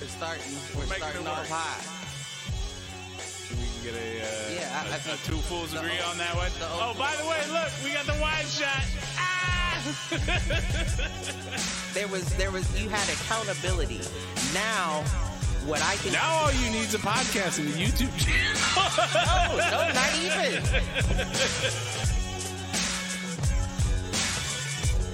We're 0.00 0.08
starting. 0.08 0.52
We're, 0.76 0.86
making 0.86 1.02
starting 1.04 1.26
off 1.26 1.48
high. 1.48 1.80
We 3.56 3.64
can 3.64 3.82
get 3.82 3.94
a, 3.94 4.20
uh, 4.20 4.26
Yeah, 4.52 4.82
I- 4.84 4.88
a- 4.90 4.94
I 4.94 4.98
think 4.98 5.18
a 5.18 5.22
two 5.26 5.38
fools 5.48 5.72
agree 5.74 5.98
o- 6.04 6.10
on 6.10 6.18
that 6.18 6.34
one. 6.36 6.50
Oh, 6.60 6.94
by 6.98 7.14
the 7.16 7.24
way, 7.26 7.40
look, 7.50 7.70
we 7.84 7.92
got 7.92 8.04
the 8.06 8.16
wide 8.20 8.46
shot. 8.46 8.84
Ah! 9.16 9.82
There 11.94 12.08
was 12.08 12.24
there 12.36 12.50
was 12.50 12.66
you 12.78 12.90
had 12.90 13.08
accountability. 13.08 14.02
Now, 14.52 15.02
what 15.64 15.80
I 15.82 15.96
can 15.96 16.12
now 16.12 16.28
all 16.44 16.52
you 16.52 16.68
need 16.70 16.82
is 16.84 16.94
a 16.94 16.98
podcast 16.98 17.58
and 17.58 17.68
a 17.68 17.72
YouTube 17.72 18.12
channel. 18.20 18.58
no, 19.56 19.56
no, 19.56 19.92
not 19.94 20.12
even. 20.20 20.62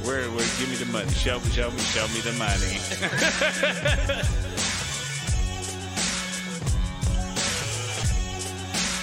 Where, 0.05 0.25
where? 0.35 0.49
Give 0.59 0.69
me 0.71 0.75
the 0.77 0.87
money. 0.87 1.11
Show 1.13 1.39
me, 1.39 1.51
show 1.51 1.71
me, 1.71 1.79
show 1.79 2.09
me 2.09 2.21
the 2.21 2.33
money. 2.33 2.79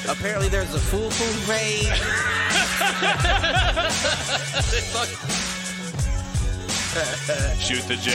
Apparently, 0.09 0.49
there's 0.49 0.73
a 0.73 0.79
fool 0.79 1.09
fool 1.11 1.53
page. 1.53 1.85
Shoot 7.59 7.87
the 7.87 7.95
J. 7.95 8.11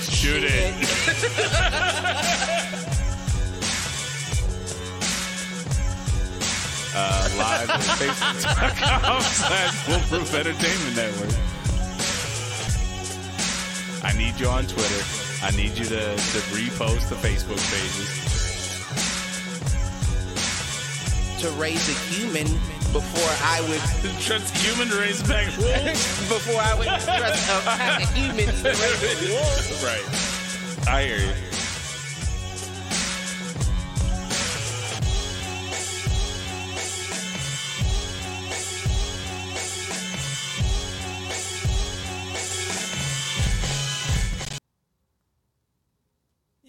Shoot 0.00 0.44
it. 0.44 0.74
Uh, 6.96 7.28
live 7.36 7.68
at 7.68 7.80
facebook.com 7.80 9.20
slash 9.20 9.74
foolproof 9.84 10.32
entertainment 10.32 10.94
network. 10.96 11.34
I 14.04 14.12
need 14.16 14.38
you 14.40 14.46
on 14.46 14.64
Twitter. 14.64 15.04
I 15.42 15.50
need 15.56 15.76
you 15.76 15.84
to, 15.86 16.14
to 16.14 16.38
repost 16.54 17.08
the 17.08 17.16
Facebook 17.16 17.58
pages. 17.70 18.23
To 21.44 21.50
raise 21.60 21.88
a 21.90 21.92
human 22.14 22.46
before 22.94 23.30
I 23.42 23.60
would 23.68 23.80
Trust 24.18 24.56
human 24.56 24.88
to 24.88 24.96
raise 24.96 25.22
back 25.28 25.44
before 25.56 26.58
I 26.58 26.74
would 26.78 26.86
trust 26.86 27.50
a 27.50 28.06
human 28.16 28.46
to 28.46 28.68
raise 28.68 29.28
a 29.28 29.32
wolf. 29.34 29.84
right. 29.84 30.88
I 30.88 31.04
hear 31.04 31.18
you. 31.18 31.53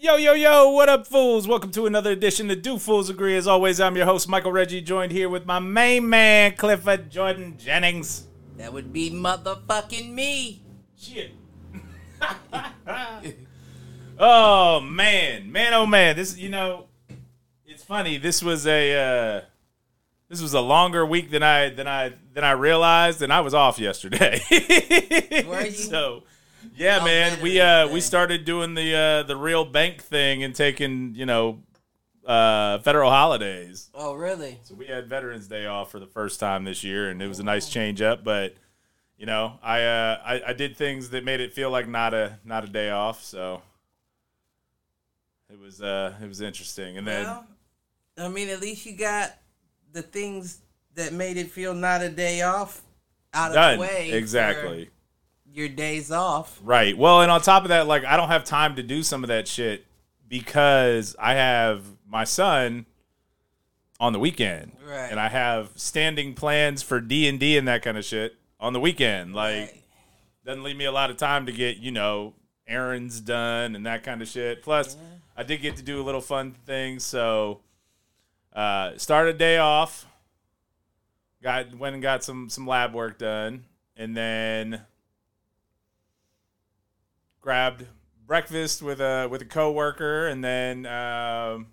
Yo, 0.06 0.18
yo, 0.18 0.34
yo, 0.34 0.70
what 0.70 0.88
up, 0.88 1.08
fools? 1.08 1.48
Welcome 1.48 1.72
to 1.72 1.88
another 1.88 2.12
edition 2.12 2.52
of 2.52 2.62
Do 2.62 2.78
Fools 2.78 3.10
Agree. 3.10 3.36
As 3.36 3.48
always, 3.48 3.82
I'm 3.82 3.96
your 3.96 4.06
host, 4.06 4.30
Michael 4.30 4.52
Reggie, 4.52 4.80
joined 4.80 5.12
here 5.12 5.28
with 5.30 5.48
my 5.48 5.58
main 5.58 6.08
man, 6.08 6.56
Clifford 6.56 7.10
Jordan 7.10 7.58
Jennings. 7.58 8.28
That 8.58 8.72
would 8.72 8.94
be 8.94 9.10
motherfucking 9.10 10.14
me. 10.14 10.62
Shit. 10.96 11.32
oh 14.20 14.80
man, 14.80 15.52
man, 15.52 15.74
oh 15.74 15.88
man. 15.88 16.16
This, 16.16 16.38
you 16.38 16.50
know, 16.50 16.86
it's 17.66 17.84
funny. 17.84 18.18
This 18.20 18.44
was 18.44 18.68
a 18.68 18.94
uh, 18.94 19.42
this 20.30 20.40
was 20.40 20.54
a 20.54 20.62
longer 20.62 21.04
week 21.04 21.32
than 21.32 21.42
I 21.42 21.70
than 21.70 21.88
I 21.88 22.14
than 22.36 22.44
I 22.44 22.52
realized, 22.52 23.24
and 23.24 23.34
I 23.34 23.42
was 23.42 23.56
off 23.56 23.80
yesterday. 23.80 24.40
So, 25.74 26.24
yeah, 26.76 27.04
man. 27.04 27.42
We 27.42 27.60
uh 27.60 27.88
we 27.88 28.02
started 28.02 28.46
doing 28.46 28.74
the 28.74 28.96
uh 28.96 29.24
the 29.24 29.36
real 29.36 29.66
bank 29.66 30.02
thing 30.02 30.44
and 30.44 30.54
taking 30.56 31.16
you 31.16 31.26
know 31.26 31.64
uh 32.26 32.80
federal 32.80 33.10
holidays. 33.12 33.90
Oh, 33.94 34.14
really? 34.14 34.60
So 34.64 34.76
we 34.76 34.88
had 34.88 35.08
Veterans 35.08 35.48
Day 35.48 35.66
off 35.66 35.92
for 35.92 36.00
the 36.00 36.08
first 36.08 36.40
time 36.40 36.64
this 36.64 36.84
year, 36.84 37.10
and 37.10 37.22
it 37.22 37.28
was 37.28 37.40
a 37.40 37.44
nice 37.44 37.70
change 37.70 38.02
up. 38.02 38.24
But 38.24 38.56
you 39.18 39.26
know, 39.26 39.60
I 39.64 39.82
uh, 39.82 40.22
I, 40.26 40.42
I 40.48 40.54
did 40.54 40.76
things 40.76 41.10
that 41.12 41.24
made 41.24 41.40
it 41.40 41.54
feel 41.54 41.70
like 41.70 41.88
not 41.88 42.14
a 42.14 42.40
not 42.44 42.64
a 42.64 42.68
day 42.68 42.90
off. 42.90 43.24
So 43.24 43.62
it 45.52 45.60
was 45.60 45.82
uh 45.82 46.14
it 46.22 46.28
was 46.28 46.42
interesting. 46.42 46.98
And 46.98 47.08
then 47.08 47.24
Well, 47.24 47.46
I 48.18 48.28
mean, 48.28 48.50
at 48.50 48.62
least 48.62 48.86
you 48.86 48.94
got 48.96 49.34
the 49.94 50.02
things 50.02 50.60
that 50.96 51.14
made 51.14 51.38
it 51.38 51.52
feel 51.52 51.74
not 51.74 52.02
a 52.02 52.10
day 52.10 52.42
off 52.42 52.82
out 53.34 53.50
of 53.50 53.56
done 53.56 53.76
the 53.76 53.82
way. 53.82 54.12
exactly 54.12 54.86
for 54.86 54.92
Your 55.56 55.70
days 55.70 56.12
off. 56.12 56.60
right. 56.64 56.98
Well, 56.98 57.22
and 57.22 57.32
on 57.32 57.42
top 57.42 57.64
of 57.64 57.70
that, 57.70 57.88
like 57.88 58.04
I 58.06 58.18
don't 58.18 58.28
have 58.28 58.44
time 58.44 58.76
to 58.76 58.84
do 58.84 59.02
some 59.04 59.24
of 59.24 59.30
that 59.30 59.48
shit 59.48 59.86
because 60.28 61.16
I 61.18 61.34
have 61.36 61.84
my 62.08 62.26
son 62.26 62.86
on 64.00 64.12
the 64.12 64.20
weekend, 64.20 64.74
Right. 64.86 65.10
and 65.10 65.18
I 65.20 65.30
have 65.30 65.70
standing 65.76 66.34
plans 66.34 66.84
for 66.84 67.00
D 67.00 67.28
and 67.30 67.40
D 67.40 67.58
and 67.58 67.68
that 67.70 67.82
kind 67.84 67.98
of 67.98 68.04
shit 68.04 68.36
on 68.60 68.74
the 68.74 68.80
weekend. 68.80 69.34
Like. 69.34 69.56
Right. 69.70 69.82
doesn't 70.46 70.62
leave 70.64 70.76
me 70.78 70.86
a 70.86 70.92
lot 70.92 71.10
of 71.10 71.18
time 71.18 71.46
to 71.48 71.52
get 71.52 71.78
you 71.78 71.92
know 71.92 72.34
errands 72.68 73.20
done 73.22 73.76
and 73.76 73.86
that 73.86 74.04
kind 74.04 74.22
of 74.22 74.28
shit. 74.28 74.62
Plus, 74.62 74.98
I 75.38 75.44
did 75.44 75.62
get 75.62 75.78
to 75.78 75.84
do 75.84 76.02
a 76.02 76.04
little 76.04 76.20
fun 76.22 76.52
thing, 76.66 77.00
so 77.00 77.62
uh, 78.54 78.92
started 78.98 79.36
a 79.36 79.38
day 79.38 79.58
off. 79.58 80.06
Got 81.42 81.76
went 81.76 81.94
and 81.94 82.02
got 82.04 82.24
some 82.24 82.50
some 82.50 82.68
lab 82.68 82.94
work 82.94 83.18
done, 83.20 83.64
and 83.96 84.16
then 84.18 84.82
grabbed 87.46 87.86
breakfast 88.26 88.82
with 88.82 89.00
a 89.00 89.28
with 89.30 89.40
a 89.44 89.46
coworker, 89.46 90.28
and 90.28 90.44
then 90.44 90.88
um, 90.88 91.68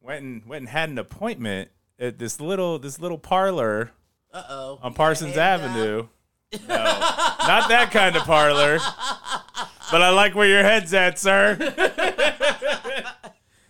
went 0.00 0.24
and 0.24 0.46
went 0.46 0.62
and 0.62 0.68
had 0.70 0.88
an 0.88 0.98
appointment 0.98 1.70
at 1.98 2.18
this 2.18 2.40
little 2.40 2.78
this 2.78 2.98
little 2.98 3.18
parlor 3.18 3.92
Uh 4.32 4.42
oh. 4.48 4.78
on 4.82 4.94
Parsons 4.94 5.36
Avenue. 5.36 6.08
No, 6.66 6.74
not 6.74 7.68
that 7.68 7.90
kind 7.92 8.16
of 8.16 8.22
parlor. 8.24 8.78
But 9.90 10.00
I 10.00 10.08
like 10.08 10.34
where 10.34 10.48
your 10.48 10.62
head's 10.62 10.94
at, 10.94 11.18
sir. 11.18 11.56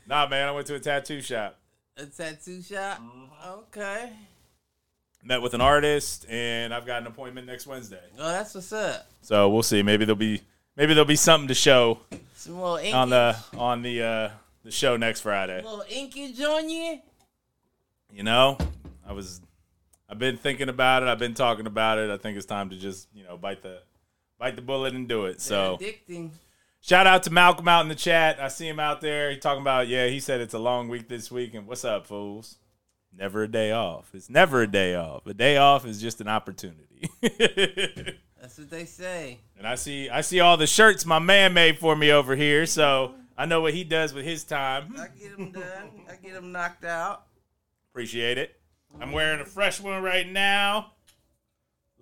nah, 0.06 0.28
man, 0.28 0.48
I 0.48 0.52
went 0.52 0.68
to 0.68 0.76
a 0.76 0.80
tattoo 0.80 1.20
shop. 1.20 1.58
A 1.96 2.06
tattoo 2.06 2.62
shop. 2.62 2.98
Mm-hmm. 2.98 3.50
Okay. 3.50 4.12
Met 5.24 5.42
with 5.42 5.54
an 5.54 5.60
artist, 5.60 6.26
and 6.28 6.72
I've 6.72 6.86
got 6.86 7.00
an 7.00 7.08
appointment 7.08 7.48
next 7.48 7.66
Wednesday. 7.66 8.02
Oh, 8.18 8.30
that's 8.30 8.54
what's 8.54 8.72
up. 8.72 9.08
So 9.20 9.48
we'll 9.48 9.64
see. 9.64 9.82
Maybe 9.82 10.04
there'll 10.04 10.16
be 10.16 10.42
maybe 10.76 10.94
there'll 10.94 11.04
be 11.06 11.16
something 11.16 11.48
to 11.48 11.54
show 11.54 12.00
Some 12.34 12.54
little 12.56 12.76
inkage. 12.76 12.94
on 12.94 13.10
the 13.10 13.36
on 13.56 13.82
the 13.82 14.02
uh, 14.02 14.30
the 14.64 14.70
show 14.70 14.96
next 14.96 15.20
Friday. 15.20 15.56
little 15.62 15.84
inkage 15.88 16.40
on 16.40 16.68
you. 16.68 16.98
You 18.10 18.22
know, 18.22 18.58
I 19.06 19.12
was 19.12 19.40
I've 20.08 20.18
been 20.18 20.36
thinking 20.36 20.68
about 20.68 21.02
it. 21.02 21.08
I've 21.08 21.18
been 21.18 21.34
talking 21.34 21.66
about 21.66 21.98
it. 21.98 22.10
I 22.10 22.16
think 22.18 22.36
it's 22.36 22.46
time 22.46 22.70
to 22.70 22.76
just 22.76 23.08
you 23.14 23.24
know 23.24 23.36
bite 23.36 23.62
the 23.62 23.80
bite 24.38 24.56
the 24.56 24.62
bullet 24.62 24.94
and 24.94 25.08
do 25.08 25.26
it. 25.26 25.40
So. 25.40 25.78
Addicting. 25.80 26.30
Shout 26.84 27.06
out 27.06 27.22
to 27.22 27.30
Malcolm 27.30 27.68
out 27.68 27.82
in 27.82 27.88
the 27.88 27.94
chat. 27.94 28.40
I 28.40 28.48
see 28.48 28.66
him 28.68 28.80
out 28.80 29.00
there. 29.00 29.30
He 29.30 29.36
talking 29.36 29.60
about 29.62 29.86
yeah. 29.86 30.08
He 30.08 30.18
said 30.18 30.40
it's 30.40 30.52
a 30.52 30.58
long 30.58 30.88
week 30.88 31.08
this 31.08 31.30
week. 31.30 31.54
And 31.54 31.64
what's 31.68 31.84
up, 31.84 32.06
fools? 32.08 32.56
Never 33.16 33.44
a 33.44 33.48
day 33.48 33.70
off. 33.70 34.10
It's 34.14 34.28
never 34.28 34.62
a 34.62 34.66
day 34.66 34.96
off. 34.96 35.24
A 35.26 35.34
day 35.34 35.58
off 35.58 35.86
is 35.86 36.00
just 36.00 36.20
an 36.20 36.26
opportunity. 36.28 37.08
That's 38.42 38.58
what 38.58 38.70
they 38.70 38.86
say. 38.86 39.38
and 39.56 39.68
I 39.68 39.76
see 39.76 40.10
I 40.10 40.20
see 40.20 40.40
all 40.40 40.56
the 40.56 40.66
shirts 40.66 41.06
my 41.06 41.20
man 41.20 41.54
made 41.54 41.78
for 41.78 41.94
me 41.94 42.10
over 42.10 42.34
here. 42.34 42.66
So 42.66 43.14
I 43.38 43.46
know 43.46 43.60
what 43.60 43.72
he 43.72 43.84
does 43.84 44.12
with 44.12 44.24
his 44.24 44.42
time. 44.42 44.96
I 44.98 45.06
get 45.16 45.36
them 45.36 45.52
done. 45.52 46.06
I 46.10 46.16
get 46.16 46.34
them 46.34 46.50
knocked 46.50 46.84
out. 46.84 47.26
Appreciate 47.92 48.38
it. 48.38 48.60
I'm 49.00 49.12
wearing 49.12 49.40
a 49.40 49.44
fresh 49.44 49.80
one 49.80 50.02
right 50.02 50.28
now. 50.28 50.90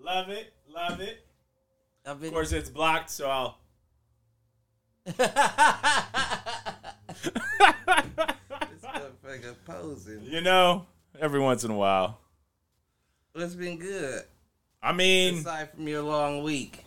Love 0.02 0.30
it. 0.30 0.54
Love 0.74 1.02
it. 1.02 1.26
Been. 2.04 2.12
Of 2.12 2.32
course, 2.32 2.52
it's 2.52 2.70
blocked, 2.70 3.10
so 3.10 3.28
I'll. 3.28 3.58
this 5.04 5.14
motherfucker 8.82 9.56
posing. 9.66 10.22
You 10.22 10.40
know, 10.40 10.86
every 11.20 11.40
once 11.40 11.64
in 11.64 11.70
a 11.70 11.76
while. 11.76 12.18
It's 13.34 13.54
been 13.54 13.76
good. 13.78 14.24
I 14.82 14.92
mean, 14.92 15.38
Aside 15.38 15.70
from 15.72 15.86
your 15.88 16.02
long 16.02 16.42
week. 16.42 16.84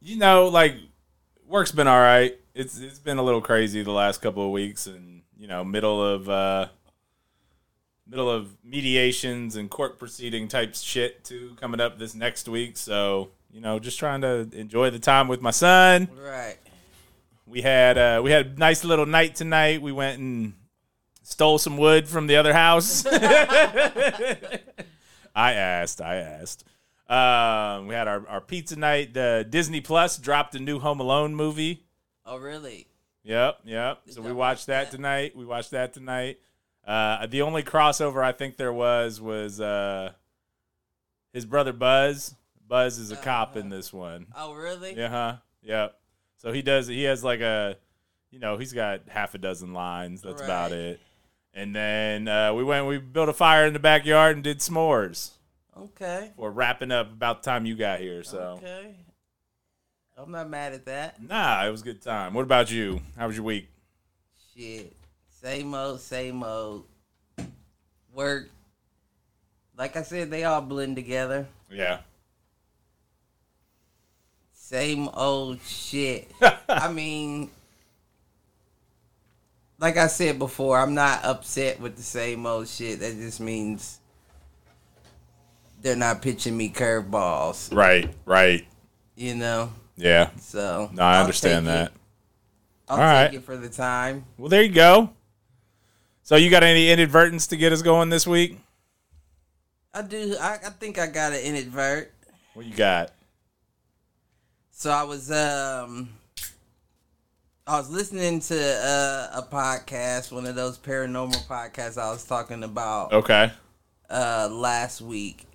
you 0.00 0.16
know, 0.18 0.48
like 0.48 0.74
work's 1.46 1.72
been 1.72 1.86
all 1.88 2.00
right. 2.00 2.36
It's 2.54 2.78
it's 2.78 2.98
been 2.98 3.18
a 3.18 3.22
little 3.22 3.40
crazy 3.40 3.82
the 3.82 3.90
last 3.92 4.20
couple 4.20 4.44
of 4.44 4.50
weeks, 4.52 4.86
and 4.86 5.22
you 5.38 5.46
know, 5.46 5.64
middle 5.64 6.04
of 6.04 6.28
uh, 6.28 6.66
middle 8.06 8.30
of 8.30 8.56
mediations 8.62 9.56
and 9.56 9.70
court 9.70 9.98
proceeding 9.98 10.48
type 10.48 10.74
shit 10.74 11.24
too 11.24 11.56
coming 11.58 11.80
up 11.80 11.98
this 11.98 12.14
next 12.14 12.48
week. 12.48 12.76
So 12.76 13.30
you 13.50 13.60
know, 13.60 13.78
just 13.78 13.98
trying 13.98 14.20
to 14.20 14.48
enjoy 14.52 14.90
the 14.90 14.98
time 14.98 15.28
with 15.28 15.40
my 15.40 15.50
son. 15.50 16.08
Right. 16.22 16.58
We 17.46 17.62
had 17.62 17.96
uh, 17.96 18.20
we 18.22 18.30
had 18.30 18.46
a 18.46 18.58
nice 18.58 18.84
little 18.84 19.06
night 19.06 19.34
tonight. 19.34 19.80
We 19.80 19.92
went 19.92 20.18
and 20.18 20.52
stole 21.22 21.56
some 21.58 21.78
wood 21.78 22.06
from 22.08 22.26
the 22.26 22.36
other 22.36 22.52
house. 22.52 23.06
I 25.34 25.52
asked. 25.52 26.00
I 26.00 26.16
asked. 26.16 26.64
Um, 27.08 27.88
we 27.88 27.94
had 27.94 28.08
our, 28.08 28.26
our 28.28 28.40
pizza 28.40 28.76
night. 28.76 29.16
Uh, 29.16 29.42
Disney 29.42 29.80
Plus 29.80 30.16
dropped 30.18 30.54
a 30.54 30.58
new 30.58 30.78
Home 30.78 31.00
Alone 31.00 31.34
movie. 31.34 31.84
Oh, 32.24 32.38
really? 32.38 32.86
Yep, 33.24 33.60
yep. 33.64 34.00
So 34.08 34.22
we 34.22 34.32
watched 34.32 34.66
that 34.66 34.90
that? 34.90 34.96
tonight. 34.96 35.36
We 35.36 35.44
watched 35.44 35.72
that 35.72 35.92
tonight. 35.92 36.38
Uh, 36.86 37.26
the 37.26 37.42
only 37.42 37.62
crossover 37.62 38.24
I 38.24 38.32
think 38.32 38.56
there 38.56 38.72
was 38.72 39.20
was 39.20 39.60
uh, 39.60 40.12
his 41.32 41.46
brother 41.46 41.72
Buzz. 41.72 42.34
Buzz 42.66 42.98
is 42.98 43.12
a 43.12 43.16
cop 43.16 43.56
in 43.56 43.68
this 43.68 43.92
one. 43.92 44.26
Oh, 44.36 44.54
really? 44.54 44.96
Yeah, 44.96 45.08
huh? 45.08 45.36
Yep. 45.62 45.94
So 46.38 46.52
he 46.52 46.62
does. 46.62 46.86
He 46.88 47.04
has 47.04 47.22
like 47.22 47.40
a, 47.40 47.76
you 48.30 48.38
know, 48.38 48.56
he's 48.56 48.72
got 48.72 49.02
half 49.08 49.34
a 49.34 49.38
dozen 49.38 49.74
lines. 49.74 50.22
That's 50.22 50.42
about 50.42 50.72
it. 50.72 50.98
And 51.54 51.74
then 51.76 52.28
uh, 52.28 52.54
we 52.54 52.64
went. 52.64 52.86
We 52.86 52.98
built 52.98 53.28
a 53.28 53.32
fire 53.34 53.66
in 53.66 53.72
the 53.74 53.78
backyard 53.78 54.36
and 54.36 54.44
did 54.44 54.58
s'mores. 54.60 55.30
Okay. 55.78 56.30
We're 56.36 56.50
wrapping 56.50 56.90
up 56.90 57.10
about 57.12 57.42
the 57.42 57.50
time 57.50 57.66
you 57.66 57.74
got 57.76 58.00
here. 58.00 58.22
So 58.22 58.60
Okay. 58.62 58.94
I'm 60.16 60.30
not 60.30 60.48
mad 60.48 60.72
at 60.74 60.84
that. 60.86 61.22
nah, 61.22 61.66
it 61.66 61.70
was 61.70 61.80
a 61.80 61.84
good 61.84 62.02
time. 62.02 62.34
What 62.34 62.42
about 62.42 62.70
you? 62.70 63.00
How 63.16 63.26
was 63.26 63.36
your 63.36 63.44
week? 63.44 63.68
Shit. 64.56 64.94
Same 65.42 65.74
old, 65.74 66.00
same 66.00 66.42
old. 66.42 66.84
Work. 68.14 68.50
Like 69.76 69.96
I 69.96 70.02
said, 70.02 70.30
they 70.30 70.44
all 70.44 70.60
blend 70.60 70.96
together. 70.96 71.46
Yeah. 71.70 72.00
Same 74.52 75.08
old 75.08 75.60
shit. 75.62 76.30
I 76.68 76.90
mean, 76.92 77.50
like 79.82 79.96
I 79.96 80.06
said 80.06 80.38
before, 80.38 80.78
I'm 80.78 80.94
not 80.94 81.24
upset 81.24 81.80
with 81.80 81.96
the 81.96 82.02
same 82.02 82.46
old 82.46 82.68
shit. 82.68 83.00
That 83.00 83.16
just 83.16 83.40
means 83.40 83.98
they're 85.82 85.96
not 85.96 86.22
pitching 86.22 86.56
me 86.56 86.70
curveballs, 86.70 87.74
Right. 87.74 88.08
Right. 88.24 88.64
you 89.16 89.34
know? 89.34 89.72
Yeah. 89.96 90.30
So. 90.38 90.88
No, 90.92 91.02
I 91.02 91.14
I'll 91.16 91.20
understand 91.22 91.66
it. 91.66 91.70
that. 91.70 91.92
I'll 92.88 93.00
All 93.00 93.24
take 93.24 93.32
right. 93.32 93.44
for 93.44 93.56
the 93.56 93.68
time. 93.68 94.24
Well, 94.38 94.48
there 94.48 94.62
you 94.62 94.70
go. 94.72 95.10
So 96.22 96.36
you 96.36 96.48
got 96.48 96.62
any 96.62 96.88
inadvertents 96.88 97.48
to 97.48 97.56
get 97.56 97.72
us 97.72 97.82
going 97.82 98.08
this 98.08 98.24
week? 98.24 98.60
I 99.92 100.02
do. 100.02 100.36
I, 100.40 100.52
I 100.64 100.70
think 100.70 101.00
I 101.00 101.08
got 101.08 101.32
an 101.32 101.40
inadvert. 101.40 102.12
What 102.54 102.66
you 102.66 102.74
got? 102.74 103.10
So 104.70 104.90
I 104.92 105.02
was 105.02 105.30
um 105.32 106.08
I 107.66 107.78
was 107.78 107.90
listening 107.90 108.40
to 108.40 108.56
uh, 108.56 109.40
a 109.40 109.42
podcast, 109.42 110.32
one 110.32 110.46
of 110.46 110.54
those 110.56 110.78
paranormal 110.78 111.46
podcasts 111.46 111.96
I 111.96 112.10
was 112.10 112.24
talking 112.24 112.64
about 112.64 113.12
Okay. 113.12 113.52
uh 114.10 114.48
last 114.50 115.00
week. 115.00 115.46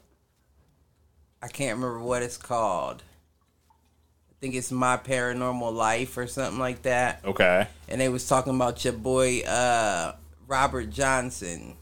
I 1.41 1.47
can't 1.47 1.77
remember 1.77 1.99
what 1.99 2.23
it's 2.23 2.37
called. 2.37 3.03
I 3.69 4.33
think 4.39 4.55
it's 4.55 4.71
My 4.71 4.97
Paranormal 4.97 5.73
Life 5.73 6.17
or 6.17 6.27
something 6.27 6.59
like 6.59 6.83
that. 6.83 7.21
Okay. 7.25 7.67
And 7.89 7.99
they 7.99 8.09
was 8.09 8.27
talking 8.27 8.55
about 8.55 8.83
your 8.85 8.93
boy 8.93 9.41
uh 9.41 10.13
Robert 10.47 10.89
Johnson. 10.89 11.75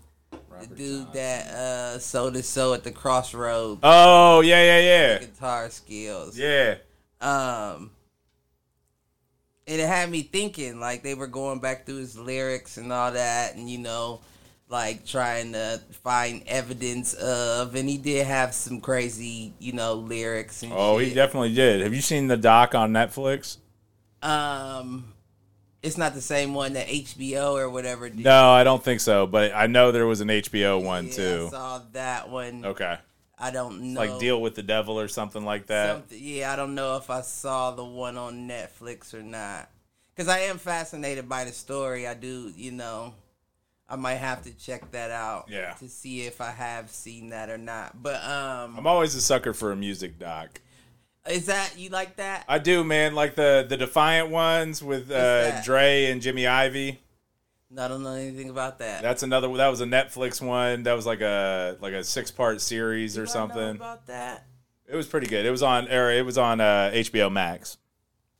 the 0.60 0.68
dude 0.76 1.14
that 1.14 1.48
uh 1.54 2.00
sold 2.00 2.34
his 2.34 2.48
soul 2.48 2.74
at 2.74 2.84
the 2.84 2.92
crossroads 2.92 3.80
Oh 3.84 4.42
yeah, 4.42 4.64
yeah, 4.64 4.80
yeah, 4.80 5.18
guitar 5.20 5.70
skills. 5.70 6.36
yeah. 6.38 6.76
um 7.22 7.92
and 9.68 9.82
it 9.82 9.88
had 9.88 10.10
me 10.10 10.22
thinking 10.22 10.80
like 10.80 11.04
they 11.04 11.14
were 11.16 11.28
going 11.28 11.60
back 11.60 11.86
through 11.86 11.98
his 11.98 12.18
lyrics 12.18 12.78
and 12.78 12.92
all 12.94 13.12
that 13.12 13.56
and 13.56 13.70
you 13.70 13.78
know 13.78 14.22
like 14.68 15.06
trying 15.06 15.52
to 15.54 15.80
find 16.04 16.44
evidence 16.48 17.14
of 17.16 17.76
and 17.76 17.88
he 17.88 17.98
did 17.98 18.26
have 18.26 18.54
some 18.54 18.82
crazy 18.82 19.54
you 19.60 19.72
know 19.74 19.94
lyrics 19.94 20.64
and 20.64 20.72
Oh, 20.76 20.98
he 20.98 21.14
definitely 21.14 21.54
did. 21.54 21.82
Have 21.82 21.94
you 21.94 22.02
seen 22.02 22.28
the 22.28 22.38
doc 22.38 22.74
on 22.76 22.92
Netflix? 22.92 23.58
um 24.22 25.12
it's 25.84 26.00
not 26.00 26.16
the 26.16 26.22
same 26.22 26.56
one 26.56 26.74
that 26.74 26.88
HBO 26.88 27.54
or 27.54 27.70
whatever 27.70 28.10
did. 28.10 28.24
No, 28.24 28.50
I 28.50 28.64
don't 28.64 28.84
think 28.84 29.00
so. 29.02 29.28
But 29.28 29.54
I 29.54 29.68
know 29.68 29.92
there 29.92 30.08
was 30.08 30.20
an 30.20 30.30
HBO 30.30 30.84
one 30.84 31.06
Yeah, 31.06 31.14
too. 31.14 31.44
I 31.46 31.50
saw 31.52 31.82
that 31.94 32.30
one. 32.30 32.66
Okay. 32.66 32.98
I 33.38 33.52
don't 33.52 33.94
know. 33.94 34.00
Like 34.00 34.20
Deal 34.20 34.42
with 34.42 34.56
the 34.56 34.64
Devil 34.64 35.00
or 35.00 35.08
something 35.08 35.44
like 35.44 35.68
that. 35.68 35.96
Something, 35.96 36.20
yeah, 36.22 36.54
I 36.54 36.56
don't 36.56 36.76
know 36.76 36.96
if 36.98 37.10
I 37.10 37.22
saw 37.22 37.72
the 37.72 37.84
one 37.84 38.18
on 38.18 38.48
Netflix 38.48 39.14
or 39.14 39.24
not. 39.24 39.70
Because 40.16 40.30
I 40.30 40.40
am 40.40 40.58
fascinated 40.58 41.28
by 41.28 41.44
the 41.44 41.52
story. 41.52 42.08
I 42.08 42.14
do, 42.14 42.52
you 42.56 42.72
know, 42.72 43.14
I 43.90 43.98
might 43.98 44.16
have 44.16 44.44
to 44.44 44.54
check 44.54 44.92
that 44.92 45.12
out. 45.12 45.48
Yeah. 45.50 45.74
To 45.74 45.90
see 45.90 46.22
if 46.22 46.40
I 46.40 46.52
have 46.52 46.90
seen 46.90 47.30
that 47.30 47.50
or 47.50 47.58
not. 47.58 48.02
But 48.02 48.24
um, 48.24 48.78
I'm 48.78 48.88
always 48.88 49.14
a 49.16 49.22
sucker 49.22 49.54
for 49.54 49.74
a 49.74 49.76
music 49.76 50.18
doc. 50.18 50.62
is 51.30 51.48
that 51.48 51.78
you 51.78 51.90
like 51.90 52.16
that? 52.16 52.46
I 52.48 52.60
do, 52.60 52.84
man. 52.86 53.16
Like 53.16 53.36
the 53.36 53.66
the 53.68 53.76
Defiant 53.76 54.30
ones 54.30 54.82
with 54.82 55.12
uh. 55.12 55.62
Dre 55.62 56.06
and 56.06 56.22
Jimmy 56.22 56.44
Iovine. 56.44 56.98
I 57.78 57.88
don't 57.88 58.04
know 58.04 58.14
anything 58.14 58.50
about 58.50 58.80
that. 58.80 59.02
That's 59.02 59.24
another. 59.24 59.52
That 59.58 59.68
was 59.68 59.82
a 59.82 59.86
Netflix 59.86 60.42
one. 60.42 60.84
That 60.84 60.94
was 60.94 61.06
like 61.06 61.22
a 61.22 61.78
like 61.82 61.94
a 61.94 62.04
six 62.04 62.32
part 62.32 62.62
series 62.62 63.16
Do 63.16 63.22
or 63.22 63.24
I 63.24 63.26
know 63.26 63.32
something. 63.32 63.76
about 63.76 64.08
that. 64.08 64.46
It 64.88 64.96
was 64.96 65.08
pretty 65.08 65.28
good. 65.28 65.46
It 65.46 65.52
was 65.52 65.64
on 65.64 65.92
or 65.92 66.12
it 66.12 66.26
was 66.26 66.38
on 66.38 66.62
uh, 66.62 66.92
HBO 66.94 67.32
Max 67.32 67.78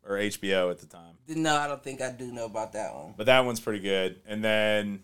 or 0.08 0.16
HBO 0.16 0.72
at 0.72 0.80
the 0.80 0.86
time. 0.86 1.16
No, 1.28 1.56
I 1.56 1.68
don't 1.68 1.84
think 1.84 2.02
I 2.02 2.12
do 2.12 2.32
know 2.32 2.46
about 2.46 2.74
that 2.74 2.94
one. 2.94 3.14
But 3.18 3.26
that 3.26 3.46
one's 3.46 3.60
pretty 3.60 3.80
good. 3.80 4.22
And 4.28 4.44
then 4.44 5.04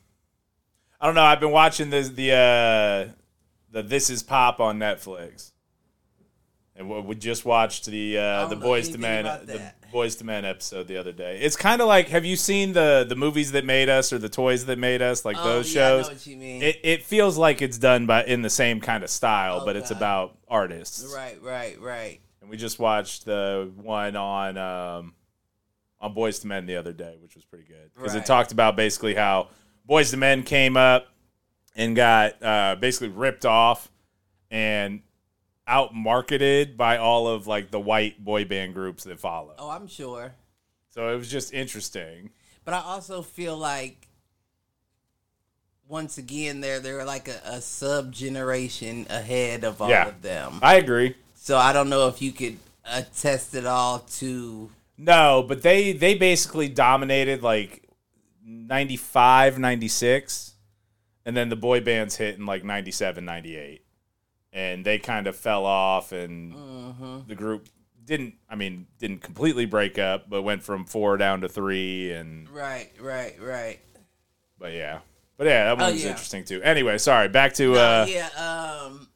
I 0.99 1.07
don't 1.07 1.15
know. 1.15 1.23
I've 1.23 1.39
been 1.39 1.51
watching 1.51 1.89
the 1.89 2.01
the 2.01 2.31
uh, 2.31 3.13
the 3.71 3.81
This 3.81 4.09
Is 4.09 4.21
Pop 4.21 4.59
on 4.59 4.77
Netflix, 4.77 5.51
and 6.75 7.07
we, 7.07 7.15
just 7.15 7.43
watched 7.43 7.87
the 7.87 8.17
uh, 8.17 8.47
the 8.47 8.55
know 8.55 8.65
Boyz 8.67 8.91
II 8.91 8.97
Men 8.97 9.25
about 9.25 9.47
the. 9.47 9.73
Boyz 9.91 10.19
II 10.21 10.25
Men 10.27 10.45
episode 10.45 10.87
the 10.87 10.97
other 10.97 11.11
day. 11.11 11.39
It's 11.41 11.55
kind 11.55 11.81
of 11.81 11.87
like 11.87 12.09
Have 12.09 12.25
you 12.25 12.35
seen 12.35 12.73
the 12.73 13.05
the 13.07 13.15
movies 13.15 13.51
that 13.51 13.65
made 13.65 13.89
us 13.89 14.11
or 14.13 14.17
the 14.17 14.29
toys 14.29 14.65
that 14.65 14.77
made 14.79 15.01
us 15.01 15.25
like 15.25 15.37
Oh, 15.39 15.43
those 15.43 15.73
yeah, 15.73 15.85
I 15.85 15.89
know 15.89 15.97
shows? 16.03 16.09
what 16.11 16.27
you 16.27 16.37
mean. 16.37 16.61
It 16.63 16.79
it 16.83 17.03
feels 17.03 17.37
like 17.37 17.61
it's 17.61 17.77
done 17.77 18.05
by 18.05 18.23
in 18.25 18.41
the 18.41 18.49
same 18.49 18.79
kind 18.81 19.03
of 19.03 19.09
style, 19.09 19.63
but 19.65 19.75
it's 19.75 19.91
about 19.91 20.37
artists. 20.47 21.11
right, 21.13 21.41
right, 21.41 21.79
right. 21.79 22.19
And 22.41 22.49
we 22.49 22.57
just 22.57 22.79
watched 22.79 23.25
the 23.25 23.71
one 23.75 24.15
on 24.15 24.57
um, 24.57 25.13
on 25.99 26.15
Boyz 26.15 26.43
II 26.43 26.49
Men 26.49 26.65
the 26.65 26.75
other 26.77 26.93
day, 26.93 27.17
which 27.21 27.35
was 27.35 27.45
pretty 27.45 27.65
good 27.65 27.91
because 27.95 28.15
it 28.15 28.25
talked 28.25 28.51
about 28.51 28.75
basically 28.75 29.13
how 29.15 29.49
Boyz 29.89 30.13
II 30.13 30.19
Men 30.19 30.43
came 30.43 30.75
up 30.77 31.07
and 31.75 31.95
got 31.95 32.41
uh, 32.43 32.75
basically 32.79 33.09
ripped 33.09 33.45
off 33.45 33.89
and 34.49 35.01
out 35.71 35.95
marketed 35.95 36.75
by 36.77 36.97
all 36.97 37.27
of 37.27 37.47
like 37.47 37.71
the 37.71 37.79
white 37.79 38.23
boy 38.23 38.43
band 38.45 38.73
groups 38.73 39.05
that 39.05 39.19
follow. 39.19 39.53
Oh, 39.57 39.69
I'm 39.69 39.87
sure. 39.87 40.33
So 40.89 41.07
it 41.13 41.15
was 41.15 41.31
just 41.31 41.53
interesting. 41.53 42.31
But 42.65 42.73
I 42.73 42.81
also 42.81 43.21
feel 43.21 43.57
like 43.57 44.07
once 45.87 46.17
again 46.17 46.61
they're 46.61 46.79
they're 46.79 47.05
like 47.05 47.27
a, 47.27 47.41
a 47.45 47.61
sub 47.61 48.11
generation 48.11 49.07
ahead 49.09 49.63
of 49.63 49.81
all 49.81 49.89
Yeah. 49.89 50.07
of 50.09 50.21
them. 50.21 50.59
I 50.61 50.75
agree. 50.75 51.15
So 51.35 51.57
I 51.57 51.73
don't 51.73 51.89
know 51.89 52.07
if 52.07 52.21
you 52.21 52.31
could 52.31 52.57
attest 52.85 53.55
it 53.55 53.65
all 53.65 53.99
to 53.99 54.69
No, 54.97 55.43
but 55.47 55.61
they 55.63 55.93
they 55.93 56.15
basically 56.15 56.67
dominated 56.69 57.41
like 57.41 57.87
95, 58.45 59.57
96 59.59 60.53
and 61.25 61.37
then 61.37 61.49
the 61.49 61.55
boy 61.55 61.79
bands 61.79 62.15
hit 62.17 62.37
in 62.37 62.45
like 62.45 62.63
97, 62.63 63.23
98. 63.23 63.83
And 64.53 64.83
they 64.85 64.99
kind 64.99 65.27
of 65.27 65.35
fell 65.35 65.65
off 65.65 66.11
and 66.11 66.53
Mhm. 66.53 67.27
the 67.27 67.35
group 67.35 67.67
didn't 68.03 68.35
I 68.49 68.55
mean, 68.55 68.87
didn't 68.99 69.21
completely 69.21 69.65
break 69.65 69.97
up, 69.97 70.29
but 70.29 70.41
went 70.41 70.63
from 70.63 70.85
4 70.85 71.17
down 71.17 71.41
to 71.41 71.47
3 71.49 72.11
and 72.11 72.49
right, 72.49 72.89
right, 72.99 73.39
right. 73.41 73.79
but 74.59 74.73
yeah. 74.73 74.99
But 75.37 75.47
yeah, 75.47 75.65
that 75.65 75.77
one 75.77 75.89
Oh, 75.89 75.93
was 75.93 76.03
yeah. 76.03 76.09
interesting 76.11 76.43
too. 76.43 76.61
Anyway, 76.61 76.97
sorry, 76.97 77.29
back 77.29 77.53
to 77.55 77.73
No, 77.73 77.79
uh 77.79 78.05
yeah, 78.09 78.27
um 78.37 79.07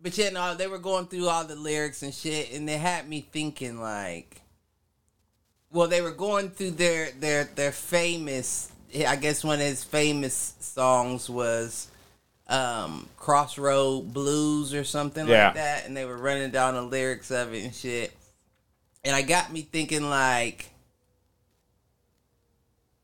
but 0.00 0.16
yeah, 0.18 0.30
no, 0.30 0.54
they 0.54 0.66
were 0.66 0.78
going 0.78 1.06
through 1.06 1.28
all 1.28 1.44
the 1.44 1.54
lyrics 1.54 2.02
and 2.02 2.14
shit 2.14 2.52
and 2.52 2.68
they 2.68 2.78
had 2.78 3.08
me 3.08 3.20
thinking 3.20 3.80
like 3.80 4.40
well, 5.70 5.88
they 5.88 6.02
were 6.02 6.10
going 6.10 6.50
through 6.50 6.72
their 6.72 7.10
their 7.12 7.44
their 7.44 7.72
famous 7.72 8.70
I 8.94 9.16
guess 9.16 9.42
one 9.44 9.60
of 9.60 9.66
his 9.66 9.84
famous 9.84 10.54
songs 10.60 11.28
was 11.30 11.88
um 12.48 13.08
Crossroad 13.16 14.12
Blues 14.12 14.74
or 14.74 14.84
something 14.84 15.26
Yeah. 15.28 15.46
like 15.46 15.54
that 15.54 15.86
and 15.86 15.96
they 15.96 16.04
were 16.04 16.16
running 16.16 16.50
down 16.50 16.74
the 16.74 16.82
lyrics 16.82 17.30
of 17.30 17.54
it 17.54 17.64
and 17.64 17.74
shit. 17.74 18.12
And 19.04 19.14
I 19.16 19.22
got 19.22 19.52
me 19.52 19.62
thinking 19.62 20.08
like 20.10 20.68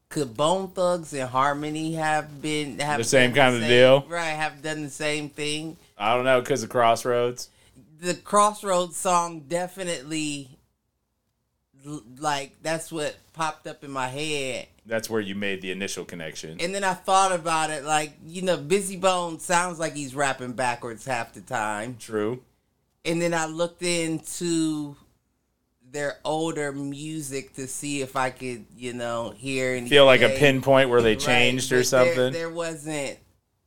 could 0.08 0.36
Bone 0.36 0.68
Thugs 0.68 1.12
and 1.12 1.28
Harmony 1.28 1.94
have 1.94 2.40
been 2.40 2.78
have 2.78 2.98
The 2.98 3.04
same 3.04 3.34
kind 3.34 3.54
of 3.54 3.60
same- 3.62 3.68
deal? 3.70 4.04
Right, 4.08 4.24
have 4.30 4.62
done 4.62 4.82
the 4.84 4.90
same 4.90 5.28
thing. 5.28 5.76
I 5.98 6.14
don't 6.14 6.24
know 6.24 6.40
cuz 6.42 6.62
of 6.62 6.70
Crossroads. 6.70 7.48
The 8.00 8.14
Crossroads 8.14 8.96
song 8.96 9.40
definitely 9.48 10.50
like 12.18 12.56
that's 12.62 12.90
what 12.90 13.16
popped 13.34 13.66
up 13.66 13.84
in 13.84 13.90
my 13.90 14.08
head. 14.08 14.66
That's 14.88 15.10
where 15.10 15.20
you 15.20 15.34
made 15.34 15.60
the 15.60 15.70
initial 15.70 16.04
connection. 16.06 16.58
And 16.60 16.74
then 16.74 16.82
I 16.82 16.94
thought 16.94 17.30
about 17.30 17.68
it 17.70 17.84
like, 17.84 18.14
you 18.26 18.40
know, 18.42 18.56
Bizzy 18.56 18.98
Bone 18.98 19.38
sounds 19.38 19.78
like 19.78 19.94
he's 19.94 20.14
rapping 20.14 20.54
backwards 20.54 21.04
half 21.04 21.34
the 21.34 21.42
time. 21.42 21.96
True. 22.00 22.42
And 23.04 23.20
then 23.20 23.34
I 23.34 23.46
looked 23.46 23.82
into 23.82 24.96
their 25.90 26.18
older 26.24 26.72
music 26.72 27.54
to 27.54 27.66
see 27.66 28.00
if 28.00 28.16
I 28.16 28.30
could, 28.30 28.64
you 28.76 28.94
know, 28.94 29.34
hear 29.36 29.74
and 29.74 29.88
Feel 29.88 30.06
like 30.06 30.22
a 30.22 30.30
pinpoint 30.30 30.88
where 30.90 31.02
they 31.02 31.16
changed 31.16 31.70
or 31.70 31.84
something. 31.84 32.16
There, 32.16 32.30
there 32.30 32.50
wasn't, 32.50 33.18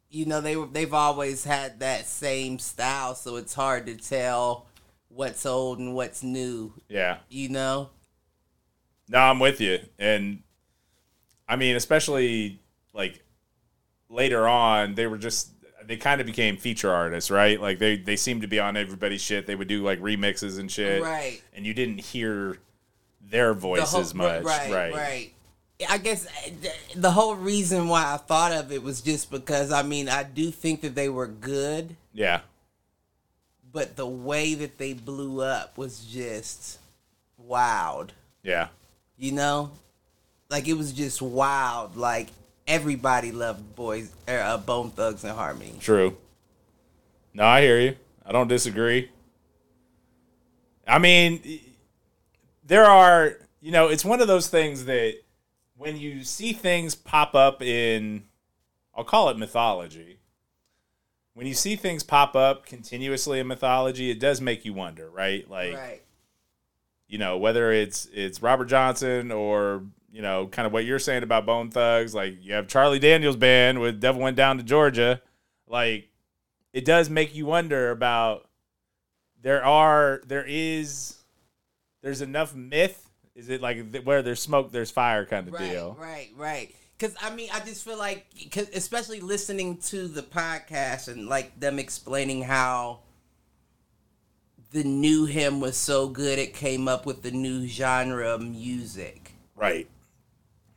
you 0.10 0.26
know, 0.26 0.42
they 0.42 0.56
were 0.56 0.68
they've 0.68 0.94
always 0.94 1.44
had 1.44 1.80
that 1.80 2.06
same 2.08 2.60
style, 2.60 3.16
so 3.16 3.36
it's 3.38 3.54
hard 3.54 3.86
to 3.86 3.96
tell 3.96 4.66
what's 5.08 5.46
old 5.46 5.78
and 5.80 5.94
what's 5.94 6.24
new. 6.24 6.74
yeah. 6.90 7.18
You 7.30 7.50
know, 7.50 7.90
No, 9.08 9.20
I'm 9.20 9.40
with 9.40 9.62
you. 9.62 9.80
And 10.00 10.44
I 11.52 11.58
mean, 11.58 11.76
especially 11.76 12.60
like 12.94 13.22
later 14.10 14.48
on, 14.48 14.96
they 14.96 15.06
were 15.08 15.18
just 15.18 15.50
they 15.86 15.98
kind 15.98 16.22
of 16.22 16.28
became 16.28 16.56
feature 16.56 16.90
artists, 16.92 17.30
right? 17.30 17.60
Like 17.60 17.78
they 17.78 17.98
they 17.98 18.16
seemed 18.16 18.42
to 18.44 18.48
be 18.48 18.60
on 18.60 18.78
everybody's 18.78 19.22
shit. 19.22 19.48
They 19.48 19.56
would 19.56 19.68
do 19.68 19.84
like 19.84 20.00
remixes 20.00 20.60
and 20.60 20.72
shit. 20.72 21.02
Right. 21.04 21.42
And 21.54 21.66
you 21.66 21.74
didn't 21.74 21.98
hear 22.00 22.58
their 23.30 23.54
The 23.54 23.60
voices 23.60 24.12
whole- 24.12 24.18
much. 24.18 24.44
Right, 24.44 24.72
right. 24.72 24.94
right. 24.94 25.34
I 25.90 25.98
guess 25.98 26.26
uh, 26.28 26.70
the 26.96 27.12
whole 27.12 27.36
reason 27.36 27.88
why 27.88 28.14
I 28.14 28.18
thought 28.18 28.52
of 28.54 28.72
it 28.72 28.82
was 28.84 29.02
just 29.02 29.30
because 29.32 29.72
I 29.74 29.82
mean 29.84 30.08
I 30.08 30.24
do 30.24 30.52
think 30.52 30.82
that 30.82 30.96
they 30.96 31.10
were 31.10 31.28
good, 31.28 31.96
Yeah. 32.14 32.42
but 33.74 33.96
the 33.98 34.06
way 34.08 34.54
that 34.54 34.78
they 34.78 34.94
blew 34.94 35.42
up 35.42 35.78
was 35.78 36.06
just 36.06 36.78
wild. 37.38 38.14
Yeah. 38.44 38.68
You 39.18 39.32
know, 39.34 39.72
like 40.52 40.68
it 40.68 40.74
was 40.74 40.92
just 40.92 41.22
wild. 41.22 41.96
Like 41.96 42.28
everybody 42.68 43.32
loved 43.32 43.76
boys, 43.76 44.12
er, 44.30 44.40
uh, 44.40 44.58
Bone 44.58 44.92
Thugs 44.92 45.24
and 45.24 45.34
Harmony. 45.34 45.74
True. 45.80 46.18
No, 47.34 47.46
I 47.46 47.62
hear 47.62 47.80
you. 47.80 47.96
I 48.26 48.32
don't 48.34 48.50
disagree. 48.50 49.10
I 50.86 51.00
mean, 51.00 51.62
there 52.66 52.86
are, 52.86 53.38
you 53.62 53.72
know, 53.72 53.88
it's 53.88 54.04
one 54.04 54.22
of 54.22 54.28
those 54.28 54.50
things 54.50 54.86
that 54.86 55.16
when 55.78 55.98
you 55.98 56.24
see 56.24 56.52
things 56.52 56.94
pop 56.94 57.34
up 57.34 57.62
in, 57.62 58.24
I'll 58.94 59.06
call 59.06 59.30
it 59.30 59.38
mythology. 59.38 60.20
When 61.34 61.48
you 61.48 61.54
see 61.54 61.78
things 61.78 62.04
pop 62.04 62.36
up 62.36 62.66
continuously 62.66 63.40
in 63.40 63.48
mythology, 63.48 64.12
it 64.12 64.20
does 64.20 64.42
make 64.42 64.66
you 64.66 64.74
wonder, 64.74 65.10
right? 65.10 65.50
Like, 65.50 65.74
right. 65.74 66.02
you 67.08 67.18
know, 67.18 67.38
whether 67.38 67.72
it's 67.72 68.08
it's 68.14 68.42
Robert 68.42 68.66
Johnson 68.66 69.32
or 69.32 69.84
you 70.12 70.22
know, 70.22 70.48
kind 70.48 70.66
of 70.66 70.74
what 70.74 70.86
you're 70.86 71.00
saying 71.00 71.24
about 71.24 71.46
Bone 71.46 71.70
Thugs, 71.72 72.14
like 72.14 72.36
you 72.44 72.54
have 72.54 72.68
Charlie 72.68 73.00
Daniels 73.00 73.36
band 73.38 73.80
with 73.80 74.00
Devil 74.00 74.22
Went 74.22 74.36
Down 74.38 74.58
to 74.58 74.64
Georgia, 74.64 75.22
like 75.68 76.10
it 76.74 76.86
does 76.86 77.10
make 77.10 77.34
you 77.36 77.46
wonder 77.46 77.92
about 77.92 78.48
there 79.42 79.64
are 79.64 80.22
there 80.28 80.46
is 80.48 81.16
there's 82.02 82.22
enough 82.22 82.54
myth. 82.56 83.10
Is 83.36 83.50
it 83.50 83.62
like 83.62 83.92
th- 83.92 84.04
where 84.06 84.22
there's 84.22 84.42
smoke, 84.42 84.72
there's 84.72 84.92
fire 84.92 85.26
kind 85.26 85.48
of 85.48 85.54
Right, 85.54 85.70
deal? 85.72 85.98
right, 86.00 86.30
right. 86.36 86.76
Because 86.98 87.16
I 87.22 87.34
mean, 87.34 87.50
I 87.54 87.60
just 87.62 87.84
feel 87.84 87.98
like, 87.98 88.26
especially 88.76 89.22
listening 89.22 89.78
to 89.88 90.08
the 90.08 90.22
podcast 90.22 91.08
and 91.08 91.28
like 91.28 91.60
them 91.60 91.80
explaining 91.80 92.44
how 92.44 93.00
the 94.72 94.84
new 94.84 95.26
him 95.26 95.60
was 95.60 95.76
so 95.78 96.08
good, 96.08 96.38
it 96.40 96.54
came 96.54 96.88
up 96.88 97.06
with 97.06 97.24
the 97.24 97.32
new 97.32 97.68
genre 97.68 98.30
of 98.30 98.42
music. 98.42 99.32
Right. 99.56 99.88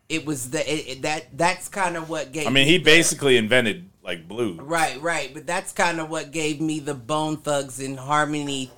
It 0.09 0.27
was 0.27 0.51
the 0.51 0.61
it, 0.71 0.89
it- 0.89 1.03
that 1.03 1.37
that's 1.37 1.69
kind 1.69 1.97
of 1.97 2.09
what 2.11 2.33
gave. 2.33 2.47
I 2.47 2.51
mean, 2.51 2.67
me 2.67 2.73
he 2.73 2.79
the- 2.79 2.85
basically 2.85 3.37
invented 3.37 3.89
like 4.03 4.29
blue. 4.29 4.57
Right, 4.61 5.01
right, 5.01 5.33
but 5.33 5.47
that's 5.47 5.73
kind 5.73 5.99
of 6.01 6.11
what 6.11 6.31
gave 6.31 6.61
me 6.61 6.79
the 6.79 6.95
Bone 6.95 7.39
Thugs 7.39 7.81
in 7.81 7.97
Harmony 7.97 8.71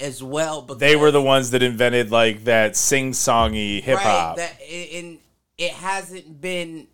as 0.00 0.22
well. 0.22 0.62
Because 0.62 0.80
They 0.80 0.96
were 0.96 1.10
the 1.10 1.20
ones 1.22 1.50
that 1.50 1.62
invented 1.62 2.10
like 2.10 2.44
that 2.44 2.74
sing-songy 2.76 3.82
hip 3.82 3.96
right 3.98 4.02
hop. 4.04 4.36
that 4.38 4.58
and 4.62 5.18
it 5.58 5.72
hasn't 5.72 6.40
been 6.40 6.88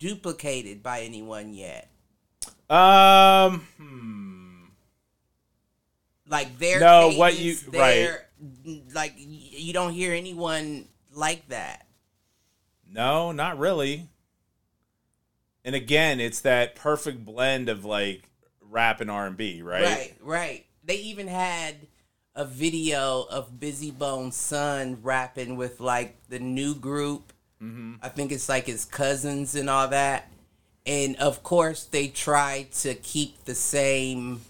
duplicated 0.00 0.82
by 0.82 1.02
anyone 1.02 1.54
yet. 1.54 1.88
um, 2.68 3.60
hmm. 3.76 4.64
Like 6.28 6.58
their 6.58 6.80
No, 6.80 7.10
what 7.12 7.38
you- 7.38 7.54
cadence, 7.56 7.74
right. 7.76 8.18
Like 8.94 9.14
you 9.16 9.72
don't 9.72 9.92
hear 9.92 10.12
anyone 10.14 10.86
like 11.12 11.48
that. 11.48 11.86
No, 12.92 13.32
not 13.32 13.58
really. 13.58 14.08
And 15.64 15.74
again, 15.74 16.20
it's 16.20 16.40
that 16.40 16.74
perfect 16.74 17.24
blend 17.24 17.68
of 17.68 17.84
like 17.84 18.22
rap 18.60 19.00
and 19.00 19.10
R 19.10 19.26
and 19.26 19.36
B, 19.36 19.62
right? 19.62 19.82
Right, 19.82 20.14
right. 20.20 20.66
They 20.84 20.96
even 20.96 21.28
had 21.28 21.86
a 22.34 22.44
video 22.44 23.26
of 23.30 23.52
Bizzy 23.52 23.96
Bone's 23.96 24.36
son 24.36 24.98
rapping 25.02 25.56
with 25.56 25.80
like 25.80 26.16
the 26.28 26.38
new 26.38 26.74
group. 26.74 27.32
Mm-hmm. 27.62 27.96
I 28.02 28.08
think 28.08 28.32
it's 28.32 28.48
like 28.48 28.66
his 28.66 28.84
cousins 28.84 29.54
and 29.54 29.68
all 29.68 29.88
that. 29.88 30.30
And 30.86 31.16
of 31.16 31.42
course, 31.42 31.84
they 31.84 32.08
tried 32.08 32.72
to 32.72 32.94
keep 32.94 33.44
the 33.44 33.54
same 33.54 34.40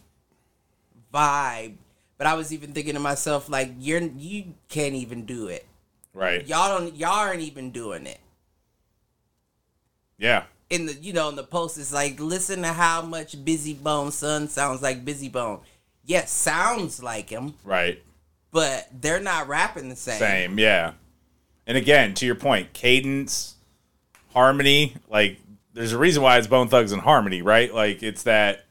vibe. 1.13 1.75
But 2.17 2.27
I 2.27 2.35
was 2.35 2.53
even 2.53 2.73
thinking 2.73 2.95
to 2.95 3.01
myself, 3.01 3.49
like, 3.49 3.73
you're 3.79 4.01
you 4.01 4.55
can't 4.69 4.95
even 4.95 5.25
do 5.25 5.49
it. 5.49 5.67
Right. 6.15 6.47
Y'all 6.47 6.79
don't. 6.79 6.95
Y'all 6.95 7.11
aren't 7.11 7.41
even 7.41 7.71
doing 7.71 8.07
it. 8.07 8.21
Yeah. 10.21 10.45
in 10.69 10.87
the 10.87 10.95
you 10.95 11.13
know 11.13 11.29
in 11.31 11.35
the 11.37 11.43
post 11.43 11.77
it's 11.79 11.93
like 11.93 12.21
listen 12.21 12.63
to 12.63 12.69
how 12.73 13.03
much 13.03 13.37
Bizzy 13.45 13.77
Bone 13.83 14.13
son 14.13 14.47
sounds 14.49 14.83
like 14.83 15.05
Bizzy 15.05 15.33
Bone. 15.33 15.61
Yes, 16.05 16.31
sounds 16.31 17.03
like 17.03 17.29
him, 17.31 17.55
Right. 17.65 18.03
but 18.53 18.89
they're 19.01 19.19
not 19.21 19.49
rapping 19.49 19.89
the 19.89 19.97
same. 19.97 20.19
Same. 20.19 20.59
Yeah. 20.59 20.93
And 21.67 21.77
again, 21.77 22.15
to 22.15 22.27
your 22.27 22.35
point, 22.35 22.73
cadence, 22.73 23.55
harmony, 24.33 24.95
like 25.09 25.39
there's 25.73 25.93
a 25.93 25.99
reason 25.99 26.23
why 26.23 26.37
it's 26.39 26.47
Bone 26.47 26.69
Thugs 26.69 26.93
and 26.93 27.01
Harmony, 27.03 27.43
right? 27.43 27.73
Like 27.73 28.03
it's 28.03 28.23
that. 28.25 28.65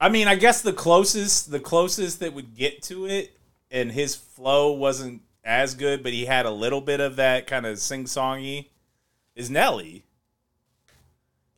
I 0.00 0.08
mean, 0.08 0.28
I 0.28 0.34
guess 0.34 0.62
the 0.62 0.72
closest, 0.72 1.50
the 1.50 1.60
closest 1.60 2.20
that 2.20 2.32
would 2.32 2.54
get 2.56 2.82
to 2.84 3.06
it, 3.06 3.36
and 3.70 3.92
his 3.92 4.14
flow 4.14 4.72
wasn't 4.72 5.22
as 5.44 5.74
good, 5.74 6.02
but 6.02 6.12
he 6.12 6.24
had 6.24 6.46
a 6.46 6.50
little 6.50 6.80
bit 6.80 7.00
of 7.00 7.16
that 7.16 7.46
kind 7.46 7.66
of 7.66 7.78
sing-songy, 7.78 8.66
is 9.40 9.50
Nelly. 9.50 10.04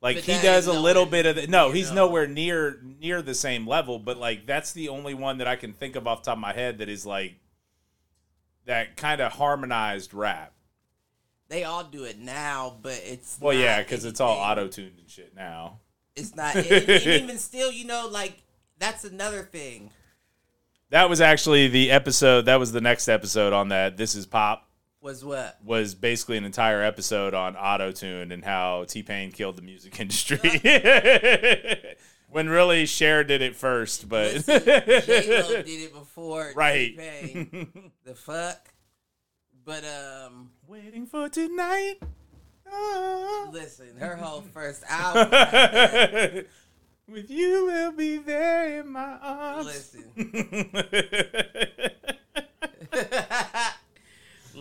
Like 0.01 0.17
But 0.17 0.25
he 0.25 0.43
does 0.43 0.67
a 0.67 0.73
little 0.73 1.07
bit 1.07 1.27
of 1.27 1.37
the, 1.37 1.47
no, 1.47 1.71
he's 1.71 1.91
though. 1.91 1.95
nowhere 2.07 2.27
near 2.27 2.81
near 3.01 3.23
the 3.23 3.35
same 3.35 3.69
level, 3.69 3.99
but 3.99 4.17
like 4.17 4.47
that's 4.47 4.73
the 4.73 4.89
only 4.89 5.15
one 5.15 5.39
that 5.39 5.47
I 5.47 5.55
can 5.55 5.73
think 5.73 5.95
of 5.95 6.07
off 6.07 6.23
the 6.23 6.31
top 6.31 6.39
of 6.39 6.41
my 6.41 6.53
head 6.53 6.79
that 6.79 6.89
is 6.89 7.07
like 7.07 7.37
that 8.65 8.97
kind 8.97 9.21
of 9.21 9.33
harmonized 9.33 10.13
rap. 10.13 10.53
They 11.49 11.65
all 11.65 11.85
do 11.85 12.05
it 12.05 12.19
now, 12.19 12.77
but 12.83 13.01
it's 13.05 13.39
Well, 13.41 13.55
yeah, 13.55 13.81
because 13.81 14.05
it's 14.05 14.21
all 14.21 14.39
auto 14.39 14.67
tuned 14.67 14.99
and 14.99 15.09
shit 15.09 15.37
now. 15.37 15.79
It's 16.17 16.35
not, 16.35 16.57
and, 16.57 16.67
and 16.67 16.91
even 17.07 17.39
still, 17.39 17.71
you 17.71 17.85
know, 17.85 18.09
like 18.11 18.43
that's 18.79 19.05
another 19.05 19.43
thing. 19.43 19.91
That 20.91 21.09
was 21.09 21.21
actually 21.21 21.69
the 21.69 21.91
episode. 21.91 22.47
That 22.47 22.57
was 22.57 22.73
the 22.73 22.81
next 22.81 23.09
episode 23.09 23.53
on 23.53 23.69
that. 23.69 23.97
This 23.97 24.15
is 24.15 24.27
pop 24.27 24.69
Was 25.03 25.25
what? 25.25 25.59
was 25.65 25.97
basically 25.97 26.37
an 26.37 26.45
entire 26.45 26.81
episode 26.81 27.35
on 27.35 27.57
auto 27.57 27.91
tune 27.91 28.31
and 28.31 28.45
how 28.45 28.85
T 28.85 29.03
Pain 29.03 29.33
killed 29.33 29.57
the 29.57 29.63
music 29.63 29.99
industry. 30.01 30.39
when 32.31 32.49
really 32.49 32.87
Cher 32.87 33.25
did 33.25 33.43
it 33.43 33.57
first, 33.57 34.09
but 34.09 34.47
J 34.47 35.43
Lo 35.43 35.63
did 35.63 35.69
it 35.69 35.93
before. 35.93 36.53
right. 36.57 36.97
T-Pain. 36.97 37.93
The 38.05 38.15
fuck. 38.15 38.69
But 39.65 39.85
um, 39.85 40.51
Waiting 40.69 41.07
for 41.07 41.29
tonight. 41.29 41.97
Oh. 42.71 43.51
listen, 43.53 43.97
her 43.99 44.15
whole 44.17 44.43
first 44.55 44.85
album. 44.89 46.45
With 47.09 47.29
you, 47.29 47.67
will 47.67 47.93
be 47.93 48.19
there 48.19 48.79
in 48.81 48.89
my 48.89 49.19
arms. 49.21 49.67
listen, 49.67 50.71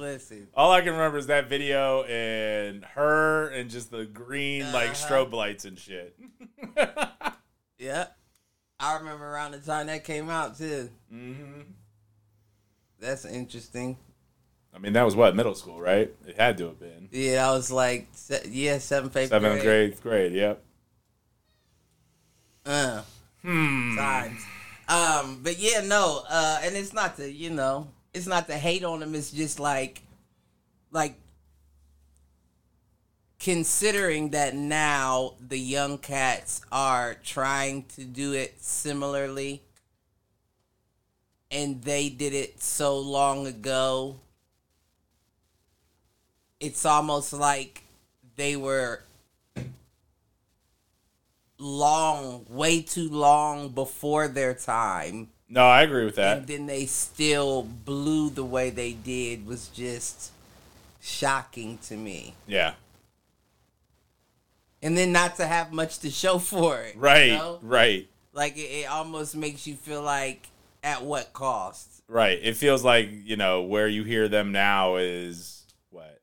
listen. 0.02 0.48
All 0.54 0.72
I 0.72 0.82
can 0.82 0.92
remember 0.94 1.18
is 1.18 1.28
that 1.28 1.48
video 1.48 2.04
and 2.04 2.84
her 2.96 3.48
and 3.50 3.70
just 3.70 3.92
the 3.92 4.06
green 4.06 4.72
like 4.74 4.90
Uh-huh. 4.92 5.08
strobe 5.08 5.32
lights 5.34 5.64
and 5.66 5.78
shit. 5.80 6.18
Yep. 7.80 8.16
I 8.80 8.98
remember 8.98 9.26
around 9.26 9.52
the 9.54 9.60
time 9.60 9.88
that 9.88 10.04
came 10.04 10.30
out 10.30 10.56
too. 10.58 10.90
hmm 11.10 11.62
That's 13.00 13.26
interesting. 13.26 13.98
I 14.74 14.78
mean, 14.78 14.94
that 14.94 15.04
was 15.04 15.16
what 15.16 15.36
middle 15.36 15.56
school, 15.56 15.82
right? 15.82 16.14
It 16.28 16.38
had 16.38 16.58
to 16.60 16.66
have 16.68 16.80
been 16.80 17.10
Yeah, 17.12 17.48
I 17.50 17.52
was 17.54 17.72
like, 17.72 18.08
yeah, 18.50 18.78
seventh, 18.78 19.18
eighth 19.18 19.30
seventh 19.30 19.62
grade. 19.62 20.00
grade, 20.00 20.02
grade. 20.02 20.34
Yep. 20.34 20.64
Uh, 22.66 23.02
Hmm. 23.42 23.98
times. 23.98 24.46
Um, 24.88 25.40
but 25.42 25.58
yeah, 25.58 25.82
no, 25.82 26.24
uh, 26.30 26.60
and 26.64 26.76
it's 26.76 26.94
not 26.94 27.16
to 27.18 27.32
you 27.32 27.50
know, 27.50 27.88
it's 28.14 28.28
not 28.28 28.48
to 28.48 28.54
hate 28.58 28.84
on 28.84 29.00
them. 29.00 29.16
It's 29.16 29.32
just 29.32 29.60
like, 29.60 30.02
like 30.92 31.16
considering 33.40 34.30
that 34.32 34.56
now 34.56 35.34
the 35.40 35.58
young 35.60 35.98
cats 35.98 36.62
are 36.72 37.16
trying 37.24 37.84
to 37.96 38.04
do 38.04 38.34
it 38.34 38.62
similarly. 38.62 39.62
and 41.52 41.84
they 41.84 42.10
did 42.10 42.34
it 42.34 42.62
so 42.62 42.98
long 43.00 43.46
ago. 43.46 44.20
It's 46.60 46.86
almost 46.86 47.34
like 47.34 47.84
they 48.36 48.56
were 48.56 49.04
long, 51.58 52.46
way 52.50 52.82
too 52.82 53.10
long 53.10 53.70
before 53.70 54.28
their 54.28 54.54
time. 54.54 55.30
No, 55.54 55.66
I 55.68 55.82
agree 55.82 56.06
with 56.06 56.16
that. 56.16 56.38
And 56.38 56.48
then 56.48 56.66
they 56.66 56.86
still 56.86 57.64
blew 57.64 58.30
the 58.30 58.46
way 58.46 58.70
they 58.70 58.94
did 58.94 59.46
was 59.46 59.68
just 59.68 60.32
shocking 61.02 61.78
to 61.80 61.98
me. 61.98 62.36
Yeah. 62.48 62.76
And 64.82 64.98
then 64.98 65.12
not 65.12 65.36
to 65.36 65.46
have 65.46 65.74
much 65.74 66.00
to 66.00 66.10
show 66.10 66.40
for 66.40 66.82
it. 66.82 66.96
you 66.96 67.02
Right. 67.02 67.32
know? 67.34 67.60
Right. 67.62 68.08
Like 68.34 68.56
it, 68.58 68.62
it 68.62 68.90
almost 68.90 69.36
makes 69.36 69.68
you 69.68 69.76
feel 69.76 70.02
like 70.02 70.48
at 70.84 71.04
what 71.04 71.34
cost? 71.34 72.02
Right. 72.08 72.40
It 72.42 72.56
feels 72.56 72.84
like, 72.86 73.10
you 73.12 73.36
know, 73.36 73.62
where 73.64 73.90
you 73.90 74.04
hear 74.06 74.30
them 74.30 74.54
now 74.54 74.96
is 74.96 75.66
what? 75.90 76.22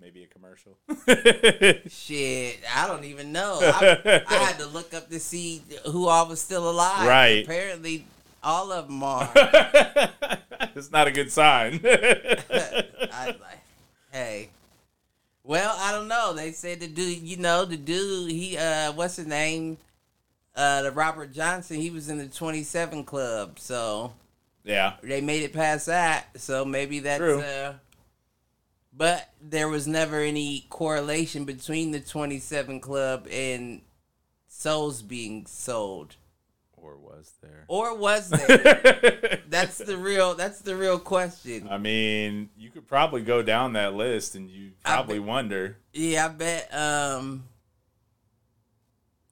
Maybe 0.00 0.24
a 0.24 0.26
commercial. 0.26 0.76
Shit, 1.88 2.58
I 2.74 2.86
don't 2.88 3.04
even 3.04 3.30
know. 3.32 3.60
I, 3.62 4.22
I 4.28 4.34
had 4.34 4.58
to 4.58 4.66
look 4.66 4.92
up 4.92 5.08
to 5.10 5.20
see 5.20 5.62
who 5.86 6.08
all 6.08 6.26
was 6.28 6.40
still 6.40 6.68
alive. 6.68 7.06
Right. 7.06 7.44
Apparently, 7.44 8.04
all 8.44 8.70
of 8.72 8.86
them 8.86 9.02
are. 9.02 9.30
it's 10.74 10.90
not 10.90 11.06
a 11.06 11.10
good 11.10 11.32
sign. 11.32 11.80
I 11.84 13.26
like, 13.26 13.62
hey. 14.12 14.50
Well, 15.42 15.74
I 15.78 15.92
don't 15.92 16.08
know. 16.08 16.32
They 16.32 16.52
said 16.52 16.80
the 16.80 16.88
dude, 16.88 17.18
you 17.18 17.36
know, 17.36 17.64
the 17.64 17.76
dude, 17.76 18.30
he, 18.30 18.56
uh, 18.56 18.92
what's 18.92 19.16
his 19.16 19.26
name? 19.26 19.76
Uh, 20.56 20.82
the 20.82 20.92
Robert 20.92 21.32
Johnson, 21.32 21.80
he 21.80 21.90
was 21.90 22.08
in 22.08 22.18
the 22.18 22.28
27 22.28 23.04
Club. 23.04 23.58
So 23.58 24.14
yeah. 24.62 24.94
they 25.02 25.20
made 25.20 25.42
it 25.42 25.52
past 25.52 25.86
that. 25.86 26.28
So 26.40 26.64
maybe 26.64 27.00
that's, 27.00 27.18
True. 27.18 27.40
uh, 27.40 27.74
but 28.96 29.28
there 29.40 29.68
was 29.68 29.86
never 29.86 30.20
any 30.20 30.66
correlation 30.70 31.44
between 31.44 31.90
the 31.90 32.00
27 32.00 32.80
Club 32.80 33.26
and 33.30 33.82
souls 34.48 35.02
being 35.02 35.44
sold. 35.46 36.16
Or 36.84 36.98
was 36.98 37.32
there? 37.40 37.64
Or 37.68 37.96
was 37.96 38.28
there? 38.46 39.40
that's 39.48 39.78
the 39.78 39.96
real, 39.96 40.34
that's 40.34 40.60
the 40.60 40.76
real 40.76 40.98
question. 40.98 41.66
I 41.70 41.78
mean, 41.78 42.50
you 42.58 42.68
could 42.68 42.86
probably 42.86 43.22
go 43.22 43.40
down 43.42 43.72
that 43.72 43.94
list 43.94 44.34
and 44.34 44.50
you 44.50 44.72
probably 44.84 45.18
wonder. 45.18 45.78
Yeah, 45.94 46.26
I 46.26 46.28
bet 46.28 46.74
um 46.74 47.44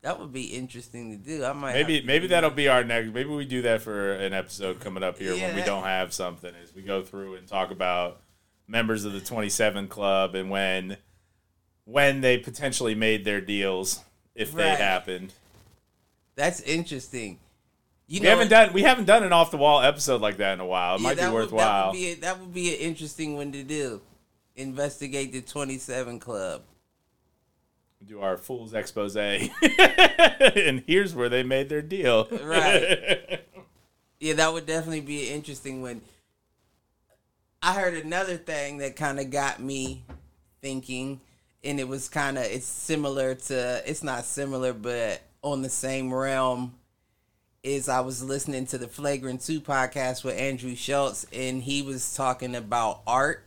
that 0.00 0.18
would 0.18 0.32
be 0.32 0.46
interesting 0.46 1.10
to 1.10 1.16
do. 1.18 1.44
I 1.44 1.52
might 1.52 1.74
Maybe 1.74 2.02
maybe 2.02 2.26
that'll 2.28 2.50
be 2.50 2.68
our 2.68 2.82
next. 2.84 3.12
Maybe 3.12 3.28
we 3.28 3.44
do 3.44 3.62
that 3.62 3.82
for 3.82 4.14
an 4.14 4.32
episode 4.32 4.80
coming 4.80 5.02
up 5.02 5.18
here 5.18 5.34
Yeah, 5.34 5.46
when 5.48 5.54
we 5.56 5.60
that- 5.60 5.66
don't 5.66 5.84
have 5.84 6.12
something. 6.14 6.52
Is 6.64 6.74
we 6.74 6.80
go 6.82 7.02
through 7.02 7.34
and 7.36 7.46
talk 7.46 7.70
about 7.70 8.20
members 8.66 9.04
of 9.04 9.12
the 9.12 9.20
Twenty 9.20 9.50
Seven 9.50 9.88
Club 9.88 10.34
and 10.34 10.48
when 10.50 10.96
when 11.84 12.22
they 12.22 12.38
potentially 12.38 12.94
made 12.94 13.24
their 13.26 13.40
deals 13.42 14.00
if 14.34 14.52
they 14.52 14.70
happened. 14.70 15.34
That's 16.34 16.60
interesting. 16.60 17.38
You 18.08 18.20
We 18.20 18.26
haven't 18.26 18.48
done 18.48 18.72
we 18.72 18.82
haven't 18.82 19.04
done 19.06 19.22
an 19.22 19.32
off 19.32 19.50
the 19.50 19.56
wall 19.56 19.80
episode 19.80 20.20
like 20.20 20.36
that 20.38 20.54
in 20.54 20.60
a 20.60 20.66
while. 20.66 20.96
It 20.96 21.00
yeah, 21.00 21.08
might 21.08 21.16
be 21.18 21.24
would- 21.24 21.32
worthwhile. 21.34 21.92
That 21.92 21.92
would 21.92 21.98
be 22.00 22.10
a, 22.10 22.14
that 22.16 22.40
would 22.40 22.54
be 22.54 22.74
an 22.74 22.80
interesting 22.80 23.36
one 23.36 23.52
to 23.52 23.62
do. 23.62 24.00
Investigate 24.56 25.32
the 25.32 25.40
Twenty 25.40 25.78
Seven 25.78 26.18
Club. 26.20 26.62
do 28.04 28.20
our 28.20 28.36
fool's 28.36 28.74
expose, 28.74 29.16
and 29.16 29.50
here's 30.86 31.14
where 31.14 31.28
they 31.30 31.42
made 31.42 31.68
their 31.68 31.82
deal. 31.82 32.26
Right. 32.30 33.40
Yeah, 34.20 34.34
that 34.34 34.52
would 34.52 34.66
definitely 34.66 35.00
be 35.00 35.26
an 35.28 35.34
interesting 35.34 35.82
one. 35.82 36.00
I 37.60 37.74
heard 37.74 37.94
another 37.94 38.36
thing 38.36 38.78
that 38.78 38.94
kind 38.94 39.18
of 39.18 39.30
got 39.30 39.60
me 39.60 40.04
thinking, 40.60 41.20
and 41.64 41.80
it 41.80 41.88
was 41.88 42.08
kind 42.08 42.38
of 42.38 42.44
it's 42.44 42.64
similar 42.64 43.34
to 43.34 43.82
it's 43.84 44.04
not 44.04 44.24
similar, 44.24 44.72
but 44.74 45.20
on 45.42 45.62
the 45.62 45.70
same 45.70 46.12
realm. 46.12 46.74
Is 47.62 47.88
I 47.88 48.00
was 48.00 48.24
listening 48.24 48.66
to 48.66 48.78
the 48.78 48.88
Flagrant 48.88 49.40
Two 49.42 49.60
podcast 49.60 50.24
with 50.24 50.36
Andrew 50.36 50.74
Schulz, 50.74 51.26
and 51.32 51.62
he 51.62 51.80
was 51.80 52.14
talking 52.16 52.56
about 52.56 53.02
art, 53.06 53.44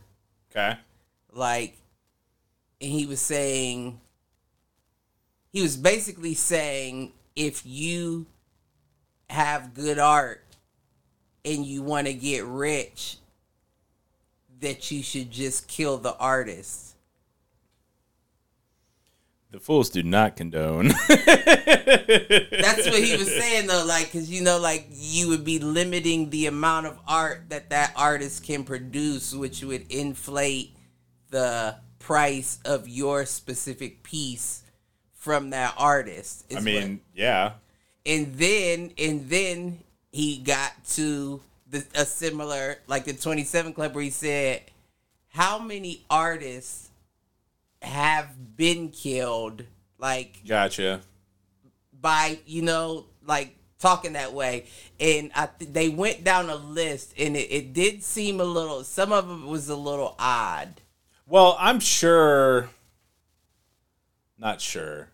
okay. 0.50 0.78
like, 1.34 1.76
and 2.80 2.90
he 2.90 3.04
was 3.04 3.20
saying, 3.20 4.00
he 5.52 5.60
was 5.60 5.76
basically 5.76 6.32
saying 6.32 7.12
if 7.34 7.60
you 7.66 8.24
have 9.28 9.74
good 9.74 9.98
art 9.98 10.42
and 11.44 11.66
you 11.66 11.82
want 11.82 12.06
to 12.06 12.14
get 12.14 12.44
rich, 12.46 13.18
that 14.60 14.90
you 14.90 15.02
should 15.02 15.30
just 15.30 15.68
kill 15.68 15.98
the 15.98 16.16
artist. 16.16 16.95
The 19.52 19.60
fools 19.60 19.90
do 19.90 20.02
not 20.02 20.36
condone. 20.36 20.88
That's 21.08 22.86
what 22.88 23.02
he 23.02 23.16
was 23.16 23.28
saying 23.28 23.66
though, 23.68 23.84
like, 23.86 24.12
cause 24.12 24.28
you 24.28 24.42
know, 24.42 24.58
like 24.58 24.86
you 24.90 25.28
would 25.28 25.44
be 25.44 25.58
limiting 25.58 26.30
the 26.30 26.46
amount 26.46 26.86
of 26.86 26.98
art 27.06 27.48
that 27.50 27.70
that 27.70 27.92
artist 27.96 28.44
can 28.44 28.64
produce, 28.64 29.32
which 29.34 29.62
would 29.62 29.90
inflate 29.90 30.76
the 31.30 31.76
price 31.98 32.58
of 32.64 32.88
your 32.88 33.24
specific 33.24 34.02
piece 34.02 34.62
from 35.12 35.50
that 35.50 35.74
artist. 35.78 36.44
I 36.54 36.60
mean, 36.60 36.90
what- 36.90 37.00
yeah. 37.14 37.52
and 38.04 38.34
then 38.34 38.92
and 38.98 39.28
then 39.28 39.78
he 40.12 40.38
got 40.38 40.72
to 40.90 41.40
the 41.70 41.84
a 41.94 42.04
similar 42.04 42.78
like 42.86 43.04
the 43.04 43.12
27 43.12 43.72
club 43.72 43.94
where 43.94 44.04
he 44.04 44.10
said 44.10 44.62
how 45.28 45.58
many 45.58 46.04
artists 46.08 46.90
have 47.82 48.56
been 48.56 48.88
killed 48.90 49.64
like 49.98 50.40
Gotcha. 50.46 51.00
by 52.00 52.38
you 52.46 52.62
know 52.62 53.06
like 53.24 53.56
talking 53.78 54.14
that 54.14 54.32
way 54.32 54.66
and 54.98 55.30
i 55.34 55.46
th- 55.58 55.70
they 55.72 55.88
went 55.88 56.24
down 56.24 56.48
a 56.48 56.54
list 56.56 57.12
and 57.18 57.36
it, 57.36 57.50
it 57.52 57.72
did 57.74 58.02
seem 58.02 58.40
a 58.40 58.44
little 58.44 58.82
some 58.84 59.12
of 59.12 59.30
it 59.30 59.46
was 59.46 59.68
a 59.68 59.76
little 59.76 60.14
odd 60.18 60.80
Well, 61.26 61.56
I'm 61.58 61.80
sure. 61.80 62.70
Not 64.38 64.60
sure. 64.60 65.08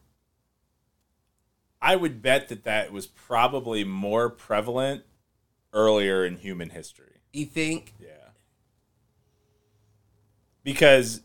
I 1.81 1.96
would 1.96 2.22
bet 2.22 2.48
that 2.48 2.64
that 2.64 2.92
was 2.92 3.07
probably 3.07 3.83
more 3.85 4.29
prevalent 4.31 5.03
earlier 5.72 6.25
in 6.25 6.37
human 6.37 6.70
history. 6.70 7.20
you 7.33 7.46
think 7.46 7.94
Yeah. 7.98 8.09
Because 10.64 11.22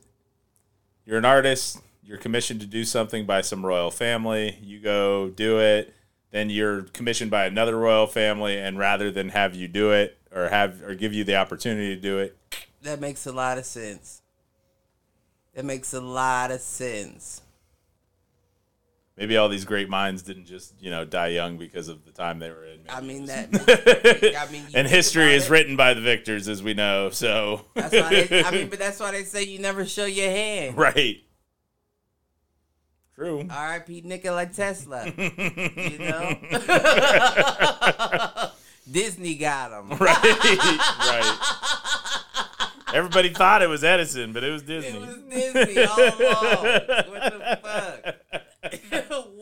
you're 1.08 1.18
an 1.18 1.26
artist, 1.26 1.80
you're 2.04 2.18
commissioned 2.18 2.60
to 2.60 2.68
do 2.68 2.84
something 2.84 3.26
by 3.26 3.40
some 3.40 3.66
royal 3.66 3.90
family, 3.90 4.60
you 4.62 4.80
go 4.80 5.30
do 5.30 5.58
it, 5.58 5.96
then 6.32 6.50
you're 6.50 6.84
commissioned 6.84 7.32
by 7.32 7.46
another 7.46 7.78
royal 7.78 8.08
family 8.08 8.58
and 8.58 8.78
rather 8.78 9.10
than 9.10 9.30
have 9.30 9.56
you 9.56 9.70
do 9.70 9.92
it 9.92 10.18
or 10.36 10.50
have 10.50 10.84
or 10.84 10.94
give 10.96 11.14
you 11.14 11.24
the 11.24 11.38
opportunity 11.38 11.96
to 11.96 12.02
do 12.02 12.20
it, 12.20 12.38
that 12.82 13.00
makes 13.00 13.26
a 13.26 13.32
lot 13.32 13.58
of 13.58 13.66
sense. 13.66 14.22
That 15.56 15.64
makes 15.64 15.94
a 15.94 16.02
lot 16.02 16.52
of 16.52 16.60
sense 16.60 17.42
maybe 19.18 19.36
all 19.38 19.50
these 19.50 19.66
great 19.66 19.90
minds 19.90 20.22
didn't 20.22 20.46
just, 20.46 20.74
you 20.80 20.90
know, 20.92 21.04
die 21.06 21.28
young 21.30 21.58
because 21.58 21.88
of 21.90 22.06
the 22.06 22.12
time 22.12 22.40
they 22.40 22.50
were 22.50 22.66
in. 22.66 22.80
I 22.90 23.02
mean 23.02 23.26
that. 23.26 23.52
was- 23.52 23.66
makes 23.68 23.84
perfect- 23.84 24.38
I 24.38 24.52
mean, 24.52 24.64
and 24.74 24.88
history 24.88 25.34
is 25.34 25.48
it, 25.48 25.50
written 25.50 25.76
by 25.76 25.94
the 25.94 26.02
victors 26.02 26.48
as 26.48 26.62
we 26.64 26.74
know. 26.74 27.10
So 27.10 27.66
That's 27.74 27.94
why 27.94 28.24
they, 28.26 28.44
I 28.44 28.52
mean, 28.52 28.68
but 28.72 28.80
that's 28.80 29.00
why 29.00 29.12
they 29.12 29.24
say 29.24 29.44
you 29.44 29.60
never 29.60 29.86
show 29.86 30.06
your 30.06 30.30
hand. 30.30 30.78
right. 30.78 31.18
True. 33.16 33.48
R.I.P. 33.50 34.02
Nikola 34.06 34.46
Tesla. 34.46 35.08
you 35.08 35.98
know, 35.98 36.38
Disney 38.92 39.34
got 39.36 39.72
him. 39.72 39.90
right. 39.98 40.24
right. 40.24 41.38
Everybody 42.94 43.34
thought 43.34 43.64
it 43.64 43.70
was 43.70 43.84
Edison, 43.84 44.34
but 44.34 44.44
it 44.44 44.52
was 44.52 44.62
Disney. 44.62 45.00
It 45.00 45.02
was 45.02 45.18
Disney 45.32 45.84
all 45.84 46.00
along. 46.00 46.64
What 47.10 47.24
the 47.24 47.60
fuck, 47.64 48.16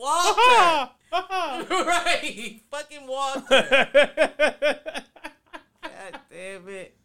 Walter? 0.05 0.91
right, 1.73 2.61
fucking 2.69 3.07
Walter. 3.07 3.87
God 5.81 6.19
damn 6.29 6.69
it. 6.69 6.95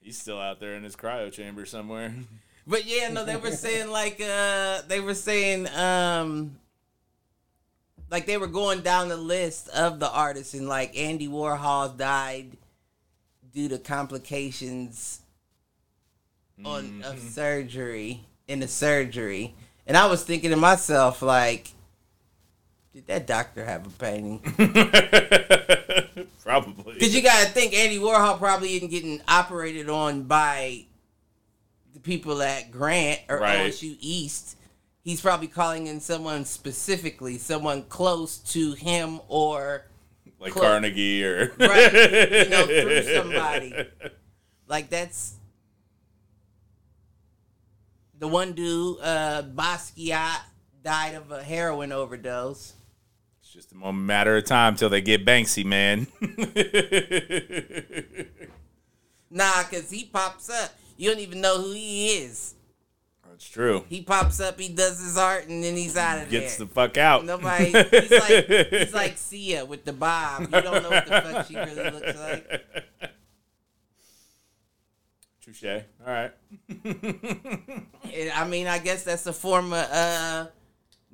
He's 0.00 0.16
still 0.16 0.40
out 0.40 0.60
there 0.60 0.74
in 0.74 0.84
his 0.84 0.94
cryo 0.94 1.32
chamber 1.32 1.66
somewhere. 1.66 2.14
But 2.64 2.86
yeah, 2.86 3.08
no, 3.10 3.24
they 3.24 3.36
were 3.36 3.50
saying 3.50 3.90
like 3.90 4.20
uh 4.20 4.82
they 4.86 5.00
were 5.00 5.14
saying 5.14 5.68
um 5.74 6.56
like 8.10 8.26
they 8.26 8.36
were 8.36 8.46
going 8.46 8.82
down 8.82 9.08
the 9.08 9.16
list 9.16 9.68
of 9.70 9.98
the 9.98 10.10
artists 10.10 10.54
and 10.54 10.68
like 10.68 10.96
Andy 10.96 11.26
Warhol 11.26 11.96
died 11.96 12.56
due 13.52 13.68
to 13.68 13.78
complications 13.78 15.20
on 16.64 17.02
of 17.04 17.18
surgery 17.18 18.20
in 18.46 18.60
the 18.60 18.68
surgery. 18.68 19.54
And 19.86 19.96
I 19.96 20.06
was 20.06 20.22
thinking 20.22 20.50
to 20.50 20.56
myself 20.56 21.22
like 21.22 21.72
Did 22.96 23.06
that 23.08 23.26
doctor 23.26 23.62
have 23.62 23.86
a 23.86 23.90
painting? 23.90 24.38
Probably. 26.42 26.94
Because 26.94 27.14
you 27.14 27.20
got 27.22 27.44
to 27.46 27.52
think 27.52 27.74
Andy 27.74 27.98
Warhol 27.98 28.38
probably 28.38 28.74
isn't 28.76 28.88
getting 28.88 29.20
operated 29.28 29.90
on 29.90 30.22
by 30.22 30.86
the 31.92 32.00
people 32.00 32.40
at 32.40 32.70
Grant 32.70 33.20
or 33.28 33.38
Right. 33.40 33.70
OSU 33.70 33.98
East. 34.00 34.56
He's 35.04 35.20
probably 35.20 35.46
calling 35.48 35.88
in 35.88 36.00
someone 36.00 36.46
specifically, 36.46 37.36
someone 37.36 37.82
close 37.82 38.38
to 38.54 38.72
him 38.72 39.20
or 39.28 39.84
like 40.40 40.52
Close. 40.54 40.64
Carnegie 40.64 41.22
or 41.22 41.52
Right, 41.58 41.92
you 41.92 42.48
know, 42.48 42.64
through 42.66 43.02
somebody. 43.14 43.74
like 44.66 44.88
that's 44.88 45.34
the 48.18 48.26
one 48.26 48.54
dude, 48.54 48.96
uh, 49.02 49.42
Basquiat, 49.54 50.38
died 50.82 51.14
of 51.14 51.30
a 51.30 51.42
heroin 51.42 51.92
overdose. 51.92 52.72
Just 53.56 53.72
a 53.72 53.74
moment, 53.74 54.06
matter 54.06 54.36
of 54.36 54.44
time 54.44 54.76
till 54.76 54.90
they 54.90 55.00
get 55.00 55.24
Banksy, 55.24 55.64
man. 55.64 56.06
Nah, 59.28 59.64
cause 59.64 59.90
he 59.90 60.04
pops 60.04 60.48
up. 60.48 60.70
You 60.96 61.10
don't 61.10 61.18
even 61.18 61.40
know 61.40 61.60
who 61.60 61.72
he 61.72 62.20
is. 62.20 62.54
That's 63.28 63.46
true. 63.46 63.84
He 63.88 64.00
pops 64.00 64.40
up, 64.40 64.58
he 64.58 64.68
does 64.68 64.98
his 64.98 65.18
art, 65.18 65.48
and 65.48 65.62
then 65.62 65.76
he's 65.76 65.96
out 65.96 66.22
of 66.22 66.30
there. 66.30 66.40
Gets 66.40 66.56
the 66.56 66.66
fuck 66.66 66.96
out. 66.96 67.24
Nobody. 67.24 67.66
He's 67.66 68.10
like 68.10 68.46
he's 68.46 68.94
like 68.94 69.18
Sia 69.18 69.64
with 69.64 69.84
the 69.84 69.92
bob. 69.92 70.42
You 70.42 70.48
don't 70.48 70.82
know 70.82 70.90
what 70.90 71.06
the 71.06 71.20
fuck 71.20 71.46
she 71.46 71.56
really 71.56 71.90
looks 71.90 72.18
like. 72.18 72.64
Touche. 75.42 75.64
All 75.64 75.82
right. 76.06 76.32
I 78.34 78.48
mean, 78.48 78.68
I 78.68 78.78
guess 78.78 79.02
that's 79.02 79.26
a 79.26 79.32
form 79.32 79.72
of 79.72 79.88
uh, 79.90 80.46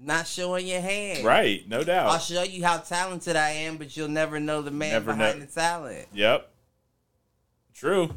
not 0.03 0.27
showing 0.27 0.67
your 0.67 0.81
hand. 0.81 1.25
Right. 1.25 1.67
No 1.69 1.85
doubt. 1.85 2.09
I'll 2.11 2.19
show 2.19 2.43
you 2.43 2.65
how 2.65 2.79
talented 2.79 3.37
I 3.37 3.51
am, 3.51 3.77
but 3.77 3.97
you'll 3.97 4.09
never 4.09 4.41
know 4.41 4.63
the 4.63 4.71
man 4.71 4.93
Never 4.93 5.13
behind 5.13 5.41
know. 5.41 5.47
the 5.47 5.53
talent. 5.53 6.09
Yep. 6.13 6.49
True. 7.75 8.11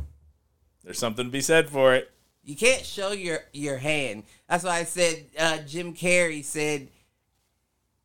There's 0.84 1.00
something 1.00 1.26
to 1.26 1.32
be 1.32 1.42
said 1.42 1.70
for 1.70 1.96
it. 1.96 2.12
You 2.44 2.56
can't 2.56 2.86
show 2.86 3.12
your 3.12 3.40
your 3.54 3.78
hand. 3.78 4.24
That's 4.48 4.64
why 4.64 4.78
I 4.78 4.84
said 4.84 5.26
uh, 5.40 5.58
Jim 5.60 5.94
Carrey 5.96 6.44
said 6.44 6.90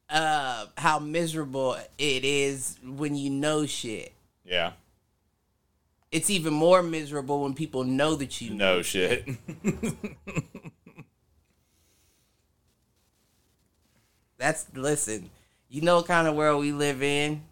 uh, 0.08 0.66
how 0.78 0.98
miserable 0.98 1.74
it 1.98 2.24
is 2.24 2.78
when 2.82 3.14
you 3.14 3.28
know 3.30 3.66
shit. 3.66 4.12
Yeah. 4.44 4.72
It's 6.10 6.30
even 6.30 6.52
more 6.54 6.82
miserable 6.82 7.42
when 7.42 7.54
people 7.54 7.84
know 7.84 8.14
that 8.16 8.40
you 8.40 8.54
know. 8.54 8.76
No 8.76 8.82
shit. 8.82 9.28
That's 14.40 14.64
listen. 14.74 15.28
You 15.68 15.82
know 15.82 15.96
what 15.96 16.06
kind 16.06 16.26
of 16.26 16.34
world 16.34 16.60
we 16.62 16.72
live 16.72 17.02
in. 17.02 17.42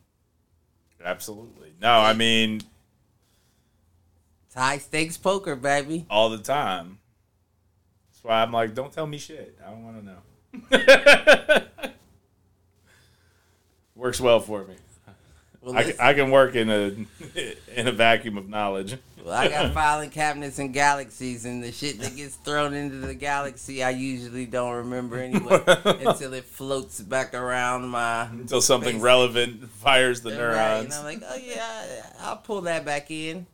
Absolutely. 1.05 1.75
No, 1.81 1.93
I 2.01 2.15
mean 2.15 2.63
It's 4.47 4.55
high 4.55 4.79
stakes 4.79 5.19
poker, 5.19 5.55
baby. 5.55 6.07
all 6.11 6.31
the 6.31 6.39
time. 6.39 6.99
That's 8.11 8.25
why 8.25 8.43
I'm 8.43 8.53
like, 8.53 8.75
don't 8.75 8.91
tell 8.93 9.07
me 9.07 9.19
shit. 9.19 9.57
I 9.65 9.71
don't 9.71 9.85
want 9.85 10.01
to 10.01 10.79
know. 10.81 11.63
Works 13.95 14.21
well 14.21 14.41
for 14.41 14.65
me. 14.65 14.75
Well, 15.69 15.77
I, 15.79 15.85
can- 15.85 16.01
I 16.01 16.15
can 16.15 16.31
work 16.31 16.55
in 16.55 16.71
a 16.71 16.93
in 17.77 17.89
a 17.89 17.93
vacuum 17.93 18.39
of 18.39 18.49
knowledge. 18.49 18.97
well, 19.23 19.35
I 19.35 19.49
got 19.49 19.75
filing 19.75 20.09
cabinets 20.09 20.59
and 20.59 20.73
galaxies, 20.73 21.45
and 21.45 21.63
the 21.63 21.73
shit 21.73 22.01
that 22.01 22.17
gets 22.17 22.37
thrown 22.37 22.73
into 22.73 22.97
the 22.97 23.15
galaxy, 23.15 23.83
I 23.85 23.91
usually 23.91 24.47
don't 24.47 24.73
remember 24.77 25.19
anyway 25.19 25.63
until 25.67 26.33
it 26.33 26.45
floats 26.45 27.01
back 27.03 27.35
around 27.35 27.87
my 27.89 28.23
Until 28.29 28.63
something 28.63 29.01
relevant 29.03 29.69
fires 29.71 30.23
the 30.23 30.31
Right, 30.31 30.39
neurons. 30.39 30.85
and 30.85 30.95
I'm 30.95 31.05
like, 31.21 31.23
oh 31.31 31.37
yeah, 31.37 32.07
I'll 32.21 32.37
pull 32.39 32.63
that 32.63 32.87
back 32.87 33.11
in. 33.11 33.47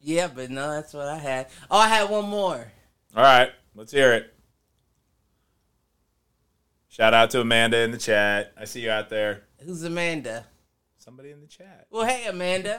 Yeah, 0.00 0.28
but 0.34 0.50
no, 0.50 0.70
that's 0.72 0.92
what 0.92 1.06
I 1.08 1.16
had. 1.18 1.46
Oh, 1.70 1.78
I 1.78 1.88
had 1.88 2.10
one 2.10 2.28
more. 2.28 2.70
All 3.16 3.22
right, 3.22 3.50
let's 3.74 3.92
hear 3.92 4.12
it. 4.12 4.33
Shout 6.94 7.12
out 7.12 7.30
to 7.30 7.40
Amanda 7.40 7.80
in 7.80 7.90
the 7.90 7.98
chat. 7.98 8.52
I 8.56 8.66
see 8.66 8.82
you 8.82 8.90
out 8.90 9.08
there. 9.08 9.42
Who's 9.66 9.82
Amanda? 9.82 10.46
Somebody 10.96 11.32
in 11.32 11.40
the 11.40 11.48
chat. 11.48 11.88
Well, 11.90 12.06
hey, 12.06 12.26
Amanda. 12.28 12.76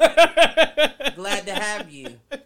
Glad 1.18 1.46
to 1.48 1.54
have 1.54 1.92
you. 1.92 2.18
I 2.32 2.38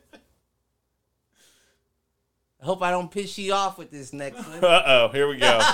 hope 2.65 2.81
I 2.81 2.89
don't 2.89 3.11
piss 3.11 3.37
you 3.37 3.53
off 3.53 3.77
with 3.77 3.91
this 3.91 4.13
next 4.13 4.47
one. 4.47 4.63
Uh 4.65 4.81
oh, 4.83 5.09
here 5.09 5.27
we 5.27 5.37
go. 5.37 5.59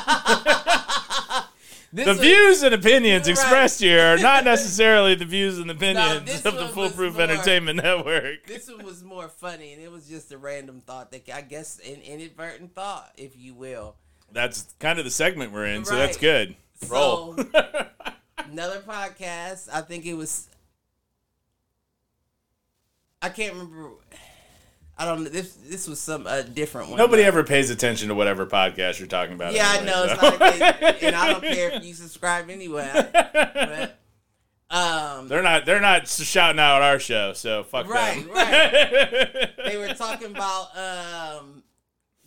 The 1.93 2.03
one- 2.08 2.17
views 2.17 2.62
and 2.62 2.75
opinions 2.75 3.23
Right. 3.27 3.31
expressed 3.31 3.79
here 3.79 4.15
are 4.15 4.17
not 4.17 4.43
necessarily 4.43 5.15
the 5.15 5.23
views 5.23 5.60
and 5.60 5.71
opinions 5.71 6.25
this 6.25 6.45
of 6.45 6.55
the 6.55 6.67
Foolproof 6.67 7.13
more- 7.13 7.21
Entertainment 7.21 7.81
Network. 7.81 8.45
This 8.47 8.67
one 8.69 8.84
was 8.86 9.01
more 9.01 9.29
funny, 9.29 9.71
and 9.71 9.81
it 9.81 9.89
was 9.89 10.05
just 10.10 10.29
a 10.34 10.38
random 10.38 10.81
thought 10.81 11.13
that 11.13 11.29
I 11.34 11.39
guess 11.39 11.79
an 11.79 12.01
inadvertent 12.01 12.75
thought, 12.75 13.13
if 13.15 13.38
you 13.38 13.53
will. 13.53 13.95
That's 14.31 14.73
kind 14.79 14.99
of 14.99 15.05
the 15.05 15.11
segment 15.11 15.51
we're 15.53 15.65
in, 15.65 15.85
so 15.85 15.95
that's 15.95 16.17
Right. 16.17 16.21
good. 16.21 16.55
Roll. 16.89 17.35
So, 17.38 17.45
another 18.38 18.79
podcast. 18.81 19.69
I 19.71 19.81
think 19.81 20.05
it 20.05 20.13
was. 20.15 20.47
I 23.21 23.29
can't 23.29 23.53
remember. 23.53 23.91
I 24.97 25.05
don't 25.05 25.23
know. 25.23 25.29
This 25.29 25.53
this 25.55 25.88
was 25.88 25.99
some 25.99 26.25
a 26.27 26.43
different 26.43 26.89
one. 26.89 26.97
Nobody 26.97 27.23
ever 27.23 27.43
pays 27.43 27.69
attention 27.69 28.07
to 28.09 28.15
whatever 28.15 28.45
podcast 28.45 28.99
you're 28.99 29.07
talking 29.07 29.33
about. 29.35 29.53
Yeah, 29.53 29.67
I 29.67 29.77
anyway, 29.77 29.85
know 29.91 30.07
so. 30.07 30.13
it's 30.13 30.21
not, 30.21 30.33
a 30.35 30.93
thing, 30.93 31.07
and 31.07 31.15
I 31.15 31.31
don't 31.31 31.41
care 31.43 31.71
if 31.71 31.83
you 31.83 31.93
subscribe 31.93 32.49
anyway. 32.49 32.89
But, 33.13 33.99
um, 34.69 35.27
They're 35.27 35.41
not. 35.43 35.65
They're 35.65 35.81
not 35.81 36.07
shouting 36.07 36.59
out 36.59 36.81
our 36.81 36.99
show, 36.99 37.33
so 37.33 37.63
fuck 37.63 37.88
Right, 37.89 38.25
them. 38.25 38.31
right. 38.33 39.49
they 39.65 39.77
were 39.77 39.93
talking 39.93 40.31
about 40.31 40.75
um 40.77 41.63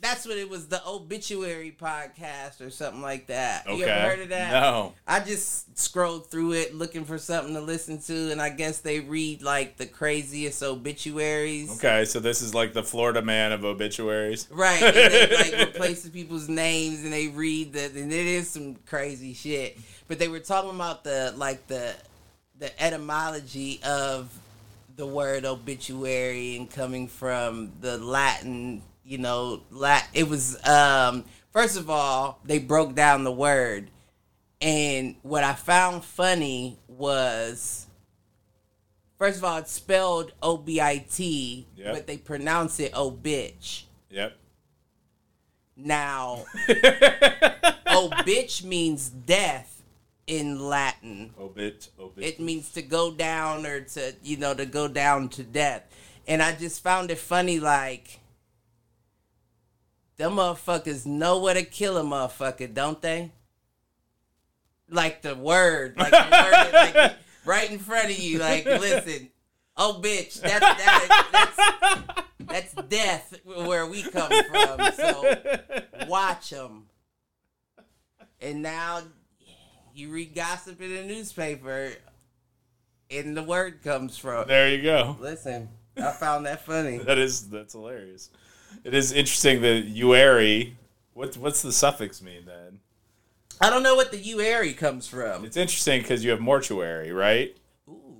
that's 0.00 0.26
what 0.26 0.38
it 0.38 0.48
was 0.48 0.68
the 0.68 0.80
obituary 0.86 1.76
podcast 1.76 2.60
or 2.60 2.70
something 2.70 3.02
like 3.02 3.26
that 3.26 3.66
okay. 3.66 3.76
you 3.78 3.84
ever 3.84 4.08
heard 4.10 4.20
of 4.20 4.28
that 4.28 4.52
No. 4.52 4.94
i 5.06 5.18
just 5.20 5.76
scrolled 5.78 6.30
through 6.30 6.52
it 6.52 6.74
looking 6.74 7.04
for 7.04 7.18
something 7.18 7.54
to 7.54 7.60
listen 7.60 8.00
to 8.02 8.30
and 8.30 8.40
i 8.40 8.48
guess 8.48 8.78
they 8.78 9.00
read 9.00 9.42
like 9.42 9.76
the 9.76 9.86
craziest 9.86 10.62
obituaries 10.62 11.70
Okay, 11.78 12.04
so 12.04 12.20
this 12.20 12.42
is 12.42 12.54
like 12.54 12.72
the 12.72 12.82
Florida 12.82 13.22
man 13.22 13.52
of 13.52 13.64
obituaries. 13.64 14.46
right 14.50 14.82
and 14.82 14.94
they 14.94 15.36
like 15.60 15.68
replace 15.74 16.08
people's 16.08 16.48
names 16.48 17.02
and 17.04 17.12
they 17.12 17.28
read 17.28 17.72
that 17.72 17.92
and 17.92 18.12
it 18.12 18.26
is 18.26 18.48
some 18.48 18.76
crazy 18.86 19.34
shit 19.34 19.78
but 20.06 20.18
they 20.18 20.28
were 20.28 20.40
talking 20.40 20.70
about 20.70 21.04
the 21.04 21.34
like 21.36 21.66
the 21.66 21.94
the 22.58 22.82
etymology 22.82 23.80
of 23.84 24.32
the 24.96 25.06
word 25.06 25.44
obituary 25.44 26.56
and 26.56 26.68
coming 26.68 27.06
from 27.06 27.70
the 27.80 27.96
Latin, 27.98 28.82
you 29.08 29.18
know, 29.18 29.62
lat 29.70 30.06
it 30.12 30.28
was 30.28 30.56
um 30.66 31.24
first 31.50 31.76
of 31.78 31.88
all, 31.88 32.40
they 32.44 32.58
broke 32.58 32.94
down 32.94 33.24
the 33.24 33.32
word 33.32 33.90
and 34.60 35.16
what 35.22 35.44
I 35.44 35.54
found 35.54 36.04
funny 36.04 36.78
was 36.88 37.86
first 39.18 39.38
of 39.38 39.44
all 39.44 39.58
it's 39.58 39.72
spelled 39.72 40.32
O 40.42 40.56
B 40.56 40.80
I 40.80 40.98
T, 41.10 41.66
Yep. 41.76 41.94
but 41.94 42.06
they 42.06 42.18
pronounce 42.18 42.78
it 42.80 42.94
obitch. 42.94 43.86
Yep. 44.10 44.36
Now 45.76 46.44
obitch 47.86 48.64
means 48.64 49.08
death 49.08 49.82
in 50.26 50.60
Latin. 50.60 51.32
Obit. 51.40 51.88
Obit. 51.98 52.22
It 52.24 52.40
means 52.40 52.70
to 52.72 52.82
go 52.82 53.10
down 53.12 53.64
or 53.64 53.80
to, 53.80 54.14
you 54.22 54.36
know, 54.36 54.54
to 54.54 54.66
go 54.66 54.86
down 54.88 55.28
to 55.30 55.42
death. 55.42 55.82
And 56.26 56.42
I 56.42 56.52
just 56.54 56.82
found 56.82 57.10
it 57.10 57.16
funny, 57.18 57.58
like, 57.58 58.17
them 60.18 60.32
motherfuckers 60.32 61.06
know 61.06 61.38
what 61.38 61.54
to 61.54 61.64
kill 61.64 61.96
a 61.96 62.02
motherfucker, 62.02 62.72
don't 62.74 63.00
they? 63.00 63.30
Like 64.90 65.22
the 65.22 65.34
word, 65.34 65.96
like 65.96 66.10
the 66.10 66.16
word, 66.30 66.72
like 66.72 67.16
right 67.44 67.70
in 67.70 67.78
front 67.78 68.10
of 68.10 68.18
you. 68.18 68.38
Like, 68.38 68.64
listen, 68.64 69.30
oh 69.76 70.00
bitch, 70.02 70.40
that's 70.40 70.60
that, 70.60 71.28
that's 72.40 72.74
that's 72.74 72.88
death 72.88 73.40
where 73.44 73.86
we 73.86 74.02
come 74.02 74.30
from. 74.50 74.92
So 74.92 75.36
watch 76.08 76.50
them. 76.50 76.86
And 78.40 78.62
now 78.62 79.02
you 79.94 80.10
read 80.10 80.34
gossip 80.34 80.80
in 80.80 80.94
the 80.94 81.02
newspaper, 81.02 81.92
and 83.10 83.36
the 83.36 83.42
word 83.42 83.82
comes 83.84 84.16
from. 84.16 84.48
There 84.48 84.68
you 84.74 84.82
go. 84.82 85.16
Listen, 85.20 85.68
I 85.96 86.12
found 86.12 86.46
that 86.46 86.64
funny. 86.64 86.98
That 86.98 87.18
is 87.18 87.48
that's 87.50 87.74
hilarious. 87.74 88.30
It 88.84 88.94
is 88.94 89.12
interesting 89.12 89.60
that 89.62 89.92
Uary. 89.94 90.72
What 91.14 91.36
what's 91.36 91.62
the 91.62 91.72
suffix 91.72 92.22
mean 92.22 92.44
then? 92.46 92.80
I 93.60 93.70
don't 93.70 93.82
know 93.82 93.96
what 93.96 94.12
the 94.12 94.22
uary 94.22 94.76
comes 94.76 95.08
from. 95.08 95.44
It's 95.44 95.56
interesting 95.56 96.00
because 96.00 96.22
you 96.24 96.30
have 96.30 96.38
mortuary, 96.40 97.10
right? 97.12 97.56
Ooh. 97.88 98.14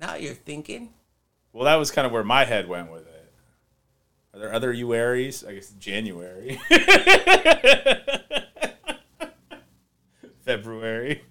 Now 0.00 0.14
you're 0.14 0.34
thinking. 0.34 0.90
Well, 1.52 1.64
that 1.64 1.74
was 1.76 1.90
kind 1.90 2.06
of 2.06 2.12
where 2.12 2.22
my 2.22 2.44
head 2.44 2.68
went 2.68 2.92
with 2.92 3.06
it. 3.08 3.32
Are 4.34 4.38
there 4.38 4.52
other 4.52 4.72
Uaries? 4.74 5.44
I 5.48 5.54
guess 5.54 5.70
January. 5.70 6.60
February. 10.44 11.22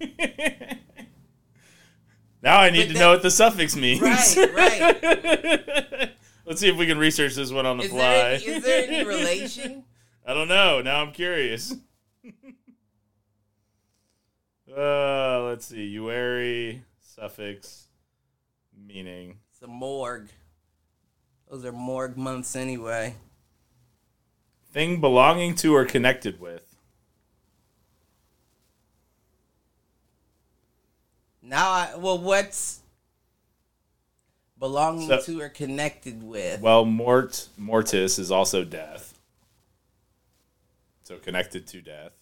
now 2.42 2.58
I 2.58 2.70
need 2.70 2.80
But 2.80 2.86
to 2.88 2.92
that- 2.94 2.98
know 2.98 3.10
what 3.12 3.22
the 3.22 3.30
suffix 3.30 3.74
means. 3.76 4.00
Right, 4.02 4.36
right. 4.54 6.12
Let's 6.46 6.60
see 6.60 6.68
if 6.68 6.76
we 6.76 6.86
can 6.86 6.96
research 6.96 7.34
this 7.34 7.50
one 7.50 7.66
on 7.66 7.76
the 7.76 7.84
Is 7.84 7.90
fly. 7.90 7.98
there, 7.98 8.34
any, 8.34 8.44
is 8.44 8.62
there 8.62 8.88
any 8.88 9.04
relation? 9.04 9.84
I 10.26 10.32
don't 10.32 10.46
know. 10.46 10.80
Now 10.80 11.02
I'm 11.02 11.10
curious. 11.10 11.74
uh, 14.76 15.42
let's 15.42 15.66
see. 15.66 15.96
Uary 15.96 16.82
suffix 17.00 17.88
meaning. 18.86 19.38
It's 19.50 19.62
a 19.62 19.66
morgue. 19.66 20.28
Those 21.50 21.64
are 21.64 21.72
morgue 21.72 22.16
months 22.16 22.54
anyway. 22.54 23.14
Thing 24.72 25.00
belonging 25.00 25.54
to 25.56 25.74
or 25.74 25.84
connected 25.84 26.40
with. 26.40 26.76
Now, 31.42 31.70
I, 31.70 31.94
well, 31.96 32.18
what's 32.18 32.80
belonging 34.58 35.08
So- 35.08 35.20
to 35.22 35.40
or 35.42 35.48
connected 35.48 36.22
with? 36.22 36.60
Well, 36.60 36.84
mort 36.84 37.48
mortis 37.56 38.18
is 38.18 38.30
also 38.30 38.64
death. 38.64 39.18
So 41.04 41.16
connected 41.18 41.66
to 41.68 41.80
death. 41.82 42.12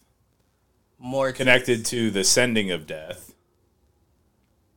More 0.99 1.31
Connected 1.31 1.85
to 1.87 2.09
the 2.11 2.23
sending 2.23 2.71
of 2.71 2.87
death. 2.87 3.33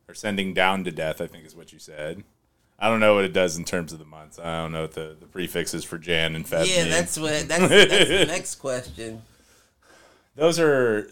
Or 0.09 0.15
sending 0.15 0.55
down 0.55 0.85
to 0.85 0.91
death, 0.91 1.21
I 1.21 1.27
think 1.27 1.45
is 1.45 1.55
what 1.55 1.73
you 1.73 1.79
said. 1.79 2.25
I 2.79 2.89
don't 2.89 3.01
know 3.01 3.15
what 3.15 3.25
it 3.25 3.33
does 3.33 3.57
in 3.59 3.65
terms 3.65 3.93
of 3.93 3.99
the 3.99 4.05
months. 4.05 4.39
I 4.39 4.63
don't 4.63 4.73
know 4.73 4.83
what 4.83 4.95
the, 4.95 5.17
the 5.19 5.27
prefixes 5.27 5.85
for 5.85 5.99
Jan 5.99 6.35
and 6.35 6.47
Feb 6.47 6.67
Yeah, 6.67 6.83
mean. 6.83 6.91
that's 6.91 7.19
what. 7.19 7.47
That's, 7.49 7.69
that's 7.69 8.09
the 8.09 8.25
next 8.29 8.55
question. 8.57 9.23
those 10.37 10.59
are 10.59 11.09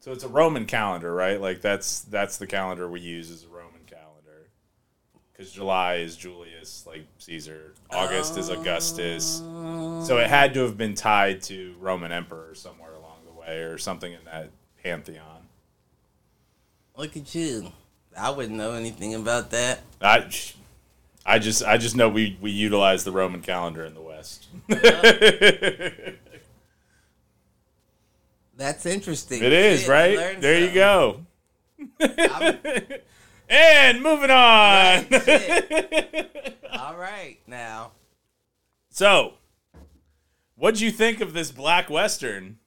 so 0.00 0.12
it's 0.12 0.24
a 0.24 0.28
roman 0.28 0.64
calendar 0.66 1.12
right 1.14 1.40
like 1.40 1.60
that's 1.60 2.00
that's 2.02 2.38
the 2.38 2.46
calendar 2.46 2.88
we 2.88 3.00
use 3.00 3.30
as 3.30 3.44
a 3.44 3.48
because 5.40 5.52
july 5.54 5.94
is 5.94 6.16
julius 6.16 6.84
like 6.86 7.06
caesar. 7.16 7.72
August 7.90 8.36
is 8.36 8.50
augustus. 8.50 9.38
So 10.06 10.18
it 10.18 10.28
had 10.28 10.52
to 10.52 10.60
have 10.60 10.76
been 10.76 10.94
tied 10.94 11.40
to 11.44 11.74
roman 11.80 12.12
emperor 12.12 12.54
somewhere 12.54 12.92
along 12.92 13.20
the 13.24 13.32
way 13.32 13.62
or 13.62 13.78
something 13.78 14.12
in 14.12 14.18
that 14.26 14.50
pantheon. 14.82 15.24
Look 16.94 17.16
at 17.16 17.34
you. 17.34 17.72
I 18.18 18.28
wouldn't 18.28 18.58
know 18.58 18.72
anything 18.72 19.14
about 19.14 19.50
that. 19.52 19.80
i 20.02 20.30
i 21.24 21.38
just 21.38 21.64
i 21.64 21.78
just 21.78 21.96
know 21.96 22.10
we 22.10 22.36
we 22.42 22.50
utilize 22.50 23.04
the 23.04 23.12
roman 23.12 23.40
calendar 23.40 23.82
in 23.86 23.94
the 23.94 24.02
west. 24.02 24.46
That's 28.58 28.84
interesting. 28.84 29.42
it 29.42 29.54
is 29.54 29.80
Shit, 29.80 29.88
right? 29.88 30.38
there 30.38 30.60
you 30.60 30.74
go 30.74 31.24
and 33.50 34.02
moving 34.02 34.30
on 34.30 35.06
shit. 35.10 36.58
All 36.72 36.96
right, 36.96 37.38
now. 37.46 37.92
So, 38.90 39.34
what'd 40.54 40.80
you 40.80 40.90
think 40.90 41.20
of 41.20 41.32
this 41.32 41.50
black 41.50 41.90
western? 41.90 42.58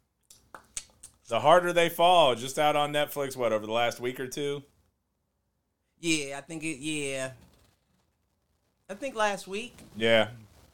The 1.29 1.39
harder 1.39 1.73
they 1.73 1.89
fall, 1.89 2.35
just 2.35 2.59
out 2.59 2.75
on 2.75 2.93
Netflix. 2.93 3.35
What 3.35 3.51
over 3.53 3.65
the 3.65 3.71
last 3.71 3.99
week 3.99 4.19
or 4.19 4.27
two? 4.27 4.61
Yeah, 5.99 6.37
I 6.37 6.41
think 6.41 6.63
it. 6.63 6.77
Yeah, 6.77 7.31
I 8.89 8.93
think 8.93 9.15
last 9.15 9.47
week 9.47 9.75
Yeah, 9.95 10.27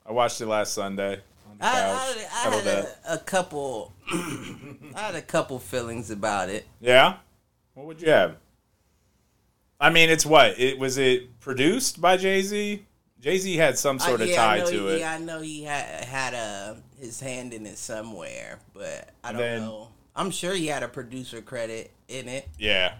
I 0.06 0.12
watched 0.12 0.41
it 0.41 0.48
last 0.48 0.74
Sunday 0.74 1.22
I, 1.62 1.72
couch. 1.72 2.17
I, 2.34 2.50
I 2.50 2.56
had 2.56 2.65
a, 2.67 3.13
a 3.13 3.17
couple. 3.19 3.93
I 4.12 4.93
had 4.95 5.15
a 5.15 5.22
couple 5.22 5.60
feelings 5.60 6.10
about 6.12 6.50
it. 6.50 6.65
Yeah, 6.82 7.17
what 7.76 7.86
would 7.86 8.02
you 8.02 8.10
have? 8.10 8.36
I 9.80 9.89
mean, 9.89 10.10
it's 10.10 10.26
what 10.26 10.60
it 10.60 10.78
was. 10.78 10.98
It 10.98 11.39
produced 11.39 12.02
by 12.02 12.18
Jay 12.18 12.42
Z. 12.42 12.86
Jay 13.22 13.38
Z 13.38 13.56
had 13.56 13.78
some 13.78 14.00
sort 14.00 14.22
I, 14.22 14.24
of 14.24 14.30
yeah, 14.30 14.36
tie 14.36 14.56
I 14.56 14.60
know 14.60 14.65
to 14.72 14.88
he, 14.88 14.94
it. 14.96 15.00
Yeah, 15.00 15.13
I 15.13 15.18
know 15.20 15.42
he 15.42 15.63
had 15.63 16.04
had 16.06 16.34
a 16.34 16.78
his 17.00 17.20
hand 17.20 17.54
in 17.54 17.65
it 17.65 17.78
somewhere, 17.78 18.60
but 18.74 19.10
I 19.24 19.32
don't 19.32 19.42
Then- 19.42 19.62
know. 19.62 19.89
I'm 20.15 20.32
sure 20.32 20.54
he 20.54 20.68
had 20.68 20.84
a 20.84 20.89
producer 20.89 21.42
credit 21.42 21.92
in 22.10 22.28
it. 22.28 22.50
Yeah, 22.58 22.96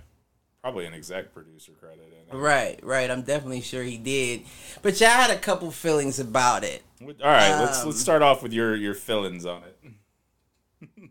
probably 0.62 0.86
an 0.86 0.94
exec 0.94 1.34
producer 1.34 1.74
credit 1.74 2.14
in 2.14 2.34
it. 2.34 2.40
Right, 2.40 2.80
right. 2.82 3.12
I'm 3.12 3.24
definitely 3.24 3.60
sure 3.60 3.84
he 3.84 3.98
did. 3.98 4.44
But 4.82 5.02
yeah, 5.02 5.10
I 5.10 5.22
had 5.24 5.32
a 5.32 5.38
couple 5.40 5.70
feelings 5.72 6.20
about 6.20 6.64
it. 6.64 6.82
All 7.02 7.08
right, 7.22 7.60
let's 7.60 7.82
Um, 7.82 7.88
let's 7.88 8.00
start 8.00 8.22
off 8.22 8.42
with 8.42 8.54
your 8.54 8.74
your 8.76 8.94
fillings 8.94 9.46
on 9.46 9.64
it. 9.64 11.10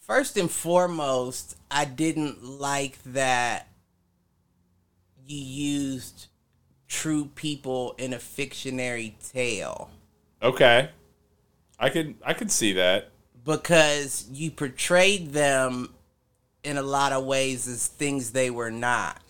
First 0.00 0.36
and 0.36 0.50
foremost, 0.50 1.56
I 1.70 1.84
didn't 1.84 2.42
like 2.44 2.98
that 3.04 3.68
you 5.26 5.38
used 5.38 6.26
true 6.88 7.26
people 7.34 7.94
in 7.98 8.12
a 8.12 8.18
fictionary 8.18 9.16
tale 9.32 9.90
Okay, 10.42 10.90
I 11.78 11.88
could 11.88 12.14
I 12.24 12.34
could 12.34 12.50
see 12.50 12.74
that. 12.74 13.08
because 13.44 14.28
you 14.32 14.50
portrayed 14.50 15.32
them 15.32 15.94
in 16.62 16.76
a 16.76 16.82
lot 16.82 17.12
of 17.12 17.24
ways 17.24 17.66
as 17.66 17.86
things 17.86 18.30
they 18.30 18.50
were 18.50 18.70
not. 18.70 19.20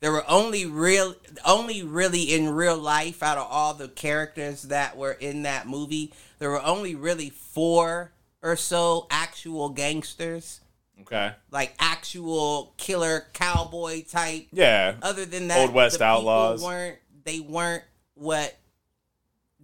There 0.00 0.12
were 0.12 0.28
only 0.30 0.66
real 0.66 1.14
only 1.44 1.82
really 1.82 2.34
in 2.34 2.50
real 2.50 2.76
life 2.76 3.22
out 3.22 3.38
of 3.38 3.46
all 3.50 3.72
the 3.74 3.88
characters 3.88 4.62
that 4.62 4.96
were 4.96 5.12
in 5.12 5.42
that 5.42 5.66
movie, 5.66 6.12
there 6.38 6.50
were 6.50 6.62
only 6.62 6.94
really 6.94 7.30
four 7.30 8.12
or 8.42 8.56
so 8.56 9.06
actual 9.10 9.70
gangsters. 9.70 10.60
Okay. 11.02 11.32
like 11.50 11.74
actual 11.78 12.74
killer 12.78 13.26
cowboy 13.32 14.02
type. 14.04 14.46
Yeah. 14.52 14.94
Other 15.02 15.24
than 15.24 15.48
that, 15.48 15.58
Old 15.58 15.72
West 15.74 15.98
the 15.98 16.04
outlaws. 16.04 16.62
weren't 16.62 16.98
they 17.24 17.40
weren't 17.40 17.84
what? 18.14 18.56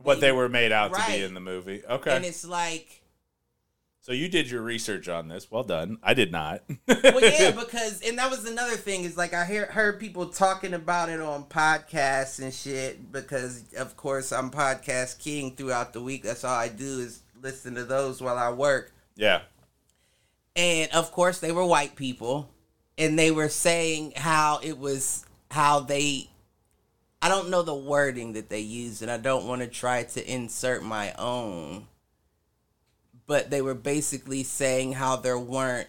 What 0.03 0.21
they 0.21 0.33
were 0.33 0.49
made 0.49 0.73
out 0.73 0.92
to 0.95 1.05
be 1.07 1.23
in 1.23 1.33
the 1.35 1.40
movie. 1.40 1.83
Okay. 1.88 2.16
And 2.16 2.25
it's 2.25 2.45
like, 2.45 3.03
So 4.01 4.11
you 4.12 4.29
did 4.29 4.51
your 4.51 4.61
research 4.62 5.09
on 5.09 5.29
this. 5.29 5.49
Well 5.49 5.62
done. 5.62 5.99
I 6.03 6.12
did 6.14 6.33
not. 6.33 6.62
well, 6.88 7.21
yeah, 7.21 7.51
because 7.59 8.03
and 8.03 8.18
that 8.18 8.29
was 8.31 8.45
another 8.49 8.77
thing 8.77 9.05
is 9.05 9.16
like 9.16 9.33
I 9.33 9.45
hear 9.45 9.66
heard 9.66 10.01
people 10.01 10.27
talking 10.27 10.75
about 10.75 11.09
it 11.09 11.21
on 11.21 11.45
podcasts 11.45 12.40
and 12.42 12.53
shit 12.53 13.12
because 13.12 13.64
of 13.79 13.97
course 13.97 14.33
I'm 14.33 14.51
podcast 14.51 15.21
king 15.21 15.55
throughout 15.55 15.92
the 15.92 16.03
week. 16.03 16.25
That's 16.25 16.42
all 16.45 16.55
I 16.55 16.68
do 16.68 16.99
is 16.99 17.23
listen 17.40 17.75
to 17.77 17.85
those 17.85 18.21
while 18.21 18.38
I 18.38 18.51
work. 18.53 18.92
yeah. 19.16 19.42
And 20.57 20.91
of 20.93 21.12
course 21.12 21.38
they 21.41 21.53
were 21.53 21.65
white 21.65 21.97
people 21.97 22.51
and 22.99 23.19
they 23.19 23.31
were 23.31 23.49
saying 23.49 24.12
how 24.17 24.61
it 24.62 24.79
was 24.79 25.25
how 25.51 25.81
they 25.81 26.29
i 27.21 27.29
don't 27.29 27.49
know 27.51 27.62
the 27.62 27.75
wording 27.75 28.33
that 28.35 28.49
they 28.49 28.61
used 28.61 29.03
and 29.03 29.11
i 29.11 29.17
don't 29.17 29.47
want 29.47 29.61
to 29.62 29.67
try 29.67 30.03
to 30.03 30.33
insert 30.33 30.83
my 30.83 31.12
own 31.19 31.87
but 33.27 33.51
they 33.51 33.62
were 33.62 33.75
basically 33.75 34.43
saying 34.43 34.93
how 34.93 35.17
there 35.17 35.38
weren't 35.38 35.88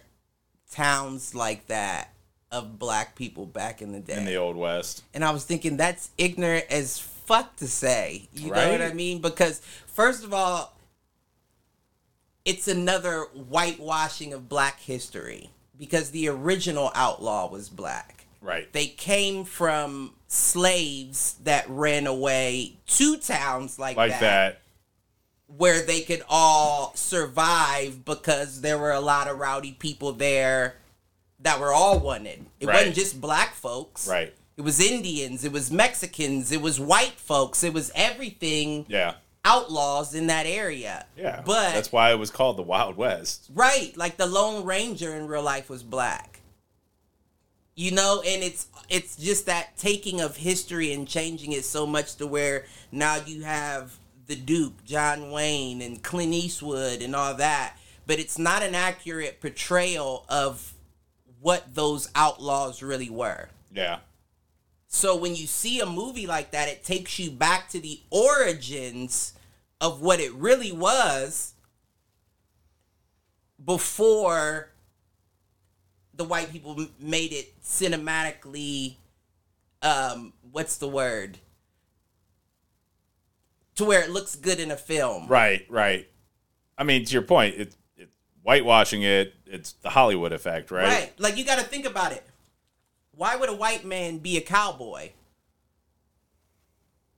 towns 0.70 1.34
like 1.34 1.66
that 1.66 2.10
of 2.50 2.78
black 2.78 3.16
people 3.16 3.46
back 3.46 3.82
in 3.82 3.92
the 3.92 4.00
day 4.00 4.16
In 4.16 4.24
the 4.24 4.36
old 4.36 4.56
west. 4.56 5.02
and 5.12 5.24
I 5.24 5.30
was 5.30 5.44
thinking 5.44 5.76
that's 5.76 6.10
ignorant 6.16 6.66
as 6.70 6.98
fuck 6.98 7.56
to 7.56 7.66
say. 7.66 8.28
You 8.34 8.50
know 8.52 8.70
what 8.72 8.82
I 8.82 8.92
mean? 8.92 9.20
Because 9.20 9.60
first 9.86 10.24
of 10.24 10.34
all, 10.34 10.73
it's 12.44 12.68
another 12.68 13.22
whitewashing 13.34 14.32
of 14.32 14.48
black 14.48 14.80
history 14.80 15.50
because 15.78 16.10
the 16.10 16.28
original 16.28 16.90
outlaw 16.94 17.48
was 17.50 17.68
black. 17.68 18.26
Right. 18.40 18.70
They 18.72 18.86
came 18.86 19.44
from 19.44 20.14
slaves 20.28 21.36
that 21.44 21.64
ran 21.68 22.06
away 22.06 22.76
to 22.88 23.16
towns 23.16 23.78
like, 23.78 23.96
like 23.96 24.20
that. 24.20 24.60
where 25.46 25.80
they 25.84 26.02
could 26.02 26.22
all 26.28 26.92
survive 26.94 28.04
because 28.04 28.60
there 28.60 28.78
were 28.78 28.92
a 28.92 29.00
lot 29.00 29.28
of 29.28 29.38
rowdy 29.38 29.72
people 29.72 30.12
there 30.12 30.76
that 31.40 31.58
were 31.60 31.72
all 31.72 31.98
wanted. 31.98 32.44
It 32.60 32.66
Right. 32.66 32.74
wasn't 32.76 32.94
just 32.96 33.20
black 33.20 33.54
folks. 33.54 34.06
Right. 34.08 34.34
It 34.56 34.62
was 34.62 34.78
Indians, 34.80 35.44
it 35.44 35.50
was 35.52 35.70
Mexicans, 35.70 36.52
it 36.52 36.60
was 36.60 36.78
white 36.78 37.18
folks, 37.18 37.64
it 37.64 37.72
was 37.72 37.90
everything 37.94 38.86
Yeah. 38.88 39.14
Outlaws 39.44 40.14
in 40.14 40.26
that 40.28 40.46
area. 40.46 41.06
Yeah. 41.16 41.42
But 41.44 41.74
that's 41.74 41.92
why 41.92 42.10
it 42.12 42.18
was 42.18 42.30
called 42.30 42.56
the 42.56 42.62
Wild 42.62 42.96
West. 42.96 43.50
right, 43.54 43.96
like 43.96 44.16
the 44.16 44.26
Lone 44.26 44.64
Ranger 44.64 45.14
in 45.14 45.26
real 45.26 45.42
life 45.42 45.68
was 45.68 45.82
black. 45.82 46.40
You 47.76 47.90
know, 47.90 48.22
and 48.24 48.42
it's 48.42 48.68
it's 48.88 49.16
just 49.16 49.46
that 49.46 49.76
taking 49.76 50.20
of 50.20 50.36
history 50.36 50.92
and 50.92 51.08
changing 51.08 51.52
it 51.52 51.64
so 51.64 51.86
much 51.86 52.14
to 52.16 52.26
where 52.26 52.66
now 52.92 53.16
you 53.16 53.42
have 53.42 53.98
the 54.26 54.36
Duke, 54.36 54.84
John 54.84 55.30
Wayne, 55.30 55.82
and 55.82 56.02
Clint 56.02 56.32
Eastwood 56.32 57.02
and 57.02 57.14
all 57.14 57.34
that, 57.34 57.76
but 58.06 58.18
it's 58.18 58.38
not 58.38 58.62
an 58.62 58.74
accurate 58.74 59.40
portrayal 59.40 60.24
of 60.28 60.72
what 61.40 61.74
those 61.74 62.08
outlaws 62.14 62.82
really 62.82 63.10
were. 63.10 63.48
Yeah. 63.72 63.98
So 64.94 65.16
when 65.16 65.34
you 65.34 65.48
see 65.48 65.80
a 65.80 65.86
movie 65.86 66.28
like 66.28 66.52
that, 66.52 66.68
it 66.68 66.84
takes 66.84 67.18
you 67.18 67.32
back 67.32 67.68
to 67.70 67.80
the 67.80 68.00
origins 68.10 69.34
of 69.80 70.00
what 70.00 70.20
it 70.20 70.32
really 70.34 70.70
was 70.70 71.54
before 73.62 74.70
the 76.14 76.22
white 76.22 76.52
people 76.52 76.86
made 77.00 77.32
it 77.32 77.60
cinematically 77.60 78.94
um 79.82 80.32
what's 80.52 80.76
the 80.76 80.86
word 80.86 81.38
to 83.74 83.84
where 83.84 84.00
it 84.00 84.10
looks 84.10 84.36
good 84.36 84.60
in 84.60 84.70
a 84.70 84.76
film 84.76 85.26
Right, 85.26 85.66
right. 85.68 86.08
I 86.78 86.84
mean, 86.84 87.04
to 87.04 87.12
your 87.12 87.22
point, 87.22 87.56
it's 87.58 87.76
it's 87.96 88.14
whitewashing 88.44 89.02
it. 89.02 89.34
It's 89.44 89.72
the 89.72 89.90
Hollywood 89.90 90.32
effect, 90.32 90.70
right? 90.70 90.86
right 90.86 91.12
like 91.18 91.36
you 91.36 91.44
got 91.44 91.58
to 91.58 91.64
think 91.64 91.84
about 91.84 92.12
it 92.12 92.24
why 93.16 93.36
would 93.36 93.48
a 93.48 93.54
white 93.54 93.84
man 93.84 94.18
be 94.18 94.36
a 94.36 94.40
cowboy 94.40 95.10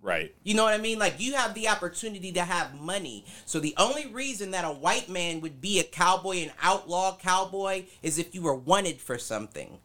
Right. 0.07 0.33
You 0.45 0.55
know 0.55 0.63
what 0.63 0.73
I 0.73 0.79
mean? 0.79 1.01
Like 1.01 1.19
you 1.19 1.35
have 1.35 1.53
the 1.55 1.67
opportunity 1.67 2.31
to 2.31 2.43
have 2.43 2.81
money. 2.81 3.27
So 3.45 3.59
the 3.59 3.75
only 3.77 4.07
reason 4.07 4.53
that 4.53 4.65
a 4.65 4.69
white 4.69 5.09
man 5.09 5.41
would 5.41 5.61
be 5.61 5.81
a 5.81 5.83
cowboy, 5.83 6.45
an 6.45 6.53
outlaw 6.63 7.17
cowboy, 7.17 7.87
is 8.05 8.17
if 8.17 8.33
you 8.33 8.43
were 8.43 8.55
wanted 8.55 9.01
for 9.01 9.19
something. 9.19 9.79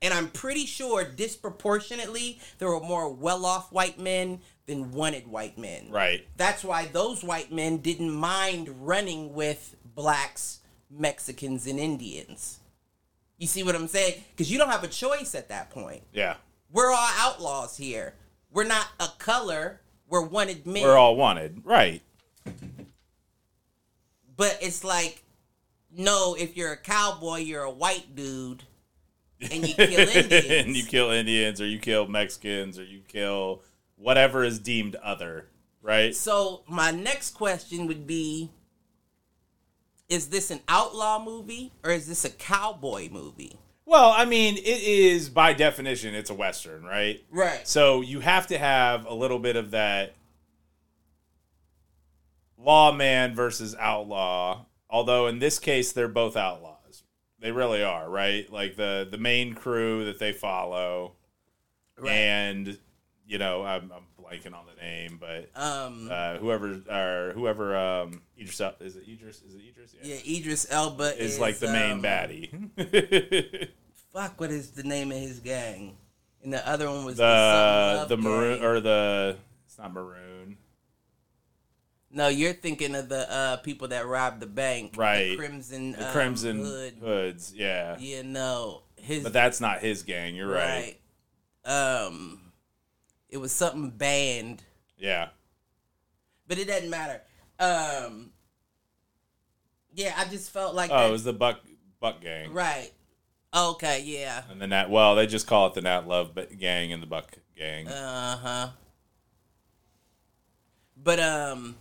And 0.00 0.14
I'm 0.14 0.28
pretty 0.28 0.64
sure 0.64 1.04
disproportionately 1.04 2.40
there 2.58 2.68
were 2.68 2.80
more 2.80 3.12
well-off 3.12 3.70
white 3.70 4.00
men 4.00 4.40
than 4.64 4.92
wanted 4.92 5.28
white 5.28 5.58
men. 5.58 5.88
Right. 5.90 6.26
That's 6.38 6.64
why 6.64 6.86
those 6.86 7.22
white 7.22 7.52
men 7.52 7.76
didn't 7.76 8.10
mind 8.10 8.86
running 8.86 9.34
with 9.34 9.76
blacks, 9.84 10.60
Mexicans, 10.90 11.66
and 11.66 11.78
Indians. 11.78 12.60
You 13.42 13.48
see 13.48 13.64
what 13.64 13.74
I'm 13.74 13.88
saying? 13.88 14.22
Because 14.30 14.52
you 14.52 14.56
don't 14.56 14.70
have 14.70 14.84
a 14.84 14.88
choice 14.88 15.34
at 15.34 15.48
that 15.48 15.70
point. 15.70 16.04
Yeah. 16.12 16.36
We're 16.70 16.92
all 16.92 17.10
outlaws 17.18 17.76
here. 17.76 18.14
We're 18.52 18.62
not 18.62 18.86
a 19.00 19.08
color. 19.18 19.80
We're 20.08 20.22
wanted 20.24 20.64
men. 20.64 20.84
We're 20.84 20.96
all 20.96 21.16
wanted. 21.16 21.62
Right. 21.64 22.02
But 24.36 24.58
it's 24.62 24.84
like, 24.84 25.24
no, 25.90 26.36
if 26.38 26.56
you're 26.56 26.70
a 26.70 26.76
cowboy, 26.76 27.38
you're 27.38 27.64
a 27.64 27.70
white 27.70 28.14
dude, 28.14 28.62
and 29.40 29.68
you 29.68 29.74
kill 29.74 30.08
Indians. 30.16 30.44
and 30.48 30.76
you 30.76 30.84
kill 30.84 31.10
Indians 31.10 31.60
or 31.60 31.66
you 31.66 31.80
kill 31.80 32.06
Mexicans 32.06 32.78
or 32.78 32.84
you 32.84 33.00
kill 33.08 33.62
whatever 33.96 34.44
is 34.44 34.60
deemed 34.60 34.94
other, 35.02 35.48
right? 35.82 36.14
So 36.14 36.62
my 36.68 36.92
next 36.92 37.32
question 37.32 37.88
would 37.88 38.06
be: 38.06 38.50
Is 40.12 40.28
this 40.28 40.50
an 40.50 40.60
outlaw 40.68 41.24
movie 41.24 41.72
or 41.82 41.90
is 41.90 42.06
this 42.06 42.26
a 42.26 42.30
cowboy 42.30 43.08
movie? 43.08 43.56
Well, 43.86 44.12
I 44.14 44.26
mean, 44.26 44.58
it 44.58 44.82
is 44.82 45.30
by 45.30 45.54
definition 45.54 46.14
it's 46.14 46.28
a 46.28 46.34
western, 46.34 46.84
right? 46.84 47.24
Right. 47.30 47.66
So 47.66 48.02
you 48.02 48.20
have 48.20 48.46
to 48.48 48.58
have 48.58 49.06
a 49.06 49.14
little 49.14 49.38
bit 49.38 49.56
of 49.56 49.70
that 49.70 50.14
lawman 52.58 53.34
versus 53.34 53.74
outlaw. 53.78 54.66
Although 54.90 55.28
in 55.28 55.38
this 55.38 55.58
case 55.58 55.92
they're 55.92 56.08
both 56.08 56.36
outlaws. 56.36 57.04
They 57.40 57.50
really 57.50 57.82
are, 57.82 58.08
right? 58.08 58.50
Like 58.52 58.76
the 58.76 59.08
the 59.10 59.18
main 59.18 59.54
crew 59.54 60.04
that 60.04 60.18
they 60.18 60.32
follow, 60.32 61.14
Right. 61.98 62.12
and 62.12 62.78
you 63.26 63.38
know 63.38 63.64
I'm, 63.64 63.90
I'm 63.90 64.04
blanking 64.32 64.54
on 64.54 64.64
the 64.66 64.80
name, 64.82 65.18
but 65.20 65.50
um. 65.54 66.08
uh, 66.10 66.36
whoever 66.38 66.80
or 66.90 67.32
whoever 67.34 67.76
um 67.76 68.22
Idris 68.38 68.60
El- 68.60 68.74
is 68.80 68.96
it 68.96 69.04
Idris 69.08 69.42
is 69.42 69.54
it 69.54 69.60
Idris 69.68 69.94
yeah, 70.02 70.16
Idris 70.38 70.66
Elba 70.70 71.16
is 71.22 71.34
is 71.34 71.38
like 71.38 71.58
the 71.58 71.68
main 71.72 71.92
um, 71.92 72.02
baddie. 72.02 73.68
Fuck, 74.12 74.40
what 74.40 74.50
is 74.50 74.72
the 74.72 74.82
name 74.82 75.10
of 75.10 75.18
his 75.18 75.40
gang? 75.40 75.96
And 76.42 76.52
the 76.52 76.66
other 76.68 76.90
one 76.90 77.04
was 77.04 77.16
the 77.16 77.98
Something 77.98 78.16
the 78.16 78.22
maroon 78.28 78.58
Gang. 78.58 78.66
or 78.66 78.80
the 78.80 79.36
it's 79.64 79.78
not 79.78 79.92
maroon. 79.92 80.58
No, 82.14 82.28
you're 82.28 82.52
thinking 82.52 82.94
of 82.94 83.08
the 83.08 83.32
uh, 83.32 83.56
people 83.58 83.88
that 83.88 84.06
robbed 84.06 84.40
the 84.40 84.46
bank, 84.46 84.92
Right. 84.98 85.30
The 85.30 85.36
Crimson, 85.36 85.92
The 85.92 86.06
um, 86.08 86.12
Crimson 86.12 86.58
Hood. 86.58 86.94
Hoods, 87.00 87.54
yeah. 87.56 87.96
Yeah, 87.98 88.20
no, 88.20 88.82
his 88.96 89.22
But 89.22 89.32
that's 89.32 89.62
not 89.62 89.78
his 89.80 90.02
gang. 90.02 90.34
You're 90.34 90.48
right. 90.52 90.98
right. 91.66 92.04
Um, 92.04 92.41
it 93.32 93.38
was 93.38 93.50
something 93.50 93.90
banned, 93.90 94.62
Yeah. 94.98 95.30
but 96.46 96.58
it 96.58 96.66
doesn't 96.68 96.90
matter. 96.90 97.22
Um, 97.58 98.30
yeah, 99.94 100.14
I 100.16 100.26
just 100.26 100.50
felt 100.52 100.74
like 100.76 100.90
Oh, 100.92 100.98
that- 100.98 101.08
it 101.08 101.12
was 101.12 101.24
the 101.24 101.32
Buck 101.32 101.60
Buck 101.98 102.20
gang. 102.20 102.52
right. 102.52 102.92
Okay, 103.54 104.00
yeah. 104.04 104.44
And 104.50 104.60
the 104.62 104.66
Nat. 104.66 104.88
Well, 104.88 105.14
they 105.14 105.26
just 105.26 105.46
call 105.46 105.66
it 105.66 105.74
the 105.74 105.82
Nat 105.82 106.06
Love 106.08 106.38
gang 106.58 106.92
and 106.92 107.02
the 107.02 107.06
Buck 107.06 107.32
gang. 107.56 107.86
Uh 107.88 108.36
huh. 108.36 108.68
But 110.96 111.20
um, 111.20 111.76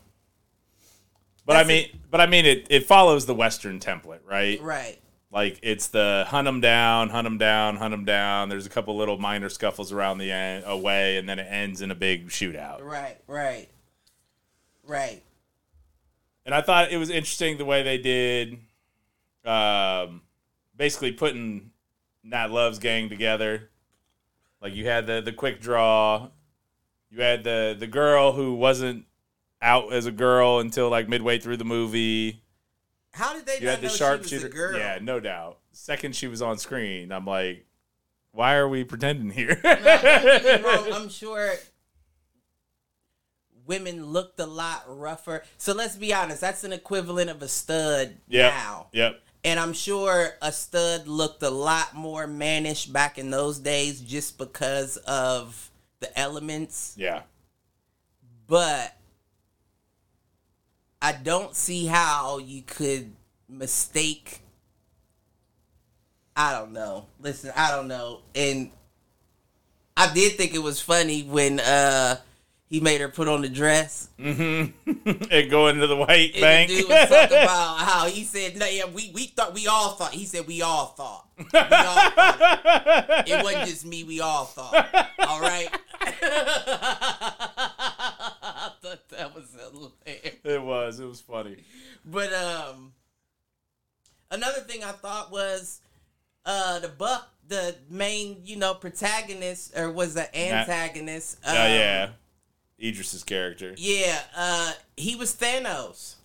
but 1.45 1.55
I 1.57 1.63
mean, 1.63 1.87
but 2.09 2.19
I 2.21 2.25
mean, 2.27 2.45
it 2.45 2.67
it 2.69 2.85
follows 2.85 3.25
the 3.25 3.35
Western 3.35 3.79
template, 3.79 4.19
right? 4.25 4.59
right. 4.61 4.99
Like 5.31 5.59
it's 5.63 5.87
the 5.87 6.25
hunt 6.27 6.45
them 6.45 6.59
down, 6.59 7.09
hunt 7.09 7.25
them 7.25 7.37
down, 7.37 7.77
hunt 7.77 7.91
them 7.91 8.03
down. 8.03 8.49
There's 8.49 8.65
a 8.65 8.69
couple 8.69 8.97
little 8.97 9.17
minor 9.17 9.47
scuffles 9.47 9.93
around 9.93 10.17
the 10.17 10.29
end, 10.31 10.65
away, 10.67 11.17
and 11.17 11.27
then 11.27 11.39
it 11.39 11.47
ends 11.49 11.81
in 11.81 11.89
a 11.89 11.95
big 11.95 12.27
shootout. 12.27 12.83
Right, 12.83 13.17
right, 13.27 13.69
right. 14.85 15.23
and 16.45 16.53
I 16.53 16.61
thought 16.61 16.91
it 16.91 16.97
was 16.97 17.09
interesting 17.09 17.57
the 17.57 17.65
way 17.65 17.81
they 17.81 17.97
did, 17.97 18.59
um, 19.45 20.21
basically 20.75 21.13
putting 21.13 21.71
Nat 22.23 22.51
Love's 22.51 22.79
gang 22.79 23.07
together. 23.07 23.69
Like 24.61 24.75
you 24.75 24.85
had 24.85 25.07
the 25.07 25.21
the 25.21 25.31
quick 25.31 25.61
draw, 25.61 26.27
you 27.09 27.21
had 27.21 27.45
the 27.45 27.73
the 27.79 27.87
girl 27.87 28.33
who 28.33 28.55
wasn't 28.55 29.05
out 29.61 29.93
as 29.93 30.07
a 30.07 30.11
girl 30.11 30.59
until 30.59 30.89
like 30.89 31.07
midway 31.07 31.39
through 31.39 31.57
the 31.57 31.65
movie. 31.65 32.43
How 33.13 33.33
did 33.33 33.45
they 33.45 33.59
You 33.59 33.67
had 33.67 33.79
the 33.79 33.83
know 33.83 33.87
she 33.89 33.91
was 33.91 33.97
sharpshooter. 33.97 34.47
a 34.47 34.49
girl? 34.49 34.77
Yeah, 34.77 34.99
no 35.01 35.19
doubt. 35.19 35.59
Second 35.73 36.15
she 36.15 36.27
was 36.27 36.41
on 36.41 36.57
screen, 36.57 37.11
I'm 37.11 37.25
like, 37.25 37.65
why 38.31 38.55
are 38.55 38.67
we 38.69 38.83
pretending 38.83 39.29
here? 39.31 39.59
No, 39.63 39.73
don't 39.75 39.83
get 39.83 40.61
me 40.63 40.69
wrong, 40.69 40.93
I'm 40.93 41.09
sure 41.09 41.53
women 43.65 44.05
looked 44.05 44.39
a 44.39 44.45
lot 44.45 44.83
rougher. 44.87 45.43
So 45.57 45.73
let's 45.73 45.95
be 45.95 46.13
honest, 46.13 46.41
that's 46.41 46.63
an 46.63 46.73
equivalent 46.73 47.29
of 47.29 47.41
a 47.41 47.47
stud 47.47 48.17
Yep. 48.27 48.53
now. 48.53 48.87
Yep. 48.91 49.21
And 49.43 49.59
I'm 49.59 49.73
sure 49.73 50.31
a 50.41 50.51
stud 50.51 51.07
looked 51.07 51.41
a 51.43 51.49
lot 51.49 51.95
more 51.95 52.27
mannish 52.27 52.85
back 52.85 53.17
in 53.17 53.29
those 53.31 53.59
days 53.59 54.01
just 54.01 54.37
because 54.37 54.97
of 54.97 55.71
the 55.99 56.17
elements. 56.19 56.93
Yeah. 56.97 57.21
But 58.47 58.95
I 61.01 61.13
don't 61.13 61.55
see 61.55 61.85
how 61.87 62.37
you 62.37 62.61
could 62.61 63.11
mistake. 63.49 64.39
I 66.35 66.53
don't 66.53 66.71
know. 66.73 67.07
Listen, 67.19 67.51
I 67.55 67.71
don't 67.71 67.87
know. 67.87 68.19
And 68.35 68.71
I 69.97 70.13
did 70.13 70.33
think 70.33 70.53
it 70.53 70.61
was 70.63 70.79
funny 70.81 71.23
when 71.23 71.59
uh 71.59 72.17
he 72.67 72.79
made 72.79 73.01
her 73.01 73.09
put 73.09 73.27
on 73.27 73.41
the 73.41 73.49
dress. 73.49 74.07
Mm-hmm. 74.17 75.25
and 75.31 75.51
go 75.51 75.67
into 75.67 75.87
the 75.87 75.95
white 75.97 76.31
And 76.35 76.41
bank. 76.41 76.69
the 76.69 76.77
dude 76.77 76.89
was 76.89 77.09
talking 77.09 77.37
about 77.43 77.77
how 77.79 78.07
he 78.07 78.23
said, 78.23 78.55
"No, 78.57 78.65
yeah, 78.65 78.85
we 78.85 79.11
we 79.13 79.25
thought 79.25 79.53
we 79.53 79.67
all 79.67 79.89
thought." 79.95 80.13
He 80.13 80.23
said, 80.25 80.47
"We 80.47 80.61
all 80.61 80.85
thought." 80.87 81.27
We 81.37 81.45
all 81.59 82.11
thought. 82.11 83.27
It 83.27 83.43
wasn't 83.43 83.65
just 83.65 83.85
me. 83.85 84.03
We 84.05 84.21
all 84.21 84.45
thought. 84.45 84.73
All 85.19 85.41
right. 85.41 85.67
I 88.83 88.87
thought 88.87 89.09
that 89.09 89.35
was 89.35 89.55
hilarious. 89.59 90.35
it 90.43 90.61
was. 90.61 90.99
It 90.99 91.05
was 91.05 91.21
funny. 91.21 91.57
But 92.05 92.33
um, 92.33 92.93
another 94.31 94.61
thing 94.61 94.83
I 94.83 94.91
thought 94.91 95.31
was 95.31 95.81
uh 96.45 96.79
the 96.79 96.87
buck, 96.87 97.29
the 97.47 97.75
main 97.89 98.37
you 98.43 98.55
know 98.55 98.73
protagonist 98.73 99.77
or 99.77 99.91
was 99.91 100.13
the 100.15 100.35
antagonist. 100.37 101.37
Oh 101.45 101.51
um, 101.51 101.55
yeah, 101.71 102.09
Idris's 102.79 103.23
character. 103.23 103.73
yeah. 103.77 104.19
Uh, 104.35 104.73
he 104.97 105.15
was 105.15 105.35
Thanos. 105.35 106.15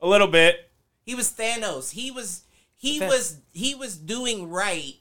A 0.00 0.06
little 0.06 0.26
bit. 0.26 0.68
He 1.06 1.14
was 1.14 1.30
Thanos. 1.32 1.92
He 1.92 2.10
was 2.10 2.42
he 2.76 2.98
That- 2.98 3.08
was 3.08 3.38
he 3.52 3.74
was 3.74 3.96
doing 3.96 4.50
right 4.50 4.96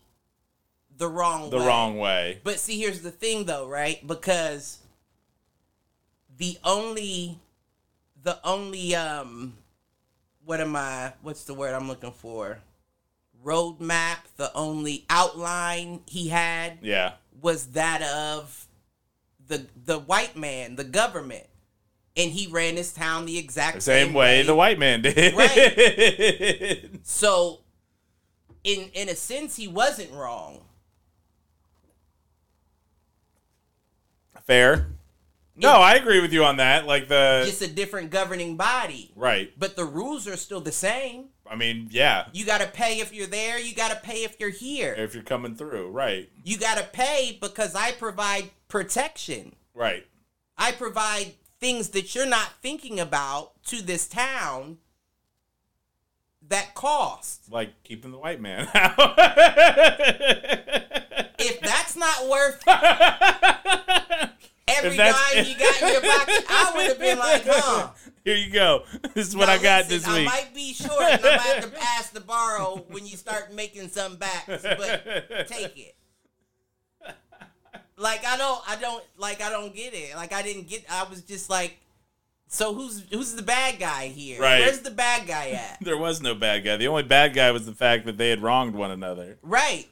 the 0.96 1.08
wrong 1.10 1.50
The 1.50 1.58
way. 1.58 1.66
wrong 1.66 1.98
way. 1.98 2.40
But 2.44 2.60
see, 2.60 2.80
here's 2.80 3.02
the 3.02 3.12
thing, 3.12 3.46
though, 3.46 3.68
right? 3.68 4.06
Because 4.06 4.78
the 6.42 6.58
only 6.64 7.38
the 8.24 8.40
only 8.44 8.96
um 8.96 9.54
what 10.44 10.60
am 10.60 10.76
I 10.76 11.14
what's 11.22 11.44
the 11.44 11.54
word 11.54 11.76
I'm 11.76 11.88
looking 11.88 12.12
for? 12.12 12.58
Roadmap, 13.46 14.18
the 14.38 14.52
only 14.54 15.06
outline 15.08 16.02
he 16.08 16.30
had 16.30 16.80
yeah. 16.82 17.14
was 17.40 17.68
that 17.68 18.02
of 18.02 18.68
the 19.48 19.68
the 19.86 20.00
white 20.00 20.36
man, 20.36 20.76
the 20.76 20.84
government. 20.84 21.46
And 22.18 22.32
he 22.32 22.48
ran 22.48 22.76
his 22.76 22.92
town 22.92 23.26
the 23.26 23.38
exact 23.38 23.76
the 23.76 23.82
same, 23.82 24.08
same 24.08 24.14
way, 24.14 24.40
way 24.40 24.44
the 24.44 24.56
white 24.56 24.78
man 24.78 25.02
did. 25.02 25.34
Right. 25.34 26.90
so 27.04 27.60
in 28.64 28.90
in 28.94 29.10
a 29.10 29.16
sense 29.16 29.56
he 29.56 29.68
wasn't 29.68 30.12
wrong. 30.12 30.62
Fair. 34.44 34.88
No, 35.56 35.74
I 35.74 35.96
agree 35.96 36.22
with 36.22 36.34
you 36.34 36.44
on 36.46 36.58
that. 36.58 36.86
Like 36.88 37.08
the 37.08 37.44
Just 37.46 37.62
a 37.62 37.68
different 37.68 38.10
governing 38.10 38.56
body. 38.58 39.12
right. 39.16 39.52
But 39.58 39.76
the 39.76 39.86
rules 39.86 40.28
are 40.28 40.38
still 40.38 40.62
the 40.62 40.72
same. 40.72 41.26
I 41.46 41.56
mean, 41.56 41.90
yeah. 41.92 42.28
You 42.32 42.46
got 42.46 42.62
to 42.62 42.68
pay 42.68 43.00
if 43.00 43.14
you're 43.14 43.28
there. 43.28 43.60
You 43.60 43.76
got 43.76 43.92
to 43.92 43.98
pay 43.98 44.24
if 44.24 44.38
you're 44.40 44.50
here. 44.50 44.96
If 44.98 45.14
you're 45.14 45.24
coming 45.24 45.56
through, 45.56 45.90
right, 45.92 46.30
You 46.46 46.58
got 46.58 46.78
to 46.78 46.84
pay 46.86 47.38
because 47.42 47.76
I 47.76 47.92
provide 47.92 48.52
protection. 48.70 49.56
right. 49.74 50.06
I 50.58 50.72
provide 50.72 51.34
things 51.60 51.90
that 51.90 52.14
you're 52.16 52.26
not 52.28 52.54
thinking 52.62 53.00
about 53.00 53.62
to 53.66 53.82
this 53.82 54.08
town 54.08 54.78
that 56.48 56.74
cost. 56.76 57.52
Like 57.52 57.84
keeping 57.84 58.12
the 58.12 58.18
white 58.20 58.40
man 58.42 58.68
out. 58.76 59.16
If 61.40 61.60
that's 61.62 61.96
not 61.96 62.28
worth 62.30 62.64
every 64.78 64.90
If 64.92 64.98
that's- 64.98 65.34
dime 65.34 65.46
you 65.46 65.58
got 65.58 65.82
in 65.82 65.88
your 65.92 66.02
pocket, 66.02 66.46
I 66.50 66.72
would 66.76 66.88
have 66.88 67.00
been 67.00 67.18
like, 67.20 67.44
huh. 67.46 67.90
Here 68.24 68.36
you 68.36 68.52
go. 68.52 68.84
This 69.14 69.28
is 69.28 69.36
what 69.36 69.48
Now 69.48 69.54
I 69.54 69.58
got 69.58 69.90
listen, 69.90 69.98
this 69.98 70.08
week. 70.20 70.28
I 70.28 70.32
might 70.32 70.54
be 70.56 70.74
short 70.74 71.02
and 71.02 71.26
I 71.26 71.38
might 71.38 71.42
have 71.64 71.74
to 71.74 71.80
ask 71.82 72.14
to 72.14 72.22
borrow 72.22 72.86
when 72.90 73.06
you 73.06 73.18
start 73.18 73.52
making 73.54 73.90
some 73.90 74.16
backs, 74.18 74.62
but 74.64 75.48
take 75.48 75.78
it. 75.78 75.96
Like 77.98 78.26
I 78.26 78.36
don't, 78.38 78.62
I 78.68 78.76
don't, 78.78 79.04
like 79.18 79.42
I 79.42 79.50
don't 79.50 79.76
get 79.76 79.94
it. 79.94 80.16
Like 80.16 80.34
I 80.34 80.42
didn't 80.42 80.68
get. 80.68 80.84
I 80.90 81.04
was 81.04 81.22
just 81.22 81.50
like, 81.52 81.78
so 82.48 82.74
who's 82.74 83.04
who's 83.12 83.34
the 83.36 83.44
bad 83.44 83.80
guy 83.80 84.08
here? 84.08 84.42
Right. 84.42 84.62
Where's 84.62 84.80
the 84.80 84.90
bad 84.92 85.28
guy 85.28 85.52
at? 85.52 85.78
There 85.82 85.98
was 85.98 86.20
no 86.22 86.34
bad 86.34 86.64
guy. 86.64 86.78
The 86.78 86.88
only 86.88 87.04
bad 87.04 87.34
guy 87.36 87.52
was 87.52 87.66
the 87.68 87.74
fact 87.74 88.06
that 88.08 88.18
they 88.18 88.30
had 88.30 88.42
wronged 88.42 88.74
one 88.74 88.90
another. 88.92 89.38
Right. 89.44 89.88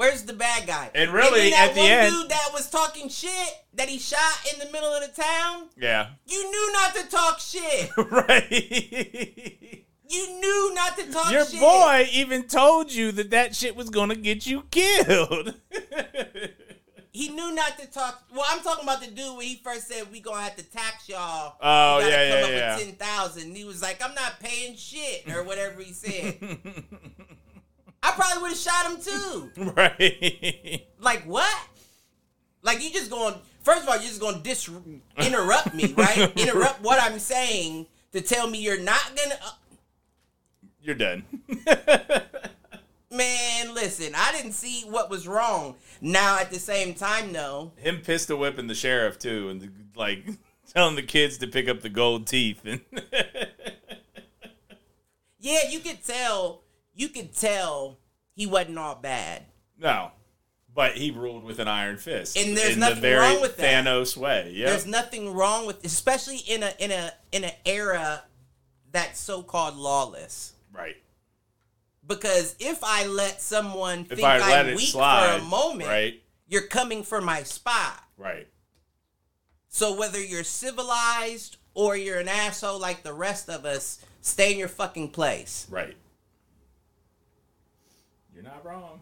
Where's 0.00 0.22
the 0.22 0.32
bad 0.32 0.66
guy? 0.66 0.90
And 0.94 1.12
really, 1.12 1.50
that 1.50 1.68
at 1.68 1.74
the 1.74 1.80
one 1.82 1.90
end- 1.90 2.14
dude 2.14 2.30
that 2.30 2.48
was 2.54 2.70
talking 2.70 3.10
shit 3.10 3.50
that 3.74 3.86
he 3.86 3.98
shot 3.98 4.18
in 4.50 4.58
the 4.58 4.72
middle 4.72 4.88
of 4.88 5.02
the 5.02 5.22
town, 5.22 5.68
Yeah. 5.76 6.06
you 6.26 6.50
knew 6.50 6.72
not 6.72 6.94
to 6.94 7.06
talk 7.10 7.38
shit. 7.38 7.90
right. 7.98 9.76
You 10.12 10.40
knew 10.40 10.72
not 10.74 10.98
to 10.98 11.12
talk 11.12 11.30
Your 11.30 11.44
shit. 11.44 11.60
boy 11.60 12.08
even 12.12 12.44
told 12.48 12.92
you 12.92 13.12
that 13.12 13.30
that 13.30 13.54
shit 13.54 13.76
was 13.76 13.90
going 13.90 14.08
to 14.08 14.16
get 14.16 14.44
you 14.46 14.62
killed. 14.70 15.54
He 17.12 17.28
knew 17.28 17.52
not 17.54 17.76
to 17.78 17.86
talk. 17.90 18.22
Well, 18.32 18.44
I'm 18.48 18.60
talking 18.62 18.84
about 18.84 19.00
the 19.00 19.08
dude 19.08 19.36
when 19.36 19.44
he 19.44 19.56
first 19.56 19.88
said 19.88 20.04
we 20.12 20.20
gonna 20.20 20.42
have 20.42 20.54
to 20.56 20.62
tax 20.62 21.08
y'all. 21.08 21.56
Oh, 21.60 22.00
gotta 22.00 22.08
yeah, 22.08 22.30
come 22.30 22.38
yeah, 22.38 22.44
up 22.44 22.50
yeah. 22.50 22.76
With 22.76 22.84
Ten 22.84 22.94
thousand. 22.94 23.56
He 23.56 23.64
was 23.64 23.82
like, 23.82 24.00
I'm 24.02 24.14
not 24.14 24.38
paying 24.38 24.76
shit 24.76 25.28
or 25.28 25.42
whatever 25.42 25.82
he 25.82 25.92
said. 25.92 26.38
I 28.10 28.14
probably 28.14 28.42
would 28.42 28.50
have 28.50 28.58
shot 28.58 28.86
him 28.86 29.00
too. 29.00 29.72
right. 29.76 30.86
Like 30.98 31.22
what? 31.22 31.68
Like 32.62 32.82
you 32.82 32.90
just 32.90 33.10
going? 33.10 33.34
First 33.62 33.82
of 33.82 33.88
all, 33.88 33.96
you're 33.96 34.04
just 34.04 34.20
going 34.20 34.36
to 34.36 34.42
dis 34.42 34.68
interrupt 35.18 35.74
me, 35.74 35.92
right? 35.96 36.32
interrupt 36.36 36.82
what 36.82 37.00
I'm 37.00 37.18
saying 37.18 37.86
to 38.12 38.20
tell 38.20 38.48
me 38.48 38.60
you're 38.60 38.80
not 38.80 39.00
gonna. 39.16 39.34
Uh, 39.34 39.50
You're 40.82 40.94
done. 40.94 41.24
man, 43.10 43.74
listen, 43.74 44.12
I 44.16 44.32
didn't 44.32 44.52
see 44.52 44.82
what 44.88 45.10
was 45.10 45.28
wrong. 45.28 45.76
Now 46.00 46.38
at 46.38 46.50
the 46.50 46.58
same 46.58 46.94
time, 46.94 47.32
though, 47.32 47.72
Him 47.76 48.00
pistol 48.00 48.38
whipping 48.38 48.66
the 48.66 48.74
sheriff 48.74 49.18
too, 49.18 49.50
and 49.50 49.70
like 49.94 50.24
telling 50.74 50.96
the 50.96 51.02
kids 51.02 51.38
to 51.38 51.46
pick 51.46 51.68
up 51.68 51.80
the 51.80 51.88
gold 51.90 52.26
teeth. 52.26 52.62
And 52.64 52.80
yeah, 55.38 55.68
you 55.68 55.80
could 55.80 56.04
tell. 56.04 56.62
You 56.92 57.08
could 57.08 57.34
tell 57.34 57.99
he 58.40 58.46
wasn't 58.46 58.78
all 58.78 58.94
bad. 58.94 59.42
no, 59.78 60.12
but 60.74 60.92
he 60.96 61.10
ruled 61.10 61.44
with 61.44 61.58
an 61.58 61.68
iron 61.68 61.98
fist, 61.98 62.36
And 62.38 62.56
there's 62.56 62.74
in 62.74 62.80
nothing 62.80 62.94
the 62.96 63.00
very 63.02 63.18
wrong 63.20 63.40
with 63.42 63.56
that. 63.58 63.84
Thanos 63.84 64.16
way. 64.16 64.52
Yeah. 64.54 64.70
There's 64.70 64.86
nothing 64.86 65.34
wrong 65.34 65.66
with, 65.66 65.84
especially 65.84 66.38
in 66.38 66.62
a 66.62 66.72
in 66.78 66.90
a 66.90 67.12
in 67.32 67.44
an 67.44 67.52
era 67.66 68.22
that's 68.92 69.18
so 69.20 69.42
called 69.42 69.76
lawless. 69.76 70.52
right. 70.72 70.96
Because 72.06 72.56
if 72.58 72.82
I 72.82 73.06
let 73.06 73.40
someone 73.42 74.00
If 74.10 74.16
think 74.16 74.22
I 74.24 74.62
it 74.68 74.76
weak 74.76 74.88
slide, 74.88 75.38
for 75.38 75.44
a 75.44 75.48
moment, 75.48 75.88
right, 75.88 76.22
you're 76.48 76.66
coming 76.66 77.02
for 77.04 77.20
my 77.20 77.42
spot. 77.44 78.02
right, 78.16 78.48
So 79.68 79.94
whether 79.96 80.20
you're 80.20 80.42
civilized 80.44 81.58
or 81.74 81.96
you're 81.96 82.18
an 82.18 82.26
asshole 82.28 82.80
like 82.80 83.02
the 83.04 83.12
rest 83.12 83.48
of 83.48 83.64
us, 83.64 84.04
stay 84.22 84.52
in 84.52 84.58
your 84.58 84.66
fucking 84.68 85.10
place. 85.10 85.66
right. 85.70 85.94
You're 88.42 88.50
not 88.52 88.64
wrong. 88.64 89.00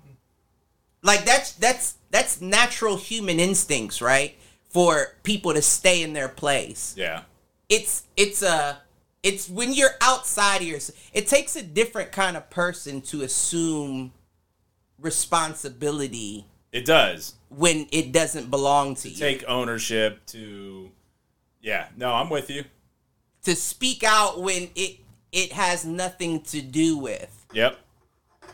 Like 1.02 1.24
that's 1.24 1.52
that's 1.52 1.96
that's 2.10 2.40
natural 2.40 2.96
human 2.96 3.38
instincts, 3.38 4.02
right? 4.02 4.36
For 4.68 5.16
people 5.22 5.54
to 5.54 5.62
stay 5.62 6.02
in 6.02 6.12
their 6.12 6.28
place. 6.28 6.94
Yeah. 6.96 7.22
It's 7.68 8.04
it's 8.16 8.42
a 8.42 8.78
it's 9.22 9.48
when 9.48 9.72
you're 9.72 9.94
outside 10.00 10.62
of 10.62 10.66
your 10.68 10.78
it 11.12 11.26
takes 11.28 11.54
a 11.56 11.62
different 11.62 12.12
kind 12.12 12.36
of 12.36 12.50
person 12.50 13.00
to 13.02 13.22
assume 13.22 14.12
responsibility 14.98 16.44
It 16.72 16.84
does. 16.84 17.34
when 17.48 17.86
it 17.92 18.12
doesn't 18.12 18.50
belong 18.50 18.94
to 18.96 19.08
you. 19.08 19.16
Take 19.16 19.44
ownership 19.46 20.24
to 20.26 20.90
Yeah, 21.60 21.86
no, 21.96 22.12
I'm 22.12 22.30
with 22.30 22.50
you. 22.50 22.64
to 23.44 23.54
speak 23.54 24.02
out 24.02 24.40
when 24.40 24.70
it 24.74 24.96
it 25.30 25.52
has 25.52 25.84
nothing 25.84 26.40
to 26.42 26.60
do 26.62 26.96
with. 26.96 27.46
Yep. 27.52 27.78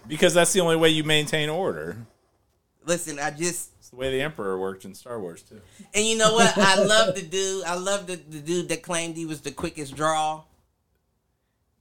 Because 0.09 0.35
that's 0.35 0.53
the 0.53 0.61
only 0.61 0.77
way 0.77 0.89
you 0.91 1.05
maintain 1.05 1.49
order. 1.49 1.97
Listen, 2.87 3.19
I 3.19 3.31
just 3.31 3.71
It's 3.79 3.89
the 3.91 3.97
way 3.97 4.11
the 4.11 4.21
Emperor 4.21 4.59
worked 4.59 4.85
in 4.85 4.95
Star 4.95 5.21
Wars 5.21 5.43
too. 5.43 5.61
and 5.95 6.05
you 6.05 6.17
know 6.19 6.35
what? 6.35 6.57
I 6.59 6.83
love 6.83 7.15
the 7.15 7.23
dude. 7.23 7.65
I 7.65 7.75
love 7.75 8.07
the, 8.07 8.17
the 8.17 8.41
dude 8.41 8.69
that 8.69 8.83
claimed 8.83 9.17
he 9.17 9.25
was 9.27 9.41
the 9.41 9.51
quickest 9.53 9.97
draw. 9.97 10.43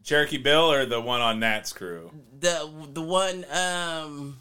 Cherokee 0.04 0.38
Bill 0.38 0.72
or 0.72 0.86
the 0.86 1.00
one 1.02 1.22
on 1.22 1.40
Nat's 1.40 1.72
crew? 1.74 2.12
The 2.40 2.70
the 2.94 3.02
one 3.02 3.46
um 3.52 4.40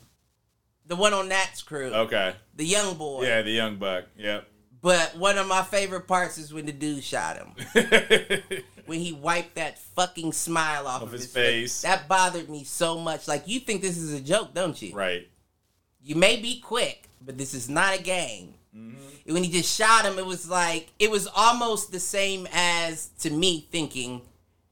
the 0.87 0.97
one 0.97 1.13
on 1.15 1.29
Nat's 1.29 1.63
crew. 1.63 1.93
Okay. 1.93 2.35
The 2.57 2.65
young 2.65 2.95
boy. 2.95 3.25
Yeah, 3.25 3.43
the 3.43 3.51
young 3.53 3.77
buck. 3.77 4.05
Yep. 4.17 4.49
But 4.81 5.17
one 5.17 5.39
of 5.39 5.47
my 5.47 5.63
favorite 5.63 6.09
parts 6.09 6.39
is 6.39 6.53
when 6.53 6.67
the 6.67 6.73
dude 6.73 7.05
shot 7.05 7.37
him. 7.37 7.55
when 8.87 9.01
he 9.01 9.13
wiped 9.13 9.55
that 9.57 9.79
fucking 9.79 10.33
smile 10.33 10.87
off 10.87 11.03
of, 11.03 11.13
his 11.13 11.23
his, 11.23 11.33
face. 11.33 11.83
That 11.83 12.09
bothered 12.09 12.49
me 12.49 12.65
so 12.65 12.99
much. 12.99 13.29
Like 13.29 13.47
you 13.47 13.61
think 13.61 13.83
this 13.83 13.97
is 13.97 14.13
a 14.13 14.21
joke, 14.21 14.55
don't 14.55 14.81
you? 14.81 14.95
right. 14.95 15.29
You 16.05 16.17
may 16.17 16.37
be 16.37 16.59
quick, 16.59 17.09
but 17.25 17.39
this 17.39 17.55
is 17.55 17.69
not 17.69 17.97
a 17.97 18.03
game. 18.03 18.55
Mm-hmm. 18.77 19.33
When 19.33 19.45
he 19.45 19.51
just 19.51 19.73
shot 19.73 20.05
him, 20.05 20.19
it 20.19 20.27
was 20.27 20.49
like 20.49 20.91
it 20.99 21.11
was 21.11 21.29
almost 21.29 21.93
the 21.93 22.01
same 22.01 22.49
as 22.53 23.11
to 23.21 23.31
me 23.31 23.69
thinking 23.71 24.23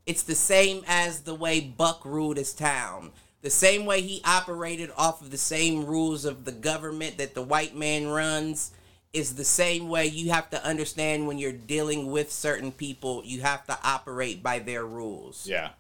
it's 0.06 0.22
the 0.24 0.34
same 0.34 0.82
as 0.88 1.20
the 1.20 1.34
way 1.34 1.60
Buck 1.60 2.04
ruled 2.04 2.36
his 2.36 2.52
town. 2.52 3.12
The 3.42 3.50
same 3.50 3.86
way 3.86 4.00
he 4.00 4.20
operated 4.24 4.90
off 4.96 5.22
of 5.22 5.30
the 5.30 5.38
same 5.38 5.86
rules 5.86 6.24
of 6.24 6.44
the 6.44 6.52
government 6.52 7.18
that 7.18 7.34
the 7.34 7.42
white 7.42 7.76
man 7.76 8.08
runs 8.08 8.72
is 9.12 9.34
the 9.34 9.44
same 9.44 9.88
way 9.88 10.06
you 10.06 10.30
have 10.30 10.50
to 10.50 10.64
understand 10.64 11.26
when 11.26 11.38
you're 11.38 11.52
dealing 11.52 12.10
with 12.10 12.30
certain 12.30 12.70
people, 12.70 13.22
you 13.24 13.40
have 13.40 13.66
to 13.66 13.78
operate 13.82 14.42
by 14.42 14.58
their 14.58 14.84
rules. 14.84 15.46
Yeah. 15.48 15.70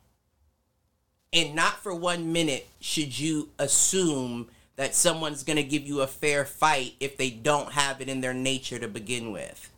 And 1.32 1.54
not 1.54 1.74
for 1.74 1.94
one 1.94 2.32
minute 2.32 2.66
should 2.80 3.18
you 3.18 3.50
assume 3.58 4.48
that 4.76 4.94
someone's 4.94 5.44
going 5.44 5.58
to 5.58 5.62
give 5.62 5.86
you 5.86 6.00
a 6.00 6.06
fair 6.06 6.44
fight 6.44 6.94
if 6.98 7.16
they 7.16 7.30
don't 7.30 7.72
have 7.72 8.00
it 8.00 8.08
in 8.08 8.20
their 8.20 8.34
nature 8.34 8.78
to 8.78 8.88
begin 8.88 9.30
with. 9.30 9.70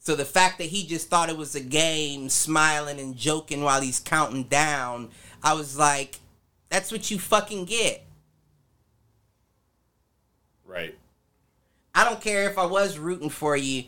So 0.00 0.16
the 0.16 0.24
fact 0.24 0.58
that 0.58 0.64
he 0.64 0.84
just 0.84 1.08
thought 1.08 1.28
it 1.30 1.36
was 1.36 1.54
a 1.54 1.60
game, 1.60 2.28
smiling 2.28 2.98
and 2.98 3.16
joking 3.16 3.62
while 3.62 3.80
he's 3.80 4.00
counting 4.00 4.42
down, 4.42 5.10
I 5.42 5.54
was 5.54 5.78
like, 5.78 6.18
that's 6.68 6.90
what 6.90 7.10
you 7.10 7.20
fucking 7.20 7.66
get. 7.66 8.04
Right. 10.72 10.96
I 11.94 12.04
don't 12.04 12.20
care 12.20 12.48
if 12.48 12.56
I 12.58 12.64
was 12.64 12.98
rooting 12.98 13.28
for 13.28 13.56
you. 13.56 13.84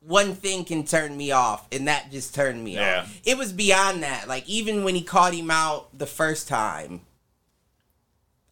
One 0.00 0.34
thing 0.34 0.64
can 0.64 0.84
turn 0.84 1.16
me 1.16 1.30
off, 1.32 1.66
and 1.70 1.86
that 1.86 2.10
just 2.10 2.34
turned 2.34 2.64
me 2.64 2.74
Yeah. 2.74 3.02
off. 3.02 3.20
It 3.24 3.36
was 3.36 3.52
beyond 3.52 4.02
that. 4.02 4.26
Like 4.26 4.48
even 4.48 4.82
when 4.84 4.94
he 4.94 5.02
caught 5.02 5.34
him 5.34 5.50
out 5.50 5.96
the 5.96 6.06
first 6.06 6.48
time, 6.48 7.02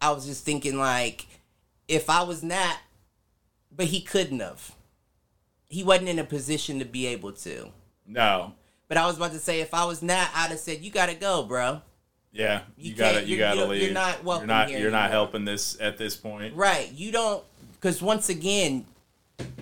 I 0.00 0.10
was 0.10 0.26
just 0.26 0.44
thinking 0.44 0.76
like, 0.78 1.26
if 1.88 2.10
I 2.10 2.22
was 2.22 2.42
not, 2.42 2.78
but 3.74 3.86
he 3.86 4.00
couldn't 4.00 4.40
have. 4.40 4.72
He 5.68 5.82
wasn't 5.82 6.08
in 6.08 6.18
a 6.18 6.24
position 6.24 6.78
to 6.78 6.84
be 6.84 7.06
able 7.06 7.32
to. 7.32 7.72
No. 8.06 8.54
But 8.88 8.98
I 8.98 9.06
was 9.06 9.16
about 9.16 9.32
to 9.32 9.38
say, 9.40 9.60
if 9.60 9.74
I 9.74 9.84
was 9.84 10.02
not, 10.02 10.30
I'd 10.34 10.50
have 10.50 10.60
said, 10.60 10.82
"You 10.82 10.90
gotta 10.90 11.14
go, 11.14 11.42
bro." 11.42 11.82
Yeah. 12.36 12.62
You 12.76 12.90
You, 12.90 12.96
gotta 12.96 13.24
you 13.24 13.38
gotta 13.38 13.56
you're- 13.60 13.68
leave. 13.70 13.82
you're 13.82 13.92
not 13.92 14.22
welcome 14.24 14.48
You're 14.48 14.56
not 14.56 14.68
here 14.68 14.78
you're 14.78 14.90
not 14.90 15.10
helping 15.10 15.44
this 15.44 15.76
at 15.80 15.96
this 15.98 16.16
point. 16.16 16.54
Right? 16.54 16.92
You 16.92 17.10
don't, 17.12 17.42
because 17.72 18.02
once 18.02 18.28
again, 18.28 18.84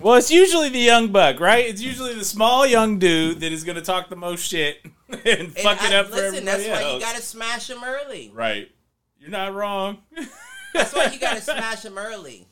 Well, 0.01 0.15
it's 0.17 0.31
usually 0.31 0.69
the 0.71 0.79
young 0.81 1.13
buck, 1.13 1.39
right? 1.41 1.65
It's 1.67 1.81
usually 1.81 2.15
the 2.15 2.25
small 2.25 2.67
young 2.67 2.99
dude 2.99 3.41
that 3.41 3.53
is 3.53 3.63
gonna 3.65 3.81
talk 3.83 4.09
the 4.09 4.17
most 4.17 4.47
shit 4.47 4.79
and, 5.09 5.21
and 5.27 5.53
fuck 5.57 5.83
it 5.85 5.93
I- 5.93 5.97
up 5.99 6.07
for 6.09 6.17
listen, 6.17 6.49
everybody 6.49 6.65
that's 6.65 6.83
why 6.83 6.93
you 6.95 7.01
gotta 7.01 7.23
smash 7.23 7.71
him 7.71 7.85
early. 7.85 8.31
Right. 8.35 8.71
You're 9.19 9.31
not 9.31 9.55
wrong. 9.55 9.99
That's 10.75 10.93
why 10.93 11.07
you 11.07 11.19
gotta 11.21 11.41
smash 11.41 11.83
him 11.85 11.97
early. 11.97 12.47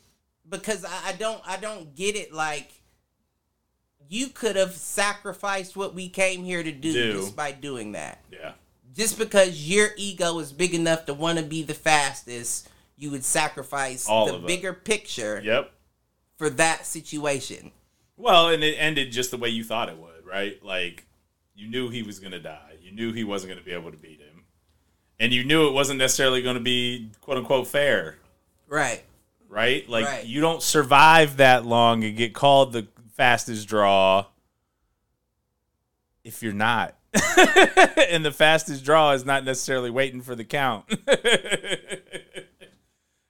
because 0.49 0.85
I, 0.87 1.09
I 1.09 1.13
don't 1.13 1.43
I 1.45 1.57
don't 1.59 1.95
get 1.97 2.15
it. 2.17 2.33
Like 2.33 2.71
you 4.09 4.29
could 4.29 4.57
have 4.57 4.73
sacrificed 4.73 5.77
what 5.77 5.95
we 5.95 6.09
came 6.09 6.45
here 6.45 6.63
to 6.63 6.73
do, 6.73 6.93
Do. 6.93 7.13
just 7.15 7.37
by 7.37 7.53
doing 7.53 7.93
that. 7.93 8.21
Yeah. 8.31 8.53
Just 8.95 9.19
because 9.19 9.69
your 9.69 9.91
ego 9.97 10.39
is 10.39 10.53
big 10.53 10.75
enough 10.75 11.07
to 11.07 11.15
want 11.15 11.39
to 11.39 11.45
be 11.45 11.63
the 11.63 11.75
fastest, 11.75 12.69
you 12.97 13.11
would 13.11 13.25
sacrifice 13.25 14.09
All 14.09 14.27
the 14.27 14.35
it. 14.37 14.47
bigger 14.47 14.73
picture 14.73 15.41
Yep. 15.43 15.73
for 16.37 16.51
that 16.51 16.87
situation. 16.87 17.73
Well, 18.17 18.49
and 18.51 18.63
it 18.63 18.75
ended 18.75 19.11
just 19.11 19.31
the 19.31 19.37
way 19.39 19.49
you 19.49 19.65
thought 19.65 19.89
it 19.89 19.97
would, 19.97 20.27
right? 20.27 20.63
Like 20.63 21.07
you 21.55 21.69
knew 21.69 21.89
he 21.89 22.03
was 22.03 22.19
going 22.19 22.33
to 22.33 22.41
die. 22.41 22.75
You 22.83 22.93
knew 22.93 23.13
he 23.13 23.25
wasn't 23.25 23.51
going 23.53 23.59
to 23.59 23.65
be 23.65 23.73
able 23.73 23.91
to 23.91 23.97
beat 23.97 24.21
him. 24.21 24.45
And 25.19 25.33
you 25.33 25.45
knew 25.45 25.69
it 25.69 25.73
wasn't 25.73 25.99
necessarily 25.99 26.43
going 26.43 26.57
to 26.57 26.63
be 26.63 27.11
quote 27.21 27.39
unquote 27.39 27.69
fair, 27.69 28.19
Right. 28.67 29.03
right? 29.49 29.89
Like 29.89 30.05
Right. 30.05 30.27
you 30.27 30.41
don't 30.41 30.63
survive 30.63 31.39
that 31.39 31.65
long 31.65 32.05
and 32.05 32.17
get 32.17 32.35
called 32.35 32.73
the 32.73 32.89
fastest 33.15 33.69
draw 33.69 34.27
if 36.25 36.43
you're 36.43 36.53
not. 36.53 36.95
and 38.11 38.25
the 38.25 38.33
fastest 38.33 38.85
draw 38.85 39.13
is 39.13 39.25
not 39.25 39.45
necessarily 39.45 39.91
waiting 39.91 40.23
for 40.23 40.35
the 40.35 40.45
count. 40.45 40.89
the 41.07 42.45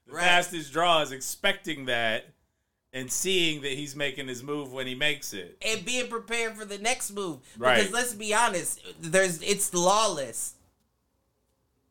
Right. 0.07 0.25
fastest 0.25 0.73
draw 0.73 1.01
is 1.01 1.11
expecting 1.11 1.87
that 1.87 2.27
and 2.93 3.11
seeing 3.11 3.63
that 3.63 3.73
he's 3.73 3.97
making 3.97 4.29
his 4.29 4.43
move 4.43 4.71
when 4.73 4.87
he 4.87 4.95
makes 4.95 5.33
it. 5.33 5.57
and 5.67 5.85
being 5.85 6.09
prepared 6.09 6.55
for 6.55 6.65
the 6.67 6.77
next 6.79 7.13
move. 7.13 7.39
Right. 7.57 7.79
Because 7.79 7.93
let's 7.93 8.13
be 8.15 8.35
honest, 8.35 8.81
there's 9.01 9.41
it's 9.43 9.73
lawless. 9.73 10.55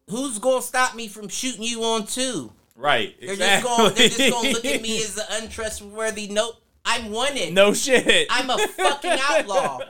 Who's 0.09 0.37
gonna 0.39 0.61
stop 0.61 0.95
me 0.95 1.07
from 1.07 1.27
shooting 1.29 1.63
you 1.63 1.83
on 1.83 2.05
two? 2.05 2.51
Right. 2.75 3.15
They're 3.19 3.35
just 3.35 3.63
gonna 3.63 3.89
They're 3.89 4.09
just 4.09 4.29
gonna 4.31 4.49
look 4.51 4.65
at 4.65 4.81
me 4.83 4.97
as 4.97 5.17
an 5.17 5.43
untrustworthy. 5.43 6.27
Nope, 6.27 6.55
I'm 6.85 7.11
wanted. 7.11 7.53
no 7.53 7.73
shit. 7.73 8.27
I'm 8.29 8.49
a 8.51 8.57
fucking 8.67 9.17
outlaw. 9.29 9.79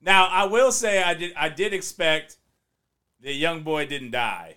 Now 0.00 0.26
I 0.26 0.44
will 0.44 0.72
say 0.72 1.02
I 1.02 1.14
did 1.14 1.32
I 1.36 1.48
did 1.48 1.72
expect 1.72 2.36
the 3.20 3.32
young 3.32 3.62
boy 3.62 3.86
didn't 3.86 4.10
die. 4.12 4.56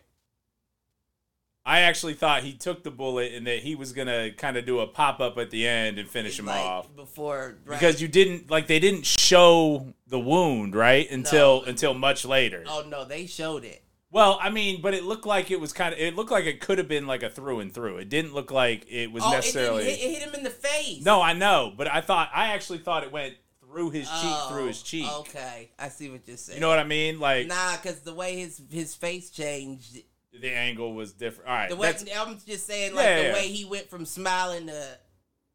I 1.65 1.81
actually 1.81 2.13
thought 2.15 2.43
he 2.43 2.53
took 2.53 2.83
the 2.83 2.89
bullet 2.89 3.33
and 3.33 3.45
that 3.45 3.59
he 3.59 3.75
was 3.75 3.93
gonna 3.93 4.31
kind 4.31 4.57
of 4.57 4.65
do 4.65 4.79
a 4.79 4.87
pop 4.87 5.19
up 5.19 5.37
at 5.37 5.51
the 5.51 5.67
end 5.67 5.99
and 5.99 6.09
finish 6.09 6.39
him 6.39 6.45
Like, 6.47 6.59
off 6.59 6.95
before 6.95 7.57
right. 7.65 7.79
because 7.79 8.01
you 8.01 8.07
didn't 8.07 8.49
like 8.49 8.67
they 8.67 8.79
didn't 8.79 9.05
show 9.05 9.93
the 10.07 10.19
wound 10.19 10.75
right 10.75 11.09
until 11.11 11.61
No. 11.61 11.67
until 11.67 11.93
much 11.93 12.25
later. 12.25 12.63
Oh 12.67 12.83
no, 12.87 13.05
they 13.05 13.25
showed 13.27 13.63
it. 13.63 13.83
Well, 14.11 14.39
I 14.41 14.49
mean, 14.49 14.81
but 14.81 14.95
it 14.95 15.03
looked 15.03 15.27
like 15.27 15.51
it 15.51 15.59
was 15.59 15.71
kind 15.71 15.93
of 15.93 15.99
it 15.99 16.15
looked 16.15 16.31
like 16.31 16.45
it 16.45 16.59
could 16.59 16.79
have 16.79 16.87
been 16.87 17.05
like 17.05 17.21
a 17.21 17.29
through 17.29 17.59
and 17.59 17.71
through. 17.71 17.97
It 17.97 18.09
didn't 18.09 18.33
look 18.33 18.49
like 18.49 18.85
it 18.89 19.11
was 19.11 19.23
Oh, 19.23 19.29
necessarily. 19.31 19.83
it, 19.83 19.99
hit, 19.99 20.09
it 20.09 20.13
hit 20.19 20.27
him 20.27 20.33
in 20.35 20.43
the 20.43 20.49
face. 20.49 21.03
No, 21.05 21.21
I 21.21 21.33
know, 21.33 21.71
but 21.77 21.87
I 21.87 22.01
thought 22.01 22.31
I 22.33 22.47
actually 22.47 22.79
thought 22.79 23.03
it 23.03 23.11
went 23.11 23.35
through 23.71 23.89
his 23.91 24.07
cheek, 24.07 24.15
Oh, 24.23 24.49
through 24.51 24.67
his 24.67 24.81
cheek. 24.81 25.07
Okay, 25.19 25.69
I 25.77 25.89
see 25.89 26.09
what 26.09 26.21
you're 26.25 26.37
saying. 26.37 26.57
You 26.57 26.61
know 26.61 26.69
what 26.69 26.79
I 26.79 26.83
mean? 26.83 27.19
Like 27.19 27.47
Nah, 27.47 27.75
because 27.77 27.99
the 28.01 28.13
way 28.13 28.37
his 28.39 28.61
his 28.69 28.95
face 28.95 29.29
changed. 29.29 29.97
the 30.33 30.51
angle 30.51 30.93
was 30.93 31.13
different. 31.13 31.49
All 31.49 31.55
right, 31.55 31.69
The 31.69 31.75
way 31.75 31.93
I'm 32.17 32.37
just 32.45 32.65
saying, 32.65 32.95
like 32.95 33.05
Yeah, 33.05 33.15
the 33.17 33.23
yeah. 33.27 33.33
way 33.33 33.47
he 33.47 33.65
went 33.65 33.89
from 33.89 34.05
smiling 34.05 34.67
to 34.67 34.97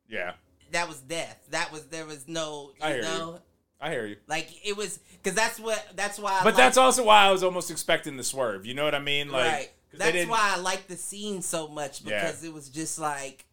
yeah, 0.08 0.32
that 0.72 0.86
was 0.88 0.98
death. 1.00 1.38
That 1.50 1.72
was 1.72 1.86
there 1.86 2.04
was 2.06 2.28
no, 2.28 2.72
you 2.76 2.84
I 2.84 2.92
hear 2.92 3.02
you. 3.02 3.38
I 3.80 3.90
hear 3.90 4.06
you. 4.06 4.16
like 4.28 4.48
it 4.64 4.76
was 4.76 4.98
because 5.22 5.34
that's 5.34 5.58
what 5.58 5.84
that's 5.94 6.18
why. 6.18 6.40
I 6.40 6.44
But 6.44 6.56
that's 6.56 6.76
also 6.76 7.04
why 7.04 7.24
I 7.24 7.30
was 7.32 7.42
almost 7.42 7.70
expecting 7.70 8.16
the 8.16 8.24
swerve. 8.24 8.64
You 8.66 8.74
know 8.74 8.84
what 8.84 8.94
I 8.94 8.98
mean? 9.00 9.30
Like, 9.30 9.52
right. 9.52 9.70
That's 9.96 10.26
why 10.28 10.54
I 10.56 10.60
like 10.60 10.86
the 10.88 10.96
scene 10.96 11.40
so 11.42 11.68
much 11.68 12.02
Yeah. 12.02 12.20
because 12.20 12.42
it 12.44 12.52
was 12.52 12.68
just 12.68 12.98
like 12.98 13.44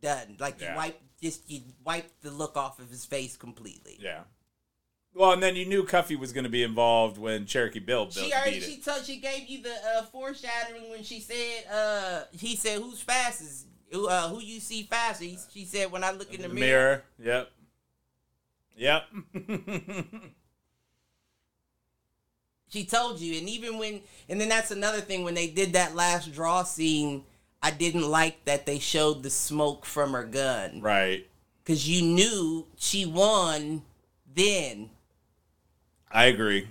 done. 0.00 0.36
Like 0.38 0.60
you 0.60 0.68
wipe 0.76 1.00
just 1.24 1.50
you 1.50 1.62
wiped 1.84 2.22
the 2.22 2.30
look 2.30 2.56
off 2.56 2.78
of 2.78 2.90
his 2.90 3.04
face 3.06 3.36
completely. 3.36 3.98
Yeah. 3.98 4.20
Well, 5.14 5.32
and 5.32 5.42
then 5.42 5.56
you 5.56 5.64
knew 5.64 5.84
Cuffee 5.84 6.16
was 6.16 6.32
going 6.32 6.44
to 6.44 6.50
be 6.50 6.62
involved 6.62 7.16
when 7.18 7.46
Cherokee 7.46 7.78
Bill 7.78 8.04
built, 8.06 8.14
She 8.14 8.32
already 8.32 8.60
she 8.60 8.76
told 8.78 9.04
she 9.04 9.16
gave 9.16 9.48
you 9.48 9.62
the 9.62 9.74
uh, 9.96 10.02
foreshadowing 10.02 10.90
when 10.90 11.02
she 11.02 11.20
said 11.20 11.64
uh 11.72 12.22
he 12.32 12.56
said 12.56 12.80
who's 12.82 13.00
fastest 13.00 13.66
who 13.90 14.08
uh 14.08 14.28
who 14.28 14.40
you 14.40 14.60
see 14.60 14.82
faster 14.82 15.24
he, 15.24 15.38
she 15.50 15.64
said 15.64 15.90
when 15.90 16.04
I 16.04 16.10
look 16.10 16.34
in 16.34 16.42
the, 16.42 16.48
the 16.48 16.54
mirror. 16.54 17.04
mirror. 17.18 17.48
Yep. 18.76 19.04
Yep. 19.34 19.46
she 22.68 22.84
told 22.84 23.20
you 23.20 23.38
and 23.38 23.48
even 23.48 23.78
when 23.78 24.02
and 24.28 24.40
then 24.40 24.48
that's 24.48 24.72
another 24.72 25.00
thing 25.00 25.22
when 25.24 25.34
they 25.34 25.46
did 25.46 25.72
that 25.72 25.94
last 25.94 26.32
draw 26.34 26.64
scene 26.64 27.24
I 27.64 27.70
didn't 27.70 28.08
like 28.10 28.44
that 28.44 28.66
they 28.66 28.78
showed 28.78 29.22
the 29.22 29.30
smoke 29.30 29.86
from 29.86 30.12
her 30.12 30.24
gun 30.24 30.82
right. 30.82 31.26
because 31.62 31.88
you 31.88 32.02
knew 32.02 32.66
she 32.76 33.06
won 33.06 33.82
then 34.34 34.90
I 36.10 36.26
agree. 36.26 36.68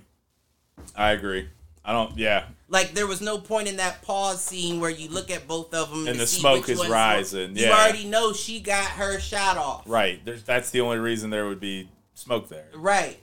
I 0.96 1.10
agree. 1.10 1.48
I 1.84 1.92
don't. 1.92 2.16
Yeah. 2.16 2.44
Like 2.68 2.94
there 2.94 3.06
was 3.06 3.20
no 3.20 3.38
point 3.38 3.68
in 3.68 3.76
that 3.76 4.02
pause 4.02 4.42
scene 4.42 4.80
where 4.80 4.90
you 4.90 5.08
look 5.10 5.30
at 5.30 5.46
both 5.46 5.74
of 5.74 5.90
them 5.90 6.06
And 6.06 6.18
the 6.18 6.26
smoke 6.26 6.68
is 6.68 6.88
rising, 6.88 7.56
You 7.56 7.66
yeah. 7.66 7.72
already 7.72 8.06
know 8.06 8.32
she 8.32 8.60
got 8.60 8.86
her 8.92 9.20
shot 9.20 9.58
off. 9.58 9.82
Right. 9.86 10.24
There's. 10.24 10.44
That's 10.44 10.70
the 10.70 10.80
only 10.80 10.98
reason 10.98 11.28
there 11.30 11.46
would 11.46 11.60
be 11.60 11.88
smoke 12.14 12.48
there. 12.48 12.68
Right. 12.74 13.18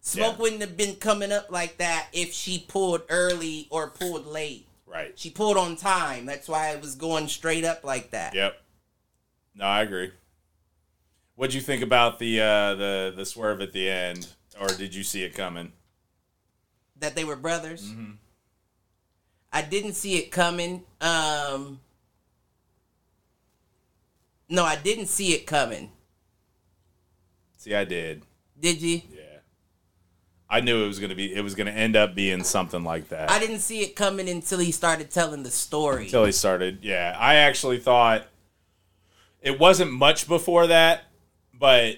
Smoke 0.00 0.34
Yeah. 0.36 0.42
wouldn't 0.42 0.60
have 0.60 0.76
been 0.76 0.94
coming 0.94 1.32
up 1.32 1.50
like 1.50 1.78
that 1.78 2.06
if 2.12 2.32
she 2.32 2.64
pulled 2.68 3.02
early 3.08 3.66
or 3.70 3.88
pulled 3.88 4.26
late. 4.26 4.65
Right. 4.96 5.18
She 5.18 5.28
pulled 5.28 5.58
on 5.58 5.76
time. 5.76 6.24
That's 6.24 6.48
why 6.48 6.70
it 6.70 6.80
was 6.80 6.94
going 6.94 7.28
straight 7.28 7.64
up 7.64 7.84
like 7.84 8.12
that. 8.12 8.34
Yep. 8.34 8.58
No, 9.54 9.66
I 9.66 9.82
agree. 9.82 10.10
What'd 11.34 11.52
you 11.52 11.60
think 11.60 11.82
about 11.82 12.18
the 12.18 12.40
uh, 12.40 12.74
the 12.76 13.12
the 13.14 13.26
swerve 13.26 13.60
at 13.60 13.72
the 13.72 13.90
end, 13.90 14.28
or 14.58 14.68
did 14.68 14.94
you 14.94 15.02
see 15.02 15.22
it 15.22 15.34
coming? 15.34 15.72
That 16.98 17.14
they 17.14 17.24
were 17.24 17.36
brothers. 17.36 17.90
Mm-hmm. 17.90 18.12
I 19.52 19.62
didn't 19.62 19.94
see 19.94 20.16
it 20.16 20.30
coming. 20.30 20.84
Um 21.02 21.80
No, 24.48 24.64
I 24.64 24.76
didn't 24.76 25.08
see 25.08 25.34
it 25.34 25.46
coming. 25.46 25.92
See, 27.58 27.74
I 27.74 27.84
did. 27.84 28.22
Did 28.58 28.80
you? 28.80 29.02
I 30.48 30.60
knew 30.60 30.84
it 30.84 30.86
was 30.86 31.00
gonna 31.00 31.14
be. 31.14 31.34
It 31.34 31.42
was 31.42 31.54
gonna 31.54 31.72
end 31.72 31.96
up 31.96 32.14
being 32.14 32.44
something 32.44 32.84
like 32.84 33.08
that. 33.08 33.30
I 33.30 33.38
didn't 33.38 33.58
see 33.58 33.82
it 33.82 33.96
coming 33.96 34.28
until 34.28 34.58
he 34.60 34.70
started 34.70 35.10
telling 35.10 35.42
the 35.42 35.50
story. 35.50 36.04
until 36.04 36.24
he 36.24 36.32
started. 36.32 36.78
Yeah, 36.82 37.16
I 37.18 37.36
actually 37.36 37.78
thought 37.78 38.26
it 39.42 39.58
wasn't 39.58 39.92
much 39.92 40.28
before 40.28 40.68
that, 40.68 41.04
but 41.52 41.96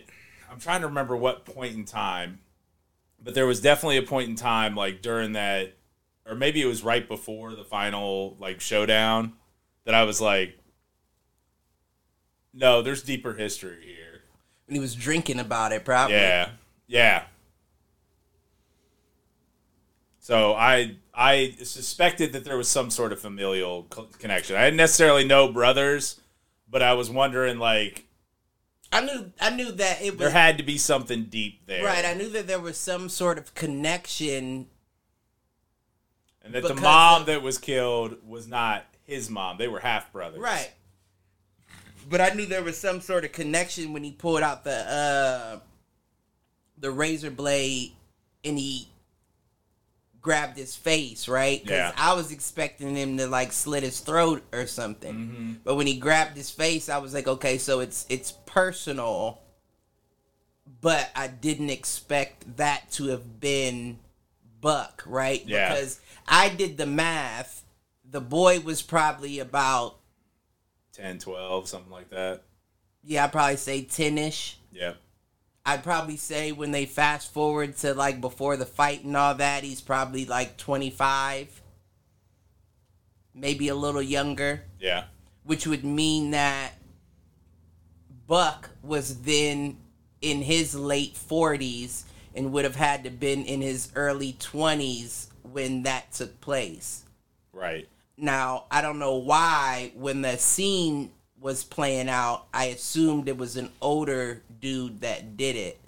I'm 0.50 0.58
trying 0.60 0.80
to 0.80 0.86
remember 0.86 1.16
what 1.16 1.44
point 1.44 1.74
in 1.74 1.84
time. 1.84 2.40
But 3.22 3.34
there 3.34 3.46
was 3.46 3.60
definitely 3.60 3.98
a 3.98 4.02
point 4.02 4.30
in 4.30 4.34
time, 4.36 4.74
like 4.74 5.02
during 5.02 5.32
that, 5.32 5.74
or 6.24 6.34
maybe 6.34 6.62
it 6.62 6.66
was 6.66 6.82
right 6.82 7.06
before 7.06 7.54
the 7.54 7.64
final 7.64 8.36
like 8.40 8.60
showdown, 8.60 9.34
that 9.84 9.94
I 9.94 10.04
was 10.04 10.20
like, 10.22 10.58
"No, 12.54 12.80
there's 12.80 13.02
deeper 13.02 13.34
history 13.34 13.84
here." 13.84 14.22
And 14.66 14.76
he 14.76 14.80
was 14.80 14.94
drinking 14.94 15.38
about 15.38 15.72
it, 15.72 15.84
probably. 15.84 16.16
Yeah, 16.16 16.50
yeah. 16.86 17.24
So 20.28 20.52
I 20.52 20.96
I 21.14 21.56
suspected 21.62 22.34
that 22.34 22.44
there 22.44 22.58
was 22.58 22.68
some 22.68 22.90
sort 22.90 23.14
of 23.14 23.18
familial 23.18 23.84
co- 23.88 24.10
connection. 24.18 24.56
I 24.56 24.64
didn't 24.66 24.76
necessarily 24.76 25.24
know 25.24 25.50
brothers, 25.50 26.20
but 26.68 26.82
I 26.82 26.92
was 26.92 27.08
wondering 27.08 27.58
like 27.58 28.04
I 28.92 29.00
knew 29.00 29.32
I 29.40 29.48
knew 29.48 29.72
that 29.72 30.02
it 30.02 30.10
was 30.10 30.18
there 30.18 30.28
had 30.30 30.58
to 30.58 30.64
be 30.64 30.76
something 30.76 31.24
deep 31.30 31.64
there, 31.64 31.82
right. 31.82 32.04
I 32.04 32.12
knew 32.12 32.28
that 32.28 32.46
there 32.46 32.60
was 32.60 32.76
some 32.76 33.08
sort 33.08 33.38
of 33.38 33.54
connection. 33.54 34.66
and 36.42 36.52
that 36.52 36.62
the 36.62 36.74
mom 36.74 37.22
of- 37.22 37.26
that 37.28 37.40
was 37.40 37.56
killed 37.56 38.18
was 38.22 38.46
not 38.46 38.84
his 39.04 39.30
mom. 39.30 39.56
They 39.56 39.66
were 39.68 39.80
half 39.80 40.12
brothers. 40.12 40.40
Right. 40.40 40.72
But 42.06 42.20
I 42.20 42.34
knew 42.34 42.44
there 42.44 42.62
was 42.62 42.76
some 42.76 43.00
sort 43.00 43.24
of 43.24 43.32
connection 43.32 43.94
when 43.94 44.04
he 44.04 44.12
pulled 44.12 44.42
out 44.42 44.62
the 44.62 44.76
uh 44.76 45.60
the 46.76 46.90
razor 46.90 47.30
blade 47.30 47.92
and 48.44 48.58
he 48.58 48.88
grabbed 50.28 50.58
his 50.58 50.76
face, 50.76 51.26
right? 51.26 51.62
Because 51.62 51.76
Yeah. 51.78 51.92
I 51.96 52.12
was 52.12 52.30
expecting 52.32 52.94
him 52.94 53.16
to 53.16 53.26
like 53.26 53.50
slit 53.50 53.82
his 53.82 54.00
throat 54.00 54.42
or 54.52 54.66
something. 54.66 55.14
Mm-hmm. 55.14 55.52
But 55.64 55.76
when 55.76 55.86
he 55.86 55.96
grabbed 55.98 56.36
his 56.36 56.50
face, 56.50 56.90
I 56.90 56.98
was 56.98 57.14
like, 57.14 57.26
okay, 57.26 57.56
so 57.56 57.80
it's 57.80 58.04
it's 58.10 58.32
personal. 58.44 59.40
But 60.82 61.10
I 61.16 61.28
didn't 61.28 61.70
expect 61.70 62.58
that 62.58 62.90
to 62.92 63.06
have 63.06 63.40
been 63.40 63.98
Buck, 64.60 65.02
right? 65.06 65.42
Yeah. 65.46 65.70
Because 65.74 65.98
I 66.26 66.50
did 66.50 66.76
the 66.76 66.84
math. 66.86 67.64
The 68.10 68.20
boy 68.20 68.60
was 68.60 68.82
probably 68.82 69.38
about 69.38 69.96
10, 70.92 71.20
12, 71.20 71.68
something 71.68 71.90
like 71.92 72.10
that. 72.10 72.42
yeah, 73.02 73.24
I'd 73.24 73.32
probably 73.32 73.56
say 73.56 73.82
ten 73.82 74.18
ish. 74.18 74.58
Yeah. 74.72 74.92
I'd 75.68 75.82
probably 75.84 76.16
say 76.16 76.50
when 76.50 76.70
they 76.70 76.86
fast 76.86 77.30
forward 77.30 77.76
to 77.78 77.92
like 77.92 78.22
before 78.22 78.56
the 78.56 78.64
fight 78.64 79.04
and 79.04 79.14
all 79.14 79.34
that, 79.34 79.64
he's 79.64 79.82
probably 79.82 80.24
like 80.24 80.56
25, 80.56 81.60
maybe 83.34 83.68
a 83.68 83.74
little 83.74 84.00
younger, 84.00 84.62
Yeah. 84.80 85.04
which 85.44 85.66
would 85.66 85.84
mean 85.84 86.30
that 86.30 86.72
Buck 88.26 88.70
was 88.82 89.20
then 89.22 89.76
in 90.22 90.40
his 90.40 90.74
late 90.74 91.16
40s 91.16 92.04
and 92.34 92.50
would 92.52 92.64
have 92.64 92.76
had 92.76 93.04
to 93.04 93.10
been 93.10 93.44
in 93.44 93.60
his 93.60 93.92
early 93.94 94.32
20s 94.40 95.26
when 95.42 95.82
that 95.82 96.12
took 96.12 96.40
place. 96.40 97.04
Right. 97.52 97.86
Now, 98.16 98.64
I 98.70 98.80
don't 98.80 98.98
know 98.98 99.16
why 99.16 99.92
when 99.94 100.22
the 100.22 100.38
scene 100.38 101.10
was 101.38 101.62
playing 101.62 102.08
out, 102.08 102.46
I 102.54 102.66
assumed 102.66 103.28
it 103.28 103.36
was 103.36 103.56
an 103.58 103.70
older 103.82 104.42
dude 104.60 105.00
that 105.00 105.36
did 105.36 105.56
it. 105.56 105.80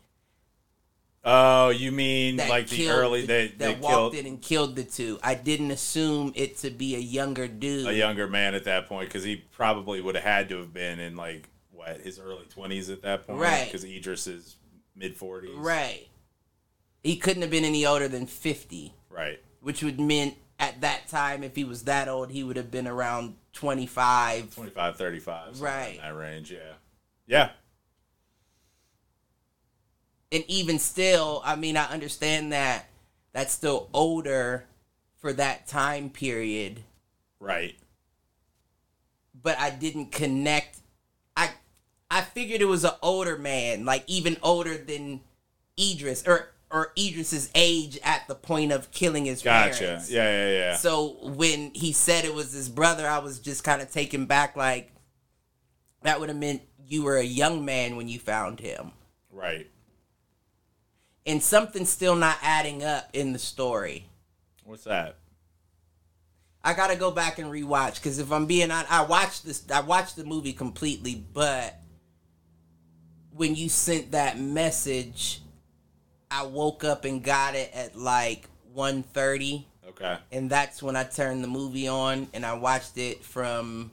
Oh, 1.23 1.69
you 1.69 1.93
mean 1.93 2.39
like 2.39 2.69
the 2.69 2.77
killed 2.77 2.99
early 2.99 3.21
the- 3.23 3.27
they 3.27 3.47
that 3.49 3.59
they 3.59 3.75
walked 3.75 3.85
killed 3.85 4.15
in 4.15 4.27
and 4.27 4.41
killed 4.41 4.77
the 4.77 4.85
two. 4.85 5.19
I 5.23 5.35
didn't 5.35 5.71
assume 5.71 6.33
it 6.35 6.57
to 6.59 6.71
be 6.71 6.95
a 6.95 6.99
younger 6.99 7.47
dude. 7.47 7.87
a 7.89 7.95
younger 7.95 8.27
man 8.27 8.55
at 8.55 8.65
that 8.65 8.87
point 8.89 9.09
because 9.09 9.23
he 9.23 9.37
probably 9.37 10.01
would 10.01 10.15
have 10.15 10.25
had 10.25 10.49
to 10.49 10.57
have 10.59 10.73
been 10.73 10.99
in 10.99 11.17
like 11.17 11.49
what 11.73 12.01
his 12.01 12.19
early 12.19 12.47
twenties 12.49 12.89
at 12.89 13.03
that 13.03 13.27
point, 13.27 13.39
Right. 13.39 13.67
Because 13.67 13.85
Idris 13.85 14.27
is 14.27 14.57
mid 14.97 15.15
forties, 15.15 15.55
Right. 15.57 16.07
He 17.03 17.17
couldn't 17.17 17.43
have 17.43 17.51
been 17.51 17.65
any 17.65 17.85
older 17.87 18.09
than 18.09 18.27
50, 18.27 18.93
Right. 19.09 19.41
which 19.61 19.83
would 19.83 19.99
mean 20.01 20.37
at 20.59 20.83
that 20.83 21.09
time, 21.09 21.43
if 21.43 21.57
he 21.57 21.65
was 21.65 21.85
that 21.85 22.09
old, 22.09 22.31
he 22.31 22.45
would 22.45 22.57
have 22.57 22.71
been 22.71 22.87
around 22.87 23.37
25. 23.55 24.55
25, 24.55 24.97
35, 24.97 25.61
Right. 25.61 25.99
that 26.03 26.15
range. 26.15 26.51
Yeah, 26.53 26.75
yeah, 27.27 27.51
And 30.33 30.45
even 30.47 30.79
still, 30.79 31.43
I 31.45 31.57
mean, 31.57 31.77
I 31.77 31.87
understand 31.87 32.53
that 32.53 32.87
that's 33.33 33.53
still 33.53 33.89
older 33.93 34.65
for 35.19 35.33
that 35.33 35.67
time 35.67 36.11
period, 36.11 36.83
right. 37.39 37.77
but 39.41 39.59
I 39.59 39.71
didn't 39.71 40.13
connect. 40.13 40.79
I 41.37 41.51
I 42.11 42.23
figured 42.23 42.61
it 42.61 42.67
was 42.67 42.85
an 42.85 42.93
older 43.03 43.37
man, 43.37 43.85
like 43.85 44.05
even 44.07 44.37
older 44.43 44.77
than 44.77 45.21
Idris 45.79 46.27
or 46.27 46.49
or 46.71 46.93
Idris's 46.97 47.51
age 47.55 47.99
at 48.03 48.27
the 48.29 48.35
point 48.35 48.73
of 48.73 48.91
killing 48.93 49.25
his 49.25 49.43
Gotcha. 49.43 49.79
parents. 49.79 50.11
Yeah, 50.11 50.47
yeah, 50.47 50.53
yeah. 50.53 50.77
So 50.77 51.17
when 51.23 51.73
he 51.75 51.93
said 51.93 52.25
it 52.25 52.35
was 52.35 52.53
his 52.53 52.69
brother, 52.69 53.07
I 53.07 53.19
was 53.19 53.41
just 53.41 53.65
kind 53.65 53.83
of 53.83 53.91
taken 53.91 54.27
back. 54.27 54.57
Like 54.57 54.93
that 56.03 56.21
would 56.21 56.29
have 56.29 56.39
meant 56.39 56.63
you 56.87 57.03
were 57.03 57.17
a 57.17 57.25
young 57.25 57.65
man 57.65 57.97
when 57.97 58.09
you 58.09 58.19
found 58.19 58.59
him, 58.61 58.93
right. 59.31 59.70
And 61.31 61.41
something's 61.43 61.89
still 61.89 62.17
not 62.17 62.39
adding 62.43 62.83
up 62.83 63.09
in 63.13 63.33
the 63.33 63.39
story. 63.39 64.07
What's 64.65 64.85
that? 64.85 65.17
I 66.63 66.75
gotta 66.75 66.97
go 66.97 67.11
back 67.11 67.39
and 67.39 67.51
rewatch 67.51 67.95
because 67.95 68.19
if 68.19 68.33
I'm 68.33 68.47
being 68.47 68.71
honest, 68.71 68.93
I 68.93 69.03
watched 69.03 69.47
this. 69.47 69.65
I 69.73 69.81
watched 69.81 70.17
the 70.17 70.25
movie 70.25 70.53
completely, 70.53 71.25
but 71.33 71.81
when 73.33 73.55
you 73.55 73.69
sent 73.69 74.11
that 74.13 74.39
message, 74.39 75.41
I 76.31 76.43
woke 76.43 76.85
up 76.85 77.05
and 77.05 77.23
got 77.23 77.55
it 77.55 77.71
at 77.73 77.97
like 77.97 78.49
1.30 78.77 79.65
Okay. 79.89 80.17
and 80.31 80.51
that's 80.51 80.83
when 80.83 80.97
I 80.97 81.05
turned 81.05 81.43
the 81.43 81.49
movie 81.49 81.89
on 81.89 82.29
and 82.35 82.45
I 82.45 82.55
watched 82.55 82.99
it 82.99 83.25
from 83.25 83.91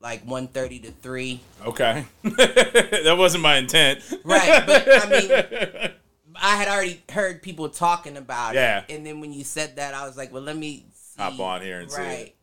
like 0.00 0.26
1.30 0.26 0.84
to 0.84 0.90
3. 0.90 1.40
Okay. 1.66 2.04
that 2.22 3.14
wasn't 3.18 3.42
my 3.42 3.56
intent. 3.56 4.00
Right, 4.24 4.62
but 4.66 4.86
I 4.88 5.10
mean 5.10 5.90
I 6.40 6.56
had 6.56 6.68
already 6.68 7.02
heard 7.10 7.42
people 7.42 7.68
talking 7.68 8.16
about 8.16 8.54
Yeah. 8.54 8.80
it. 8.80 8.94
And 8.94 9.06
then 9.06 9.20
when 9.20 9.32
you 9.32 9.44
said 9.44 9.76
that 9.76 9.94
I 9.94 10.06
was 10.06 10.16
like, 10.16 10.32
well 10.32 10.42
let 10.42 10.56
me 10.56 10.86
see. 10.94 11.22
Hop 11.22 11.38
on 11.40 11.62
here 11.62 11.80
and 11.80 11.90
see 11.90 12.02
it. 12.02 12.36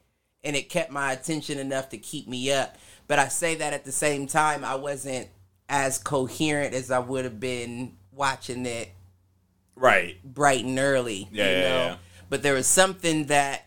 And 0.43 0.55
it 0.55 0.69
kept 0.69 0.91
my 0.91 1.11
attention 1.11 1.59
enough 1.59 1.89
to 1.89 1.97
keep 1.97 2.27
me 2.27 2.51
up. 2.51 2.77
But 3.07 3.19
I 3.19 3.27
say 3.27 3.55
that 3.55 3.73
at 3.73 3.85
the 3.85 3.91
same 3.91 4.27
time 4.27 4.63
I 4.63 4.75
wasn't 4.75 5.27
as 5.69 5.97
coherent 5.97 6.73
as 6.73 6.91
I 6.91 6.99
would 6.99 7.23
have 7.25 7.39
been 7.39 7.95
watching 8.11 8.65
it 8.65 8.89
right. 9.75 10.17
bright 10.23 10.65
and 10.65 10.77
early. 10.79 11.29
Yeah, 11.31 11.45
you 11.45 11.51
yeah, 11.51 11.61
know? 11.61 11.85
yeah. 11.85 11.95
But 12.29 12.43
there 12.43 12.53
was 12.53 12.67
something 12.67 13.25
that 13.25 13.65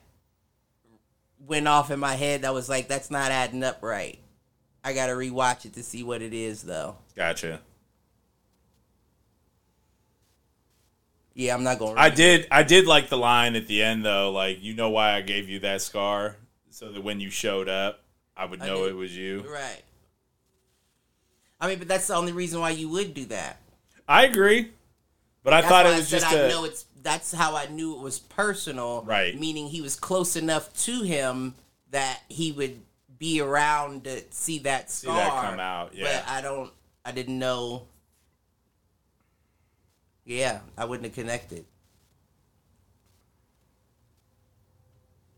went 1.39 1.69
off 1.69 1.91
in 1.91 2.01
my 2.01 2.15
head 2.15 2.43
that 2.43 2.55
was 2.55 2.69
like, 2.69 2.89
that's 2.89 3.11
not 3.11 3.31
adding 3.31 3.63
up 3.63 3.83
right. 3.83 4.19
I 4.83 4.93
gotta 4.93 5.13
rewatch 5.13 5.65
it 5.65 5.75
to 5.75 5.83
see 5.83 6.03
what 6.03 6.23
it 6.23 6.35
is 6.35 6.63
though. 6.63 6.97
Gotcha. 7.17 7.61
Yeah, 11.35 11.55
I'm 11.55 11.65
not 11.65 11.79
gonna 11.79 11.99
I 12.01 12.11
did. 12.11 12.47
I 12.51 12.63
did 12.63 12.87
like 12.87 13.09
the 13.09 13.19
line 13.19 13.57
at 13.57 13.67
the 13.67 13.83
end 13.83 14.05
though. 14.05 14.31
Like, 14.31 14.63
you 14.63 14.75
know 14.75 14.91
why 14.91 15.15
I 15.15 15.21
gave 15.21 15.49
you 15.49 15.59
that 15.61 15.83
scar, 15.83 16.37
so 16.71 16.93
that 16.93 17.03
when 17.03 17.21
you 17.21 17.31
showed 17.31 17.69
up, 17.69 18.01
I 18.37 18.45
would 18.45 18.61
know 18.61 18.85
did. 18.85 18.93
it 18.93 18.95
was 18.95 19.17
you. 19.17 19.45
Right. 19.49 19.83
I 21.61 21.69
mean, 21.69 21.79
but 21.79 21.89
that's 21.89 22.07
the 22.07 22.15
only 22.15 22.33
reason 22.33 22.61
why 22.61 22.71
you 22.71 22.89
would 22.91 23.15
do 23.15 23.25
that. 23.27 23.59
I 24.07 24.25
agree, 24.27 24.71
but 25.43 25.53
I 25.53 25.61
That's 25.61 25.71
thought 25.71 25.87
it 25.87 25.97
was 25.97 26.13
I 26.13 26.19
just 26.19 26.33
I 26.33 26.37
a 26.37 26.49
know 26.49 26.65
it's 26.65 26.85
that's 27.03 27.33
how 27.33 27.57
I 27.57 27.67
knew 27.67 27.95
it 27.97 28.01
was 28.01 28.19
personal. 28.19 29.03
Right. 29.03 29.39
Meaning 29.39 29.69
he 29.69 29.81
was 29.81 29.97
close 29.97 30.37
enough 30.37 30.73
to 30.85 31.03
him 31.03 31.55
that 31.91 32.23
he 32.29 32.53
would 32.53 32.81
be 33.19 33.41
around 33.41 34.05
to 34.05 34.23
see 34.31 34.59
that 34.61 34.91
See 34.91 35.07
scar. 35.07 35.17
that 35.17 35.51
come 35.51 35.61
out, 35.61 35.95
Yeah. 35.95 36.23
But. 36.25 36.33
I 36.33 36.41
don't 36.43 36.71
I 37.05 37.13
didn't 37.13 37.39
know 37.39 37.87
Yeah, 40.25 40.61
I 40.77 40.85
wouldn't 40.87 41.05
have 41.07 41.15
connected. 41.15 41.65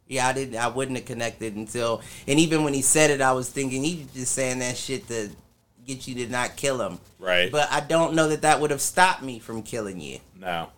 Yeah, 0.09 0.29
I 0.29 0.33
didn't 0.33 0.57
I 0.57 0.69
wouldn't 0.69 0.97
have 0.97 1.07
connected 1.07 1.57
until 1.57 2.01
and 2.29 2.39
even 2.39 2.63
when 2.63 2.73
he 2.75 2.83
said 2.83 3.11
it 3.11 3.21
I 3.21 3.33
was 3.33 3.49
thinking 3.51 3.83
he 3.83 4.07
just 4.15 4.33
saying 4.33 4.61
that 4.61 4.77
shit 4.77 5.09
to 5.09 5.31
get 5.85 6.07
you 6.07 6.15
to 6.27 6.29
not 6.31 6.55
kill 6.57 6.81
him. 6.81 6.99
right. 7.19 7.51
But 7.51 7.71
I 7.73 7.81
don't 7.81 8.15
know 8.15 8.29
that 8.29 8.43
that 8.43 8.61
would 8.61 8.71
have 8.71 8.81
stopped 8.81 9.23
me 9.23 9.39
from 9.41 9.63
killing 9.63 10.01
you. 10.01 10.19
no, 10.39 10.69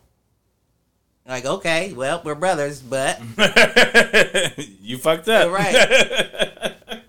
Like, 1.27 1.45
okay, 1.45 1.93
well, 1.93 2.23
we're 2.25 2.35
brothers, 2.35 2.81
but 2.81 3.21
you 4.81 4.97
fucked 4.99 5.29
up. 5.29 5.51
Right. 5.53 5.73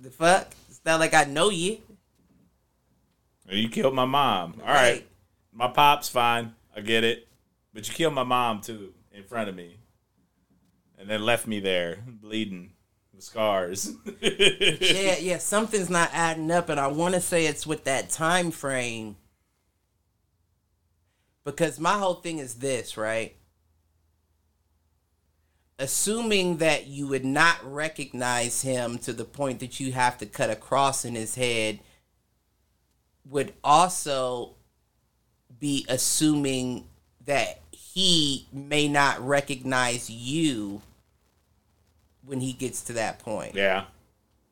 the 0.00 0.10
fuck? 0.10 0.52
It's 0.68 0.80
not 0.84 1.00
like 1.00 1.14
I 1.14 1.24
know 1.24 1.50
you. 1.50 1.78
you 3.48 3.68
killed 3.68 3.94
my 3.94 4.04
mom. 4.04 4.60
All 4.64 4.72
right. 4.72 5.04
My 5.56 5.68
pop's 5.68 6.08
fine. 6.08 6.54
I 6.76 6.80
get 6.80 7.02
it, 7.02 7.26
but 7.72 7.88
you 7.88 7.94
killed 7.94 8.14
my 8.14 8.22
mom 8.22 8.60
too 8.60 8.92
in 9.12 9.24
front 9.24 9.48
of 9.48 9.56
me, 9.56 9.78
and 10.98 11.08
then 11.08 11.24
left 11.24 11.46
me 11.46 11.58
there 11.58 11.98
bleeding 12.06 12.74
with 13.14 13.24
scars. 13.24 13.92
Yeah, 14.20 15.16
yeah, 15.18 15.38
something's 15.38 15.90
not 15.90 16.10
adding 16.12 16.50
up, 16.50 16.68
and 16.68 16.78
I 16.78 16.88
want 16.88 17.14
to 17.14 17.20
say 17.20 17.46
it's 17.46 17.66
with 17.66 17.84
that 17.84 18.10
time 18.10 18.50
frame. 18.50 19.16
Because 21.44 21.78
my 21.78 21.98
whole 21.98 22.14
thing 22.14 22.38
is 22.38 22.56
this, 22.56 22.96
right? 22.96 23.36
Assuming 25.78 26.56
that 26.56 26.86
you 26.86 27.06
would 27.06 27.24
not 27.24 27.58
recognize 27.62 28.62
him 28.62 28.98
to 28.98 29.12
the 29.12 29.24
point 29.24 29.60
that 29.60 29.78
you 29.78 29.92
have 29.92 30.18
to 30.18 30.26
cut 30.26 30.50
a 30.50 30.56
cross 30.56 31.04
in 31.04 31.14
his 31.14 31.36
head 31.36 31.80
would 33.24 33.54
also 33.62 34.56
be 35.58 35.84
assuming 35.88 36.86
that 37.24 37.60
he 37.70 38.46
may 38.52 38.88
not 38.88 39.20
recognize 39.26 40.10
you 40.10 40.82
when 42.24 42.40
he 42.40 42.52
gets 42.52 42.82
to 42.82 42.92
that 42.94 43.18
point. 43.20 43.54
yeah. 43.54 43.84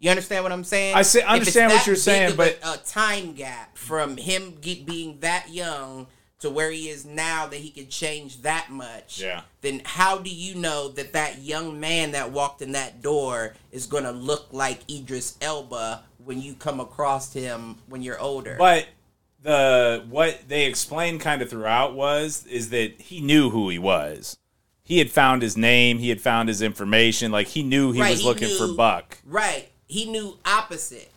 You 0.00 0.10
understand 0.10 0.42
what 0.42 0.52
I'm 0.52 0.64
saying? 0.64 0.96
I 0.96 1.00
If 1.00 1.14
it's 1.14 1.24
understand 1.24 1.72
what 1.72 1.86
you're 1.86 1.96
saying, 1.96 2.36
but- 2.36 2.58
a, 2.62 2.74
a 2.74 2.76
time 2.78 3.32
gap 3.32 3.78
from 3.78 4.18
him 4.18 4.58
get, 4.60 4.84
being 4.84 5.18
that 5.20 5.48
young 5.50 6.08
to 6.40 6.50
where 6.50 6.70
he 6.70 6.90
is 6.90 7.06
now 7.06 7.46
that 7.46 7.56
he 7.56 7.70
could 7.70 7.88
change 7.88 8.42
that 8.42 8.68
much. 8.70 9.22
Yeah. 9.22 9.42
Then 9.62 9.80
how 9.84 10.18
do 10.18 10.28
you 10.28 10.56
know 10.56 10.88
that 10.88 11.14
that 11.14 11.40
young 11.40 11.80
man 11.80 12.10
that 12.10 12.32
walked 12.32 12.60
in 12.60 12.72
that 12.72 13.00
door 13.00 13.54
is 13.72 13.86
going 13.86 14.04
to 14.04 14.10
look 14.10 14.48
like 14.52 14.80
Idris 14.90 15.38
Elba 15.40 16.02
when 16.22 16.42
you 16.42 16.54
come 16.54 16.80
across 16.80 17.32
him 17.32 17.76
when 17.88 18.02
you're 18.02 18.20
older? 18.20 18.56
But 18.58 18.86
the 19.44 20.04
what 20.08 20.48
they 20.48 20.64
explained 20.64 21.20
kind 21.20 21.40
of 21.42 21.48
throughout 21.50 21.94
was 21.94 22.44
is 22.46 22.70
that 22.70 23.00
he 23.00 23.20
knew 23.20 23.50
who 23.50 23.68
he 23.68 23.78
was. 23.78 24.36
He 24.82 24.98
had 24.98 25.10
found 25.10 25.42
his 25.42 25.56
name. 25.56 25.98
He 25.98 26.08
had 26.08 26.20
found 26.20 26.48
his 26.48 26.60
information. 26.60 27.30
Like 27.30 27.46
he 27.48 27.62
knew 27.62 27.92
he 27.92 28.00
Right, 28.00 28.10
was 28.10 28.20
he 28.20 28.26
looking 28.26 28.48
knew- 28.48 28.58
for 28.58 28.74
Buck. 28.74 29.18
Right. 29.24 29.70
He 29.86 30.06
knew 30.10 30.38
opposite. 30.44 31.10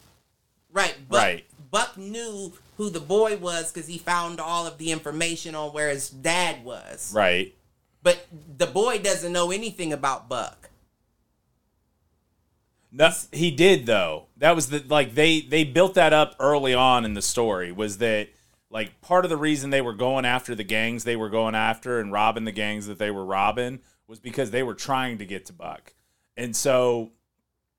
Right. 0.71 0.95
Buck, 1.09 1.17
Right. 1.21 1.45
Buck 1.71 1.97
knew 1.97 2.53
who 2.77 2.89
the 2.89 2.99
boy 2.99 3.37
was 3.37 3.71
because 3.71 3.87
he 3.87 3.97
found 3.97 4.39
all 4.39 4.67
of 4.67 4.77
the 4.77 4.91
information 4.91 5.55
on 5.55 5.71
where 5.73 5.89
his 5.89 6.09
dad 6.09 6.63
was. 6.63 7.11
Right. 7.13 7.55
But 8.03 8.25
the 8.57 8.67
boy 8.67 8.99
doesn't 8.99 9.33
know 9.33 9.51
anything 9.51 9.91
about 9.91 10.29
Buck. 10.29 10.66
No, 12.91 13.11
he 13.31 13.51
did 13.51 13.85
though. 13.85 14.27
That 14.37 14.55
was 14.55 14.69
the 14.69 14.83
like 14.87 15.13
they 15.15 15.41
they 15.41 15.63
built 15.63 15.93
that 15.95 16.13
up 16.13 16.35
early 16.39 16.73
on 16.73 17.05
in 17.05 17.13
the 17.13 17.21
story. 17.21 17.71
Was 17.71 17.97
that 17.99 18.29
like 18.69 19.01
part 19.01 19.25
of 19.25 19.29
the 19.29 19.37
reason 19.37 19.69
they 19.69 19.81
were 19.81 19.93
going 19.93 20.25
after 20.25 20.53
the 20.55 20.63
gangs 20.63 21.03
they 21.03 21.15
were 21.15 21.29
going 21.29 21.55
after 21.55 21.99
and 21.99 22.11
robbing 22.11 22.45
the 22.45 22.51
gangs 22.51 22.87
that 22.87 22.97
they 22.99 23.11
were 23.11 23.25
robbing 23.25 23.79
was 24.07 24.19
because 24.19 24.51
they 24.51 24.63
were 24.63 24.73
trying 24.73 25.17
to 25.17 25.25
get 25.25 25.45
to 25.45 25.53
Buck. 25.53 25.93
And 26.35 26.55
so 26.55 27.11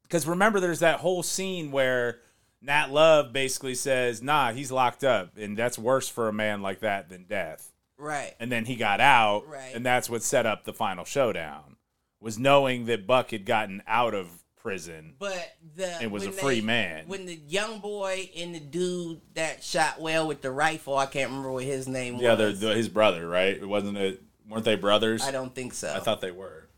because 0.02 0.26
remember 0.26 0.61
there's 0.61 0.80
that 0.80 1.00
whole 1.00 1.22
scene 1.22 1.70
where 1.70 2.20
Nat 2.61 2.90
Love 2.90 3.32
basically 3.32 3.74
says, 3.74 4.20
"Nah, 4.22 4.52
he's 4.52 4.72
locked 4.72 5.04
up, 5.04 5.36
and 5.36 5.56
that's 5.56 5.78
worse 5.78 6.09
for 6.09 6.28
a 6.28 6.32
man 6.32 6.61
like 6.61 6.80
that 6.80 7.09
than 7.09 7.24
death." 7.24 7.72
Right. 7.96 8.34
And 8.40 8.50
then 8.50 8.64
he 8.64 8.74
got 8.76 9.00
out, 9.00 9.46
Right. 9.48 9.74
and 9.74 9.84
that's 9.86 10.09
what 10.11 10.22
set 10.22 10.44
up 10.46 10.64
the 10.64 10.72
final 10.72 11.04
showdown. 11.04 11.76
Was 12.20 12.38
knowing 12.38 12.86
that 12.86 13.06
Buck 13.06 13.30
had 13.30 13.44
gotten 13.46 13.82
out 13.86 14.12
of 14.14 14.42
prison. 14.61 15.14
But 15.18 15.54
the 15.76 15.86
And 16.00 16.11
was 16.11 16.26
a 16.26 16.32
free 16.32 16.61
they- 16.61 16.66
man. 16.66 17.04
When 17.06 17.26
the 17.26 17.34
young 17.48 17.80
boy 17.80 18.30
and 18.36 18.54
the 18.54 18.61
dude 18.61 19.20
that 19.34 19.62
shot 19.62 20.00
well 20.00 20.26
with 20.28 20.42
the 20.42 20.50
rifle, 20.50 20.96
I 20.96 21.06
can't 21.06 21.30
remember 21.30 21.52
what 21.52 21.64
his 21.64 21.88
name 21.88 22.14
was. 22.14 22.22
Yeah, 22.22 22.34
they're, 22.34 22.48
was. 22.48 22.61
they're 22.61 22.76
his 22.76 22.88
brother, 22.88 23.28
right? 23.28 23.56
It 23.56 23.68
wasn't 23.68 23.98
it? 23.98 24.22
Weren't 24.48 24.64
they 24.64 24.76
brothers? 24.76 25.22
I 25.22 25.30
don't 25.30 25.54
think 25.54 25.74
so. 25.74 25.92
I 25.94 26.00
thought 26.00 26.20
they 26.20 26.30
were. 26.30 26.68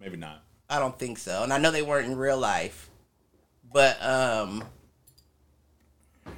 Maybe 0.00 0.16
not. 0.16 0.42
I 0.68 0.78
don't 0.78 0.98
think 0.98 1.18
so. 1.18 1.42
And 1.42 1.52
I 1.52 1.58
know 1.58 1.70
they 1.70 1.82
weren't 1.82 2.06
in 2.06 2.16
real 2.16 2.38
life. 2.38 2.90
But 3.72 4.02
um 4.02 4.64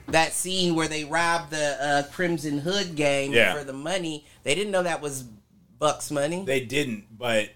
that 0.09 0.33
scene 0.33 0.75
where 0.75 0.89
they 0.89 1.05
robbed 1.05 1.51
the 1.51 1.77
uh, 1.85 2.03
Crimson 2.13 2.59
Hood 2.59 2.95
gang 2.97 3.33
Yeah. 3.33 3.55
for 3.55 3.65
the 3.65 3.73
money, 3.73 4.25
they 4.43 4.55
didn't 4.55 4.71
know 4.73 4.83
that 4.83 5.01
was 5.03 5.25
Buck's 5.79 6.11
money. 6.11 6.45
They 6.45 6.61
didn't, 6.65 7.05
but 7.19 7.51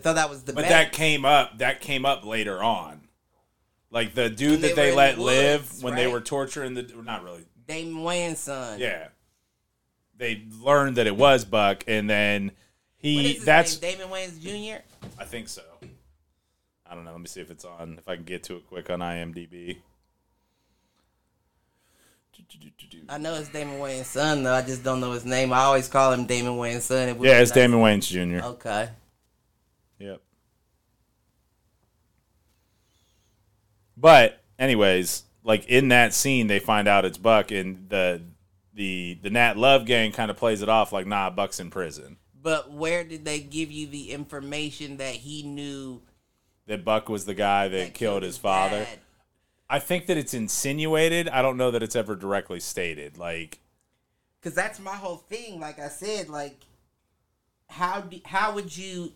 thought 0.00 0.16
that 0.16 0.30
was 0.30 0.42
the 0.42 0.52
but 0.52 0.62
bank. 0.62 0.70
that 0.70 0.92
came 0.92 1.24
up. 1.24 1.58
That 1.58 1.80
came 1.80 2.04
up 2.04 2.24
later 2.24 2.62
on. 2.62 3.00
Like 3.90 4.14
the 4.14 4.28
dude 4.28 4.50
When 4.52 4.60
that 4.62 4.76
they 4.76 4.90
they, 4.90 4.94
let 4.94 5.16
the 5.16 5.22
live 5.22 5.70
woods, 5.70 5.82
when 5.82 5.94
they 5.94 6.06
were 6.06 6.20
torturing 6.20 6.74
the 6.74 6.82
not 7.04 7.22
really. 7.22 7.46
Damon 7.66 8.02
Wayans' 8.02 8.36
son. 8.36 8.78
Yeah. 8.78 9.08
They 10.16 10.44
learned 10.60 10.96
that 10.96 11.06
it 11.06 11.16
was 11.16 11.44
Buck 11.44 11.84
and 11.86 12.08
then 12.08 12.52
he 12.96 13.38
that's 13.38 13.80
name? 13.80 13.98
Damon 13.98 14.08
Wayans 14.08 14.40
Jr. 14.40 14.82
I 15.18 15.24
think 15.24 15.48
so. 15.48 15.62
I 16.88 16.94
don't 16.94 17.04
know. 17.04 17.12
Let 17.12 17.20
me 17.20 17.26
see 17.26 17.40
if 17.40 17.50
it's 17.50 17.64
on. 17.64 17.96
If 17.98 18.08
I 18.08 18.16
can 18.16 18.24
get 18.24 18.44
to 18.44 18.56
it 18.56 18.66
quick 18.66 18.90
on 18.90 19.00
IMDb. 19.00 19.78
I 23.08 23.18
know 23.18 23.34
it's 23.34 23.48
Damon 23.48 23.78
Wayans' 23.78 24.04
son 24.04 24.42
though. 24.42 24.52
I 24.52 24.62
just 24.62 24.82
don't 24.82 25.00
know 25.00 25.12
his 25.12 25.24
name. 25.24 25.52
I 25.52 25.60
always 25.60 25.88
call 25.88 26.12
him 26.12 26.26
Damon 26.26 26.54
Wayans' 26.54 26.82
son. 26.82 27.16
Yeah, 27.22 27.40
it's 27.40 27.50
Damon 27.50 27.80
Wayans 27.80 28.08
Jr. 28.08 28.44
Okay. 28.44 28.88
Yep. 29.98 30.20
But 33.96 34.42
anyways, 34.58 35.24
like 35.42 35.66
in 35.66 35.88
that 35.88 36.12
scene, 36.12 36.48
they 36.48 36.58
find 36.58 36.86
out 36.86 37.04
it's 37.04 37.18
Buck, 37.18 37.50
and 37.50 37.88
the 37.88 38.22
the 38.74 39.18
the 39.22 39.30
Nat 39.30 39.56
Love 39.56 39.86
gang 39.86 40.12
kind 40.12 40.30
of 40.30 40.36
plays 40.36 40.62
it 40.62 40.68
off 40.68 40.92
like, 40.92 41.06
nah, 41.06 41.30
Buck's 41.30 41.60
in 41.60 41.70
prison. 41.70 42.18
But 42.40 42.70
where 42.70 43.02
did 43.04 43.24
they 43.24 43.40
give 43.40 43.72
you 43.72 43.86
the 43.86 44.12
information 44.12 44.98
that 44.98 45.14
he 45.14 45.42
knew 45.42 46.02
That 46.66 46.84
Buck 46.84 47.08
was 47.08 47.24
the 47.24 47.34
guy 47.34 47.68
that, 47.68 47.76
that 47.76 47.94
killed 47.94 48.22
his 48.22 48.36
father. 48.38 48.84
dad? 48.84 48.98
I 49.68 49.80
think 49.80 50.06
that 50.06 50.16
it's 50.16 50.32
insinuated. 50.32 51.28
I 51.28 51.42
don't 51.42 51.56
know 51.56 51.72
that 51.72 51.82
it's 51.82 51.96
ever 51.96 52.14
directly 52.14 52.60
stated. 52.60 53.18
Like, 53.18 53.58
Cause 54.42 54.54
that's 54.54 54.78
my 54.78 54.94
whole 54.94 55.16
thing. 55.16 55.58
Like 55.58 55.80
I 55.80 55.88
said, 55.88 56.28
like 56.28 56.60
how 57.68 58.02
do, 58.02 58.20
how 58.24 58.54
would 58.54 58.76
you 58.76 59.12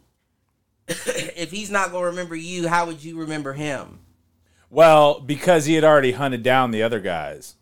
if 1.36 1.50
he's 1.50 1.70
not 1.70 1.92
gonna 1.92 2.06
remember 2.06 2.34
you? 2.36 2.68
How 2.68 2.86
would 2.86 3.02
you 3.04 3.18
remember 3.18 3.52
him? 3.52 4.00
well, 4.72 5.18
because 5.20 5.64
he 5.66 5.74
had 5.74 5.82
already 5.84 6.12
hunted 6.12 6.42
down 6.42 6.70
the 6.70 6.82
other 6.82 7.00
guys. 7.00 7.56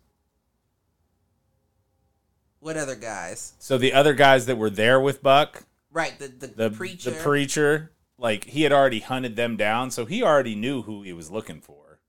What 2.60 2.76
other 2.76 2.96
guys? 2.96 3.54
So 3.58 3.78
the 3.78 3.92
other 3.92 4.14
guys 4.14 4.46
that 4.46 4.56
were 4.56 4.70
there 4.70 5.00
with 5.00 5.22
Buck, 5.22 5.64
Right, 5.90 6.18
the 6.18 6.28
the, 6.28 6.46
the 6.48 6.70
preacher. 6.70 7.10
the 7.10 7.16
preacher, 7.16 7.92
like 8.18 8.44
he 8.44 8.62
had 8.62 8.72
already 8.72 9.00
hunted 9.00 9.36
them 9.36 9.56
down, 9.56 9.90
so 9.90 10.04
he 10.04 10.22
already 10.22 10.54
knew 10.54 10.82
who 10.82 11.02
he 11.02 11.12
was 11.12 11.30
looking 11.30 11.60
for. 11.60 12.00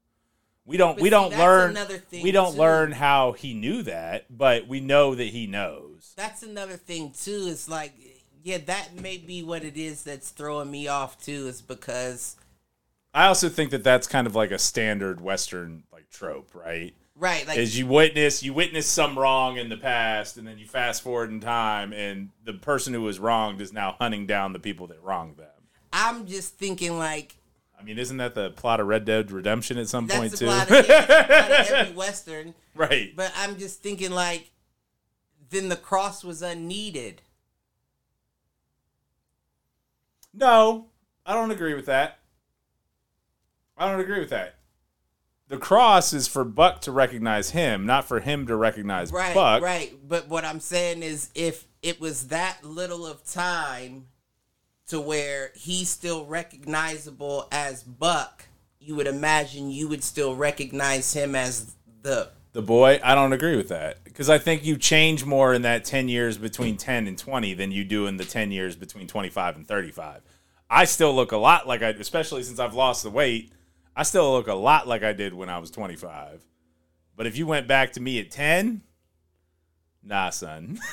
We 0.65 0.76
don't 0.78 0.95
But 0.95 1.01
we 1.03 1.07
see, 1.07 1.11
don't 1.11 1.38
learn 1.38 1.72
another 1.72 1.97
thing, 1.97 2.24
we 2.24 2.32
don't 2.32 2.53
too. 2.53 2.59
learn 2.59 2.91
how 2.91 3.32
he 3.32 3.53
knew 3.53 3.84
that, 3.84 4.26
but 4.36 4.67
we 4.67 4.80
know 4.82 5.15
that 5.15 5.28
he 5.28 5.47
knows. 5.47 6.13
that's 6.15 6.43
another 6.43 6.76
thing 6.78 7.11
too. 7.11 7.47
It's 7.49 7.70
like 7.70 7.93
yeah, 8.44 8.58
that 8.66 9.00
may 9.00 9.18
be 9.18 9.44
what 9.44 9.64
it 9.64 9.78
is 9.78 10.04
that's 10.04 10.30
throwing 10.30 10.72
me 10.72 10.88
off 10.88 11.24
too. 11.24 11.48
Is 11.48 11.62
because 11.62 12.36
I 13.14 13.28
also 13.28 13.50
think 13.50 13.72
that 13.72 13.84
that's 13.84 14.08
kind 14.08 14.28
of 14.28 14.36
like 14.36 14.52
a 14.52 14.60
standard 14.60 15.22
Western 15.22 15.84
like 15.92 16.10
trope, 16.10 16.54
right? 16.54 16.94
right, 17.16 17.48
like 17.48 17.58
Is 17.58 17.78
you 17.78 17.86
witness 17.86 18.42
you 18.42 18.54
witness 18.54 18.88
some 18.88 19.18
wrong 19.18 19.58
in 19.58 19.70
the 19.70 19.78
past, 19.78 20.38
and 20.38 20.48
then 20.48 20.58
you 20.58 20.66
fast 20.66 21.02
forward 21.02 21.30
in 21.30 21.40
time, 21.40 21.94
and 21.94 22.30
the 22.44 22.54
person 22.54 22.94
who 22.94 23.02
was 23.02 23.20
wronged 23.20 23.62
is 23.62 23.74
now 23.74 23.96
hunting 24.00 24.26
down 24.26 24.54
the 24.54 24.60
people 24.60 24.88
that 24.88 25.04
wronged 25.04 25.38
them. 25.38 25.48
I'm 25.92 26.26
just 26.26 26.58
thinking 26.58 26.98
like 26.98 27.36
I 27.80 27.84
mean, 27.84 27.98
isn't 27.98 28.18
that 28.18 28.36
the 28.36 28.52
plot 28.52 28.80
of 28.80 28.88
Red 28.88 29.06
Dead 29.06 29.32
Redemption 29.32 29.78
at 29.78 29.88
some 29.88 30.08
point 30.08 30.36
too? 30.38 30.48
a 30.48 30.64
of, 30.64 30.70
yeah, 30.70 31.06
that's 31.06 31.30
a 31.30 31.34
lot 31.34 31.52
of 31.52 31.72
every 31.72 31.94
western. 31.96 32.54
right. 32.76 33.16
But 33.16 33.32
I'm 33.38 33.58
just 33.58 33.82
thinking 33.82 34.12
like 34.12 34.52
then 35.50 35.70
the 35.70 35.76
cross 35.76 36.24
was 36.24 36.42
unneeded. 36.42 37.22
No, 40.34 40.88
I 41.25 41.34
don't 41.34 41.51
agree 41.51 41.73
with 41.73 41.86
that. 41.88 42.19
I 43.77 43.89
don't 43.89 43.99
agree 43.99 44.19
with 44.19 44.30
that. 44.30 44.55
The 45.47 45.57
cross 45.57 46.13
is 46.13 46.27
for 46.27 46.43
Buck 46.43 46.82
to 46.82 46.91
recognize 46.91 47.51
him, 47.51 47.86
not 47.86 48.05
for 48.05 48.19
him 48.19 48.45
to 48.47 48.55
recognize 48.55 49.11
Buck. 49.11 49.19
Right, 49.19 49.34
Buck. 49.34 49.63
right. 49.63 49.95
But 50.07 50.27
what 50.27 50.45
I'm 50.45 50.59
saying 50.59 51.01
is, 51.01 51.32
if 51.34 51.65
it 51.82 51.99
was 51.99 52.27
that 52.27 52.63
little 52.63 53.07
of 53.07 53.23
time 53.23 54.05
to 54.88 55.01
where 55.01 55.51
he's 55.55 55.89
still 55.89 56.25
recognizable 56.25 57.47
as 57.51 57.82
Buck, 57.82 58.45
you 58.80 58.95
would 58.95 59.07
imagine 59.07 59.71
you 59.71 59.88
would 59.88 60.03
still 60.03 60.36
recognize 60.36 61.13
him 61.13 61.36
as 61.36 61.75
the. 62.03 62.30
The 62.52 62.62
boy, 62.64 63.00
I 63.04 63.14
don't 63.14 63.34
agree 63.34 63.56
with 63.56 63.70
that 63.70 64.04
because 64.04 64.30
I 64.30 64.39
think 64.39 64.66
you 64.66 64.76
change 64.76 65.24
more 65.24 65.54
in 65.54 65.62
that 65.62 65.86
10 65.86 66.10
years 66.10 66.38
between 66.38 66.78
10 66.78 67.08
and 67.08 67.18
20 67.18 67.54
than 67.54 67.72
you 67.72 67.84
do 67.84 68.08
in 68.08 68.18
the 68.18 68.26
10 68.26 68.52
years 68.52 68.76
between 68.76 69.08
25 69.08 69.56
and 69.56 69.68
35. 69.68 70.22
I 70.70 70.86
still 70.86 71.14
look 71.14 71.32
a 71.32 71.38
lot 71.38 71.68
like 71.68 71.84
I, 71.84 71.89
especially 71.89 72.43
since 72.43 72.60
I've 72.60 72.74
lost 72.74 73.04
the 73.04 73.10
weight, 73.12 73.52
I 73.95 74.04
still 74.04 74.32
look 74.32 74.47
a 74.47 74.54
lot 74.56 74.88
like 74.88 75.04
I 75.04 75.14
did 75.14 75.34
when 75.34 75.50
I 75.50 75.60
was 75.60 75.70
25. 75.70 76.43
But 77.16 77.28
if 77.28 77.38
you 77.38 77.45
went 77.45 77.68
back 77.68 77.93
to 77.93 78.00
me 78.00 78.20
at 78.20 78.32
10, 78.32 78.82
nah, 80.04 80.30
son. 80.30 80.80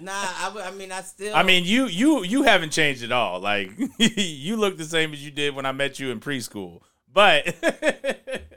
Nah, 0.00 0.12
I, 0.12 0.62
I 0.64 0.70
mean, 0.70 0.90
I 0.92 1.02
still. 1.02 1.34
I 1.34 1.42
mean, 1.42 1.64
you 1.64 1.86
you 1.86 2.24
you 2.24 2.42
haven't 2.42 2.70
changed 2.70 3.04
at 3.04 3.12
all. 3.12 3.38
Like 3.38 3.70
you 3.98 4.56
look 4.56 4.78
the 4.78 4.84
same 4.84 5.12
as 5.12 5.22
you 5.24 5.30
did 5.30 5.54
when 5.54 5.66
I 5.66 5.72
met 5.72 6.00
you 6.00 6.10
in 6.10 6.20
preschool. 6.20 6.80
But 7.12 7.54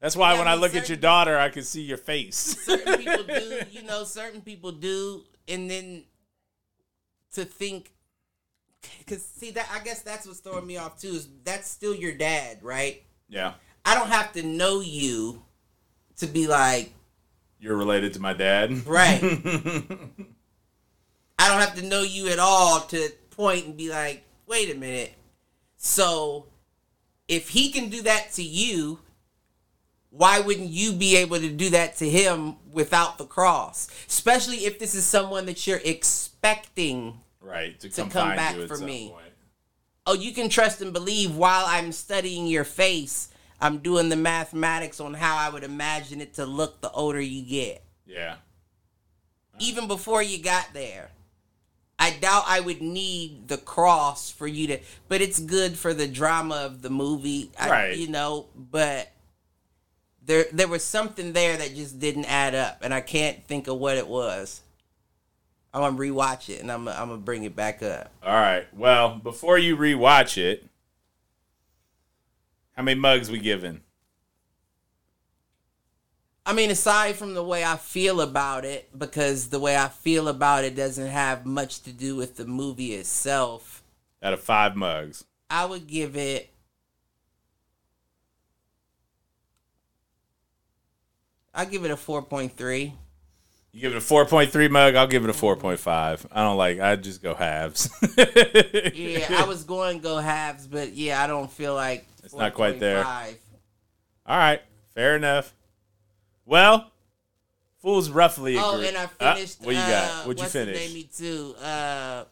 that's 0.00 0.16
why 0.16 0.32
Yeah, 0.32 0.38
when 0.40 0.48
I 0.48 0.54
look 0.54 0.74
at 0.74 0.88
your 0.88 0.96
daughter, 0.98 1.38
I 1.38 1.48
can 1.48 1.62
see 1.64 1.82
your 1.82 1.96
face. 1.98 2.36
certain 2.36 2.98
people 2.98 3.24
do, 3.24 3.60
you 3.70 3.82
know, 3.82 4.04
certain 4.04 4.40
people 4.40 4.72
do, 4.72 5.24
and 5.46 5.70
then 5.70 6.04
to 7.34 7.44
think, 7.44 7.92
because 8.98 9.24
see 9.24 9.50
that 9.52 9.68
I 9.72 9.82
guess 9.82 10.02
that's 10.02 10.26
what's 10.26 10.40
throwing 10.40 10.66
me 10.66 10.76
off 10.76 11.00
too. 11.00 11.08
Is 11.08 11.28
that's 11.44 11.68
still 11.68 11.94
your 11.94 12.14
dad, 12.14 12.58
right? 12.62 13.02
yeah, 13.28 13.54
I 13.84 13.94
don't 13.94 14.08
have 14.10 14.32
to 14.34 14.42
know 14.42 14.80
you 14.80 15.42
to 16.16 16.26
be 16.26 16.46
like, 16.46 16.92
you're 17.60 17.76
related 17.76 18.14
to 18.14 18.20
my 18.20 18.32
dad. 18.34 18.86
right. 18.86 19.20
I 21.40 21.48
don't 21.48 21.60
have 21.60 21.76
to 21.76 21.82
know 21.86 22.02
you 22.02 22.28
at 22.28 22.38
all 22.38 22.80
to 22.80 23.10
point 23.30 23.66
and 23.66 23.76
be 23.76 23.90
like, 23.90 24.24
wait 24.46 24.74
a 24.74 24.78
minute. 24.78 25.14
So 25.76 26.46
if 27.28 27.50
he 27.50 27.70
can 27.70 27.88
do 27.88 28.02
that 28.02 28.32
to 28.32 28.42
you, 28.42 28.98
why 30.10 30.40
wouldn't 30.40 30.70
you 30.70 30.92
be 30.92 31.16
able 31.16 31.38
to 31.38 31.50
do 31.50 31.70
that 31.70 31.96
to 31.98 32.08
him 32.08 32.56
without 32.72 33.18
the 33.18 33.24
cross? 33.26 33.88
Especially 34.08 34.64
if 34.64 34.78
this 34.78 34.94
is 34.94 35.04
someone 35.04 35.46
that 35.46 35.66
you're 35.66 35.80
expecting. 35.84 37.20
right 37.40 37.78
to 37.80 37.88
To 37.88 38.00
come, 38.02 38.10
come 38.10 38.36
back 38.36 38.56
for 38.68 38.78
me. 38.78 39.10
point. 39.10 39.24
Oh, 40.06 40.14
you 40.14 40.32
can 40.32 40.48
trust 40.48 40.80
and 40.80 40.92
believe 40.92 41.36
while 41.36 41.64
I'm 41.66 41.92
studying 41.92 42.46
your 42.46 42.64
face, 42.64 43.28
I'm 43.60 43.78
doing 43.78 44.08
the 44.08 44.16
mathematics 44.16 45.00
on 45.00 45.12
how 45.14 45.36
I 45.36 45.50
would 45.50 45.64
imagine 45.64 46.20
it 46.22 46.34
to 46.34 46.46
look 46.46 46.80
the 46.80 46.90
older 46.92 47.20
you 47.20 47.42
get. 47.42 47.84
Yeah, 48.06 48.36
even 49.58 49.86
before 49.86 50.22
you 50.22 50.38
got 50.42 50.68
there. 50.72 51.10
I 52.00 52.10
doubt 52.12 52.44
I 52.46 52.60
would 52.60 52.80
need 52.80 53.48
the 53.48 53.58
cross 53.58 54.30
for 54.30 54.46
you 54.46 54.68
to, 54.68 54.78
but 55.08 55.20
it's 55.20 55.40
good 55.40 55.76
for 55.76 55.92
the 55.92 56.06
drama 56.06 56.54
of 56.54 56.80
the 56.80 56.90
movie, 56.90 57.50
I, 57.58 57.68
Right. 57.68 57.96
You 57.98 58.06
know, 58.06 58.46
but 58.54 59.10
there 60.28 60.44
there 60.52 60.68
was 60.68 60.84
something 60.84 61.32
there 61.32 61.56
that 61.56 61.74
just 61.74 61.98
didn't 61.98 62.26
add 62.26 62.54
up, 62.54 62.78
and 62.82 62.92
I 62.92 63.00
can't 63.00 63.42
think 63.46 63.66
of 63.66 63.78
what 63.78 63.96
it 63.96 64.06
was. 64.06 64.60
I'm 65.72 65.80
gonna 65.80 65.96
rewatch 65.96 66.50
it, 66.50 66.60
and 66.60 66.70
I'm 66.70 66.86
I'm 66.86 67.08
gonna 67.08 67.16
bring 67.16 67.44
it 67.44 67.56
back 67.56 67.82
up. 67.82 68.12
all 68.22 68.34
right. 68.34 68.66
Well, 68.74 69.16
before 69.16 69.58
you 69.58 69.76
rewatch 69.76 70.36
it, 70.36 70.66
how 72.76 72.82
many 72.82 73.00
mugs 73.00 73.30
we 73.30 73.38
giving? 73.38 73.80
I 76.44 76.52
mean, 76.52 76.70
aside 76.70 77.16
from 77.16 77.34
the 77.34 77.42
way 77.42 77.64
I 77.64 77.76
feel 77.76 78.20
about 78.20 78.64
it, 78.64 78.90
because 78.96 79.48
the 79.48 79.58
way 79.58 79.76
I 79.76 79.88
feel 79.88 80.28
about 80.28 80.64
it 80.64 80.76
doesn't 80.76 81.08
have 81.08 81.46
much 81.46 81.80
to 81.82 81.92
do 81.92 82.16
with 82.16 82.36
the 82.36 82.46
movie 82.46 82.92
itself. 82.94 83.82
Out 84.22 84.32
of 84.34 84.40
five 84.40 84.76
mugs. 84.76 85.24
I 85.50 85.64
would 85.64 85.86
give 85.86 86.16
it 86.16 86.50
I 91.58 91.64
give 91.64 91.84
it 91.84 91.90
a 91.90 91.96
four 91.96 92.22
point 92.22 92.56
three. 92.56 92.94
You 93.72 93.80
give 93.80 93.92
it 93.92 93.98
a 93.98 94.00
four 94.00 94.24
point 94.24 94.50
three 94.50 94.68
mug. 94.68 94.94
I'll 94.94 95.08
give 95.08 95.24
it 95.24 95.30
a 95.30 95.34
four 95.34 95.56
point 95.56 95.80
five. 95.80 96.24
I 96.30 96.42
don't 96.44 96.56
like. 96.56 96.78
I 96.78 96.94
just 96.94 97.20
go 97.22 97.34
halves. 97.34 97.90
Yeah, 98.94 99.26
I 99.36 99.44
was 99.44 99.64
going 99.64 99.98
to 99.98 100.02
go 100.02 100.18
halves, 100.18 100.66
but 100.68 100.92
yeah, 100.92 101.22
I 101.22 101.26
don't 101.26 101.50
feel 101.50 101.74
like 101.74 102.06
It's 102.22 102.34
not 102.34 102.54
quite 102.54 102.78
there. 102.78 103.04
All 103.04 104.36
right, 104.36 104.62
fair 104.94 105.16
enough. 105.16 105.52
Well, 106.44 106.92
fools 107.82 108.08
roughly 108.10 108.56
agree. 108.56 108.64
Oh, 108.64 108.80
and 108.80 108.96
I 108.96 109.08
Ah, 109.20 109.34
finished. 109.34 109.60
what 109.60 109.74
you 109.74 109.80
uh, 109.80 109.88
got? 109.88 110.26
What'd 110.26 110.38
you 110.38 110.42
what's 110.44 110.52
the 110.52 110.58
finish? 110.66 110.76
name 110.78 110.94
me 110.94 111.02
too? 111.14 111.54
Uh, 111.60 112.24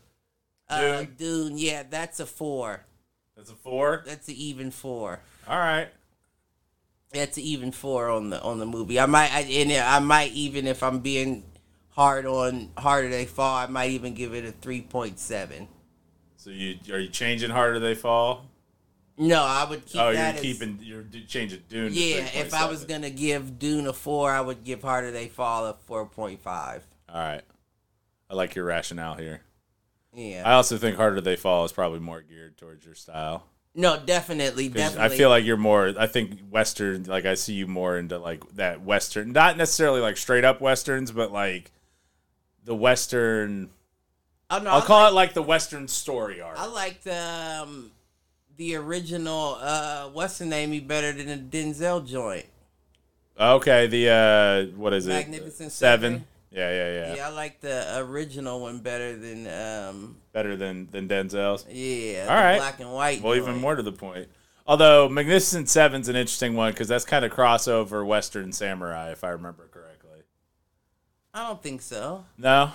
uh, 0.69 0.81
Dune? 1.03 1.15
Dune. 1.19 1.59
Yeah, 1.59 1.83
that's 1.89 2.21
a 2.21 2.27
four. 2.27 2.85
That's 3.37 3.51
a 3.51 3.55
four. 3.55 4.03
That's 4.07 4.29
an 4.29 4.35
even 4.37 4.71
four. 4.71 5.21
All 5.49 5.59
right. 5.59 5.89
That's 7.13 7.39
even 7.39 7.73
four 7.73 8.11
on 8.11 8.31
the 8.31 8.43
on 8.43 8.59
the 8.59 8.67
movie. 8.67 9.01
I 9.01 9.07
might 9.07 9.33
I, 9.33 9.41
and 9.41 9.73
I 9.73 9.99
might 10.01 10.33
even 10.33 10.67
if 10.67 10.83
I'm 10.83 11.01
being 11.01 11.45
hard 11.91 12.27
on 12.27 12.71
harder 12.77 13.09
they 13.09 13.25
fall, 13.25 13.57
I 13.57 13.67
might 13.67 13.91
even 13.91 14.15
give 14.15 14.35
it 14.35 14.45
a 14.45 14.53
three 14.53 14.83
point 14.83 15.19
seven. 15.19 15.69
So 16.37 16.51
you 16.51 16.77
are 16.93 16.99
you 16.99 17.09
changing 17.09 17.51
harder 17.51 17.79
they 17.79 17.95
fall? 17.95 18.47
No, 19.19 19.43
I 19.43 19.65
would 19.65 19.87
keep 19.87 20.01
oh, 20.01 20.13
that 20.13 20.35
you're 20.35 20.35
as, 20.35 20.41
keeping 20.41 20.79
you're 20.83 21.05
changing 21.27 21.63
Dune. 21.69 21.91
to 21.91 21.99
Yeah, 21.99 22.29
if 22.35 22.53
I 22.53 22.69
was 22.69 22.85
gonna 22.85 23.11
give 23.11 23.59
Dune 23.59 23.87
a 23.87 23.93
four, 23.93 24.31
I 24.31 24.43
would 24.43 24.63
give 24.63 24.83
Harder 24.83 25.11
They 25.11 25.29
Fall 25.29 25.67
a 25.67 25.75
four 25.75 26.07
point 26.07 26.43
five. 26.43 26.87
All 27.09 27.21
right. 27.21 27.43
I 28.29 28.35
like 28.35 28.55
your 28.55 28.65
rationale 28.65 29.15
here. 29.15 29.41
Yeah. 30.13 30.43
I 30.45 30.55
also 30.55 30.77
think 30.79 30.97
harder 30.97 31.21
they 31.21 31.37
fall 31.37 31.65
is 31.65 31.73
probably 31.73 32.01
more 32.01 32.21
geared 32.21 32.57
towards 32.57 32.85
your 32.85 32.95
style. 32.95 33.45
No, 33.77 34.01
definitely, 34.05 34.71
definitely. 34.71 35.05
I 35.05 35.17
feel 35.17 35.29
like 35.29 35.45
you're 35.45 35.59
more. 35.59 35.93
I 35.99 36.07
think 36.07 36.41
Western. 36.49 37.05
Like 37.05 37.27
I 37.27 37.35
see 37.35 37.53
you 37.53 37.67
more 37.67 37.99
into 37.99 38.19
like 38.19 38.43
that 38.55 38.81
Western, 38.83 39.33
not 39.33 39.59
necessarily 39.59 40.01
like 40.01 40.17
straight 40.17 40.45
up 40.45 40.63
westerns, 40.63 41.13
but 41.13 41.31
like 41.31 41.71
the 42.65 42.75
Western. 42.75 43.69
oh, 44.51 44.59
no, 44.61 44.71
I'll 44.71 44.83
I 44.83 44.87
call 44.87 45.09
it 45.09 45.13
like 45.13 45.35
the 45.35 45.43
Western 45.43 45.89
story 45.89 46.41
arc. 46.41 46.59
I 46.59 46.67
liked 46.67 47.07
um, 47.07 47.91
the 48.57 48.77
original 48.77 49.59
uh, 49.61 50.09
what's 50.09 50.39
the 50.39 50.47
name? 50.47 50.71
Me 50.71 50.81
better 50.81 51.13
than 51.13 51.27
the 51.27 51.59
Denzel 51.59 52.07
joint. 52.07 52.47
Okay, 53.39 53.87
the 53.89 54.09
uh, 54.09 54.77
what 54.77 54.95
is 54.95 55.07
it? 55.07 55.11
Magnificent 55.11 55.71
Seven. 55.71 56.13
Seven? 56.13 56.27
Yeah, 56.51 56.71
yeah, 56.71 56.93
yeah, 56.93 57.15
Yeah. 57.17 57.27
I 57.29 57.31
like 57.31 57.61
the 57.61 57.99
original 57.99 58.61
one 58.61 58.79
better 58.79 59.17
than 59.17 59.47
um, 59.49 60.17
Better 60.33 60.57
than 60.57 60.89
than 60.91 61.09
Denzel's. 61.09 61.67
yeah, 61.69 62.23
All 62.23 62.37
the 62.37 62.43
right. 62.43 62.57
black 62.59 62.81
and 62.81 62.93
white. 62.93 63.23
Well, 63.23 63.35
even 63.35 63.57
more 63.57 63.75
to 63.75 63.83
the 63.83 63.93
point. 63.93 64.29
Although 64.67 65.09
Magnificent 65.09 65.69
Seven's 65.69 66.09
an 66.09 66.17
interesting 66.17 66.55
one 66.55 66.73
because 66.73 66.89
that's 66.89 67.05
kind 67.05 67.25
of 67.25 67.33
crossover 67.33 68.05
Western 68.07 68.53
samurai, 68.53 69.11
if 69.13 69.23
I 69.23 69.29
remember 69.31 69.69
correctly. 69.71 70.23
I 71.35 71.47
don't 71.49 71.63
think 71.63 71.83
so. 71.83 72.25
No. 72.39 72.73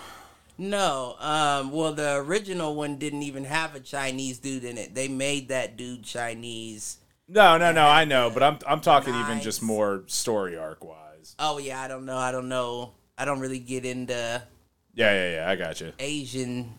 No, 0.57 1.15
um, 1.19 1.71
well, 1.71 1.91
the 1.93 2.17
original 2.17 2.75
one 2.75 2.97
didn't 2.97 3.23
even 3.23 3.45
have 3.45 3.73
a 3.73 3.79
Chinese 3.79 4.37
dude 4.37 4.63
in 4.63 4.77
it. 4.77 4.93
They 4.93 5.07
made 5.07 5.47
that 5.47 5.75
dude 5.75 6.03
Chinese. 6.03 6.97
No, 7.27 7.57
no, 7.57 7.71
no. 7.71 7.87
I 7.87 8.05
know, 8.05 8.29
but 8.29 8.43
I'm 8.43 8.59
I'm 8.67 8.81
talking 8.81 9.15
even 9.15 9.41
just 9.41 9.63
more 9.63 10.03
story 10.07 10.57
arc 10.57 10.83
wise. 10.83 11.35
Oh 11.39 11.57
yeah, 11.57 11.81
I 11.81 11.87
don't 11.87 12.05
know. 12.05 12.17
I 12.17 12.31
don't 12.31 12.47
know. 12.49 12.91
I 13.21 13.25
don't 13.25 13.39
really 13.39 13.59
get 13.59 13.85
into 13.85 14.41
Yeah, 14.95 15.13
yeah, 15.13 15.35
yeah. 15.35 15.49
I 15.49 15.55
got 15.55 15.79
you. 15.79 15.93
Asian 15.99 16.73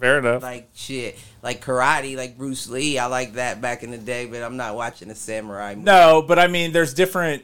Fair 0.00 0.18
enough. 0.18 0.42
like 0.42 0.70
shit, 0.74 1.18
like 1.42 1.62
karate, 1.62 2.16
like 2.16 2.38
Bruce 2.38 2.66
Lee. 2.66 2.98
I 2.98 3.06
like 3.06 3.34
that 3.34 3.60
back 3.60 3.82
in 3.82 3.90
the 3.90 3.98
day, 3.98 4.24
but 4.24 4.42
I'm 4.42 4.56
not 4.56 4.74
watching 4.74 5.10
a 5.10 5.14
samurai 5.14 5.74
movie. 5.74 5.84
No, 5.84 6.24
but 6.26 6.38
I 6.38 6.46
mean, 6.46 6.72
there's 6.72 6.94
different. 6.94 7.42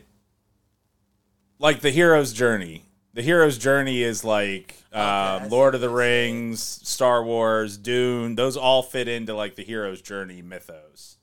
Like 1.59 1.81
the 1.81 1.91
hero's 1.91 2.33
journey. 2.33 2.85
The 3.13 3.21
hero's 3.21 3.59
journey 3.59 4.03
is 4.03 4.25
like 4.25 4.77
um, 4.95 5.51
Lord 5.51 5.75
of 5.75 5.83
the. 5.83 5.91
Rings, 5.91 6.63
Star 6.63 7.23
Wars, 7.23 7.77
Dune. 7.77 8.35
Those 8.35 8.57
all 8.57 8.83
fit 8.83 9.09
into 9.09 9.35
like 9.35 9.57
the 9.57 9.65
hero's 9.65 10.01
journey 10.01 10.41
mythos. 10.41 11.19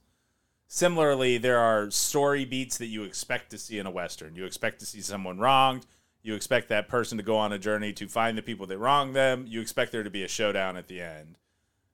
Similarly, 0.67 1.39
there 1.39 1.57
are 1.59 1.89
story 1.89 2.45
beats 2.45 2.77
that 2.77 2.87
you 2.87 3.03
expect 3.03 3.49
to 3.51 3.57
see 3.57 3.79
in 3.79 3.87
a 3.87 3.91
western. 3.91 4.35
You 4.35 4.45
expect 4.45 4.79
to 4.81 4.85
see 4.85 5.01
someone 5.01 5.39
wronged. 5.39 5.87
You 6.27 6.35
expect 6.35 6.67
that 6.67 6.89
person 6.89 7.17
to 7.19 7.23
go 7.23 7.37
on 7.37 7.53
a 7.53 7.57
journey 7.57 7.93
to 7.93 8.05
find 8.05 8.37
the 8.37 8.41
people 8.41 8.67
that 8.67 8.77
wronged 8.77 9.15
them. 9.15 9.45
You 9.47 9.61
expect 9.61 9.93
there 9.93 10.03
to 10.03 10.09
be 10.09 10.25
a 10.25 10.27
showdown 10.27 10.75
at 10.75 10.89
the 10.89 10.99
end. 10.99 11.37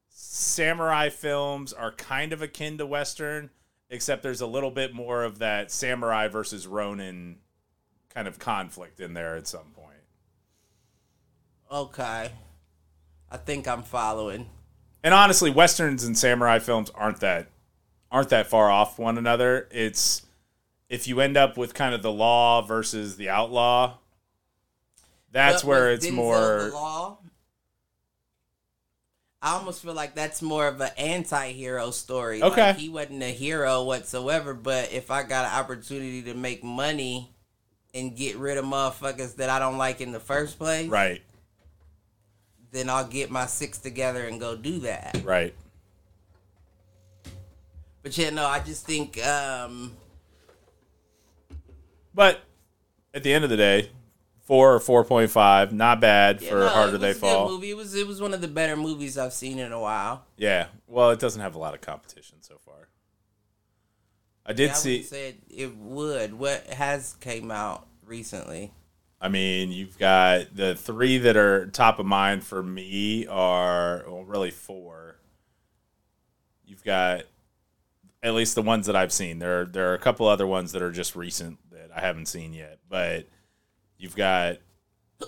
Samurai 0.10 1.10
films 1.10 1.72
are 1.72 1.92
kind 1.92 2.34
of 2.34 2.42
akin 2.42 2.80
to 2.80 2.86
western, 2.88 3.52
except 3.92 4.24
there's 4.24 4.42
a 4.42 4.48
little 4.48 4.72
bit 4.72 4.92
more 4.92 5.24
of 5.24 5.38
that 5.38 5.70
samurai 5.70 6.28
versus 6.30 6.66
Ronin 6.66 7.38
kind 8.10 8.28
of 8.28 8.40
conflict 8.40 9.00
in 9.00 9.14
there 9.14 9.36
at 9.36 9.48
some 9.48 9.68
point. 9.76 10.02
Okay, 11.72 12.32
I 13.30 13.38
think 13.38 13.68
I'm 13.68 13.84
following. 13.84 14.50
And 15.04 15.14
honestly, 15.14 15.52
westerns 15.52 16.04
and 16.04 16.18
samurai 16.18 16.58
films 16.58 16.90
aren't 16.96 17.20
that 17.20 17.50
aren't 18.12 18.30
that 18.30 18.48
far 18.48 18.72
off 18.72 18.98
one 18.98 19.20
another. 19.20 19.68
It's 19.70 20.26
if 20.90 21.08
you 21.08 21.22
end 21.22 21.38
up 21.38 21.56
with 21.56 21.76
kind 21.76 21.94
of 21.94 22.02
the 22.02 22.12
law 22.12 22.64
versus 22.64 23.18
the 23.18 23.30
outlaw, 23.30 24.00
that's 25.34 25.64
But 25.64 25.68
where 25.68 25.92
it's 25.92 26.06
Denzel 26.06 26.14
more 26.14 26.70
law. 26.72 27.18
I 29.42 29.56
almost 29.56 29.84
feel 29.84 29.94
like 29.94 30.16
that's 30.16 30.42
more 30.42 30.68
of 30.70 30.80
an 30.80 30.92
anti-hero 30.98 31.92
story. 31.92 32.42
Okay. 32.42 32.68
like 32.68 32.78
he 32.78 32.88
wasn't 32.88 33.22
a 33.24 33.34
hero 33.34 33.84
whatsoever. 33.84 34.54
But 34.54 34.94
if 34.94 35.12
I 35.12 35.24
got 35.24 35.44
an 35.52 35.60
opportunity 35.60 36.22
to 36.24 36.34
make 36.34 36.64
money 36.64 37.30
and 37.94 38.16
get 38.16 38.38
rid 38.38 38.58
of 38.58 38.64
motherfuckers 38.64 39.36
that 39.36 39.50
I 39.50 39.60
don't 39.60 39.78
like 39.78 40.00
in 40.00 40.14
the 40.14 40.20
first 40.22 40.58
place, 40.58 40.88
right, 40.88 41.22
then 42.72 42.90
I'll 42.90 43.06
get 43.06 43.30
my 43.30 43.46
six 43.46 43.80
together 43.80 44.26
and 44.26 44.40
go 44.40 44.56
do 44.56 44.80
that. 44.80 45.20
right. 45.26 45.54
But 48.02 48.18
yeah, 48.18 48.30
no, 48.30 48.46
I 48.46 48.60
just 48.60 48.86
think 48.86 49.22
um, 49.26 49.94
But 52.14 52.42
at 53.14 53.24
the 53.24 53.34
end 53.34 53.44
of 53.44 53.50
the 53.50 53.58
day, 53.58 53.90
four 54.44 54.74
or 54.74 54.80
four 54.80 55.04
point 55.04 55.32
five, 55.32 55.74
not 55.74 56.00
bad 56.00 56.42
yeah, 56.42 56.50
for 56.50 56.60
no, 56.60 56.70
harder 56.70 56.98
they 56.98 57.10
was 57.10 57.18
a 57.18 57.20
good 57.22 57.28
fall. 57.28 57.50
Movie. 57.50 57.72
It 57.72 57.78
was 57.78 57.96
it 57.96 58.08
was 58.08 58.22
one 58.22 58.34
of 58.34 58.42
the 58.42 58.48
better 58.48 58.76
movies 58.76 59.18
I've 59.18 59.34
seen 59.34 59.60
in 59.60 59.72
a 59.72 59.80
while. 59.80 60.26
Yeah. 60.38 60.68
Well, 60.88 61.12
it 61.12 61.20
doesn't 61.20 61.42
have 61.42 61.56
a 61.56 61.60
lot 61.60 61.74
of 61.74 61.82
competition 61.82 62.38
so 62.42 62.58
far. 62.66 62.90
I 64.46 64.54
did 64.54 64.68
Yeah, 64.68 64.72
I 64.72 64.76
see. 64.76 64.98
wouldn't 64.98 65.14
it, 65.14 65.44
it 65.50 65.76
would. 65.78 66.34
What 66.34 66.68
has 66.68 67.16
came 67.22 67.50
out 67.50 67.88
recently? 68.06 68.72
I 69.22 69.30
mean, 69.30 69.72
you've 69.72 69.98
got 69.98 70.54
the 70.54 70.76
three 70.76 71.18
that 71.20 71.38
are 71.38 71.68
top 71.68 71.98
of 71.98 72.06
mind 72.06 72.44
for 72.44 72.62
me 72.62 73.26
are 73.28 74.04
well, 74.06 74.26
really 74.26 74.52
four. 74.52 75.16
You've 76.66 76.84
got 76.84 77.24
at 78.22 78.34
least 78.34 78.56
the 78.56 78.62
ones 78.62 78.88
that 78.88 78.98
I've 78.98 79.14
seen. 79.14 79.40
There 79.40 79.62
are 79.62 79.66
there 79.66 79.92
are 79.92 79.94
a 79.94 80.00
couple 80.00 80.28
other 80.28 80.46
ones 80.46 80.74
that 80.74 80.82
are 80.82 80.92
just 80.92 81.16
recent 81.16 81.58
that 81.72 81.90
I 81.96 82.02
haven't 82.02 82.26
seen 82.26 82.52
yet. 82.52 82.80
But 82.90 83.28
you've 84.04 84.16
got 84.18 84.58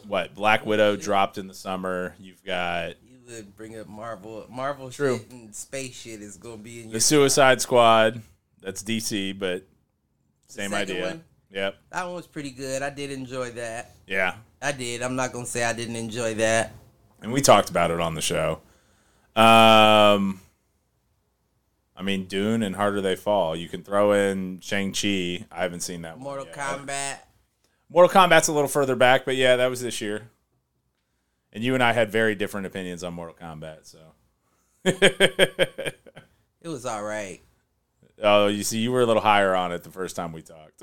what 0.07 0.36
Black 0.36 0.65
Widow 0.65 0.97
dropped 0.97 1.38
in 1.38 1.47
the 1.47 1.53
summer. 1.53 2.13
You've 2.19 2.43
got 2.43 2.95
You 3.07 3.19
would 3.28 3.55
bring 3.55 3.80
up 3.80 3.88
Marvel. 3.88 4.45
Marvel 4.49 4.89
True. 4.89 5.17
shit 5.17 5.32
and 5.32 5.55
space 5.55 5.95
shit 5.95 6.21
is 6.21 6.36
gonna 6.38 6.57
be 6.57 6.82
in 6.84 6.91
the. 6.91 6.99
Suicide 6.99 7.61
Squad. 7.61 8.21
That's 8.61 8.84
DC, 8.84 9.38
but 9.39 9.63
same 10.47 10.73
idea. 10.73 11.05
one? 11.07 11.23
Yep. 11.51 11.76
That 11.91 12.05
one 12.05 12.15
was 12.15 12.28
pretty 12.28 12.51
good. 12.51 12.82
I 12.82 12.89
did 12.89 13.11
enjoy 13.11 13.51
that. 13.51 13.91
Yeah. 14.07 14.36
I 14.61 14.71
did. 14.73 15.01
I'm 15.01 15.15
not 15.15 15.32
gonna 15.32 15.45
say 15.45 15.63
I 15.63 15.71
didn't 15.73 15.95
enjoy 15.95 16.34
that. 16.36 16.73
and 17.21 17.32
we 17.32 17.39
talked 17.41 17.69
about 17.69 17.91
it 17.91 17.99
on 18.01 18.13
the 18.15 18.21
show. 18.21 18.59
Um, 19.36 20.41
I 21.95 22.01
mean, 22.03 22.26
Dune 22.26 22.61
and 22.63 22.76
Harder 22.76 22.99
They 23.01 23.15
Fall. 23.15 23.55
You 23.55 23.69
can 23.69 23.84
throw 23.84 24.11
in 24.11 24.59
Shang 24.59 24.91
Chi. 24.91 25.45
I 25.51 25.61
haven't 25.61 25.82
seen 25.82 26.01
that. 26.01 26.19
Mortal 26.19 26.45
one 26.45 26.53
yet. 26.55 26.57
Kombat. 26.57 27.17
Mortal 27.89 28.09
Kombat's 28.09 28.47
a 28.47 28.53
little 28.53 28.67
further 28.67 28.95
back, 28.95 29.25
but 29.25 29.36
yeah, 29.36 29.55
that 29.57 29.67
was 29.67 29.81
this 29.81 30.01
year. 30.01 30.29
And 31.53 31.63
you 31.63 31.73
and 31.73 31.83
I 31.83 31.93
had 31.93 32.11
very 32.11 32.36
different 32.36 32.67
opinions 32.67 33.03
on 33.03 33.13
Mortal 33.13 33.36
Kombat. 33.39 33.86
So, 33.86 33.99
It 36.61 36.67
was 36.69 36.86
all 36.86 37.03
right. 37.03 37.41
oh, 38.23 38.47
you 38.47 38.63
see, 38.63 38.79
you 38.79 38.91
were 38.91 39.01
a 39.01 39.05
little 39.05 39.21
higher 39.21 39.53
on 39.55 39.71
it 39.71 39.83
the 39.83 39.91
first 39.91 40.15
time 40.15 40.31
we 40.33 40.41
talked. 40.41 40.81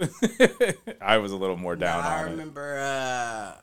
I 1.01 1.19
was 1.19 1.33
a 1.33 1.37
little 1.37 1.57
more 1.57 1.75
down 1.77 2.05
I 2.05 2.21
on 2.23 2.29
it. 2.29 2.31
remember. 2.31 2.79
Uh, 2.79 3.55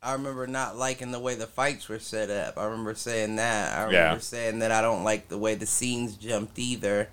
I 0.00 0.12
remember 0.12 0.46
not 0.46 0.76
liking 0.76 1.10
the 1.10 1.18
way 1.18 1.34
the 1.34 1.46
fights 1.46 1.88
were 1.88 1.98
set 1.98 2.30
up. 2.30 2.56
I 2.56 2.64
remember 2.66 2.94
saying 2.94 3.36
that. 3.36 3.72
I 3.76 3.84
remember 3.84 3.96
Yeah. 4.14 4.18
saying 4.18 4.60
that 4.60 4.70
I 4.70 4.80
don't 4.80 5.02
like 5.02 5.28
the 5.28 5.38
way 5.38 5.54
the 5.56 5.66
scenes 5.66 6.16
jumped 6.16 6.58
either. 6.58 7.08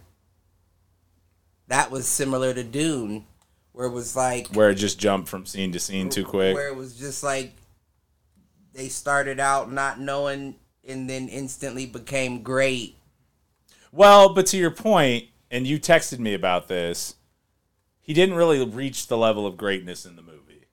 That 1.68 1.90
was 1.90 2.06
similar 2.08 2.54
to 2.54 2.64
Dune, 2.64 3.26
where 3.74 3.88
it 3.88 3.92
was 3.92 4.16
like 4.16 4.48
Where 4.50 4.70
it 4.70 4.76
just 4.76 5.00
jumped 5.00 5.30
from 5.30 5.46
scene 5.46 5.72
to 5.72 5.80
scene 5.80 6.10
too 6.10 6.26
quick. 6.26 6.56
Where 6.56 6.68
it 6.68 6.76
was 6.76 6.96
just 6.96 7.24
like 7.24 7.54
they 8.74 8.90
started 8.90 9.40
out 9.40 9.72
not 9.72 10.00
knowing 10.00 10.56
and 10.88 11.10
then 11.10 11.28
instantly 11.30 11.86
became 11.86 12.42
great. 12.42 12.98
Well, 13.92 14.34
but 14.34 14.46
to 14.48 14.58
your 14.58 14.72
point, 14.72 15.26
and 15.50 15.68
you 15.68 15.80
texted 15.80 16.20
me 16.20 16.34
about 16.34 16.68
this, 16.68 17.16
he 18.00 18.14
didn't 18.14 18.36
really 18.36 18.66
reach 18.66 19.08
the 19.08 19.18
level 19.18 19.46
of 19.46 19.58
greatness 19.58 20.06
in 20.06 20.16
the 20.16 20.22
movie. 20.22 20.66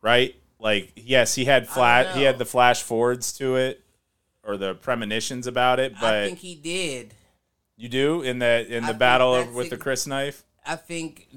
Right? 0.00 0.36
Like 0.58 0.92
yes, 0.96 1.34
he 1.34 1.44
had 1.44 1.68
flat 1.68 2.16
he 2.16 2.22
had 2.22 2.38
the 2.38 2.44
flash 2.44 2.82
forwards 2.82 3.32
to 3.34 3.56
it 3.56 3.82
or 4.42 4.56
the 4.56 4.74
premonitions 4.74 5.46
about 5.46 5.80
it, 5.80 5.94
but 6.00 6.14
I 6.14 6.26
think 6.26 6.38
he 6.38 6.54
did. 6.54 7.12
you 7.76 7.88
do 7.88 8.22
in 8.22 8.38
the 8.38 8.66
in 8.66 8.82
the 8.82 8.88
think 8.88 8.98
battle 8.98 9.44
with 9.52 9.70
the 9.70 9.76
crysknife? 9.76 10.42
I 10.66 10.76
think 10.76 11.28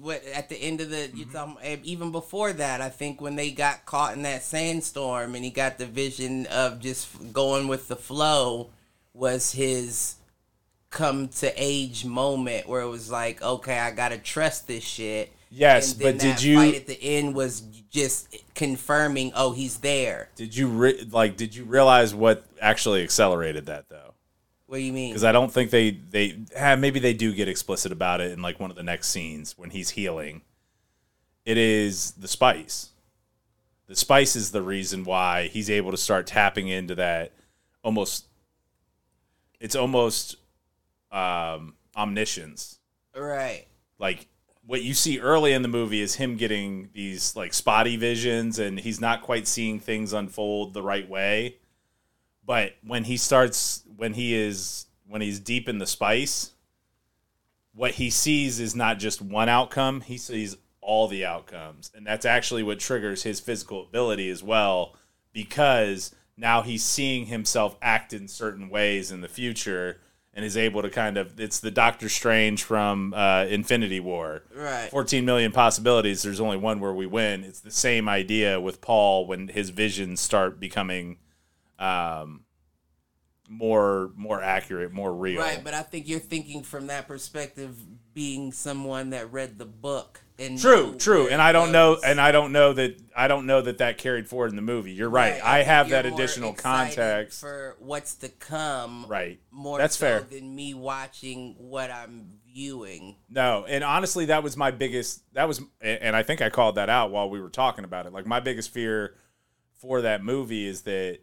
what 0.00 0.24
at 0.34 0.48
the 0.48 0.56
end 0.56 0.80
of 0.80 0.90
the 0.90 1.10
you 1.14 1.26
Mm-hmm. 1.26 1.32
talking, 1.32 1.80
even 1.84 2.10
before 2.12 2.52
that, 2.54 2.80
I 2.80 2.88
think 2.88 3.20
when 3.20 3.36
they 3.36 3.50
got 3.50 3.84
caught 3.86 4.14
in 4.14 4.22
that 4.22 4.42
sandstorm 4.42 5.34
and 5.34 5.44
he 5.44 5.50
got 5.50 5.78
the 5.78 5.86
vision 5.86 6.46
of 6.46 6.80
just 6.80 7.32
going 7.32 7.68
with 7.68 7.88
the 7.88 7.96
flow 7.96 8.70
was 9.14 9.52
his 9.52 10.14
come 10.90 11.28
to 11.28 11.52
age 11.56 12.04
moment 12.04 12.66
where 12.68 12.80
it 12.80 12.88
was 12.88 13.10
like, 13.10 13.42
okay, 13.42 13.78
I 13.78 13.90
gotta 13.90 14.16
trust 14.18 14.66
this 14.66 14.84
shit. 14.84 15.32
Yes, 15.50 15.92
but 15.94 16.18
did 16.18 16.42
you- 16.42 16.60
at 16.74 16.86
the 16.86 17.02
end 17.02 17.34
was 17.34 17.60
just 17.90 18.36
confirming, 18.54 19.32
oh, 19.34 19.52
he's 19.52 19.78
there. 19.78 20.28
Did 20.36 20.54
you 20.56 20.68
re- 20.68 21.06
like 21.10 21.36
did 21.36 21.54
you 21.54 21.64
realize 21.64 22.14
what 22.14 22.44
actually 22.60 23.02
accelerated 23.02 23.66
that 23.66 23.88
though? 23.88 24.14
What 24.68 24.76
do 24.76 24.82
you 24.82 24.92
mean? 24.92 25.12
because 25.12 25.24
I 25.24 25.32
don't 25.32 25.50
think 25.50 25.70
they 25.70 25.92
they 25.92 26.36
eh, 26.54 26.76
maybe 26.76 27.00
they 27.00 27.14
do 27.14 27.32
get 27.32 27.48
explicit 27.48 27.90
about 27.90 28.20
it 28.20 28.32
in 28.32 28.42
like 28.42 28.60
one 28.60 28.70
of 28.70 28.76
the 28.76 28.82
next 28.82 29.08
scenes 29.08 29.56
when 29.56 29.70
he's 29.70 29.88
healing. 29.88 30.42
It 31.46 31.56
is 31.56 32.10
the 32.10 32.28
spice. 32.28 32.90
The 33.86 33.96
spice 33.96 34.36
is 34.36 34.50
the 34.50 34.60
reason 34.60 35.04
why 35.04 35.48
he's 35.48 35.70
able 35.70 35.90
to 35.92 35.96
start 35.96 36.26
tapping 36.26 36.68
into 36.68 36.94
that 36.96 37.32
almost. 37.82 38.26
It's 39.58 39.74
almost 39.74 40.36
um, 41.10 41.72
omniscience. 41.96 42.78
right. 43.16 43.64
Like 43.98 44.26
what 44.66 44.82
you 44.82 44.92
see 44.92 45.18
early 45.18 45.54
in 45.54 45.62
the 45.62 45.68
movie 45.68 46.02
is 46.02 46.16
him 46.16 46.36
getting 46.36 46.90
these 46.92 47.34
like 47.34 47.54
spotty 47.54 47.96
visions, 47.96 48.58
and 48.58 48.78
he's 48.78 49.00
not 49.00 49.22
quite 49.22 49.48
seeing 49.48 49.80
things 49.80 50.12
unfold 50.12 50.74
the 50.74 50.82
right 50.82 51.08
way 51.08 51.56
but 52.48 52.72
when 52.82 53.04
he 53.04 53.18
starts 53.18 53.84
when 53.98 54.14
he 54.14 54.34
is 54.34 54.86
when 55.06 55.20
he's 55.20 55.38
deep 55.38 55.68
in 55.68 55.78
the 55.78 55.86
spice 55.86 56.52
what 57.74 57.92
he 57.92 58.08
sees 58.08 58.58
is 58.58 58.74
not 58.74 58.98
just 58.98 59.20
one 59.20 59.50
outcome 59.50 60.00
he 60.00 60.16
sees 60.16 60.56
all 60.88 61.06
the 61.06 61.24
outcomes. 61.24 61.92
And 61.94 62.06
that's 62.06 62.24
actually 62.24 62.62
what 62.62 62.80
triggers 62.80 63.22
his 63.22 63.40
physical 63.40 63.82
ability 63.82 64.30
as 64.30 64.42
well 64.42 64.96
because 65.34 66.14
now 66.34 66.62
he's 66.62 66.82
seeing 66.82 67.26
himself 67.26 67.76
act 67.82 68.14
in 68.14 68.26
certain 68.26 68.70
ways 68.70 69.12
in 69.12 69.20
the 69.20 69.28
future 69.28 70.00
and 70.32 70.46
is 70.46 70.56
able 70.56 70.80
to 70.80 70.88
kind 70.88 71.18
of 71.18 71.38
it's 71.38 71.60
the 71.60 71.70
doctor 71.70 72.08
strange 72.08 72.62
from 72.62 73.12
uh, 73.12 73.44
infinity 73.44 74.00
war. 74.00 74.44
Right. 74.54 74.88
14 74.90 75.26
million 75.26 75.52
possibilities 75.52 76.22
there's 76.22 76.40
only 76.40 76.56
one 76.56 76.80
where 76.80 76.94
we 76.94 77.06
win. 77.06 77.44
It's 77.44 77.60
the 77.60 77.70
same 77.70 78.08
idea 78.08 78.58
with 78.58 78.80
paul 78.80 79.26
when 79.26 79.48
his 79.48 79.68
visions 79.68 80.22
start 80.22 80.58
becoming 80.58 81.18
um, 81.78 82.44
more 83.48 84.10
more 84.16 84.42
accurate, 84.42 84.92
more 84.92 85.12
real. 85.12 85.40
Right, 85.40 85.62
but 85.62 85.74
I 85.74 85.82
think 85.82 86.08
you're 86.08 86.18
thinking 86.18 86.62
from 86.62 86.88
that 86.88 87.08
perspective, 87.08 87.76
being 88.14 88.52
someone 88.52 89.10
that 89.10 89.32
read 89.32 89.58
the 89.58 89.64
book 89.64 90.20
and 90.38 90.58
true, 90.58 90.94
true, 90.98 91.28
and 91.28 91.42
I 91.42 91.52
don't 91.52 91.72
know, 91.72 91.98
and 92.04 92.20
I 92.20 92.30
don't 92.30 92.52
know 92.52 92.72
that 92.72 93.00
I 93.16 93.26
don't 93.26 93.46
know 93.46 93.60
that 93.60 93.78
that 93.78 93.98
carried 93.98 94.28
forward 94.28 94.50
in 94.50 94.56
the 94.56 94.62
movie. 94.62 94.92
You're 94.92 95.08
right. 95.08 95.32
Right, 95.32 95.44
I 95.44 95.62
have 95.62 95.88
that 95.90 96.06
additional 96.06 96.52
context. 96.52 97.40
for 97.40 97.76
what's 97.80 98.14
to 98.16 98.28
come. 98.28 99.06
Right. 99.08 99.40
More 99.50 99.78
That's 99.78 99.96
so 99.96 100.06
fair. 100.06 100.20
than 100.20 100.54
me 100.54 100.74
watching 100.74 101.56
what 101.58 101.90
I'm 101.90 102.38
viewing. 102.46 103.16
No, 103.28 103.64
and 103.66 103.82
honestly, 103.82 104.26
that 104.26 104.42
was 104.42 104.56
my 104.56 104.70
biggest. 104.70 105.22
That 105.34 105.48
was, 105.48 105.60
and 105.80 106.14
I 106.14 106.22
think 106.22 106.40
I 106.40 106.50
called 106.50 106.76
that 106.76 106.88
out 106.88 107.10
while 107.10 107.30
we 107.30 107.40
were 107.40 107.50
talking 107.50 107.84
about 107.84 108.06
it. 108.06 108.12
Like 108.12 108.26
my 108.26 108.40
biggest 108.40 108.70
fear 108.70 109.16
for 109.80 110.02
that 110.02 110.22
movie 110.22 110.66
is 110.66 110.82
that 110.82 111.20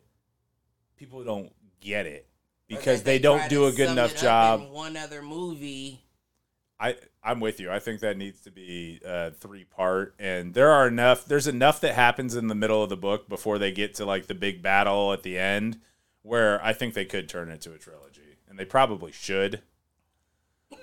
people 0.97 1.23
don't 1.23 1.51
get 1.85 2.05
it 2.05 2.27
because 2.67 2.99
that 2.99 3.05
they, 3.05 3.19
don't 3.19 3.47
do 3.49 3.65
a 3.65 3.71
good 3.71 3.89
enough 3.89 4.15
job. 4.15 4.69
one 4.71 4.97
other 4.97 5.21
movie. 5.21 6.01
I 6.79 6.95
I'm 7.23 7.39
with 7.39 7.59
you. 7.59 7.71
I 7.71 7.79
think 7.79 8.01
that 8.01 8.17
needs 8.17 8.41
to 8.41 8.51
be 8.51 8.99
uh, 9.05 9.31
three 9.39 9.63
part, 9.63 10.13
and 10.19 10.53
there 10.53 10.71
are 10.71 10.87
enough. 10.87 11.25
There's 11.25 11.47
enough 11.47 11.79
that 11.81 11.95
happens 11.95 12.35
in 12.35 12.47
the 12.47 12.55
middle 12.55 12.83
of 12.83 12.89
the 12.89 12.97
book 12.97 13.29
before 13.29 13.57
they 13.57 13.71
get 13.71 13.95
to 13.95 14.05
like 14.05 14.27
the 14.27 14.35
big 14.35 14.61
battle 14.61 15.13
at 15.13 15.23
the 15.23 15.37
end, 15.37 15.79
where 16.21 16.63
I 16.63 16.73
think 16.73 16.93
they 16.93 17.05
could 17.05 17.29
turn 17.29 17.49
it 17.49 17.53
into 17.53 17.73
a 17.73 17.77
trilogy, 17.77 18.39
and 18.49 18.59
they 18.59 18.65
probably 18.65 19.11
should. 19.11 19.61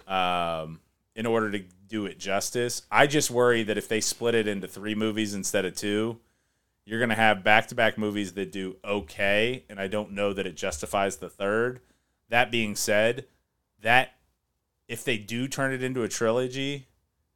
Um, 0.08 0.80
in 1.14 1.26
order 1.26 1.50
to 1.50 1.62
do 1.88 2.06
it 2.06 2.18
justice, 2.18 2.82
I 2.90 3.06
just 3.06 3.30
worry 3.30 3.62
that 3.64 3.76
if 3.76 3.86
they 3.86 4.00
split 4.00 4.34
it 4.34 4.48
into 4.48 4.66
three 4.66 4.94
movies 4.94 5.34
instead 5.34 5.66
of 5.66 5.76
two, 5.76 6.18
you're 6.84 7.00
gonna 7.00 7.14
have 7.14 7.44
back 7.44 7.68
to 7.68 7.74
back 7.74 7.96
movies 7.96 8.32
that 8.34 8.52
do 8.52 8.76
okay, 8.84 9.64
and 9.68 9.78
I 9.80 9.86
don't 9.88 10.12
know 10.12 10.32
that 10.32 10.46
it 10.46 10.56
justifies 10.56 11.16
the 11.16 11.28
third. 11.28 11.80
That 12.28 12.50
being 12.50 12.74
said, 12.76 13.26
that 13.80 14.14
if 14.88 15.04
they 15.04 15.18
do 15.18 15.48
turn 15.48 15.72
it 15.72 15.82
into 15.82 16.02
a 16.02 16.08
trilogy, 16.08 16.86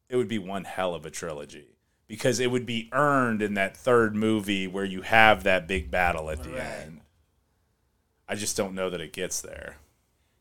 it 0.09 0.15
would 0.15 0.27
be 0.27 0.39
one 0.39 0.63
hell 0.63 0.93
of 0.95 1.05
a 1.05 1.11
trilogy 1.11 1.67
because 2.07 2.39
it 2.39 2.51
would 2.51 2.65
be 2.65 2.89
earned 2.93 3.41
in 3.41 3.53
that 3.55 3.75
third 3.75 4.15
movie 4.15 4.67
where 4.67 4.85
you 4.85 5.01
have 5.01 5.43
that 5.43 5.67
big 5.67 5.91
battle 5.91 6.29
at 6.29 6.43
the 6.43 6.51
Right. 6.51 6.59
end. 6.61 7.01
I 8.27 8.35
just 8.35 8.57
don't 8.57 8.75
know 8.75 8.89
that 8.89 9.01
it 9.01 9.13
gets 9.13 9.41
there. 9.41 9.77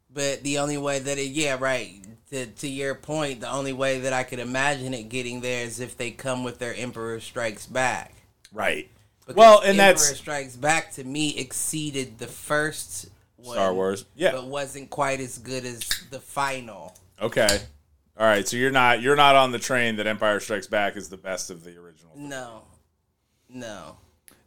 But 0.08 0.42
the 0.42 0.58
only 0.58 0.78
way 0.78 0.98
that 0.98 1.18
it, 1.18 1.30
yeah, 1.30 1.56
right. 1.58 2.02
To, 2.30 2.46
to 2.46 2.68
your 2.68 2.94
point, 2.94 3.40
the 3.40 3.50
only 3.50 3.72
way 3.72 4.00
that 4.00 4.12
I 4.12 4.22
could 4.22 4.38
imagine 4.38 4.94
it 4.94 5.08
getting 5.08 5.40
there 5.40 5.64
is 5.64 5.78
if 5.80 5.96
they 5.96 6.10
come 6.10 6.42
with 6.42 6.58
their 6.58 6.74
Emperor 6.74 7.20
Strikes 7.20 7.66
Back. 7.66 8.14
Right. 8.52 8.90
Because 9.26 9.36
Well, 9.36 9.60
and 9.60 9.80
Emperor 9.80 9.94
that's 9.94 10.16
Strikes 10.16 10.56
Back 10.56 10.92
to 10.92 11.04
me 11.04 11.36
exceeded 11.36 12.18
the 12.18 12.28
first 12.28 13.10
one, 13.36 13.56
Star 13.56 13.74
Wars. 13.74 14.04
Yeah. 14.14 14.32
but 14.32 14.46
wasn't 14.46 14.90
quite 14.90 15.20
as 15.20 15.38
good 15.38 15.64
as 15.64 15.80
the 16.10 16.20
final. 16.20 16.96
Okay. 17.20 17.60
All 18.18 18.26
right. 18.26 18.46
So 18.46 18.56
you're 18.56 18.70
not 18.70 19.02
you're 19.02 19.16
not 19.16 19.34
on 19.34 19.52
the 19.52 19.58
train 19.58 19.96
that 19.96 20.06
Empire 20.06 20.40
Strikes 20.40 20.66
Back 20.66 20.96
is 20.96 21.08
the 21.08 21.16
best 21.16 21.50
of 21.50 21.64
the 21.64 21.76
original. 21.76 22.12
No, 22.16 22.62
no. 23.48 23.96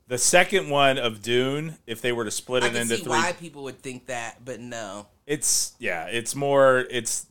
The 0.07 0.17
second 0.17 0.69
one 0.69 0.97
of 0.97 1.21
Dune, 1.21 1.77
if 1.85 2.01
they 2.01 2.11
were 2.11 2.25
to 2.25 2.31
split 2.31 2.63
I 2.63 2.67
it 2.67 2.69
can 2.71 2.81
into 2.81 2.97
see 2.97 3.03
three, 3.03 3.11
why 3.11 3.33
people 3.33 3.63
would 3.63 3.79
think 3.79 4.07
that, 4.07 4.43
but 4.43 4.59
no. 4.59 5.05
it's 5.27 5.75
yeah, 5.77 6.05
it's 6.05 6.35
more 6.35 6.79
it's 6.89 7.27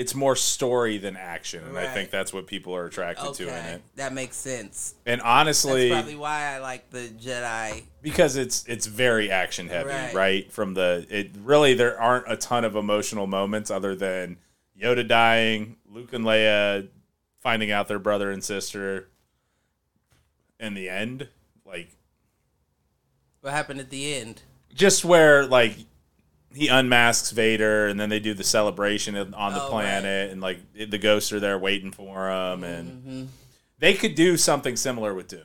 it's 0.00 0.14
more 0.14 0.34
story 0.34 0.96
than 0.96 1.14
action, 1.14 1.62
and 1.62 1.76
I 1.76 1.86
think 1.92 2.08
that's 2.10 2.32
what 2.32 2.46
people 2.46 2.74
are 2.74 2.86
attracted 2.86 3.34
to 3.34 3.48
in 3.48 3.64
it. 3.66 3.82
that 3.96 4.14
makes 4.14 4.34
sense. 4.34 4.94
And 5.04 5.20
honestly, 5.20 5.90
That's 5.90 6.00
probably 6.00 6.16
why 6.18 6.54
I 6.54 6.58
like 6.58 6.88
the 6.88 7.08
Jedi. 7.20 7.82
because 8.00 8.36
it's 8.36 8.64
it's 8.66 8.86
very 8.86 9.30
action 9.30 9.68
heavy, 9.68 9.90
Right. 9.90 10.14
right. 10.14 10.52
From 10.52 10.72
the 10.72 11.06
it 11.10 11.32
really 11.42 11.74
there 11.74 12.00
aren't 12.00 12.24
a 12.32 12.36
ton 12.36 12.64
of 12.64 12.76
emotional 12.76 13.26
moments 13.26 13.70
other 13.70 13.94
than 13.94 14.38
Yoda 14.80 15.06
dying, 15.06 15.76
Luke 15.86 16.14
and 16.14 16.24
Leia 16.24 16.88
finding 17.40 17.70
out 17.70 17.86
their 17.86 17.98
brother 17.98 18.30
and 18.30 18.42
sister. 18.42 19.08
In 20.58 20.72
the 20.72 20.88
end, 20.88 21.28
like 21.66 21.90
What 23.42 23.52
happened 23.52 23.80
at 23.80 23.90
the 23.90 24.14
end? 24.14 24.40
just 24.72 25.04
where 25.04 25.44
like 25.46 25.76
he 26.54 26.68
unmasks 26.68 27.30
Vader, 27.30 27.86
and 27.86 27.98
then 28.00 28.08
they 28.08 28.20
do 28.20 28.34
the 28.34 28.44
celebration 28.44 29.16
on 29.16 29.52
the 29.54 29.62
Oh, 29.62 29.68
planet, 29.68 30.30
and 30.30 30.40
like 30.40 30.58
the 30.74 30.98
ghosts 30.98 31.32
are 31.32 31.40
there 31.40 31.58
waiting 31.58 31.92
for 31.92 32.28
him, 32.30 32.64
and 32.64 33.28
they 33.78 33.94
could 33.94 34.14
do 34.14 34.36
something 34.36 34.76
similar 34.76 35.14
with 35.14 35.28
Dune. 35.28 35.42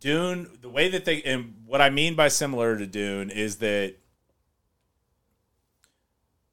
Dune, 0.00 0.58
the 0.60 0.68
way 0.68 0.88
that 0.88 1.04
they, 1.04 1.22
and 1.22 1.54
what 1.66 1.80
I 1.80 1.90
mean 1.90 2.14
by 2.14 2.28
similar 2.28 2.76
to 2.76 2.86
Dune 2.86 3.30
is 3.30 3.56
that 3.56 3.94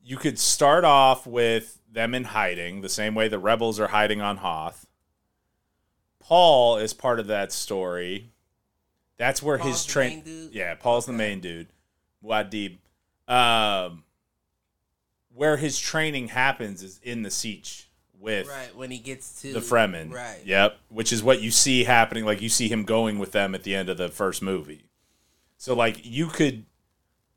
you 0.04 0.18
could 0.18 0.40
start 0.40 0.84
off 0.84 1.28
with 1.28 1.80
them 1.92 2.16
in 2.16 2.24
hiding, 2.26 2.82
the 2.82 2.90
same 2.90 3.14
way 3.16 3.28
the 3.28 3.40
rebels 3.40 3.80
are 3.80 3.88
hiding 3.88 4.22
on 4.22 4.38
Hoth. 4.38 4.88
Paul 6.20 6.78
is 6.78 6.94
part 6.94 7.20
of 7.20 7.28
that 7.28 7.52
story. 7.52 8.32
That's 9.18 9.44
where 9.44 9.58
Paul's 9.58 9.84
his 9.84 9.86
train. 9.86 10.50
Yeah, 10.52 10.74
Paul's 10.76 11.06
the 11.06 11.14
main 11.14 11.40
dude. 11.42 11.68
Muad'Dib. 12.24 12.78
Um, 13.32 14.04
where 15.34 15.58
his 15.58 15.80
training 15.80 16.30
happens 16.30 16.84
is 16.84 17.00
in 17.02 17.24
the 17.24 17.30
sietch 17.30 17.86
with 18.20 18.48
Right 18.48 18.76
when 18.76 18.92
he 18.92 19.00
gets 19.00 19.42
to 19.42 19.54
the 19.54 19.60
Fremen. 19.60 20.14
Right. 20.14 20.42
Yep. 20.46 20.78
Which 20.90 21.12
is 21.12 21.24
what 21.24 21.42
you 21.42 21.52
see 21.52 21.84
happening. 21.84 22.26
Like 22.26 22.42
you 22.42 22.50
see 22.50 22.68
him 22.68 22.84
going 22.84 23.20
with 23.20 23.32
them 23.32 23.56
at 23.56 23.64
the 23.64 23.76
end 23.76 23.90
of 23.90 23.98
the 23.98 24.10
first 24.10 24.42
movie. 24.42 24.86
So 25.58 25.74
like 25.74 26.00
you 26.04 26.28
could 26.28 26.66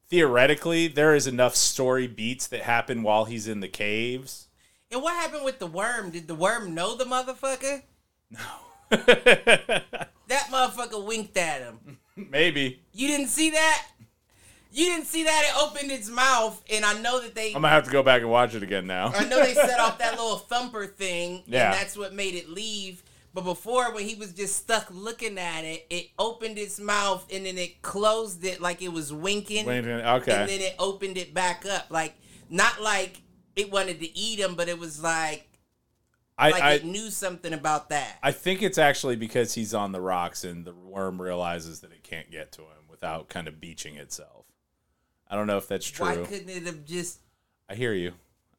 theoretically 0.09 0.89
there 0.89 1.15
is 1.15 1.27
enough 1.27 1.57
story 1.57 2.07
beats 2.07 2.47
that 2.49 2.63
happen 2.63 3.03
while 3.03 3.25
he's 3.25 3.49
in 3.49 3.61
the 3.61 3.69
caves. 3.69 4.49
And 4.91 5.03
what 5.03 5.15
happened 5.15 5.45
with 5.45 5.59
the 5.59 5.67
worm? 5.67 6.11
Did 6.11 6.29
the 6.29 6.35
worm 6.35 6.75
know 6.75 6.97
the 6.97 7.05
motherfucker? 7.05 7.83
No. 8.31 8.41
that 8.91 10.49
motherfucker 10.51 11.05
winked 11.05 11.37
at 11.37 11.63
him. 11.63 11.99
Maybe. 12.17 12.81
You 12.93 13.09
didn't 13.09 13.29
see 13.29 13.51
that? 13.51 13.87
You 14.75 14.87
didn't 14.87 15.07
see 15.07 15.23
that 15.23 15.45
it 15.47 15.63
opened 15.63 15.93
its 15.93 16.11
mouth, 16.11 16.61
and 16.69 16.85
I 16.85 17.01
know 17.01 17.21
that 17.21 17.37
they. 17.37 17.49
I'm 17.49 17.63
gonna 17.63 17.69
have 17.69 17.85
to 17.85 17.93
go 17.93 18.03
back 18.03 18.23
and 18.23 18.31
watch 18.31 18.57
it 18.57 18.63
again 18.65 18.89
now. 18.89 19.13
I 19.15 19.25
know 19.25 19.39
they 19.43 19.55
set 19.55 19.79
off 19.79 19.99
that 19.99 20.13
little 20.19 20.37
thumper 20.37 20.87
thing, 20.87 21.45
Yeah. 21.47 21.67
and 21.71 21.75
that's 21.75 21.97
what 21.97 22.13
made 22.13 22.35
it 22.35 22.49
leave. 22.49 23.05
But 23.33 23.43
before, 23.45 23.93
when 23.95 24.05
he 24.05 24.17
was 24.17 24.33
just 24.33 24.57
stuck 24.57 24.89
looking 24.91 25.39
at 25.39 25.63
it, 25.63 25.87
it 25.91 26.11
opened 26.19 26.59
its 26.59 26.81
mouth 26.81 27.25
and 27.33 27.47
then 27.47 27.57
it 27.57 27.83
closed 27.83 28.45
it 28.45 28.61
like 28.61 28.83
it 28.83 28.93
was 28.93 29.13
winking, 29.13 29.67
minute, 29.67 30.05
okay. 30.05 30.33
and 30.33 30.49
then 30.49 30.61
it 30.61 30.75
opened 30.79 31.19
it 31.19 31.33
back 31.33 31.65
up, 31.67 31.87
like 31.91 32.15
not 32.51 32.81
like 32.81 33.23
it 33.55 33.71
wanted 33.71 34.01
to 34.01 34.19
eat 34.19 34.41
him, 34.41 34.57
but 34.57 34.69
it 34.69 34.79
was 34.79 35.01
like 35.01 35.49
I, 36.37 36.51
like 36.51 36.63
I, 36.63 36.73
it 36.75 36.85
knew 36.85 37.11
something 37.11 37.53
about 37.53 37.91
that. 37.91 38.19
I 38.23 38.33
think 38.33 38.61
it's 38.63 38.79
actually 38.79 39.17
because 39.17 39.55
he's 39.55 39.73
on 39.73 39.93
the 39.93 40.01
rocks 40.01 40.43
and 40.43 40.65
the 40.65 40.75
worm 40.75 41.23
realizes 41.23 41.81
that 41.81 41.93
it 41.93 42.03
can't 42.03 42.31
get 42.31 42.51
to 42.53 42.63
him 42.63 42.89
without 42.89 43.29
kind 43.29 43.47
of 43.47 43.61
beaching 43.61 43.97
itself. 43.97 44.44
I 45.35 45.37
don't 45.37 45.49
know 45.49 45.57
if 45.57 45.67
that's 45.67 45.91
true. 45.91 46.07
Why 46.07 46.15
couldn't 46.15 46.49
it 46.49 46.63
have 46.63 46.85
just? 46.85 47.19
I 47.69 47.75
hear 47.75 47.93
you. 47.93 48.13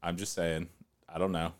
I'm 0.03 0.17
just 0.17 0.34
saying. 0.34 0.67
I 1.07 1.17
don't 1.17 1.32
know. 1.32 1.53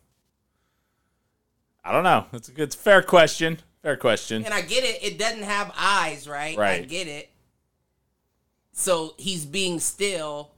I 1.86 1.94
don't 1.94 2.04
know. 2.04 2.26
It's 2.34 2.50
a 2.50 2.52
good, 2.52 2.64
it's 2.64 2.76
a 2.76 2.80
fair 2.80 3.02
question. 3.02 3.60
Fair 3.82 3.96
question. 3.96 4.44
And 4.44 4.54
I 4.54 4.60
get 4.60 4.84
it. 4.84 5.02
It 5.02 5.18
doesn't 5.18 5.44
have 5.44 5.74
eyes, 5.80 6.28
right? 6.28 6.58
Right. 6.58 6.82
I 6.82 6.86
get 6.86 7.08
it. 7.08 7.30
So 8.74 9.14
he's 9.18 9.46
being 9.46 9.80
still, 9.80 10.52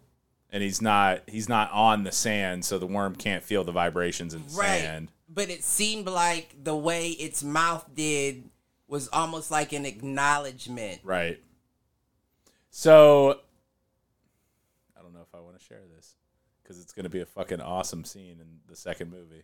And 0.50 0.64
he's 0.64 0.82
not 0.82 1.22
he's 1.28 1.48
not 1.48 1.72
on 1.72 2.04
the 2.04 2.12
sand, 2.12 2.66
so 2.66 2.80
the 2.80 2.88
worm 2.88 3.16
can't 3.16 3.44
feel 3.44 3.64
the 3.64 3.72
vibrations 3.72 4.34
in 4.34 4.42
the 4.48 4.54
right? 4.56 4.80
sand. 4.80 5.12
But 5.30 5.52
it 5.52 5.64
seemed 5.64 6.08
like 6.08 6.56
the 6.64 6.76
way 6.76 7.10
its 7.10 7.44
mouth 7.44 7.88
did 7.94 8.46
was 8.88 9.08
almost 9.10 9.52
like 9.52 9.72
an 9.72 9.86
acknowledgement. 9.86 11.02
Right. 11.04 11.40
So 12.72 13.40
I 14.98 15.02
don't 15.02 15.14
know 15.14 15.22
if 15.22 15.36
I 15.36 15.40
want 15.40 15.60
to 15.60 15.64
share 15.64 15.82
this 15.96 16.16
because 16.64 16.82
it's 16.82 16.87
going 16.98 17.06
to 17.06 17.10
be 17.10 17.22
a 17.22 17.26
fucking 17.26 17.62
awesome 17.62 18.04
scene 18.04 18.40
in 18.42 18.60
the 18.68 18.76
second 18.76 19.10
movie. 19.12 19.44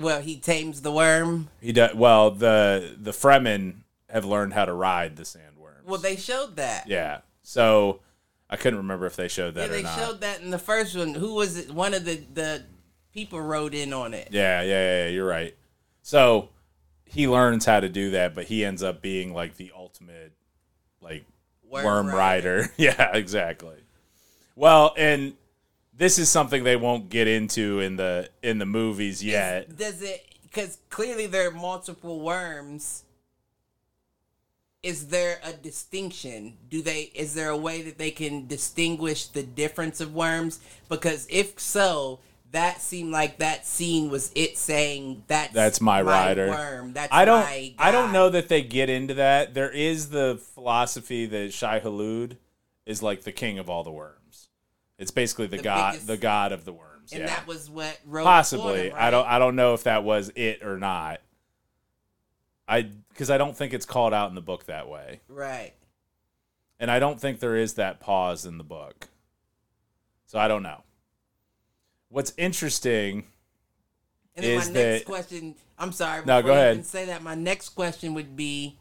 Well, 0.00 0.20
he 0.20 0.36
tames 0.36 0.80
the 0.82 0.90
worm. 0.90 1.50
He 1.60 1.72
does 1.72 1.94
well. 1.94 2.30
The 2.32 2.96
the 2.98 3.10
Fremen 3.12 3.82
have 4.10 4.24
learned 4.24 4.54
how 4.54 4.64
to 4.64 4.72
ride 4.72 5.16
the 5.16 5.22
sandworms. 5.24 5.84
Well, 5.84 6.00
they 6.00 6.16
showed 6.16 6.56
that. 6.56 6.88
yeah. 6.88 7.20
So 7.42 8.00
I 8.50 8.56
couldn't 8.56 8.78
remember 8.78 9.06
if 9.06 9.16
they 9.16 9.28
showed 9.28 9.54
Yeah, 9.56 9.66
that 9.66 9.70
or 9.70 9.72
they 9.76 9.82
not. 9.82 9.98
showed 9.98 10.20
that 10.22 10.40
in 10.40 10.50
the 10.50 10.58
first 10.58 10.96
one. 10.96 11.14
Who 11.14 11.34
was 11.34 11.56
it? 11.58 11.70
One 11.70 11.94
of 11.94 12.04
the 12.04 12.16
the 12.32 12.64
people 13.12 13.40
wrote 13.40 13.74
in 13.74 13.92
on 13.92 14.14
it. 14.14 14.28
Yeah, 14.30 14.62
yeah, 14.62 14.68
yeah, 14.68 15.04
yeah, 15.04 15.08
you're 15.10 15.26
right. 15.28 15.54
So 16.02 16.48
he 17.04 17.26
learns 17.28 17.64
how 17.66 17.80
to 17.80 17.88
do 17.88 18.10
that, 18.12 18.34
but 18.34 18.44
he 18.44 18.64
ends 18.64 18.82
up 18.82 19.02
being 19.02 19.32
like 19.34 19.56
the 19.56 19.72
ultimate 19.76 20.32
like 21.00 21.24
Worm 21.70 21.84
worm, 21.84 22.06
rider. 22.06 22.56
rider. 22.60 22.72
yeah, 22.78 23.10
exactly. 23.16 23.76
Well, 24.56 24.94
and 24.96 25.34
this 25.98 26.18
is 26.18 26.28
something 26.28 26.64
they 26.64 26.76
won't 26.76 27.10
get 27.10 27.26
into 27.26 27.80
in 27.80 27.96
the 27.96 28.30
in 28.42 28.58
the 28.58 28.66
movies 28.66 29.22
yet. 29.22 29.76
Does 29.76 30.00
it? 30.00 30.24
Because 30.42 30.78
clearly 30.88 31.26
there 31.26 31.48
are 31.48 31.52
multiple 31.52 32.20
worms. 32.20 33.04
Is 34.82 35.08
there 35.08 35.40
a 35.44 35.52
distinction? 35.52 36.56
Do 36.70 36.82
they? 36.82 37.10
Is 37.14 37.34
there 37.34 37.50
a 37.50 37.56
way 37.56 37.82
that 37.82 37.98
they 37.98 38.12
can 38.12 38.46
distinguish 38.46 39.26
the 39.26 39.42
difference 39.42 40.00
of 40.00 40.14
worms? 40.14 40.60
Because 40.88 41.26
if 41.28 41.58
so, 41.58 42.20
that 42.52 42.80
seemed 42.80 43.10
like 43.10 43.38
that 43.38 43.66
scene 43.66 44.08
was 44.08 44.30
it 44.36 44.56
saying 44.56 45.24
that's 45.26 45.52
That's 45.52 45.80
my 45.80 46.00
rider." 46.00 46.48
worm. 46.48 46.92
That's 46.92 47.12
I 47.12 47.24
don't 47.24 47.40
my 47.40 47.74
I 47.76 47.90
don't 47.90 48.12
know 48.12 48.30
that 48.30 48.48
they 48.48 48.62
get 48.62 48.88
into 48.88 49.14
that. 49.14 49.52
There 49.52 49.70
is 49.70 50.10
the 50.10 50.40
philosophy 50.54 51.26
that 51.26 51.52
Shai 51.52 51.80
Hulud 51.80 52.36
is 52.86 53.02
like 53.02 53.24
the 53.24 53.32
king 53.32 53.58
of 53.58 53.68
all 53.68 53.82
the 53.82 53.90
worms. 53.90 54.17
It's 54.98 55.10
basically 55.10 55.46
the, 55.46 55.56
The 55.58 55.62
god 55.62 55.92
biggest- 55.92 56.06
the 56.08 56.16
god 56.16 56.52
of 56.52 56.64
the 56.64 56.72
worms. 56.72 57.12
And 57.12 57.20
yeah. 57.20 57.26
that 57.28 57.46
was 57.46 57.70
what 57.70 57.98
wrote 58.04 58.24
Possibly. 58.24 58.90
on 58.90 58.96
it, 58.98 59.02
I 59.02 59.10
don't? 59.10 59.26
I 59.26 59.38
don't 59.38 59.56
know 59.56 59.72
if 59.74 59.84
that 59.84 60.04
was 60.04 60.30
it 60.34 60.62
or 60.62 60.76
not. 60.76 61.20
I 62.68 62.82
because 63.10 63.30
I 63.30 63.38
don't 63.38 63.56
think 63.56 63.72
it's 63.72 63.86
called 63.86 64.12
out 64.12 64.28
in 64.28 64.34
the 64.34 64.42
book 64.42 64.66
that 64.66 64.88
way. 64.88 65.20
Right. 65.28 65.72
And 66.80 66.90
I 66.90 66.98
don't 66.98 67.18
think 67.18 67.40
there 67.40 67.56
is 67.56 67.74
that 67.74 67.98
pause 67.98 68.44
in 68.44 68.58
the 68.58 68.64
book. 68.64 69.08
So 70.26 70.38
I 70.38 70.48
don't 70.48 70.62
know. 70.62 70.82
What's 72.10 72.32
interesting 72.36 73.24
And 74.36 74.44
then 74.44 74.58
is 74.58 74.66
my 74.68 74.72
next 74.74 74.98
that- 75.00 75.04
question, 75.06 75.54
I'm 75.78 75.92
sorry, 75.92 76.24
No, 76.26 76.42
go 76.42 76.52
ahead. 76.52 76.74
even 76.74 76.84
say 76.84 77.06
that, 77.06 77.22
my 77.22 77.34
next 77.34 77.70
question 77.70 78.14
would 78.14 78.36
be 78.36 78.76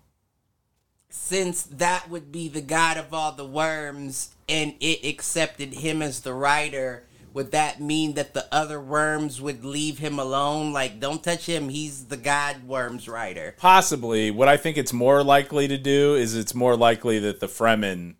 since 1.09 1.63
that 1.63 2.09
would 2.09 2.31
be 2.31 2.49
the 2.49 2.61
god 2.61 2.97
of 2.97 3.13
all 3.13 3.31
the 3.31 3.45
worms 3.45 4.35
and 4.49 4.73
it 4.79 5.05
accepted 5.05 5.73
him 5.75 6.01
as 6.01 6.21
the 6.21 6.33
writer, 6.33 7.03
would 7.33 7.51
that 7.51 7.79
mean 7.81 8.13
that 8.15 8.33
the 8.33 8.47
other 8.51 8.79
worms 8.81 9.39
would 9.41 9.63
leave 9.65 9.99
him 9.99 10.17
alone? 10.17 10.73
Like, 10.73 10.99
don't 10.99 11.23
touch 11.23 11.45
him, 11.45 11.69
he's 11.69 12.05
the 12.05 12.17
god 12.17 12.63
worms 12.63 13.07
writer. 13.07 13.55
possibly 13.57 14.31
what 14.31 14.47
I 14.47 14.57
think 14.57 14.77
it's 14.77 14.93
more 14.93 15.23
likely 15.23 15.67
to 15.67 15.77
do 15.77 16.15
is 16.15 16.35
it's 16.35 16.55
more 16.55 16.75
likely 16.75 17.19
that 17.19 17.39
the 17.39 17.47
Fremen 17.47 18.15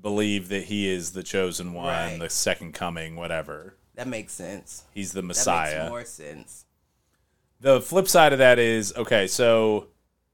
believe 0.00 0.48
that 0.48 0.64
he 0.64 0.88
is 0.88 1.12
the 1.12 1.22
chosen 1.22 1.72
one, 1.74 1.86
Right. 1.86 2.18
the 2.18 2.30
second 2.30 2.72
coming, 2.72 3.16
whatever. 3.16 3.74
That 3.94 4.08
makes 4.08 4.32
sense. 4.32 4.84
He's 4.94 5.12
the 5.12 5.20
That 5.20 5.26
Messiah. 5.26 5.78
makes 5.80 5.90
more 5.90 6.04
sense. 6.04 6.64
the 7.60 7.80
flip 7.80 8.08
side 8.08 8.32
of 8.32 8.38
that 8.38 8.58
is 8.58 8.94
okay 8.96 9.26
so 9.26 9.88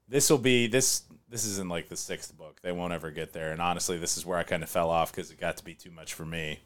this 0.07 0.29
will 0.29 0.37
be 0.37 0.65
this 0.67 1.03
this 1.27 1.43
is 1.43 1.59
in 1.59 1.67
like 1.67 1.89
the 1.89 1.97
sixth 1.97 2.36
they 2.67 2.73
won't 2.73 2.91
ever 2.91 3.11
get 3.11 3.31
there. 3.31 3.53
And 3.53 3.61
honestly 3.61 3.97
this 3.97 4.17
is 4.17 4.25
where 4.25 4.37
i 4.37 4.43
kind 4.43 4.61
of 4.61 4.69
fell 4.69 4.89
off 4.89 5.13
because 5.13 5.31
it 5.31 5.39
got 5.39 5.55
to 5.55 5.63
be 5.63 5.73
too 5.73 5.89
much 5.89 6.13
for 6.13 6.25
me. 6.25 6.59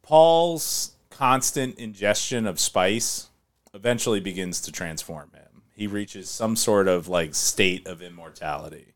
Paul's 0.00 0.92
constant 1.10 1.78
ingestion 1.78 2.46
of 2.46 2.58
spice 2.58 3.28
eventually 3.74 4.20
begins 4.20 4.62
to 4.62 4.72
transform 4.72 5.32
him. 5.34 5.64
He 5.74 5.86
reaches 5.86 6.30
some 6.30 6.56
sort 6.56 6.88
of 6.88 7.08
like 7.08 7.34
state 7.34 7.86
of 7.86 8.00
immortality. 8.00 8.94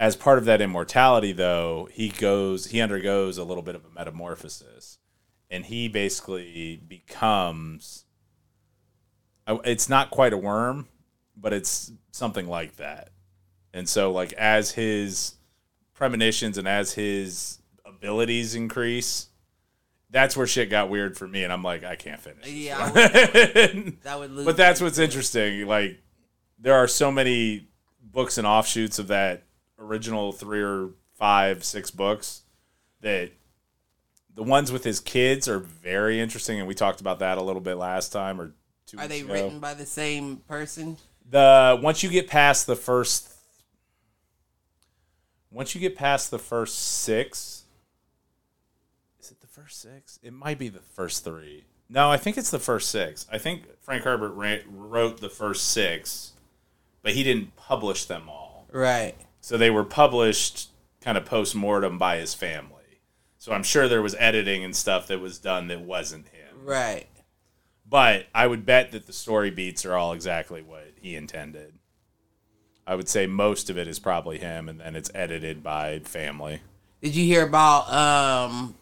As 0.00 0.16
part 0.16 0.38
of 0.38 0.46
that 0.46 0.62
immortality 0.62 1.32
though 1.32 1.86
he 1.92 2.08
goes 2.08 2.68
he 2.68 2.80
undergoes 2.80 3.36
a 3.36 3.44
little 3.44 3.62
bit 3.62 3.74
of 3.74 3.84
a 3.84 3.90
metamorphosis. 3.90 4.96
And 5.50 5.66
he 5.66 5.86
basically 5.88 6.80
becomes 6.88 8.06
uh, 9.46 9.58
it's 9.64 9.90
not 9.90 10.10
quite 10.10 10.32
a 10.32 10.38
worm 10.38 10.88
but 11.36 11.52
it's 11.52 11.92
something 12.10 12.48
like 12.48 12.76
that 12.76 13.10
and 13.74 13.86
so 13.88 14.10
like 14.10 14.32
as 14.34 14.70
his 14.70 15.34
premonitions 15.92 16.56
and 16.56 16.66
as 16.66 16.92
his 16.94 17.58
abilities 17.84 18.54
increase 18.54 19.28
that's 20.10 20.36
where 20.36 20.46
shit 20.46 20.70
got 20.70 20.88
weird 20.88 21.16
for 21.18 21.26
me 21.28 21.44
and 21.44 21.52
i'm 21.52 21.62
like 21.62 21.84
i 21.84 21.96
can't 21.96 22.20
finish 22.20 22.46
Yeah, 22.48 22.80
one. 22.90 23.98
That 24.02 24.18
would 24.18 24.30
lose 24.30 24.46
but 24.46 24.56
that's 24.56 24.80
what's 24.80 24.98
interesting 24.98 25.66
like 25.66 26.00
there 26.58 26.74
are 26.74 26.88
so 26.88 27.10
many 27.12 27.68
books 28.02 28.38
and 28.38 28.46
offshoots 28.46 28.98
of 28.98 29.08
that 29.08 29.42
original 29.78 30.32
three 30.32 30.62
or 30.62 30.90
five 31.14 31.62
six 31.64 31.90
books 31.90 32.42
that 33.00 33.30
the 34.34 34.42
ones 34.42 34.72
with 34.72 34.82
his 34.84 34.98
kids 35.00 35.48
are 35.48 35.58
very 35.60 36.20
interesting 36.20 36.58
and 36.58 36.66
we 36.66 36.74
talked 36.74 37.00
about 37.00 37.18
that 37.20 37.38
a 37.38 37.42
little 37.42 37.60
bit 37.62 37.74
last 37.76 38.10
time 38.12 38.40
or 38.40 38.52
two 38.86 38.98
Are 38.98 39.06
they 39.08 39.20
ago. 39.20 39.32
written 39.32 39.60
by 39.60 39.74
the 39.74 39.86
same 39.86 40.38
person? 40.48 40.96
the 41.28 41.78
once 41.82 42.02
you 42.02 42.10
get 42.10 42.28
past 42.28 42.66
the 42.66 42.76
first 42.76 43.30
once 45.54 45.74
you 45.74 45.80
get 45.80 45.94
past 45.96 46.30
the 46.30 46.38
first 46.38 46.76
six 46.78 47.64
is 49.20 49.30
it 49.30 49.40
the 49.40 49.46
first 49.46 49.80
six 49.80 50.18
it 50.22 50.32
might 50.32 50.58
be 50.58 50.68
the 50.68 50.80
first 50.80 51.24
three 51.24 51.64
no 51.88 52.10
i 52.10 52.16
think 52.16 52.36
it's 52.36 52.50
the 52.50 52.58
first 52.58 52.90
six 52.90 53.26
i 53.32 53.38
think 53.38 53.62
frank 53.80 54.02
herbert 54.02 54.32
ra- 54.32 54.56
wrote 54.68 55.20
the 55.20 55.28
first 55.30 55.68
six 55.68 56.32
but 57.02 57.12
he 57.12 57.22
didn't 57.22 57.54
publish 57.56 58.04
them 58.06 58.28
all 58.28 58.66
Right. 58.72 59.14
so 59.40 59.56
they 59.56 59.70
were 59.70 59.84
published 59.84 60.68
kind 61.00 61.16
of 61.16 61.24
post-mortem 61.24 61.96
by 61.98 62.16
his 62.16 62.34
family 62.34 63.00
so 63.38 63.52
i'm 63.52 63.62
sure 63.62 63.86
there 63.88 64.02
was 64.02 64.16
editing 64.18 64.64
and 64.64 64.74
stuff 64.74 65.06
that 65.06 65.20
was 65.20 65.38
done 65.38 65.68
that 65.68 65.80
wasn't 65.80 66.26
him 66.28 66.40
Right. 66.64 67.06
but 67.86 68.26
I 68.34 68.46
would 68.46 68.64
bet 68.64 68.90
that 68.92 69.06
the 69.06 69.12
story 69.12 69.50
beats 69.50 69.84
are 69.84 69.94
all 69.94 70.14
exactly 70.14 70.62
what 70.62 70.86
he 70.98 71.14
intended. 71.14 71.74
I 72.86 72.94
would 72.94 73.08
say 73.08 73.26
most 73.26 73.70
of 73.70 73.78
it 73.78 73.88
is 73.88 73.98
probably 73.98 74.38
him, 74.38 74.68
and 74.68 74.80
then 74.80 74.94
it's 74.96 75.10
edited 75.14 75.62
by 75.62 76.00
family. 76.00 76.60
Did 77.02 77.14
you 77.14 77.24
hear 77.24 77.46
about 77.46 77.92
um 77.92 78.74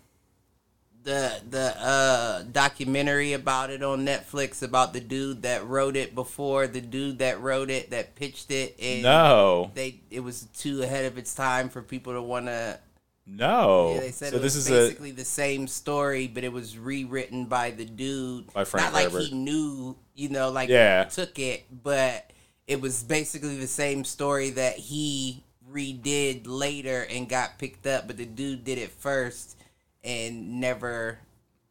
the 1.04 1.40
the 1.48 1.74
uh 1.80 2.42
documentary 2.52 3.32
about 3.32 3.70
it 3.70 3.82
on 3.82 4.06
Netflix 4.06 4.62
about 4.62 4.92
the 4.92 5.00
dude 5.00 5.42
that 5.42 5.66
wrote 5.66 5.96
it 5.96 6.14
before 6.14 6.66
the 6.68 6.80
dude 6.80 7.18
that 7.18 7.40
wrote 7.40 7.70
it 7.70 7.90
that 7.90 8.14
pitched 8.14 8.50
it 8.50 8.76
and 8.80 9.02
No, 9.02 9.70
they 9.74 10.00
it 10.10 10.20
was 10.20 10.42
too 10.56 10.82
ahead 10.82 11.04
of 11.04 11.18
its 11.18 11.34
time 11.34 11.68
for 11.68 11.82
people 11.82 12.12
to 12.12 12.22
want 12.22 12.46
to 12.46 12.78
no. 13.26 13.94
yeah, 13.94 14.00
they 14.00 14.10
said 14.10 14.30
so 14.30 14.36
it 14.36 14.42
this 14.42 14.54
was 14.54 14.68
is 14.68 14.88
basically 14.88 15.10
the 15.10 15.24
same 15.24 15.66
story 15.66 16.28
but 16.28 16.44
it 16.44 16.52
was 16.52 16.78
rewritten 16.78 17.46
by 17.46 17.70
the 17.70 17.84
dude 17.84 18.52
By 18.52 18.64
Frank 18.64 18.86
not 18.86 18.92
like 18.92 19.10
he 19.10 19.32
knew 19.34 19.96
you 20.14 20.28
know 20.28 20.50
like 20.50 20.68
Yeah. 20.68 21.04
took 21.04 21.38
it 21.38 21.64
but 21.82 22.31
it 22.66 22.80
was 22.80 23.02
basically 23.02 23.56
the 23.58 23.66
same 23.66 24.04
story 24.04 24.50
that 24.50 24.76
he 24.76 25.42
redid 25.70 26.42
later 26.46 27.06
and 27.10 27.28
got 27.28 27.58
picked 27.58 27.86
up, 27.86 28.06
but 28.06 28.16
the 28.16 28.26
dude 28.26 28.64
did 28.64 28.78
it 28.78 28.90
first 28.90 29.56
and 30.04 30.60
never. 30.60 31.18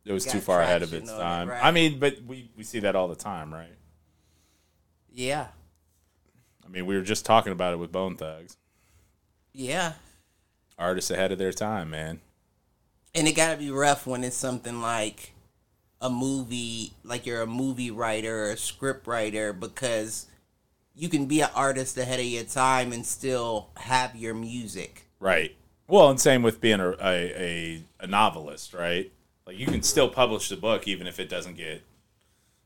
It 0.06 0.14
was 0.14 0.26
too 0.26 0.40
far 0.42 0.62
ahead 0.62 0.82
of 0.84 0.94
its 0.94 1.10
on 1.12 1.16
it, 1.16 1.20
time. 1.20 1.50
right. 1.50 1.64
I 1.64 1.72
mean, 1.72 2.00
but 2.00 2.22
we, 2.26 2.50
we 2.58 2.64
see 2.64 2.80
that 2.80 2.96
all 2.96 3.08
the 3.08 3.16
time, 3.16 3.54
right? 3.54 3.74
Yeah, 5.14 5.48
I 6.66 6.70
mean, 6.70 6.86
we 6.86 6.96
were 6.96 7.04
just 7.04 7.26
talking 7.26 7.52
about 7.52 7.74
it 7.74 7.78
with 7.78 7.92
Bone 7.92 8.16
Thugs. 8.16 8.56
yeah, 9.54 9.94
Artists 10.80 11.12
ahead 11.12 11.32
of 11.32 11.38
their 11.38 11.52
time, 11.52 11.90
man. 11.90 12.22
and 13.14 13.28
it 13.28 13.34
got 13.34 13.52
to 13.52 13.58
be 13.58 13.70
rough 13.70 14.08
when 14.08 14.24
it's 14.24 14.38
something 14.38 14.82
like 14.82 15.34
a 16.00 16.10
movie, 16.10 16.94
like 17.04 17.26
you're 17.26 17.42
a 17.42 17.48
movie 17.48 17.92
writer 17.92 18.46
or 18.46 18.52
a 18.52 18.58
script 18.58 19.06
writer, 19.06 19.52
because 19.54 20.28
you 20.96 21.10
can 21.10 21.26
be 21.26 21.42
an 21.42 21.50
artist 21.56 21.98
ahead 21.98 22.20
of 22.20 22.26
your 22.26 22.44
time 22.44 22.92
and 22.92 23.06
still 23.06 23.70
have 23.78 24.16
your 24.16 24.34
music. 24.34 25.08
Right. 25.20 25.56
Well, 25.88 26.10
and 26.10 26.20
same 26.20 26.42
with 26.42 26.62
being 26.62 26.80
a, 26.80 26.92
a, 27.02 27.84
a, 28.00 28.08
novelist, 28.08 28.74
right? 28.74 29.12
Like 29.46 29.58
you 29.58 29.66
can 29.66 29.84
still 29.84 30.10
publish 30.10 30.50
the 30.50 30.56
book 30.56 30.88
even 30.88 31.08
if 31.08 31.20
it 31.20 31.30
doesn't 31.30 31.58
get 31.58 31.84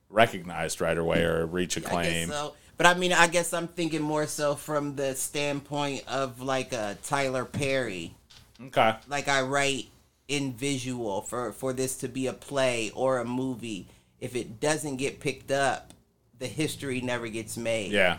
recognized 0.09 0.81
right 0.81 0.97
away 0.97 1.23
or 1.23 1.45
reach 1.45 1.77
acclaim. 1.77 2.29
so. 2.29 2.53
But 2.77 2.87
I 2.87 2.93
mean, 2.93 3.13
I 3.13 3.27
guess 3.27 3.53
I'm 3.53 3.67
thinking 3.67 4.01
more 4.01 4.27
so 4.27 4.55
from 4.55 4.95
the 4.95 5.15
standpoint 5.15 6.03
of 6.07 6.41
like 6.41 6.73
a 6.73 6.97
Tyler 7.03 7.45
Perry. 7.45 8.13
Okay. 8.61 8.95
Like 9.07 9.27
I 9.27 9.41
write 9.41 9.87
in 10.27 10.53
visual 10.53 11.21
for 11.21 11.51
for 11.51 11.73
this 11.73 11.95
to 11.97 12.07
be 12.07 12.27
a 12.27 12.33
play 12.33 12.91
or 12.93 13.19
a 13.19 13.25
movie. 13.25 13.87
If 14.19 14.35
it 14.35 14.59
doesn't 14.59 14.97
get 14.97 15.19
picked 15.19 15.51
up, 15.51 15.93
the 16.39 16.47
history 16.47 17.01
never 17.01 17.27
gets 17.27 17.57
made. 17.57 17.91
Yeah. 17.91 18.17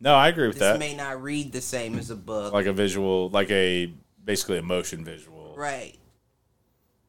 No, 0.00 0.14
I 0.14 0.28
agree 0.28 0.46
with 0.48 0.58
This 0.58 0.72
that. 0.72 0.78
may 0.78 0.94
not 0.94 1.22
read 1.22 1.52
the 1.52 1.60
same 1.60 1.98
as 1.98 2.10
a 2.10 2.16
book. 2.16 2.52
like 2.52 2.66
a 2.66 2.72
visual, 2.72 3.28
like 3.30 3.50
a 3.50 3.92
basically 4.24 4.58
a 4.58 4.62
motion 4.62 5.04
visual. 5.04 5.54
right. 5.56 5.96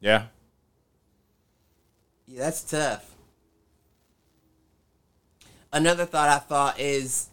Yeah. 0.00 0.26
Yeah, 2.26 2.44
that's 2.44 2.62
tough. 2.62 3.10
Another 5.72 6.06
thought 6.06 6.28
I 6.28 6.38
thought 6.38 6.78
is 6.80 7.28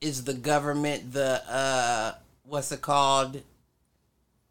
is 0.00 0.24
the 0.24 0.34
government 0.34 1.12
the 1.12 1.42
uh 1.50 2.12
what's 2.44 2.70
it 2.70 2.80
called 2.80 3.42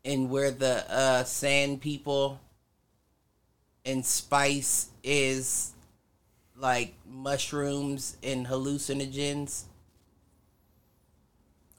and 0.04 0.30
where 0.30 0.52
the 0.52 0.84
uh 0.92 1.24
sand 1.24 1.80
people 1.82 2.40
and 3.88 4.06
spice 4.06 4.90
is 5.04 5.72
like 6.56 6.94
mushrooms 7.10 8.18
and 8.22 8.46
hallucinogens 8.48 9.64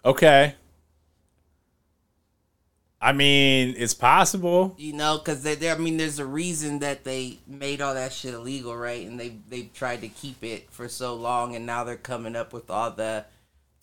Okay. 0.04 0.54
I 3.00 3.12
mean, 3.12 3.74
it's 3.78 3.94
possible. 3.94 4.74
you 4.76 4.92
know 4.92 5.18
because 5.18 5.42
they, 5.44 5.54
they 5.54 5.70
i 5.70 5.76
mean 5.78 5.96
there's 5.98 6.18
a 6.18 6.26
reason 6.26 6.80
that 6.80 7.04
they 7.04 7.38
made 7.46 7.80
all 7.80 7.94
that 7.94 8.12
shit 8.12 8.34
illegal 8.34 8.76
right 8.76 9.06
and 9.06 9.20
they 9.20 9.36
they've 9.48 9.72
tried 9.72 10.00
to 10.00 10.08
keep 10.08 10.42
it 10.42 10.68
for 10.70 10.88
so 10.88 11.14
long 11.14 11.54
and 11.54 11.64
now 11.64 11.84
they're 11.84 11.96
coming 11.96 12.34
up 12.34 12.52
with 12.52 12.68
all 12.70 12.90
the 12.90 13.24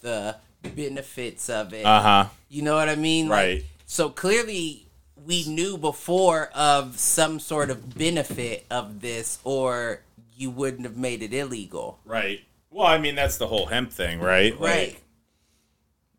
the 0.02 0.36
benefits 0.76 1.50
of 1.50 1.74
it 1.74 1.86
Uh 1.86 2.02
huh. 2.02 2.26
you 2.50 2.62
know 2.62 2.76
what 2.76 2.90
i 2.90 2.96
mean 2.96 3.30
Like, 3.30 3.38
Right. 3.38 3.64
so 3.86 4.10
clearly 4.10 4.85
we 5.26 5.48
knew 5.48 5.78
before 5.78 6.50
of 6.54 7.00
some 7.00 7.40
sort 7.40 7.70
of 7.70 7.98
benefit 7.98 8.66
of 8.70 9.02
this 9.02 9.40
or 9.44 10.02
you 10.36 10.50
wouldn't 10.50 10.84
have 10.84 10.98
made 10.98 11.22
it 11.24 11.34
illegal 11.34 12.00
Right. 12.06 12.42
Well, 12.70 12.88
I 12.88 12.98
mean, 12.98 13.16
that's 13.16 13.38
the 13.38 13.48
whole 13.48 13.68
hemp 13.68 13.94
thing, 13.94 14.20
right? 14.20 14.52
right 14.60 14.90
Like, 14.90 15.02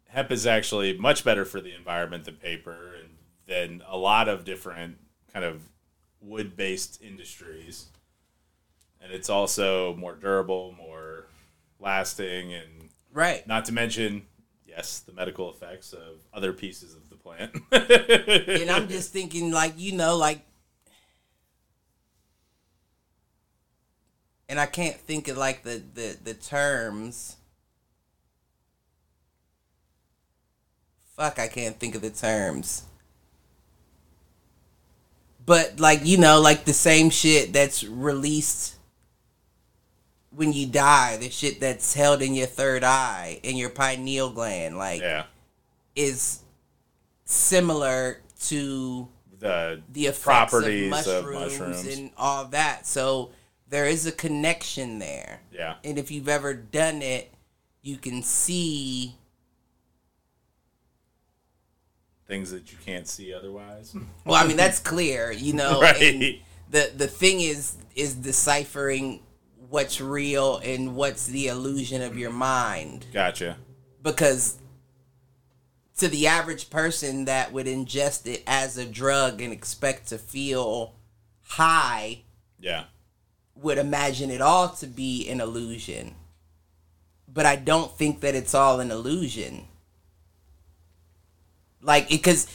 hemp 0.08 0.32
is 0.32 0.46
actually 0.46 0.96
much 0.96 1.22
better 1.22 1.44
for 1.44 1.60
the 1.60 1.74
environment 1.74 2.24
than 2.24 2.36
paper 2.36 2.94
and 2.98 3.10
than 3.46 3.82
a 3.86 3.98
lot 3.98 4.28
of 4.28 4.46
different 4.46 4.96
kind 5.32 5.44
of 5.44 5.60
wood-based 6.22 7.02
industries. 7.02 7.86
And 9.02 9.12
it's 9.12 9.28
also 9.28 9.94
more 9.96 10.14
durable, 10.14 10.74
more 10.76 11.26
lasting, 11.78 12.54
and 12.54 12.88
right 13.12 13.46
not 13.46 13.66
to 13.66 13.72
mention, 13.72 14.26
yes, 14.66 15.00
the 15.00 15.12
medical 15.12 15.50
effects 15.50 15.92
of 15.92 16.22
other 16.32 16.54
pieces 16.54 16.94
of 16.94 17.05
plant. 17.26 17.50
and 17.72 18.70
i'm 18.70 18.88
just 18.88 19.12
thinking 19.12 19.50
like 19.50 19.74
you 19.76 19.92
know 19.92 20.16
like 20.16 20.40
and 24.48 24.60
i 24.60 24.66
can't 24.66 24.96
think 24.96 25.26
of 25.28 25.36
like 25.36 25.62
the 25.64 25.82
the, 25.94 26.16
the 26.22 26.34
terms 26.34 27.36
fuck 31.16 31.38
i 31.38 31.48
can't 31.48 31.80
think 31.80 31.94
of 31.94 32.02
the 32.02 32.10
terms 32.10 32.84
but 35.44 35.80
like 35.80 36.00
you 36.04 36.16
know 36.16 36.40
like 36.40 36.64
the 36.64 36.72
same 36.72 37.10
shit 37.10 37.52
that's 37.52 37.82
released 37.82 38.76
when 40.30 40.52
you 40.52 40.66
die 40.66 41.16
the 41.16 41.30
shit 41.30 41.58
that's 41.58 41.94
held 41.94 42.22
in 42.22 42.34
your 42.34 42.46
third 42.46 42.84
eye 42.84 43.40
in 43.42 43.56
your 43.56 43.70
pineal 43.70 44.30
gland 44.30 44.76
like 44.76 45.00
yeah. 45.00 45.24
is 45.96 46.40
similar 47.26 48.22
to 48.44 49.08
The 49.38 49.82
the 49.92 50.10
properties 50.12 50.90
of 51.06 51.06
of 51.06 51.24
mushrooms, 51.24 51.58
mushrooms. 51.58 51.98
and 51.98 52.10
all 52.16 52.46
that. 52.46 52.86
So 52.86 53.32
there 53.68 53.84
is 53.86 54.06
a 54.06 54.12
connection 54.12 54.98
there. 54.98 55.40
yeah. 55.52 55.74
And 55.84 55.98
if 55.98 56.10
you've 56.10 56.28
ever 56.28 56.54
done 56.54 57.02
it, 57.02 57.32
you 57.82 57.98
can 57.98 58.22
see 58.22 59.16
Things 62.26 62.50
that 62.50 62.72
you 62.72 62.78
can't 62.84 63.06
see 63.06 63.32
otherwise. 63.32 63.94
well, 64.24 64.42
I 64.42 64.46
mean 64.48 64.56
that's 64.56 64.80
clear, 64.80 65.30
you 65.30 65.52
know. 65.52 65.80
Right. 65.82 66.40
The 66.70 66.90
the 66.96 67.06
thing 67.06 67.40
is 67.40 67.76
is 67.94 68.14
deciphering 68.14 69.20
what's 69.68 70.00
real 70.00 70.58
and 70.58 70.96
what's 70.96 71.26
the 71.26 71.46
illusion 71.48 72.02
of 72.02 72.18
your 72.18 72.30
mind. 72.32 73.06
Gotcha. 73.12 73.56
Because 74.02 74.58
to 75.98 76.08
the 76.08 76.26
average 76.26 76.68
person 76.70 77.24
that 77.24 77.52
would 77.52 77.66
ingest 77.66 78.26
it 78.26 78.42
as 78.46 78.76
a 78.76 78.84
drug 78.84 79.40
and 79.40 79.52
expect 79.52 80.08
to 80.08 80.18
feel 80.18 80.94
high 81.42 82.22
Yeah. 82.60 82.84
would 83.54 83.78
imagine 83.78 84.30
it 84.30 84.40
all 84.42 84.68
to 84.70 84.86
be 84.86 85.28
an 85.28 85.40
illusion. 85.40 86.14
But 87.28 87.46
I 87.46 87.56
don't 87.56 87.96
think 87.96 88.20
that 88.20 88.34
it's 88.34 88.54
all 88.54 88.80
an 88.80 88.90
illusion. 88.90 89.66
Like, 91.80 92.08
because 92.08 92.46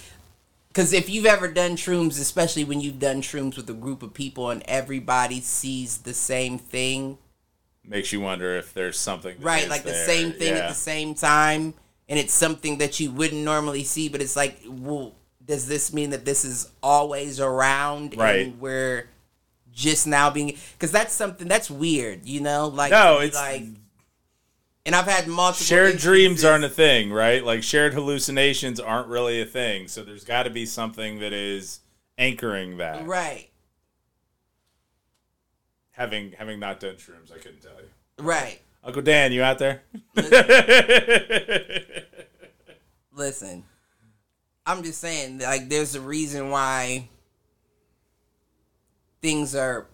because 0.68 0.94
if 0.94 1.10
you've 1.10 1.26
ever 1.26 1.50
done 1.50 1.76
shrooms, 1.76 2.20
especially 2.20 2.64
when 2.64 2.80
you've 2.80 3.00
done 3.00 3.22
shrooms 3.22 3.58
with 3.58 3.70
a 3.70 3.74
group 3.74 4.02
of 4.04 4.14
people 4.14 4.50
and 4.50 4.64
everybody 4.68 5.42
sees 5.42 5.98
the 6.00 6.14
same 6.14 6.58
thing, 6.58 7.18
Makes 7.84 8.14
you 8.14 8.22
wonder 8.22 8.56
if 8.58 8.74
there's 8.74 8.98
something 9.00 9.36
right? 9.42 9.68
Like 9.68 9.84
the 9.84 9.94
same 9.94 10.32
thing 10.32 10.56
Yeah. 10.56 10.62
at 10.64 10.70
the 10.70 10.76
same 10.76 11.14
time, 11.16 11.74
and 12.12 12.20
it's 12.20 12.34
something 12.34 12.80
that 12.80 13.00
you 13.00 13.10
wouldn't 13.10 13.42
normally 13.42 13.86
see, 13.86 14.10
but 14.10 14.22
it's 14.22 14.36
like, 14.36 14.60
well, 14.68 15.16
does 15.46 15.66
this 15.66 15.94
mean 15.94 16.10
that 16.10 16.26
this 16.26 16.44
is 16.44 16.70
always 16.84 17.40
around? 17.40 18.18
Right. 18.18 18.48
And 18.48 18.60
we're 18.60 19.08
just 19.72 20.06
now 20.06 20.30
being 20.30 20.58
because 20.74 20.92
that's 20.92 21.14
something 21.14 21.48
that's 21.48 21.72
weird, 21.72 22.26
you 22.26 22.42
know? 22.42 22.68
Like 22.68 22.92
No, 22.92 23.20
it's 23.20 23.38
like, 23.38 23.64
and 24.86 24.94
I've 24.94 25.06
had 25.06 25.30
multiple 25.30 25.66
shared 25.66 26.00
dreams 26.00 26.44
aren't 26.44 26.66
a 26.66 26.70
thing, 26.70 27.14
right? 27.14 27.46
Like 27.46 27.64
shared 27.64 27.94
hallucinations 27.94 28.82
aren't 28.82 29.08
really 29.08 29.42
a 29.42 29.46
thing. 29.46 29.88
So 29.88 30.04
there's 30.04 30.26
got 30.26 30.44
to 30.44 30.50
be 30.50 30.66
something 30.66 31.20
that 31.20 31.32
is 31.32 31.80
anchoring 32.18 32.76
that. 32.80 33.08
right, 33.08 33.50
Having 35.92 36.34
having 36.34 36.60
not 36.60 36.82
done 36.82 36.96
shrooms, 36.96 37.32
I 37.34 37.38
couldn't 37.38 37.62
tell 37.62 37.72
you. 37.72 37.88
right. 38.26 38.60
Uncle 38.84 39.02
Dan, 39.02 39.32
you 39.32 39.44
out 39.44 39.60
there? 39.60 39.84
Listen, 43.14 43.64
I'm 44.66 44.82
just 44.84 44.99
saying, 44.99 45.40
like, 45.40 45.70
there's 45.70 45.95
a 45.95 46.02
reason 46.02 46.49
why 46.49 47.10
things 49.22 49.53
are 49.56 49.86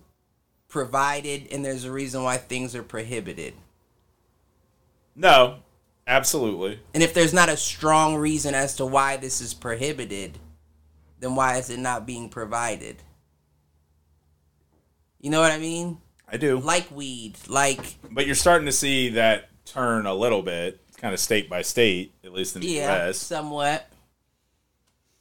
provided, 0.69 1.47
and 1.51 1.65
there's 1.65 1.83
a 1.83 1.91
reason 1.91 2.23
why 2.23 2.37
things 2.37 2.75
are 2.75 2.83
prohibited. 2.83 3.53
no, 5.15 5.57
absolutely. 6.05 6.79
And 6.93 7.03
if 7.03 7.13
there's 7.13 7.33
not 7.33 7.49
a 7.49 7.57
strong 7.57 8.15
reason 8.15 8.55
as 8.55 8.75
to 8.77 8.85
why 8.85 9.17
this 9.17 9.41
is 9.41 9.53
prohibited, 9.53 10.37
then 11.19 11.35
why 11.35 11.57
is 11.57 11.69
it 11.69 11.79
not 11.79 12.05
being 12.05 12.29
provided? 12.29 13.03
You 15.19 15.31
know 15.31 15.41
what 15.41 15.51
I 15.51 15.57
mean? 15.57 15.97
I 16.27 16.37
do. 16.37 16.59
Like 16.59 16.89
weed, 16.91 17.35
like 17.47 17.95
But 18.11 18.25
you're 18.25 18.35
starting 18.35 18.65
to 18.65 18.71
see 18.71 19.09
that 19.09 19.49
turn 19.65 20.05
a 20.05 20.13
little 20.13 20.41
bit, 20.41 20.79
kind 20.97 21.13
of 21.13 21.19
state 21.19 21.49
by 21.49 21.61
state, 21.61 22.13
at 22.23 22.33
least 22.33 22.55
in 22.55 22.61
the 22.61 22.67
yeah, 22.67 23.05
U.S. 23.05 23.17
somewhat, 23.17 23.89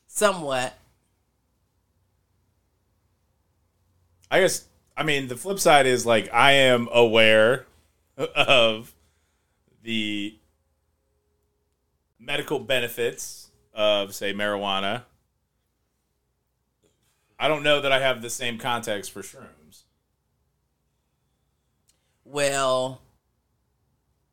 somewhat. 0.07 0.77
I 4.31 4.41
guess 4.41 4.67
I 4.97 5.05
mean 5.05 5.29
the 5.29 5.37
flip 5.37 5.61
side 5.61 5.87
is 5.87 6.05
like 6.05 6.33
I 6.33 6.53
am 6.53 6.89
aware 6.93 7.67
of 8.17 8.95
the 9.83 10.37
medical 12.19 12.59
benefits 12.59 13.51
of, 13.73 14.15
say, 14.15 14.35
marijuana. 14.35 15.03
I 17.39 17.49
don't 17.49 17.63
know 17.63 17.81
that 17.81 17.93
I 17.93 18.01
have 18.01 18.23
the 18.23 18.31
same 18.31 18.59
context 18.59 19.13
for 19.13 19.21
shrooms. 19.21 19.47
Well, 22.37 23.01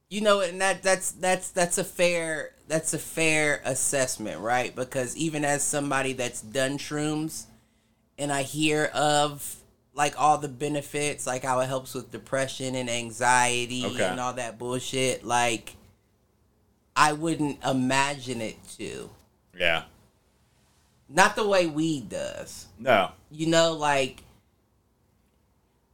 you 0.10 0.20
know, 0.20 0.42
and 0.42 0.60
that 0.60 0.84
that's 0.84 1.14
that's 1.14 1.52
that's 1.52 1.78
a 1.78 1.86
fair 1.86 2.52
that's 2.68 2.94
a 2.94 3.00
fair 3.00 3.62
assessment, 3.64 4.42
right? 4.42 4.76
Because 4.76 5.16
even 5.16 5.46
as 5.46 5.64
somebody 5.64 6.12
that's 6.12 6.42
done 6.42 6.78
shrooms, 6.78 7.46
and 8.18 8.30
I 8.30 8.42
hear 8.42 8.92
of 8.94 9.56
like 9.94 10.20
all 10.20 10.38
the 10.38 10.50
benefits, 10.50 11.26
like 11.26 11.46
how 11.46 11.62
it 11.62 11.68
helps 11.68 11.94
with 11.94 12.12
depression 12.12 12.76
and 12.76 12.90
anxiety 12.90 13.86
Okay. 13.86 14.04
and 14.04 14.20
all 14.20 14.34
that 14.34 14.60
bullshit, 14.60 15.24
like 15.24 15.78
I 16.98 17.14
wouldn't 17.14 17.64
imagine 17.64 18.42
it 18.42 18.58
to. 18.80 19.10
Yeah. 19.58 19.84
Not 21.08 21.38
the 21.38 21.48
way 21.48 21.68
weed 21.68 22.10
does. 22.10 22.66
No. 22.78 23.12
You 23.32 23.48
know, 23.48 23.72
like 23.72 24.24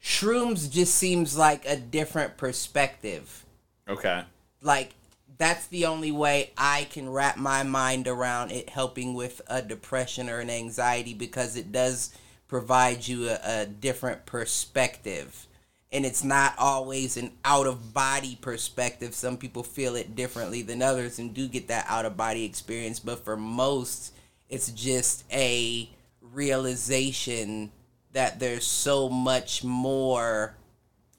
shrooms 0.09 0.71
just 0.71 0.95
seems 0.95 1.37
like 1.37 1.67
a 1.67 1.75
different 1.75 2.35
perspective. 2.35 3.45
Okay. 3.87 4.23
Like 4.59 4.95
that's 5.37 5.67
the 5.67 5.85
only 5.85 6.11
way 6.11 6.51
I 6.57 6.87
can 6.89 7.07
wrap 7.09 7.37
my 7.37 7.61
mind 7.61 8.07
around 8.07 8.51
it 8.51 8.69
helping 8.69 9.13
with 9.13 9.39
a 9.47 9.61
depression 9.61 10.27
or 10.27 10.39
an 10.39 10.49
anxiety 10.49 11.13
because 11.13 11.55
it 11.55 11.71
does 11.71 12.11
provide 12.47 13.07
you 13.07 13.29
a, 13.29 13.39
a 13.43 13.65
different 13.67 14.25
perspective. 14.25 15.45
And 15.91 16.05
it's 16.05 16.23
not 16.23 16.55
always 16.57 17.15
an 17.15 17.31
out 17.45 17.67
of 17.67 17.93
body 17.93 18.35
perspective. 18.41 19.13
Some 19.13 19.37
people 19.37 19.61
feel 19.61 19.95
it 19.95 20.15
differently 20.15 20.63
than 20.63 20.81
others 20.81 21.19
and 21.19 21.35
do 21.35 21.47
get 21.47 21.67
that 21.67 21.85
out 21.87 22.05
of 22.05 22.17
body 22.17 22.45
experience. 22.45 22.99
But 22.99 23.23
for 23.23 23.37
most, 23.37 24.13
it's 24.49 24.71
just 24.71 25.23
a 25.31 25.87
realization 26.33 27.71
that 28.13 28.39
there's 28.39 28.65
so 28.65 29.09
much 29.09 29.63
more 29.63 30.55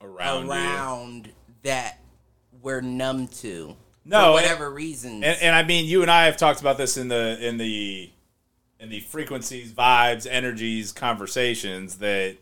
Around, 0.00 0.48
around 0.48 1.32
that 1.62 2.00
we're 2.62 2.80
numb 2.80 3.28
to 3.28 3.76
No, 4.04 4.28
for 4.28 4.32
whatever 4.32 4.70
reasons. 4.70 5.24
And, 5.24 5.38
and 5.42 5.54
I 5.54 5.62
mean, 5.62 5.86
you 5.86 6.02
and 6.02 6.10
I 6.10 6.24
have 6.24 6.36
talked 6.36 6.60
about 6.60 6.78
this 6.78 6.96
in 6.96 7.08
the 7.08 7.38
in 7.46 7.58
the 7.58 8.10
in 8.78 8.88
the 8.88 9.00
frequencies, 9.00 9.72
vibes, 9.72 10.26
energies, 10.28 10.90
conversations 10.90 11.98
that 11.98 12.38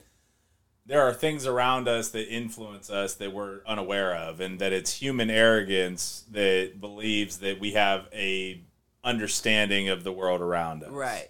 there 0.86 1.02
are 1.02 1.12
things 1.12 1.46
around 1.46 1.88
us 1.88 2.10
that 2.10 2.32
influence 2.32 2.90
us 2.90 3.14
that 3.16 3.32
we're 3.32 3.60
unaware 3.66 4.14
of, 4.14 4.40
and 4.40 4.58
that 4.60 4.72
it's 4.72 4.94
human 4.94 5.30
arrogance 5.30 6.24
that 6.30 6.80
believes 6.80 7.38
that 7.38 7.60
we 7.60 7.72
have 7.72 8.06
a 8.12 8.62
understanding 9.04 9.88
of 9.88 10.04
the 10.04 10.12
world 10.12 10.40
around 10.40 10.82
us. 10.82 10.90
right. 10.90 11.28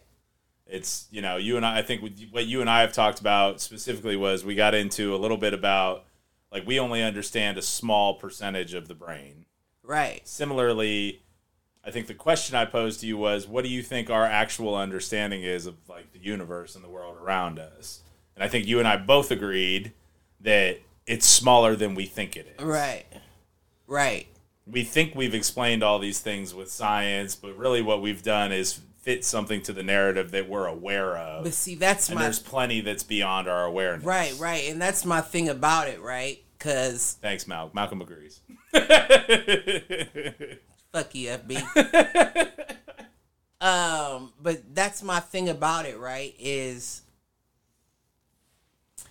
It's 0.68 1.06
you 1.10 1.22
know 1.22 1.36
you 1.36 1.56
and 1.56 1.64
I. 1.64 1.78
I 1.78 1.82
think 1.82 2.02
what 2.30 2.46
you- 2.46 2.60
and 2.60 2.68
I 2.70 2.82
have 2.82 2.92
talked 2.92 3.20
about 3.20 3.60
specifically 3.60 4.16
was 4.16 4.44
we 4.44 4.54
got 4.54 4.74
into 4.74 5.14
a 5.14 5.16
little 5.18 5.38
bit 5.38 5.54
about 5.54 6.04
like 6.52 6.66
we 6.66 6.78
only 6.78 7.02
understand 7.02 7.56
a 7.58 7.62
small 7.62 8.14
percentage 8.14 8.74
of 8.74 8.86
the 8.88 8.94
brain 8.94 9.46
Right. 9.82 10.26
similarly 10.28 11.22
i 11.84 11.90
think 11.90 12.06
the 12.06 12.14
question 12.14 12.54
i 12.56 12.64
posed 12.66 13.00
to 13.00 13.06
you 13.06 13.16
was 13.16 13.46
what 13.46 13.64
do 13.64 13.70
you 13.70 13.82
think 13.82 14.10
our 14.10 14.24
actual 14.26 14.74
understanding 14.76 15.42
is 15.42 15.64
of 15.66 15.76
like 15.88 16.12
the 16.12 16.18
universe 16.18 16.74
and 16.74 16.82
the 16.84 16.88
world 16.88 17.16
around 17.18 17.58
us 17.58 18.00
and 18.34 18.42
i 18.44 18.48
think 18.48 18.66
you 18.66 18.78
and 18.78 18.88
i 18.88 18.96
both 18.96 19.30
agreed 19.30 19.92
that 20.40 20.78
it's 21.06 21.26
smaller 21.26 21.74
than 21.76 21.94
we 21.94 22.04
think 22.04 22.36
it 22.36 22.54
is 22.58 22.64
Right. 22.64 23.06
Right. 23.86 24.26
we 24.66 24.84
think 24.84 25.14
we've 25.14 25.34
explained 25.34 25.82
all 25.82 25.98
these 25.98 26.20
things 26.20 26.54
with 26.54 26.70
science 26.70 27.34
but 27.34 27.56
really 27.56 27.80
what 27.82 28.02
we've 28.02 28.22
done 28.22 28.52
is 28.52 28.80
fit 29.08 29.24
something 29.24 29.62
to 29.62 29.72
the 29.72 29.82
narrative 29.82 30.32
that 30.32 30.46
we're 30.50 30.66
aware 30.66 31.16
of 31.16 31.44
But 31.44 31.54
see, 31.54 31.76
that's 31.76 32.10
and 32.10 32.16
my 32.16 32.24
there's 32.24 32.38
plenty 32.38 32.82
that's 32.82 33.02
beyond 33.02 33.48
our 33.48 33.64
awareness 33.64 34.04
right, 34.04 34.34
right, 34.38 34.68
and 34.68 34.78
that's 34.82 35.06
my 35.06 35.22
thing 35.22 35.48
about 35.48 35.88
it, 35.88 36.02
right? 36.02 36.42
Cause 36.58 37.16
thanks 37.22 37.46
mal 37.46 37.70
malcolm 37.72 38.02
agrees 38.02 38.40
fuck 40.92 41.14
you, 41.14 41.30
FB. 41.30 42.50
um, 43.60 44.32
but 44.42 44.74
that's 44.74 45.02
my 45.02 45.20
thing 45.20 45.48
about 45.48 45.86
it, 45.86 45.98
right? 45.98 46.34
Is 46.38 47.00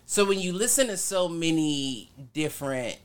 so 0.06 0.26
when 0.26 0.40
you 0.40 0.53
listen 0.53 0.88
to 0.88 0.98
so 0.98 1.28
many 1.28 2.11
different 2.34 2.98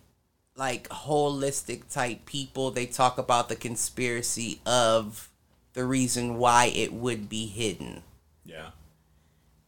like 0.56 0.89
holistic 0.90 1.90
type 1.90 2.27
people, 2.27 2.70
they 2.70 2.85
talk 2.85 3.16
about 3.16 3.48
the 3.48 3.56
conspiracy 3.56 4.60
of 4.66 5.31
the 5.74 5.84
reason 5.84 6.36
why 6.36 6.66
it 6.66 6.92
would 6.92 7.28
be 7.28 7.46
hidden. 7.46 8.02
yeah 8.44 8.70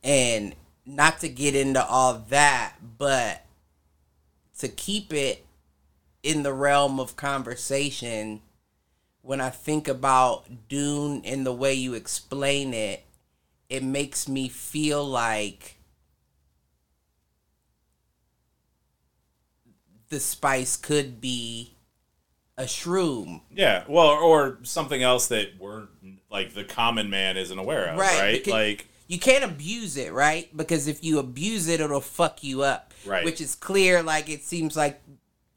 and 0.04 0.54
not 0.86 1.20
to 1.20 1.28
get 1.28 1.56
into 1.56 1.84
all 1.84 2.22
that, 2.28 2.74
but 2.98 3.44
to 4.58 4.68
keep 4.68 5.12
it 5.12 5.44
in 6.22 6.42
the 6.42 6.52
realm 6.52 7.00
of 7.00 7.16
conversation, 7.16 8.42
when 9.22 9.40
I 9.40 9.48
think 9.48 9.88
about 9.88 10.68
Dune 10.68 11.22
and 11.24 11.46
the 11.46 11.52
way 11.52 11.72
you 11.72 11.94
explain 11.94 12.74
it, 12.74 13.04
it 13.70 13.82
makes 13.82 14.28
me 14.28 14.48
feel 14.48 15.04
like 15.04 15.78
the 20.10 20.20
spice 20.20 20.76
could 20.76 21.20
be 21.20 21.73
a 22.56 22.64
shroom. 22.64 23.40
Yeah, 23.50 23.84
well, 23.88 24.08
or 24.08 24.58
something 24.62 25.02
else 25.02 25.28
that 25.28 25.58
we're 25.58 25.88
like 26.30 26.54
the 26.54 26.64
common 26.64 27.10
man 27.10 27.36
isn't 27.36 27.58
aware 27.58 27.86
of, 27.86 27.98
Right, 27.98 28.20
right? 28.20 28.32
because- 28.44 28.52
Like, 28.52 28.88
you 29.06 29.18
can't 29.18 29.44
abuse 29.44 29.96
it, 29.98 30.12
right? 30.12 30.54
Because 30.56 30.86
if 30.88 31.04
you 31.04 31.18
abuse 31.18 31.68
it, 31.68 31.80
it'll 31.80 32.00
fuck 32.00 32.42
you 32.42 32.62
up. 32.62 32.94
Right. 33.04 33.22
Which 33.24 33.40
is 33.40 33.54
clear. 33.54 34.02
Like 34.02 34.30
it 34.30 34.42
seems 34.44 34.76
like 34.76 35.00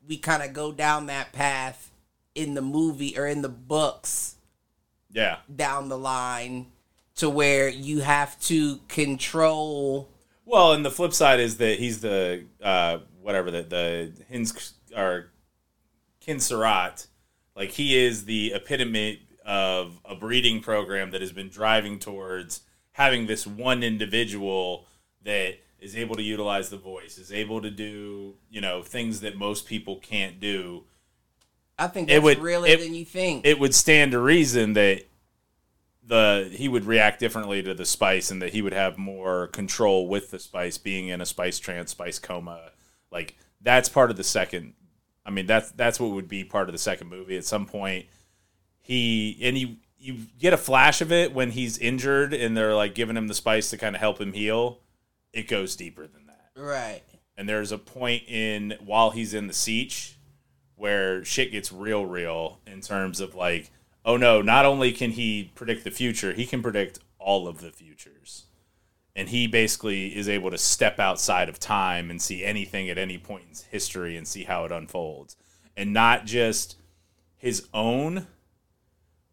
we 0.06 0.18
kind 0.18 0.44
of 0.44 0.52
go 0.52 0.72
down 0.74 1.06
that 1.06 1.32
path 1.32 1.92
in 2.36 2.56
the 2.56 2.62
movie 2.62 3.18
or 3.18 3.26
in 3.26 3.42
the 3.42 3.50
books 3.50 4.36
yeah, 5.12 5.38
down 5.56 5.88
the 5.90 5.98
line 5.98 6.68
to 7.16 7.30
where 7.30 7.70
you 7.70 8.02
have 8.02 8.40
to 8.42 8.80
control. 8.90 10.10
Well, 10.46 10.74
and 10.74 10.86
the 10.86 10.92
flip 10.92 11.14
side 11.14 11.40
is 11.40 11.58
that 11.58 11.80
he's 11.80 12.02
the 12.02 12.44
uh, 12.62 13.00
whatever 13.22 13.50
the 13.50 13.64
the 13.64 14.12
Hins 14.30 14.74
or 14.96 15.30
Kinsarat, 16.28 17.08
like 17.56 17.72
he 17.72 17.98
is 17.98 18.26
the 18.26 18.54
epitome 18.54 19.22
of 19.46 20.00
a 20.04 20.14
breeding 20.16 20.60
program 20.62 21.12
that 21.12 21.22
has 21.22 21.32
been 21.32 21.50
driving 21.50 22.00
towards 22.00 22.62
having 22.92 23.28
this 23.28 23.48
one 23.48 23.82
individual 23.84 24.86
that 25.24 25.56
is 25.80 25.96
able 25.96 26.16
to 26.16 26.24
utilize 26.24 26.70
the 26.70 26.78
voice, 26.78 27.18
is 27.18 27.32
able 27.32 27.62
to 27.62 27.70
do 27.72 28.36
you 28.50 28.60
know 28.62 28.82
things 28.82 29.22
that 29.22 29.38
most 29.38 29.66
people 29.68 29.98
can't 29.98 30.40
do. 30.40 30.84
I 31.80 31.88
think 31.88 32.10
It 32.10 32.24
would- 32.24 32.40
realer 32.40 32.68
it- 32.68 32.80
than 32.80 32.96
you 32.96 33.06
think. 33.06 33.46
It 33.46 33.60
would 33.60 33.74
stand 33.76 34.12
to 34.12 34.20
reason 34.20 34.74
that 34.74 35.04
the 36.04 36.50
he 36.54 36.68
would 36.68 36.86
react 36.86 37.20
differently 37.20 37.62
to 37.62 37.74
the 37.74 37.86
spice 37.86 38.32
and 38.32 38.42
that 38.42 38.54
he 38.54 38.62
would 38.62 38.74
have 38.74 38.98
more 38.98 39.48
control 39.48 40.08
with 40.08 40.32
the 40.32 40.40
spice 40.40 40.78
being 40.78 41.10
in 41.10 41.20
a 41.22 41.26
spice 41.26 41.60
trance 41.60 41.92
spice 41.92 42.18
coma 42.18 42.72
like 43.12 43.36
that's 43.60 43.90
part 43.90 44.10
of 44.10 44.16
the 44.16 44.24
second 44.24 44.74
i 45.28 45.30
mean 45.30 45.46
that's 45.46 45.70
that's 45.74 46.00
what 46.00 46.12
would 46.12 46.28
be 46.28 46.44
part 46.44 46.70
of 46.70 46.74
the 46.74 46.80
second 46.80 47.10
movie 47.10 47.38
at 47.38 47.46
some 47.46 47.68
point. 47.68 48.08
He 48.80 49.38
and 49.44 49.58
you 49.58 49.76
you 50.00 50.16
get 50.40 50.54
a 50.54 50.58
flash 50.58 51.02
of 51.02 51.12
it 51.12 51.34
when 51.34 51.52
he's 51.52 51.78
injured 51.78 52.34
and 52.34 52.56
they're 52.56 52.74
like 52.74 52.96
giving 52.96 53.18
him 53.18 53.28
the 53.28 53.34
spice 53.34 53.70
to 53.72 53.78
kind 53.78 53.96
of 53.96 54.00
help 54.00 54.20
him 54.22 54.34
heal. 54.34 54.80
It 55.34 55.48
goes 55.48 55.76
deeper 55.76 56.08
than 56.08 56.28
that. 56.28 56.52
Right. 56.56 57.02
and 57.38 57.48
there's 57.48 57.72
a 57.72 57.78
point 57.78 58.24
in 58.28 58.76
while 58.84 59.12
he's 59.12 59.34
in 59.36 59.46
the 59.46 59.54
sietch 59.54 60.14
where 60.76 61.24
shit 61.24 61.52
gets 61.52 61.72
real 61.72 62.06
real 62.06 62.60
in 62.66 62.82
terms 62.82 63.20
of 63.20 63.36
like 63.36 63.70
oh 64.06 64.18
no 64.18 64.42
not 64.42 64.66
only 64.66 64.92
can 64.92 65.12
he 65.12 65.52
predict 65.54 65.84
the 65.84 65.92
future 65.92 66.34
he 66.34 66.46
can 66.48 66.64
predict 66.64 66.98
all 67.20 67.48
of 67.48 67.62
the 67.62 67.70
futures 67.72 68.46
and 69.18 69.28
he 69.30 69.48
basically 69.48 70.16
is 70.16 70.30
able 70.30 70.50
to 70.52 70.58
step 70.58 71.00
outside 71.00 71.50
of 71.50 71.60
time 71.60 72.10
and 72.10 72.22
see 72.22 72.46
anything 72.46 72.88
at 72.90 72.98
any 72.98 73.18
point 73.18 73.44
in 73.50 73.56
history 73.72 74.16
and 74.16 74.26
see 74.28 74.44
how 74.46 74.64
it 74.64 74.72
unfolds 74.72 75.36
and 75.76 75.92
not 75.92 76.26
just 76.26 76.78
his 77.36 77.68
own 77.74 78.28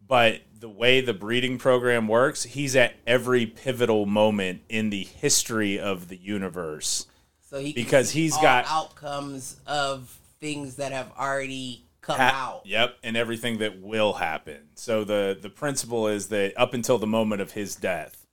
but 0.07 0.41
the 0.59 0.69
way 0.69 1.01
the 1.01 1.13
breeding 1.13 1.57
program 1.57 2.07
works 2.07 2.43
he's 2.43 2.75
at 2.75 2.95
every 3.07 3.45
pivotal 3.45 4.05
moment 4.05 4.61
in 4.69 4.89
the 4.89 5.03
history 5.03 5.79
of 5.79 6.07
the 6.09 6.17
universe 6.17 7.07
So 7.41 7.59
he 7.59 7.73
can 7.73 7.83
Because 7.83 8.11
he's 8.11 8.35
got- 8.37 8.65
outcomes 8.67 9.57
of 9.65 10.19
things 10.39 10.75
that 10.75 10.91
have 10.91 11.11
already 11.17 11.85
come 12.01 12.17
Ha- 12.19 12.57
out. 12.57 12.65
Yep, 12.67 12.97
and 13.03 13.17
everything 13.17 13.57
that 13.59 13.81
will 13.81 14.13
happen. 14.13 14.57
So 14.75 15.03
the 15.03 15.35
the 15.39 15.49
principle 15.49 16.07
is 16.07 16.27
that 16.27 16.53
up 16.55 16.73
until 16.75 16.97
the 16.99 17.07
moment 17.07 17.41
of 17.41 17.53
his 17.53 17.75
death, 17.75 18.24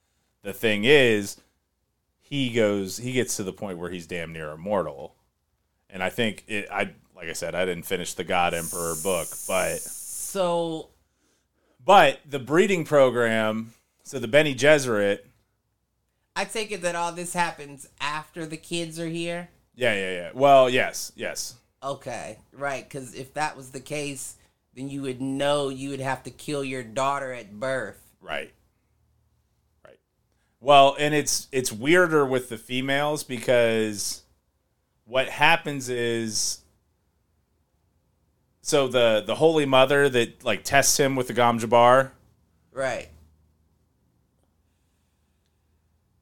the 0.42 0.52
thing 0.52 0.84
is, 0.84 1.40
he 2.20 2.50
goes, 2.50 2.98
he 2.98 3.12
gets 3.12 3.36
to 3.36 3.42
the 3.42 3.52
point 3.52 3.78
where 3.78 3.90
he's 3.90 4.06
damn 4.06 4.32
near 4.32 4.50
immortal, 4.52 5.14
and 5.90 6.02
I 6.02 6.10
think 6.10 6.44
it, 6.48 6.68
I 6.70 6.92
like 7.14 7.28
I 7.28 7.34
said, 7.34 7.54
I 7.54 7.64
didn't 7.64 7.84
finish 7.84 8.14
the 8.14 8.24
God 8.24 8.54
Emperor 8.54 8.94
book, 9.02 9.28
but 9.46 9.78
So 9.80 10.88
but 11.84 12.20
the 12.28 12.38
breeding 12.38 12.84
program. 12.84 13.74
So 14.04 14.18
the 14.18 14.28
Bene 14.28 14.54
Gesserit. 14.54 15.20
I 16.34 16.44
take 16.44 16.72
it 16.72 16.82
that 16.82 16.96
all 16.96 17.12
this 17.12 17.34
happens 17.34 17.88
after 18.00 18.46
the 18.46 18.56
kids 18.56 18.98
are 18.98 19.08
here. 19.08 19.50
Yeah, 19.74 19.94
yeah, 19.94 20.12
yeah. 20.12 20.30
Well, 20.34 20.68
yes, 20.68 21.12
yes. 21.14 21.54
Okay, 21.82 22.38
right. 22.52 22.84
Because 22.84 23.14
if 23.14 23.34
that 23.34 23.56
was 23.56 23.70
the 23.70 23.80
case, 23.80 24.36
then 24.74 24.88
you 24.88 25.02
would 25.02 25.20
know 25.20 25.68
you 25.68 25.90
would 25.90 26.00
have 26.00 26.22
to 26.24 26.30
kill 26.30 26.64
your 26.64 26.82
daughter 26.82 27.32
at 27.32 27.52
birth. 27.52 28.00
Right. 28.20 28.52
Well, 30.62 30.94
and 30.96 31.12
it's 31.12 31.48
it's 31.50 31.72
weirder 31.72 32.24
with 32.24 32.48
the 32.48 32.56
females 32.56 33.24
because 33.24 34.22
what 35.04 35.28
happens 35.28 35.88
is 35.88 36.60
so 38.60 38.86
the 38.86 39.24
the 39.26 39.34
holy 39.34 39.66
mother 39.66 40.08
that 40.08 40.44
like 40.44 40.62
tests 40.62 41.00
him 41.00 41.16
with 41.16 41.26
the 41.26 41.32
Gom 41.32 41.58
Jabbar, 41.58 42.12
Right. 42.70 43.08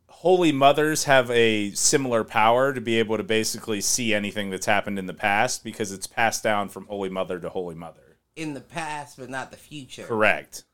holy 0.08 0.52
mothers 0.52 1.04
have 1.04 1.30
a 1.30 1.70
similar 1.72 2.24
power 2.24 2.72
to 2.72 2.80
be 2.80 2.98
able 2.98 3.18
to 3.18 3.22
basically 3.22 3.82
see 3.82 4.14
anything 4.14 4.48
that's 4.48 4.66
happened 4.66 4.98
in 4.98 5.06
the 5.06 5.14
past 5.14 5.62
because 5.62 5.92
it's 5.92 6.06
passed 6.06 6.42
down 6.42 6.70
from 6.70 6.86
holy 6.86 7.10
mother 7.10 7.38
to 7.38 7.50
holy 7.50 7.74
mother. 7.74 8.16
In 8.36 8.54
the 8.54 8.60
past, 8.60 9.18
but 9.18 9.28
not 9.28 9.50
the 9.50 9.56
future. 9.58 10.04
Correct. 10.04 10.64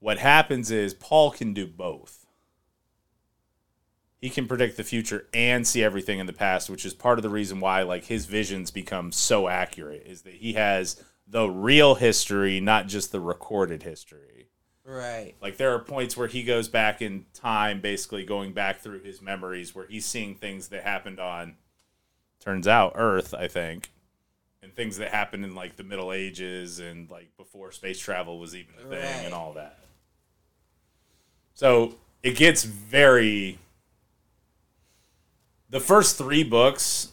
What 0.00 0.18
happens 0.18 0.72
is 0.72 0.94
Paul 0.94 1.30
can 1.30 1.54
do 1.54 1.66
both. 1.66 2.17
He 4.20 4.30
can 4.30 4.48
predict 4.48 4.76
the 4.76 4.84
future 4.84 5.26
and 5.32 5.66
see 5.66 5.82
everything 5.82 6.18
in 6.18 6.26
the 6.26 6.32
past, 6.32 6.68
which 6.68 6.84
is 6.84 6.92
part 6.92 7.18
of 7.18 7.22
the 7.22 7.28
reason 7.30 7.60
why 7.60 7.82
like 7.82 8.04
his 8.06 8.26
visions 8.26 8.70
become 8.70 9.12
so 9.12 9.46
accurate 9.48 10.04
is 10.06 10.22
that 10.22 10.34
he 10.34 10.54
has 10.54 11.02
the 11.26 11.48
real 11.48 11.94
history, 11.94 12.58
not 12.58 12.88
just 12.88 13.12
the 13.12 13.20
recorded 13.20 13.84
history. 13.84 14.48
Right. 14.84 15.34
Like 15.40 15.56
there 15.58 15.72
are 15.74 15.78
points 15.78 16.16
where 16.16 16.26
he 16.28 16.42
goes 16.42 16.68
back 16.68 17.00
in 17.02 17.26
time, 17.34 17.80
basically 17.80 18.24
going 18.24 18.54
back 18.54 18.80
through 18.80 19.00
his 19.02 19.20
memories, 19.22 19.74
where 19.74 19.86
he's 19.86 20.06
seeing 20.06 20.34
things 20.34 20.68
that 20.68 20.82
happened 20.82 21.20
on, 21.20 21.56
turns 22.40 22.66
out 22.66 22.92
Earth, 22.96 23.34
I 23.34 23.46
think, 23.48 23.90
and 24.62 24.74
things 24.74 24.96
that 24.96 25.10
happened 25.12 25.44
in 25.44 25.54
like 25.54 25.76
the 25.76 25.84
Middle 25.84 26.12
Ages 26.12 26.78
and 26.80 27.08
like 27.10 27.36
before 27.36 27.70
space 27.70 27.98
travel 28.00 28.38
was 28.40 28.56
even 28.56 28.74
a 28.76 28.82
thing 28.82 28.90
Right. 28.90 29.24
and 29.26 29.34
all 29.34 29.52
that. 29.52 29.78
So 31.54 31.94
it 32.22 32.36
gets 32.36 32.64
very. 32.64 33.58
The 35.70 35.80
first 35.80 36.16
three 36.16 36.44
books 36.44 37.12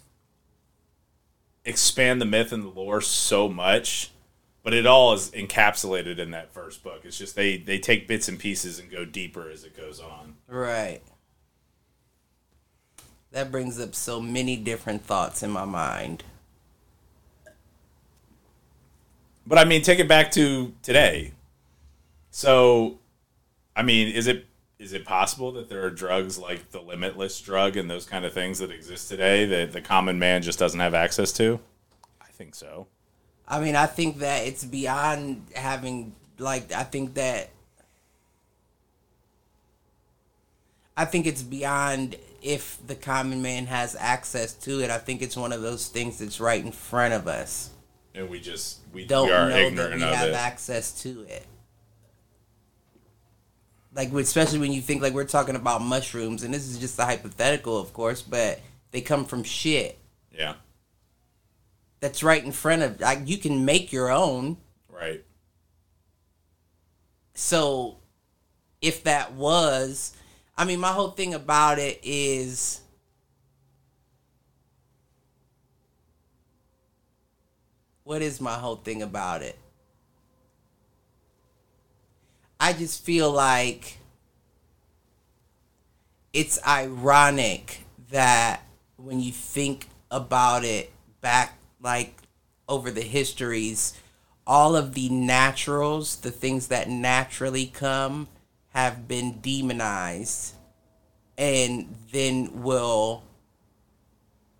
expand 1.65 2.21
the 2.21 2.25
myth 2.25 2.51
and 2.51 2.63
the 2.63 2.69
lore 2.69 3.01
so 3.01 3.49
much 3.49 4.11
but 4.65 4.73
it 4.73 4.87
all 4.87 5.13
is 5.13 5.29
encapsulated 5.29 6.17
in 6.17 6.31
that 6.31 6.51
first 6.51 6.83
book. 6.83 7.01
It's 7.03 7.19
just 7.19 7.35
they 7.35 7.57
they 7.57 7.77
take 7.77 8.07
bits 8.07 8.27
and 8.27 8.39
pieces 8.39 8.79
and 8.79 8.89
go 8.89 9.05
deeper 9.05 9.47
as 9.47 9.63
it 9.63 9.77
goes 9.77 9.99
on. 9.99 10.37
Right. 10.47 11.01
That 13.31 13.51
brings 13.51 13.79
up 13.79 13.93
so 13.93 14.19
many 14.19 14.55
different 14.55 15.05
thoughts 15.05 15.43
in 15.43 15.51
my 15.51 15.65
mind. 15.65 16.23
But 19.45 19.59
I 19.59 19.65
mean, 19.65 19.83
take 19.83 19.99
it 19.99 20.07
back 20.07 20.31
to 20.31 20.73
today. 20.81 21.33
So, 22.31 22.97
I 23.75 23.83
mean, 23.83 24.07
is 24.07 24.25
it 24.25 24.47
is 24.77 24.93
it 24.93 25.05
possible 25.05 25.51
that 25.53 25.69
there 25.69 25.83
are 25.83 25.89
drugs 25.89 26.37
like 26.37 26.71
the 26.71 26.81
limitless 26.81 27.39
drug 27.39 27.77
and 27.77 27.89
those 27.89 28.05
kind 28.05 28.25
of 28.25 28.33
things 28.33 28.59
that 28.59 28.71
exist 28.71 29.07
today 29.09 29.45
that 29.45 29.71
the 29.71 29.81
common 29.81 30.19
man 30.19 30.41
just 30.41 30.59
doesn't 30.59 30.79
have 30.79 30.93
access 30.93 31.31
to? 31.33 31.59
I 32.21 32.25
think 32.27 32.55
so. 32.55 32.87
I 33.47 33.59
mean, 33.59 33.75
I 33.75 33.85
think 33.85 34.19
that 34.19 34.45
it's 34.45 34.63
beyond 34.65 35.45
having 35.55 36.13
like 36.37 36.71
I 36.73 36.83
think 36.83 37.13
that 37.13 37.49
I 40.97 41.05
think 41.05 41.25
it's 41.25 41.43
beyond 41.43 42.15
if 42.41 42.77
the 42.85 42.95
common 42.95 43.41
man 43.41 43.65
has 43.67 43.95
access 43.99 44.53
to 44.53 44.81
it. 44.81 44.89
I 44.89 44.97
think 44.97 45.21
it's 45.21 45.35
one 45.37 45.51
of 45.51 45.61
those 45.61 45.87
things 45.87 46.19
that's 46.19 46.39
right 46.39 46.63
in 46.63 46.71
front 46.71 47.13
of 47.13 47.27
us. 47.27 47.69
And 48.13 48.29
we 48.29 48.39
just 48.39 48.79
we, 48.93 49.05
Don't 49.05 49.27
we 49.27 49.33
are 49.33 49.49
know 49.49 49.69
that 49.71 49.93
we 49.95 50.01
have 50.01 50.29
it. 50.29 50.33
access 50.35 51.01
to 51.03 51.25
it. 51.29 51.45
Like 53.95 54.11
especially 54.11 54.59
when 54.59 54.73
you 54.73 54.81
think 54.81 55.01
like 55.01 55.13
we're 55.13 55.23
talking 55.23 55.55
about 55.55 55.81
mushrooms, 55.81 56.43
and 56.43 56.53
this 56.53 56.67
is 56.67 56.77
just 56.77 56.99
a 56.99 57.05
hypothetical, 57.05 57.79
of 57.79 57.93
course, 57.93 58.21
but 58.21 58.59
they 58.91 58.99
come 58.99 59.23
from 59.23 59.43
shit 59.43 59.97
yeah. 60.37 60.55
that's 62.01 62.21
right 62.21 62.43
in 62.43 62.51
front 62.51 62.81
of. 62.81 62.99
Like 62.99 63.19
you 63.25 63.37
can 63.37 63.63
make 63.63 63.93
your 63.93 64.11
own. 64.11 64.57
Right. 64.89 65.23
So, 67.33 67.97
if 68.81 69.03
that 69.03 69.33
was, 69.33 70.15
I 70.57 70.65
mean, 70.65 70.79
my 70.79 70.91
whole 70.91 71.11
thing 71.11 71.33
about 71.33 71.79
it 71.79 71.99
is. 72.03 72.81
What 78.03 78.21
is 78.21 78.39
my 78.39 78.53
whole 78.53 78.75
thing 78.75 79.01
about 79.01 79.41
it? 79.41 79.57
I 82.59 82.73
just 82.73 83.03
feel 83.03 83.31
like 83.31 83.97
it's 86.33 86.59
ironic 86.65 87.83
that 88.11 88.61
when 88.97 89.19
you 89.19 89.31
think 89.31 89.87
about 90.11 90.63
it 90.63 90.91
back, 91.21 91.57
like 91.81 92.15
over 92.67 92.91
the 92.91 93.01
histories, 93.01 93.93
all 94.47 94.75
of 94.75 94.93
the 94.93 95.09
naturals, 95.09 96.17
the 96.17 96.31
things 96.31 96.67
that 96.67 96.89
naturally 96.89 97.67
come, 97.67 98.27
have 98.69 99.07
been 99.07 99.39
demonized 99.39 100.53
and 101.37 101.95
then 102.11 102.61
will 102.61 103.23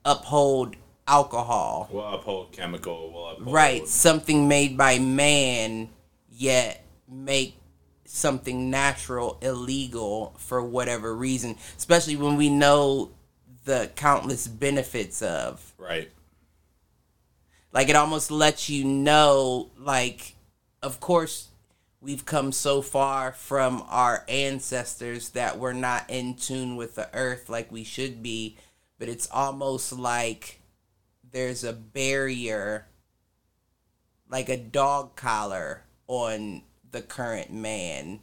uphold 0.04 0.76
alcohol. 1.08 1.90
We'll 1.92 2.06
uphold 2.06 2.52
chemical. 2.52 3.12
We'll 3.14 3.28
uphold 3.30 3.54
Right, 3.54 3.88
something 3.88 4.48
made 4.48 4.78
by 4.78 5.00
man, 5.00 5.90
yet 6.32 6.84
make 7.08 7.58
something 8.16 8.70
natural 8.70 9.38
illegal 9.42 10.34
for 10.38 10.62
whatever 10.64 11.14
reason, 11.14 11.58
especially 11.78 12.16
when 12.16 12.38
we 12.38 12.50
know 12.50 13.12
the 13.66 13.92
countless 13.96 14.48
benefits 14.48 15.22
of. 15.22 15.74
Right. 15.78 16.10
Like 17.74 17.90
it 17.90 17.96
almost 17.96 18.32
lets 18.32 18.70
you 18.70 18.86
know, 18.86 19.70
like, 19.78 20.36
of 20.82 21.00
course, 21.02 21.50
we've 22.00 22.26
come 22.26 22.52
so 22.52 22.82
far 22.82 23.34
from 23.34 23.84
our 23.90 24.24
ancestors 24.30 25.30
that 25.30 25.60
we're 25.60 25.74
not 25.74 26.10
in 26.10 26.36
tune 26.36 26.78
with 26.78 26.96
the 26.96 27.10
earth 27.14 27.50
like 27.50 27.72
we 27.72 27.84
should 27.84 28.24
be, 28.24 28.58
but 28.98 29.10
it's 29.10 29.28
almost 29.30 29.92
like 29.92 30.62
there's 31.32 31.66
a 31.66 31.74
barrier, 31.74 32.88
like 34.30 34.48
a 34.48 34.56
dog 34.56 35.18
collar 35.18 35.82
on 36.08 36.62
the 36.96 37.02
current 37.02 37.52
man 37.52 38.22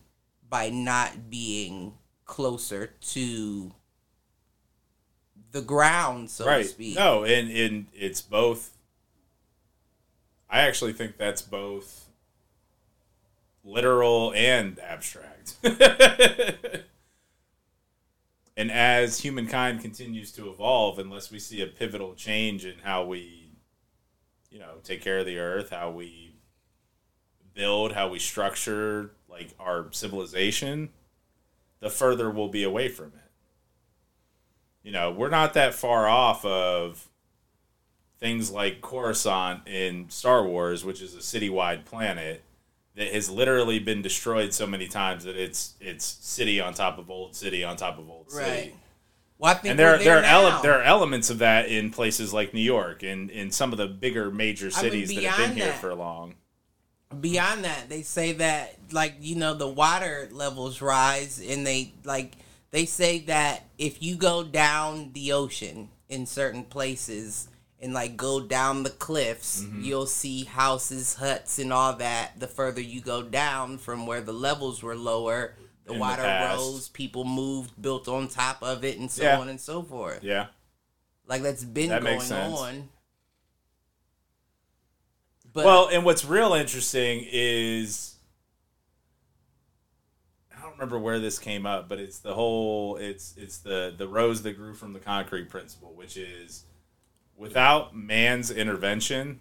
by 0.49 0.71
not 0.71 1.29
being 1.29 1.93
closer 2.25 2.95
to 3.03 3.71
the 5.51 5.61
ground, 5.61 6.31
so 6.31 6.47
to 6.47 6.65
speak. 6.65 6.97
No, 6.97 7.23
and 7.25 7.51
and 7.51 7.87
it's 7.93 8.23
both. 8.23 8.79
I 10.49 10.61
actually 10.61 10.95
think 10.95 11.19
that's 11.19 11.43
both 11.43 12.09
literal 13.63 14.33
and 14.35 14.79
abstract. 14.81 15.57
and 18.57 18.71
as 18.71 19.21
humankind 19.21 19.83
continues 19.83 20.33
to 20.33 20.49
evolve, 20.51 20.99
unless 20.99 21.31
we 21.31 21.39
see 21.39 21.61
a 21.61 21.67
pivotal 21.67 22.15
change 22.15 22.65
in 22.65 22.77
how 22.83 23.05
we, 23.05 23.51
you 24.51 24.59
know, 24.59 24.77
take 24.83 25.03
care 25.03 25.19
of 25.19 25.27
the 25.27 25.39
earth, 25.39 25.69
how 25.71 25.91
we 25.91 26.22
build, 27.55 27.93
how 27.93 28.09
we 28.09 28.19
structure 28.19 29.11
like 29.29 29.51
our 29.59 29.87
civilization, 29.93 30.91
the 31.81 31.91
further 31.91 32.31
we'll 32.31 32.49
be 32.49 32.63
away 32.65 32.89
from 32.89 33.07
it 33.09 33.13
you 34.85 34.91
know, 34.91 35.13
we're 35.13 35.31
not 35.31 35.55
that 35.55 35.75
far 35.75 36.09
off 36.09 36.45
of 36.45 37.09
things 38.19 38.51
like 38.51 38.81
Coruscant 38.81 39.67
in 39.69 40.11
Star 40.11 40.45
Wars, 40.45 40.85
which 40.85 41.01
is 41.01 41.15
a 41.15 41.19
citywide 41.19 41.85
planet 41.85 42.43
that 42.97 43.13
has 43.15 43.31
literally 43.31 43.79
been 43.79 44.03
destroyed 44.03 44.53
so 44.53 44.67
many 44.67 44.89
times 44.89 45.23
that 45.23 45.37
it's 45.37 45.75
it's 45.81 46.05
city 46.05 46.61
on 46.61 46.75
top 46.75 46.99
of 46.99 47.11
old 47.11 47.35
city 47.37 47.63
on 47.63 47.77
top 47.77 47.97
of 47.99 48.11
old 48.11 48.27
Right. 48.35 48.45
city. 48.45 48.75
Well, 49.39 49.53
I 49.53 49.55
think 49.55 49.71
And 49.71 49.79
there, 49.79 49.93
we're 49.93 49.99
there, 50.05 50.19
are 50.19 50.23
there, 50.23 50.31
ele- 50.31 50.63
there 50.63 50.79
are 50.81 50.83
elements 50.83 51.31
of 51.31 51.39
that 51.39 51.69
in 51.69 51.91
places 51.91 52.33
like 52.33 52.53
New 52.53 52.61
York 52.61 53.05
and 53.05 53.31
in 53.31 53.53
some 53.53 53.71
of 53.71 53.79
the 53.79 53.87
bigger 53.87 54.33
major 54.33 54.71
cities 54.73 55.15
that 55.15 55.23
have 55.23 55.37
been 55.49 55.57
here 55.57 55.67
that- 55.67 55.81
for 55.81 55.95
long. 55.95 56.35
Beyond 57.21 57.65
that 57.65 57.89
they 57.89 58.03
say 58.03 58.33
that 58.33 58.77
like 58.93 59.15
you 59.21 59.37
know 59.37 59.55
the 59.55 59.69
water 59.69 60.29
levels 60.33 60.81
rise 60.81 61.41
and 61.47 61.67
they 61.67 61.93
like 62.05 62.33
they 62.71 62.85
say 62.87 63.19
that 63.21 63.65
if 63.79 64.03
you 64.03 64.17
go 64.17 64.43
down 64.43 65.13
the 65.13 65.33
ocean 65.33 65.89
in 66.09 66.25
certain 66.27 66.65
places 66.65 67.49
and 67.81 67.93
like 67.93 68.17
go 68.17 68.41
down 68.41 68.83
the 68.85 68.91
cliffs, 68.91 69.63
Mm-hmm. 69.63 69.83
you'll 69.83 70.07
see 70.07 70.45
houses, 70.45 71.15
huts, 71.17 71.59
and 71.59 71.73
all 71.73 71.95
that. 71.97 72.39
The 72.39 72.47
further 72.47 72.81
you 72.81 73.01
go 73.01 73.23
down 73.23 73.77
from 73.79 74.07
where 74.07 74.21
the 74.21 74.33
levels 74.33 74.83
were 74.85 74.95
lower, 74.95 75.55
the 75.85 75.95
In 75.95 75.99
water 75.99 76.23
past. 76.23 76.59
rose, 76.59 76.89
people 76.89 77.25
moved, 77.25 77.73
built 77.83 78.07
on 78.07 78.29
top 78.29 78.63
of 78.63 78.85
it, 78.85 78.99
and 79.01 79.11
so 79.11 79.25
Yeah. 79.25 79.41
on 79.41 79.49
and 79.49 79.61
so 79.61 79.83
forth. 79.83 80.23
Yeah. 80.23 80.47
Like 81.27 81.43
that's 81.43 81.65
been 81.65 81.89
That 81.89 82.03
going 82.05 82.33
on. 82.33 82.89
But 85.53 85.65
well, 85.65 85.89
and 85.93 86.05
what's 86.05 86.25
real 86.25 86.55
interesting 86.55 87.27
is 87.31 88.17
I 90.57 90.63
don't 90.63 90.73
remember 90.73 90.99
where 90.99 91.19
this 91.19 91.39
came 91.39 91.67
up, 91.67 91.89
but 91.89 91.99
it's 91.99 92.19
the 92.19 92.35
whole 92.35 92.97
it's 92.97 93.35
it's 93.37 93.59
the 93.59 93.95
the 93.97 94.09
rose 94.09 94.43
that 94.43 94.57
grew 94.57 94.75
from 94.75 94.93
the 94.93 95.01
concrete 95.01 95.51
principle, 95.51 95.93
which 95.95 96.17
is 96.17 96.65
without 97.37 97.95
man's 97.95 98.51
intervention, 98.51 99.41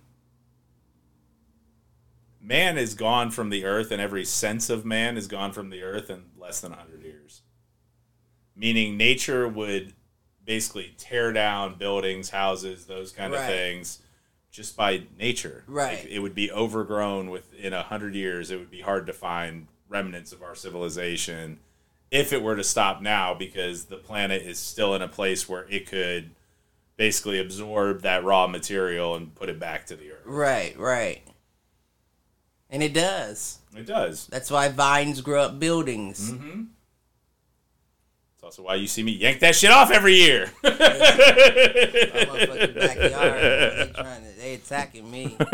man 2.42 2.78
is 2.78 2.94
gone 2.94 3.32
from 3.32 3.50
the 3.50 3.64
earth, 3.64 3.92
and 3.92 4.02
every 4.02 4.26
sense 4.26 4.70
of 4.70 4.84
man 4.86 5.18
is 5.18 5.28
gone 5.28 5.54
from 5.54 5.70
the 5.70 5.82
earth 5.82 6.10
in 6.10 6.24
less 6.38 6.60
than 6.60 6.72
100 6.72 7.04
years. 7.04 7.42
Meaning, 8.56 8.98
nature 8.98 9.48
would 9.48 9.94
basically 10.44 10.94
tear 10.98 11.32
down 11.32 11.76
buildings, 11.76 12.32
houses, 12.32 12.86
those 12.86 13.12
kind 13.12 13.34
of 13.34 13.46
things 13.46 14.01
just 14.52 14.76
by 14.76 15.04
nature. 15.18 15.64
Right. 15.68 16.00
Like, 16.00 16.12
it 16.12 16.20
would 16.20 16.36
be 16.36 16.52
overgrown 16.52 17.30
within 17.30 17.74
a 17.74 17.84
hundred 17.84 18.14
years. 18.14 18.52
It 18.52 18.60
would 18.60 18.70
be 18.72 18.82
hard 18.82 19.08
to 19.08 19.14
find 19.14 19.68
remnants 19.90 20.32
of 20.32 20.44
our 20.44 20.56
civilization 20.56 21.60
if 22.12 22.34
it 22.34 22.44
were 22.44 22.58
to 22.58 22.64
stop 22.64 23.02
now 23.02 23.34
because 23.34 23.86
the 23.86 23.96
planet 23.96 24.42
is 24.42 24.60
still 24.60 24.94
in 24.94 25.02
a 25.02 25.08
place 25.08 25.48
where 25.48 25.66
it 25.70 25.88
could 25.88 26.32
basically 26.98 27.40
absorb 27.40 28.02
that 28.02 28.24
raw 28.24 28.46
material 28.48 29.16
and 29.16 29.34
put 29.34 29.50
it 29.50 29.60
back 29.60 29.86
to 29.88 29.96
the 29.96 30.12
earth. 30.12 30.26
right, 30.26 30.78
right, 30.78 31.22
and 32.70 32.84
it 32.84 32.94
does. 32.94 33.60
It 33.76 33.86
does. 33.86 34.28
That's 34.28 34.52
why 34.52 34.68
vines 34.70 35.22
grow 35.22 35.44
up 35.44 35.60
buildings. 35.60 36.32
Mm-hmm. 36.32 36.64
It's 38.36 38.44
also 38.44 38.64
why 38.64 38.76
you 38.76 38.88
see 38.88 39.04
me 39.04 39.14
yank 39.14 39.40
that 39.40 39.56
shit 39.56 39.72
off 39.72 39.90
every 39.92 40.16
year. 40.16 40.52
My 40.64 40.72
backyard. 42.76 43.96
They 44.52 44.58
trying 44.58 44.92
to, 44.92 44.98
they 44.98 45.04
attacking 45.04 45.12
me. 45.12 45.38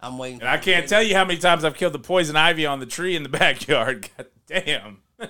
I'm 0.00 0.18
waiting. 0.18 0.40
And 0.40 0.48
I 0.48 0.58
can't 0.58 0.88
tell 0.88 1.02
you 1.02 1.14
how 1.14 1.24
many 1.24 1.38
times 1.38 1.64
I've 1.64 1.74
killed 1.74 1.94
the 1.94 1.98
poison 1.98 2.36
ivy 2.36 2.66
on 2.66 2.80
the 2.80 2.86
tree 2.86 3.16
in 3.16 3.22
the 3.22 3.28
backyard. 3.38 4.08
God 4.16 4.26
damn. 4.46 4.98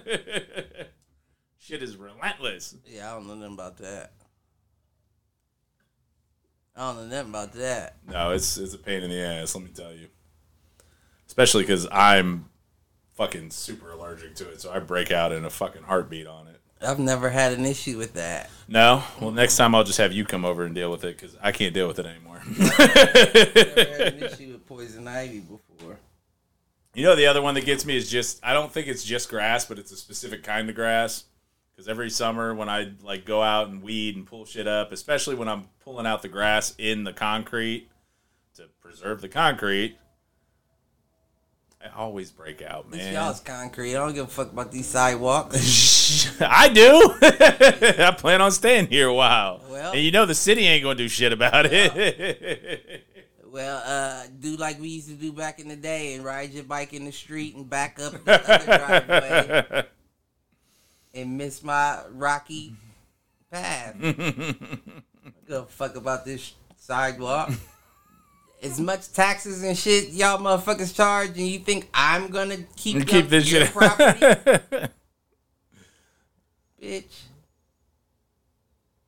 Shit 1.58 1.82
is 1.82 1.96
relentless. 1.96 2.76
Yeah, 2.84 3.10
I 3.10 3.14
don't 3.14 3.26
know 3.26 3.34
nothing 3.34 3.54
about 3.54 3.78
that. 3.78 4.12
I 6.76 6.92
don't 6.92 6.96
know 6.96 7.16
nothing 7.16 7.30
about 7.30 7.52
that. 7.54 7.96
No, 8.06 8.32
it's 8.32 8.58
it's 8.58 8.74
a 8.74 8.78
pain 8.78 9.02
in 9.02 9.10
the 9.10 9.20
ass, 9.20 9.54
let 9.54 9.64
me 9.64 9.70
tell 9.70 9.92
you. 9.92 10.08
Especially 11.26 11.62
because 11.62 11.88
I'm 11.90 12.50
fucking 13.14 13.50
super 13.50 13.92
allergic 13.92 14.34
to 14.36 14.50
it, 14.50 14.60
so 14.60 14.70
I 14.70 14.78
break 14.80 15.10
out 15.10 15.32
in 15.32 15.44
a 15.44 15.50
fucking 15.50 15.84
heartbeat 15.84 16.26
on 16.26 16.48
it. 16.48 16.55
I've 16.82 16.98
never 16.98 17.30
had 17.30 17.52
an 17.52 17.64
issue 17.64 17.96
with 17.96 18.14
that. 18.14 18.50
No? 18.68 19.02
Well, 19.20 19.30
next 19.30 19.56
time 19.56 19.74
I'll 19.74 19.84
just 19.84 19.98
have 19.98 20.12
you 20.12 20.24
come 20.24 20.44
over 20.44 20.64
and 20.64 20.74
deal 20.74 20.90
with 20.90 21.04
it 21.04 21.16
because 21.16 21.36
I 21.40 21.52
can't 21.52 21.72
deal 21.72 21.88
with 21.88 21.98
it 21.98 22.06
anymore. 22.06 22.42
Never 22.58 22.72
had 22.74 24.14
an 24.14 24.22
issue 24.22 24.52
with 24.52 24.66
poison 24.66 25.08
ivy 25.08 25.40
before. 25.40 25.98
You 26.94 27.04
know, 27.04 27.14
the 27.14 27.26
other 27.26 27.42
one 27.42 27.54
that 27.54 27.64
gets 27.64 27.84
me 27.84 27.96
is 27.96 28.10
just 28.10 28.44
I 28.44 28.52
don't 28.52 28.72
think 28.72 28.88
it's 28.88 29.04
just 29.04 29.28
grass, 29.28 29.64
but 29.64 29.78
it's 29.78 29.92
a 29.92 29.96
specific 29.96 30.42
kind 30.42 30.68
of 30.68 30.74
grass. 30.74 31.24
Because 31.74 31.88
every 31.88 32.08
summer 32.08 32.54
when 32.54 32.68
I 32.68 32.92
like 33.02 33.26
go 33.26 33.42
out 33.42 33.68
and 33.68 33.82
weed 33.82 34.16
and 34.16 34.26
pull 34.26 34.46
shit 34.46 34.66
up, 34.66 34.92
especially 34.92 35.34
when 35.34 35.48
I'm 35.48 35.68
pulling 35.84 36.06
out 36.06 36.22
the 36.22 36.28
grass 36.28 36.74
in 36.78 37.04
the 37.04 37.12
concrete 37.12 37.88
to 38.54 38.64
preserve 38.80 39.20
the 39.20 39.28
concrete, 39.28 39.98
I 41.94 41.98
always 41.98 42.30
break 42.30 42.62
out, 42.62 42.90
This 42.90 42.98
man. 43.02 43.14
y'all's 43.14 43.40
concrete. 43.40 43.90
I 43.94 43.98
don't 43.98 44.14
give 44.14 44.24
a 44.24 44.30
fuck 44.30 44.52
about 44.52 44.72
these 44.72 44.86
sidewalks. 44.86 46.36
I 46.40 46.68
do. 46.68 47.14
I 48.02 48.14
plan 48.16 48.40
on 48.40 48.50
staying 48.52 48.86
here 48.88 49.08
a 49.08 49.14
while. 49.14 49.60
Well- 49.68 49.92
and 49.92 50.00
you 50.02 50.10
know 50.10 50.26
the 50.26 50.34
city 50.34 50.66
ain't 50.66 50.82
gonna 50.82 50.94
do 50.96 51.08
shit 51.08 51.32
about 51.32 51.66
it. 51.70 53.04
well, 53.46 53.82
uh, 53.84 54.26
do 54.40 54.56
like 54.56 54.80
we 54.80 54.88
used 54.88 55.08
to 55.08 55.14
do 55.14 55.32
back 55.32 55.60
in 55.60 55.68
the 55.68 55.76
day 55.76 56.14
and 56.14 56.24
ride 56.24 56.50
your 56.52 56.64
bike 56.64 56.92
in 56.92 57.04
the 57.04 57.12
street 57.12 57.54
and 57.54 57.68
back 57.68 58.00
up 58.00 58.24
the 58.24 58.52
other 58.52 58.64
driveway 59.06 59.86
and 61.14 61.38
miss 61.38 61.62
my 61.62 62.00
rocky 62.10 62.74
path. 63.50 63.94
I 64.00 64.12
don't 64.12 65.46
give 65.48 65.56
a 65.56 65.64
fuck 65.66 65.96
about 65.96 66.24
this 66.24 66.54
sidewalk. 66.76 67.50
As 68.66 68.80
much 68.80 69.12
taxes 69.12 69.62
and 69.62 69.76
shit 69.78 70.10
y'all 70.10 70.38
motherfuckers 70.38 70.94
charge, 70.94 71.30
and 71.30 71.46
you 71.46 71.58
think 71.60 71.88
I'm 71.94 72.28
gonna 72.28 72.58
keep, 72.76 73.06
Keep 73.06 73.28
this 73.28 73.50
your 73.50 73.64
shit. 73.66 73.72
property, 73.74 74.20
bitch? 76.82 77.04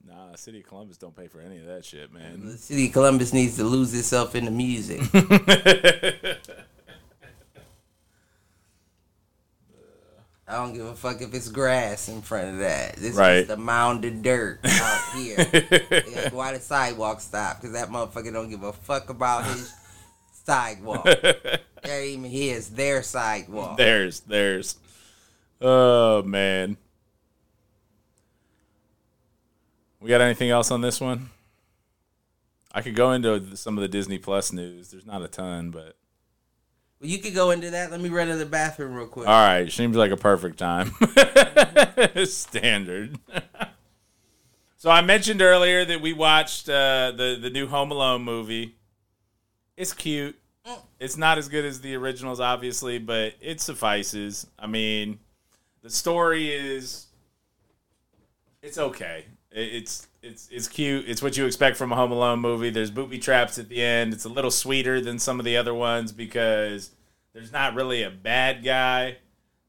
nah, 0.06 0.34
City 0.36 0.60
of 0.60 0.66
Columbus 0.66 0.96
don't 0.98 1.14
pay 1.16 1.26
for 1.26 1.40
any 1.40 1.58
of 1.58 1.66
that 1.66 1.84
shit, 1.84 2.12
man. 2.12 2.46
The 2.46 2.56
city 2.56 2.86
of 2.86 2.92
Columbus 2.92 3.32
needs 3.32 3.56
to 3.56 3.64
lose 3.64 3.92
itself 3.94 4.34
in 4.36 4.44
the 4.44 4.50
music. 4.52 5.00
I 10.48 10.54
don't 10.56 10.72
give 10.72 10.86
a 10.86 10.94
fuck 10.94 11.20
if 11.20 11.34
it's 11.34 11.48
grass 11.50 12.08
in 12.08 12.22
front 12.22 12.48
of 12.48 12.58
that. 12.60 12.96
This 12.96 13.14
Right. 13.14 13.36
is 13.38 13.48
the 13.48 13.56
mound 13.58 14.04
of 14.06 14.22
dirt 14.22 14.60
out 14.64 15.12
here. 15.14 15.36
Like, 15.90 16.32
why 16.32 16.52
the 16.54 16.60
sidewalk 16.60 17.20
stop? 17.20 17.60
Because 17.60 17.74
that 17.74 17.90
motherfucker 17.90 18.32
don't 18.32 18.48
give 18.48 18.62
a 18.62 18.72
fuck 18.72 19.10
about 19.10 19.44
his 19.44 19.72
sidewalk. 20.44 21.06
That 21.84 22.02
even 22.02 22.24
his, 22.28 22.70
their 22.70 23.04
sidewalk. 23.04 23.76
There's, 23.76 24.18
there's. 24.20 24.76
Oh 25.60 26.22
man. 26.22 26.76
We 30.00 30.08
got 30.08 30.20
anything 30.20 30.50
else 30.50 30.70
on 30.72 30.80
this 30.80 31.00
one? 31.00 31.30
I 32.72 32.82
could 32.82 32.96
go 32.96 33.12
into 33.12 33.56
some 33.56 33.78
of 33.78 33.82
the 33.82 33.88
Disney 33.88 34.18
Plus 34.18 34.52
news. 34.52 34.90
There's 34.90 35.06
not 35.06 35.22
a 35.22 35.28
ton, 35.28 35.70
but 35.70 35.94
Well, 37.00 37.08
you 37.10 37.18
could 37.18 37.34
go 37.34 37.50
into 37.50 37.70
that. 37.70 37.90
Let 37.90 38.00
me 38.00 38.08
run 38.08 38.26
to 38.28 38.36
the 38.36 38.46
bathroom 38.46 38.94
real 38.94 39.06
quick. 39.06 39.28
all 39.28 39.34
right, 39.46 39.70
seems 39.70 39.96
like 39.96 40.10
a 40.10 40.16
perfect 40.16 40.58
time. 40.58 40.92
Standard. 42.24 43.18
so 44.76 44.90
I 44.90 45.00
mentioned 45.02 45.40
earlier 45.40 45.84
that 45.84 46.00
we 46.00 46.12
watched 46.12 46.68
uh, 46.68 47.12
the 47.12 47.38
the 47.40 47.50
new 47.50 47.68
Home 47.68 47.92
Alone 47.92 48.22
movie. 48.22 48.74
It's 49.76 49.92
cute. 49.92 50.36
It's 50.98 51.16
not 51.16 51.38
as 51.38 51.48
good 51.48 51.64
as 51.64 51.80
the 51.80 51.94
originals, 51.94 52.40
obviously, 52.40 52.98
but 52.98 53.34
it 53.40 53.60
suffices. 53.60 54.46
I 54.58 54.66
mean, 54.66 55.20
the 55.82 55.90
story 55.90 56.50
is 56.50 57.06
it's 58.60 58.78
okay. 58.78 59.24
It's 59.52 60.07
it's 60.22 60.48
it's 60.50 60.68
cute. 60.68 61.08
It's 61.08 61.22
what 61.22 61.36
you 61.36 61.46
expect 61.46 61.76
from 61.76 61.92
a 61.92 61.96
Home 61.96 62.12
Alone 62.12 62.40
movie. 62.40 62.70
There's 62.70 62.90
booby 62.90 63.18
traps 63.18 63.58
at 63.58 63.68
the 63.68 63.82
end. 63.82 64.12
It's 64.12 64.24
a 64.24 64.28
little 64.28 64.50
sweeter 64.50 65.00
than 65.00 65.18
some 65.18 65.38
of 65.38 65.44
the 65.44 65.56
other 65.56 65.74
ones 65.74 66.12
because 66.12 66.90
there's 67.32 67.52
not 67.52 67.74
really 67.74 68.02
a 68.02 68.10
bad 68.10 68.64
guy. 68.64 69.18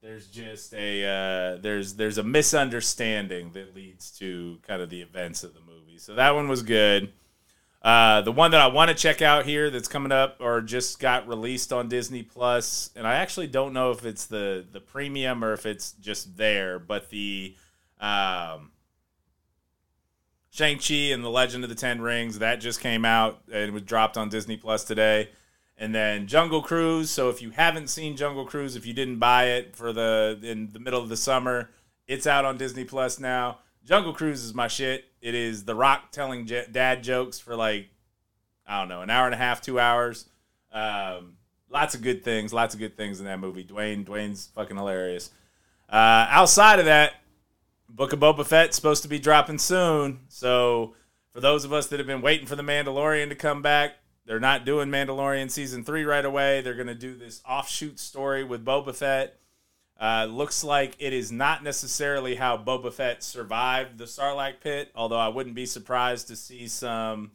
There's 0.02 0.28
just 0.28 0.74
a 0.74 1.06
uh, 1.06 1.62
there's 1.62 1.96
there's 1.96 2.18
a 2.18 2.24
misunderstanding 2.24 3.52
that 3.52 3.76
leads 3.76 4.12
to 4.20 4.60
kind 4.66 4.82
of 4.82 4.90
the 4.90 5.02
events 5.02 5.44
of 5.44 5.54
the 5.54 5.60
movie. 5.62 5.98
So 5.98 6.16
that 6.16 6.34
one 6.34 6.48
was 6.48 6.64
good. 6.64 7.12
Uh, 7.82 8.22
the 8.22 8.32
one 8.32 8.52
that 8.52 8.60
I 8.60 8.68
want 8.68 8.90
to 8.90 8.96
check 8.96 9.22
out 9.22 9.46
here 9.46 9.70
that's 9.70 9.88
coming 9.88 10.12
up 10.12 10.38
or 10.42 10.60
just 10.62 11.00
got 11.00 11.28
released 11.30 11.72
on 11.72 11.88
Disney 11.88 12.24
Plus, 12.24 12.92
and 12.96 13.08
I 13.08 13.16
actually 13.16 13.48
don't 13.48 13.72
know 13.72 13.92
if 13.92 14.06
it's 14.06 14.26
the 14.26 14.66
the 14.72 14.82
premium 14.82 15.44
or 15.44 15.54
if 15.54 15.66
it's 15.66 15.94
just 15.94 16.36
there, 16.38 16.80
but 16.80 17.10
the 17.10 17.56
um, 18.00 18.72
Shang 20.60 20.78
Chi 20.78 21.14
and 21.14 21.24
the 21.24 21.30
Legend 21.30 21.64
of 21.64 21.70
the 21.70 21.76
Ten 21.76 22.02
Rings 22.02 22.40
that 22.40 22.58
just 22.60 22.82
came 22.82 23.06
out 23.06 23.44
and 23.50 23.72
was 23.72 23.84
dropped 23.84 24.18
on 24.18 24.28
Disney 24.28 24.58
Plus 24.58 24.84
today, 24.84 25.30
and 25.78 25.96
then 25.96 26.28
Jungle 26.28 26.62
Cruise. 26.62 27.10
So 27.10 27.30
if 27.30 27.42
you 27.42 27.52
haven't 27.52 27.90
seen 27.90 28.18
Jungle 28.18 28.44
Cruise, 28.44 28.76
if 28.76 28.86
you 28.86 28.92
didn't 28.94 29.20
buy 29.20 29.46
it 29.46 29.74
for 29.74 29.94
the 29.94 30.38
in 30.44 30.74
the 30.74 30.80
middle 30.80 31.02
of 31.02 31.08
the 31.08 31.16
summer, 31.16 31.70
it's 32.08 32.28
out 32.28 32.44
on 32.44 32.58
Disney 32.58 32.84
Plus 32.84 33.22
now. 33.22 33.60
Jungle 33.86 34.12
Cruise 34.12 34.44
is 34.44 34.54
my 34.54 34.68
shit. 34.68 35.06
It 35.22 35.34
is 35.34 35.64
The 35.64 35.76
Rock 35.76 36.12
telling 36.12 36.46
j- 36.46 36.68
dad 36.70 37.06
jokes 37.06 37.40
for 37.40 37.56
like 37.56 37.88
I 38.68 38.82
don't 38.82 38.90
know 38.90 39.02
an 39.02 39.10
hour 39.10 39.28
and 39.28 39.34
a 39.34 39.38
half, 39.38 39.62
two 39.62 39.80
hours. 39.80 40.28
Um, 40.74 41.38
lots 41.70 41.96
of 41.96 42.02
good 42.02 42.26
things, 42.26 42.52
lots 42.52 42.74
of 42.74 42.82
good 42.82 42.98
things 42.98 43.22
in 43.22 43.28
that 43.28 43.40
movie. 43.40 43.64
Dwayne, 43.64 44.06
Dwayne's 44.06 44.50
fucking 44.56 44.76
hilarious. 44.76 45.32
Uh, 45.88 46.28
outside 46.30 46.80
of 46.80 46.86
that, 46.86 47.14
Book 47.90 48.14
of 48.14 48.20
Boba 48.20 48.46
Fett's 48.46 48.76
supposed 48.76 49.04
to 49.04 49.10
be 49.10 49.20
dropping 49.20 49.58
soon. 49.58 50.20
So 50.30 50.96
for 51.34 51.42
those 51.42 51.66
of 51.66 51.74
us 51.74 51.88
that 51.88 52.00
have 52.00 52.08
been 52.08 52.22
waiting 52.22 52.46
for 52.46 52.56
the 52.56 52.64
Mandalorian 52.64 53.30
to 53.30 53.36
come 53.36 53.62
back, 53.62 53.96
they're 54.26 54.40
not 54.40 54.64
doing 54.64 54.90
Mandalorian 54.90 55.50
season 55.50 55.84
three 55.84 56.06
right 56.06 56.24
away. 56.24 56.62
They're 56.62 56.76
gonna 56.76 56.94
do 56.94 57.16
this 57.16 57.42
offshoot 57.50 58.00
story 58.00 58.44
with 58.44 58.64
Boba 58.64 58.96
Fett. 58.96 59.40
Uh, 60.00 60.28
looks 60.30 60.64
like 60.64 60.96
it 61.00 61.12
is 61.12 61.32
not 61.32 61.64
necessarily 61.64 62.36
how 62.36 62.58
Boba 62.58 62.94
Fett 62.94 63.22
survived 63.22 63.98
the 63.98 64.06
Sarlacc 64.06 64.62
pit, 64.62 64.92
although 64.96 65.18
I 65.18 65.28
wouldn't 65.28 65.56
be 65.56 65.66
surprised 65.66 66.28
to 66.30 66.38
see 66.38 66.68
some 66.68 67.32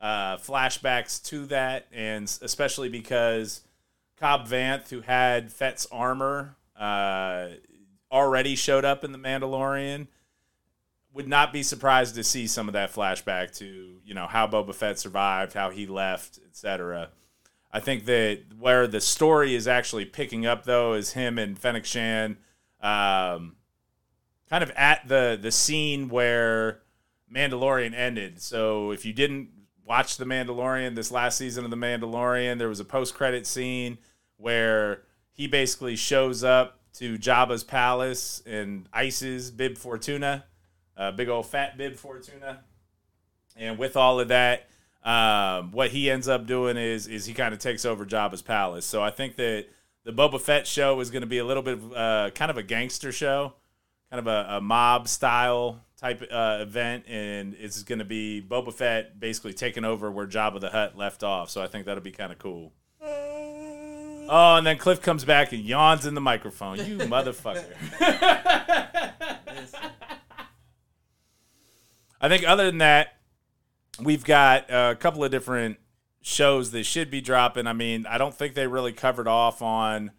uh, 0.00 0.36
flashbacks 0.36 1.22
to 1.26 1.46
that, 1.46 1.86
and 1.92 2.24
especially 2.42 2.88
because 2.88 3.60
Cobb 4.16 4.48
Vanth, 4.48 4.88
who 4.88 5.02
had 5.02 5.52
Fett's 5.52 5.86
armor, 5.92 6.56
uh, 6.76 7.48
already 8.10 8.56
showed 8.56 8.84
up 8.84 9.04
in 9.04 9.12
The 9.12 9.18
Mandalorian. 9.18 10.08
Would 11.12 11.28
not 11.28 11.52
be 11.52 11.62
surprised 11.62 12.14
to 12.16 12.24
see 12.24 12.46
some 12.46 12.68
of 12.68 12.74
that 12.74 12.92
flashback 12.92 13.56
to 13.58 14.00
you 14.04 14.14
know 14.14 14.26
how 14.26 14.46
Boba 14.46 14.74
Fett 14.74 14.98
survived, 14.98 15.54
how 15.54 15.70
he 15.70 15.86
left, 15.86 16.38
etc. 16.46 17.10
I 17.72 17.80
think 17.80 18.04
that 18.04 18.42
where 18.58 18.86
the 18.86 19.00
story 19.00 19.54
is 19.54 19.66
actually 19.66 20.04
picking 20.04 20.46
up 20.46 20.64
though 20.64 20.94
is 20.94 21.12
him 21.12 21.38
and 21.38 21.58
Fennec 21.58 21.84
Shand, 21.84 22.36
um, 22.80 23.56
kind 24.48 24.62
of 24.62 24.70
at 24.76 25.08
the 25.08 25.38
the 25.40 25.50
scene 25.50 26.08
where 26.08 26.82
Mandalorian 27.32 27.94
ended. 27.94 28.40
So 28.40 28.90
if 28.90 29.04
you 29.04 29.12
didn't 29.12 29.48
watch 29.84 30.18
the 30.18 30.24
Mandalorian 30.24 30.94
this 30.94 31.10
last 31.10 31.38
season 31.38 31.64
of 31.64 31.70
the 31.70 31.76
Mandalorian, 31.76 32.58
there 32.58 32.68
was 32.68 32.80
a 32.80 32.84
post 32.84 33.14
credit 33.14 33.46
scene 33.46 33.98
where 34.36 35.02
he 35.32 35.46
basically 35.46 35.96
shows 35.96 36.44
up 36.44 36.77
to 36.94 37.18
Jabba's 37.18 37.64
palace 37.64 38.42
and 38.46 38.88
ices 38.92 39.50
Bib 39.50 39.78
Fortuna, 39.78 40.44
a 40.96 41.12
big 41.12 41.28
old 41.28 41.46
fat 41.46 41.76
Bib 41.76 41.96
Fortuna, 41.96 42.60
and 43.56 43.78
with 43.78 43.96
all 43.96 44.20
of 44.20 44.28
that 44.28 44.68
um, 45.08 45.70
what 45.72 45.90
he 45.90 46.10
ends 46.10 46.28
up 46.28 46.46
doing 46.46 46.76
is 46.76 47.06
is 47.06 47.24
he 47.24 47.34
kind 47.34 47.54
of 47.54 47.60
takes 47.60 47.84
over 47.84 48.04
Jabba's 48.04 48.42
palace. 48.42 48.84
So 48.84 49.02
I 49.02 49.10
think 49.10 49.36
that 49.36 49.66
the 50.04 50.12
Boba 50.12 50.40
Fett 50.40 50.66
show 50.66 50.98
is 51.00 51.10
going 51.10 51.22
to 51.22 51.26
be 51.28 51.38
a 51.38 51.44
little 51.44 51.62
bit 51.62 51.74
of, 51.74 51.92
uh, 51.92 52.30
kind 52.34 52.50
of 52.50 52.56
a 52.56 52.62
gangster 52.62 53.12
show, 53.12 53.54
kind 54.10 54.20
of 54.20 54.26
a, 54.26 54.56
a 54.56 54.60
mob 54.60 55.08
style 55.08 55.80
type 55.96 56.22
uh, 56.30 56.58
event, 56.60 57.04
and 57.08 57.54
it's 57.58 57.82
going 57.84 58.00
to 58.00 58.04
be 58.04 58.42
Boba 58.46 58.72
Fett 58.72 59.18
basically 59.18 59.52
taking 59.52 59.84
over 59.84 60.10
where 60.10 60.26
Jabba 60.26 60.60
the 60.60 60.70
Hutt 60.70 60.96
left 60.96 61.22
off. 61.22 61.50
So 61.50 61.62
I 61.62 61.68
think 61.68 61.86
that'll 61.86 62.02
be 62.02 62.12
kind 62.12 62.32
of 62.32 62.38
cool. 62.38 62.72
Oh, 64.28 64.56
and 64.56 64.66
then 64.66 64.76
Cliff 64.78 65.00
comes 65.00 65.24
back 65.24 65.52
and 65.52 65.62
yawns 65.62 66.04
in 66.06 66.14
the 66.14 66.20
microphone. 66.20 66.76
You 66.78 66.98
motherfucker. 66.98 67.64
I 72.20 72.28
think 72.28 72.46
other 72.46 72.66
than 72.66 72.78
that, 72.78 73.16
we've 74.02 74.24
got 74.24 74.70
a 74.70 74.96
couple 74.96 75.24
of 75.24 75.30
different 75.30 75.78
shows 76.20 76.72
that 76.72 76.84
should 76.84 77.10
be 77.10 77.20
dropping. 77.20 77.66
I 77.66 77.72
mean, 77.72 78.06
I 78.06 78.18
don't 78.18 78.34
think 78.34 78.54
they 78.54 78.66
really 78.66 78.92
covered 78.92 79.28
off 79.28 79.62
on 79.62 80.10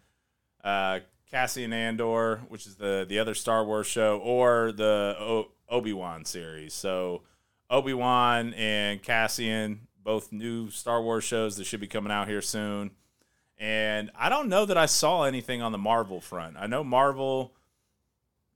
uh, 0.64 1.00
Cassian 1.30 1.72
Andor, 1.72 2.42
which 2.48 2.66
is 2.66 2.76
the 2.76 3.04
the 3.08 3.18
other 3.18 3.34
Star 3.34 3.64
Wars 3.64 3.86
show, 3.86 4.18
or 4.18 4.72
the 4.72 5.14
o- 5.18 5.50
Obi 5.68 5.92
Wan 5.92 6.24
series. 6.24 6.72
So 6.74 7.22
Obi 7.68 7.92
Wan 7.94 8.54
and 8.54 9.02
Cassian, 9.02 9.86
both 10.02 10.32
new 10.32 10.70
Star 10.70 11.02
Wars 11.02 11.22
shows 11.24 11.56
that 11.58 11.64
should 11.64 11.80
be 11.80 11.86
coming 11.86 12.10
out 12.12 12.28
here 12.28 12.42
soon. 12.42 12.92
And 13.60 14.10
I 14.18 14.30
don't 14.30 14.48
know 14.48 14.64
that 14.64 14.78
I 14.78 14.86
saw 14.86 15.24
anything 15.24 15.60
on 15.60 15.70
the 15.70 15.78
Marvel 15.78 16.20
front. 16.20 16.56
I 16.58 16.66
know 16.66 16.82
Marvel 16.82 17.52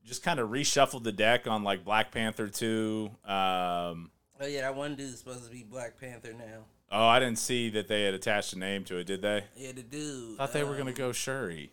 just 0.05 0.22
kind 0.22 0.40
of 0.40 0.48
reshuffled 0.48 1.05
the 1.05 1.12
deck 1.12 1.47
on 1.47 1.62
like 1.62 1.85
Black 1.85 2.10
Panther 2.10 2.48
two. 2.48 3.10
Um, 3.24 4.10
Oh 4.40 4.47
yeah, 4.47 4.62
that 4.62 4.74
one 4.74 4.97
dude's 4.97 5.18
supposed 5.18 5.44
to 5.44 5.51
be 5.51 5.62
Black 5.62 6.01
Panther 6.01 6.32
now. 6.32 6.64
Oh, 6.90 7.06
I 7.06 7.18
didn't 7.20 7.39
see 7.39 7.70
that 7.70 7.86
they 7.86 8.05
had 8.05 8.14
attached 8.14 8.52
a 8.52 8.59
name 8.59 8.85
to 8.85 8.97
it, 8.97 9.05
did 9.06 9.22
they? 9.22 9.44
Yeah, 9.56 9.72
the 9.72 9.82
dude. 9.82 10.39
Thought 10.39 10.52
they 10.52 10.64
were 10.64 10.72
um, 10.72 10.78
gonna 10.78 10.93
go 10.93 11.12
Shuri. 11.12 11.70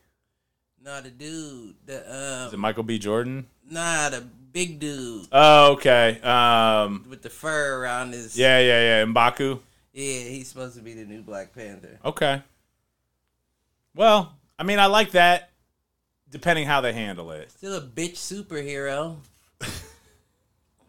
Nah, 0.83 1.01
the 1.01 1.09
dude. 1.09 1.75
The 1.85 1.99
Is 2.47 2.53
it 2.53 2.55
um. 2.55 2.59
Michael 2.59 2.83
B. 2.83 2.99
Jordan? 2.99 3.47
Nah, 3.69 4.09
the 4.09 4.21
big 4.51 4.79
dude 4.79 5.27
Oh, 5.31 5.73
okay. 5.73 6.19
Um, 6.21 7.05
with 7.09 7.21
the 7.21 7.29
fur 7.29 7.79
around 7.81 8.13
his. 8.13 8.37
yeah, 8.37 8.59
yeah, 8.59 8.99
yeah. 8.99 9.05
Mbaku. 9.05 9.59
Yeah, 9.93 10.19
he's 10.29 10.47
supposed 10.49 10.75
to 10.75 10.81
be 10.81 10.93
the 10.93 11.05
new 11.05 11.21
Black 11.21 11.53
Panther. 11.53 11.99
Okay. 12.03 12.41
Well, 13.95 14.37
I 14.57 14.63
mean, 14.63 14.79
I 14.79 14.85
like 14.87 15.11
that. 15.11 15.49
Depending 16.29 16.65
how 16.65 16.79
they 16.79 16.93
handle 16.93 17.31
it. 17.31 17.51
Still 17.51 17.75
a 17.75 17.81
bitch 17.81 18.13
superhero. 18.13 19.17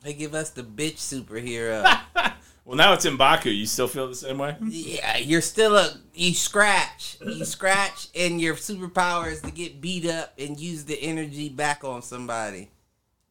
they 0.03 0.13
give 0.13 0.35
us 0.35 0.51
the 0.51 0.63
bitch 0.63 0.99
superhero. 0.99 2.01
Well, 2.65 2.77
now 2.77 2.93
it's 2.93 3.05
Mbaku. 3.05 3.57
You 3.57 3.67
still 3.67 3.89
feel 3.89 4.07
the 4.07 4.15
same 4.15 4.39
way? 4.39 4.57
yeah, 4.63 5.17
you're 5.17 5.41
still 5.41 5.77
a 5.77 5.97
you 6.15 6.33
scratch. 6.33 7.17
You 7.21 7.45
scratch 7.45 8.09
and 8.15 8.41
your 8.41 8.55
superpower 8.55 9.33
is 9.33 9.43
to 9.43 9.51
get 9.51 9.81
beat 9.81 10.07
up 10.07 10.33
and 10.39 10.59
use 10.59 10.85
the 10.85 10.95
energy 11.03 11.49
back 11.49 11.83
on 11.83 12.03
somebody. 12.03 12.71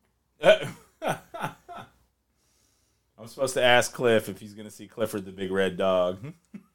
I'm 0.44 0.68
supposed 3.26 3.54
to 3.54 3.64
ask 3.64 3.94
Cliff 3.94 4.28
if 4.28 4.40
he's 4.40 4.54
gonna 4.54 4.70
see 4.72 4.88
Clifford 4.88 5.24
the 5.24 5.32
big 5.32 5.52
red 5.52 5.78
dog. 5.78 6.34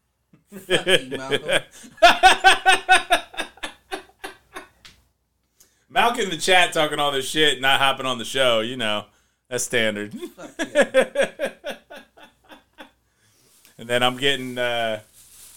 You, 0.69 1.09
Malcolm. 1.17 1.63
Malcolm 5.89 6.25
in 6.25 6.31
the 6.31 6.37
chat 6.37 6.73
talking 6.73 6.99
all 6.99 7.13
this 7.13 7.29
shit, 7.29 7.61
not 7.61 7.81
hopping 7.81 8.07
on 8.07 8.19
the 8.19 8.25
show. 8.25 8.61
You 8.61 8.77
know, 8.77 9.05
that's 9.49 9.65
standard. 9.65 10.13
You. 10.15 10.31
and 13.79 13.89
then 13.89 14.03
I'm 14.03 14.17
getting 14.17 14.59
uh, 14.59 15.01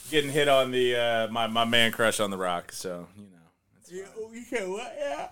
getting 0.10 0.32
hit 0.32 0.48
on 0.48 0.72
the 0.72 0.96
uh, 0.96 1.28
my 1.30 1.48
my 1.48 1.66
man 1.66 1.92
crush 1.92 2.20
on 2.20 2.32
the 2.32 2.38
rock. 2.38 2.72
So 2.72 3.08
you 3.18 3.24
know. 3.24 3.38
it's 3.80 3.92
fine. 3.92 4.34
You 4.34 4.44
said 4.44 4.70
what? 4.70 4.96
Yeah. 4.98 5.28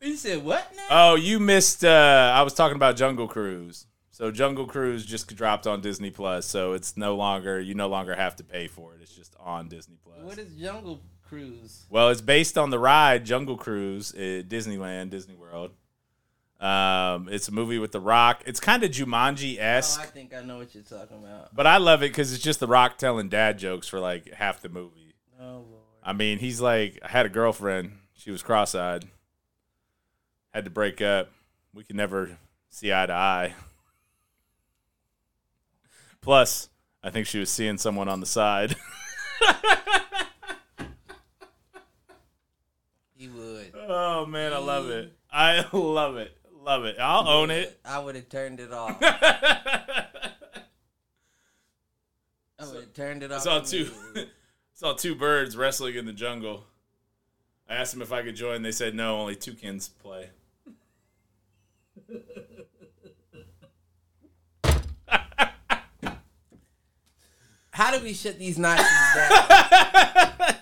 You 0.00 0.16
said 0.16 0.42
what 0.42 0.72
now? 0.76 0.86
Oh, 0.90 1.14
you 1.14 1.38
missed. 1.38 1.84
Uh, 1.84 2.32
I 2.34 2.42
was 2.42 2.54
talking 2.54 2.76
about 2.76 2.96
Jungle 2.96 3.28
Cruise. 3.28 3.86
So 4.22 4.30
Jungle 4.30 4.66
Cruise 4.66 5.04
just 5.04 5.34
dropped 5.34 5.66
on 5.66 5.80
Disney 5.80 6.12
Plus. 6.12 6.46
So 6.46 6.74
it's 6.74 6.96
no 6.96 7.16
longer 7.16 7.58
you 7.60 7.74
no 7.74 7.88
longer 7.88 8.14
have 8.14 8.36
to 8.36 8.44
pay 8.44 8.68
for 8.68 8.94
it. 8.94 9.00
It's 9.02 9.12
just 9.12 9.34
on 9.40 9.66
Disney 9.66 9.96
Plus. 10.00 10.20
what 10.22 10.38
is 10.38 10.54
Jungle 10.54 11.00
Cruise? 11.24 11.86
Well, 11.90 12.08
it's 12.08 12.20
based 12.20 12.56
on 12.56 12.70
the 12.70 12.78
ride 12.78 13.24
Jungle 13.24 13.56
Cruise 13.56 14.12
at 14.14 14.48
Disneyland, 14.48 15.10
Disney 15.10 15.34
World. 15.34 15.72
Um, 16.60 17.28
it's 17.32 17.48
a 17.48 17.50
movie 17.50 17.80
with 17.80 17.90
The 17.90 17.98
Rock. 17.98 18.44
It's 18.46 18.60
kind 18.60 18.84
of 18.84 18.92
Jumanji 18.92 19.56
Oh, 19.58 19.62
esque, 19.64 20.00
I 20.00 20.04
think 20.04 20.32
I 20.32 20.40
know 20.42 20.58
what 20.58 20.72
you're 20.72 20.84
talking 20.84 21.16
about. 21.18 21.52
but 21.52 21.66
I 21.66 21.78
love 21.78 22.04
it 22.04 22.10
because 22.12 22.32
it's 22.32 22.44
just 22.44 22.60
The 22.60 22.68
Rock 22.68 22.98
telling 22.98 23.28
dad 23.28 23.58
jokes 23.58 23.88
for 23.88 23.98
like 23.98 24.32
half 24.34 24.62
the 24.62 24.68
movie. 24.68 25.16
Oh 25.40 25.64
lord. 25.68 25.82
I 26.00 26.12
mean, 26.12 26.38
he's 26.38 26.60
like, 26.60 26.96
I 27.02 27.08
had 27.08 27.26
a 27.26 27.28
girlfriend. 27.28 27.98
She 28.14 28.30
was 28.30 28.44
cross 28.44 28.76
eyed. 28.76 29.04
Had 30.54 30.64
to 30.66 30.70
break 30.70 31.02
up. 31.02 31.28
We 31.74 31.82
could 31.82 31.96
never 31.96 32.38
see 32.70 32.92
eye 32.92 33.06
to 33.06 33.12
eye. 33.12 33.54
Plus, 36.22 36.70
I 37.02 37.10
think 37.10 37.26
she 37.26 37.38
was 37.38 37.50
seeing 37.50 37.76
someone 37.76 38.08
on 38.08 38.20
the 38.20 38.26
side. 38.26 38.76
He 43.22 43.28
would. 43.28 43.72
oh, 43.76 44.26
man, 44.26 44.52
I 44.52 44.58
love 44.58 44.90
it. 44.90 45.16
I 45.30 45.64
love 45.72 46.16
it. 46.16 46.36
Love 46.52 46.84
it. 46.86 46.96
I'll 46.98 47.28
own 47.28 47.52
it. 47.52 47.78
I 47.84 48.00
would 48.00 48.16
have 48.16 48.28
turned 48.28 48.58
it 48.58 48.72
off. 48.72 48.96
I 49.00 50.06
would 52.58 52.80
have 52.80 52.92
turned 52.94 53.22
it 53.22 53.30
off. 53.30 53.42
saw 53.42 53.60
two 53.60 53.92
saw 54.72 54.94
two 54.94 55.14
birds 55.14 55.56
wrestling 55.56 55.94
in 55.94 56.04
the 56.04 56.12
jungle. 56.12 56.64
I 57.68 57.74
asked 57.74 57.92
them 57.92 58.02
if 58.02 58.12
I 58.12 58.24
could 58.24 58.34
join. 58.34 58.62
They 58.62 58.72
said 58.72 58.96
no, 58.96 59.20
only 59.20 59.36
two 59.36 59.52
toucans 59.52 59.88
play. 59.88 60.30
How 67.82 67.90
do 67.90 68.04
we 68.04 68.12
shut 68.12 68.38
these 68.38 68.58
Nazis 68.60 68.86
down? 69.16 70.54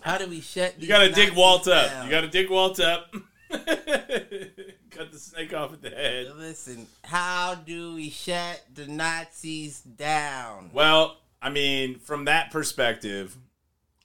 How 0.00 0.16
do 0.16 0.26
we 0.28 0.40
shut? 0.40 0.76
These 0.76 0.84
You 0.84 0.88
gotta 0.88 1.12
dig 1.12 1.28
Nazis 1.28 1.36
Walt 1.36 1.68
up. 1.68 2.04
You 2.04 2.10
gotta 2.10 2.28
dig 2.28 2.48
Walt 2.48 2.80
up. 2.80 3.14
Cut 3.50 5.12
the 5.12 5.18
snake 5.18 5.52
off 5.52 5.74
at 5.74 5.82
the 5.82 5.90
head. 5.90 6.32
Listen, 6.38 6.86
how 7.04 7.54
do 7.54 7.96
we 7.96 8.08
shut 8.08 8.64
the 8.72 8.86
Nazis 8.86 9.82
down? 9.82 10.70
Well, 10.72 11.18
I 11.42 11.50
mean, 11.50 11.98
from 11.98 12.24
that 12.24 12.50
perspective, 12.50 13.36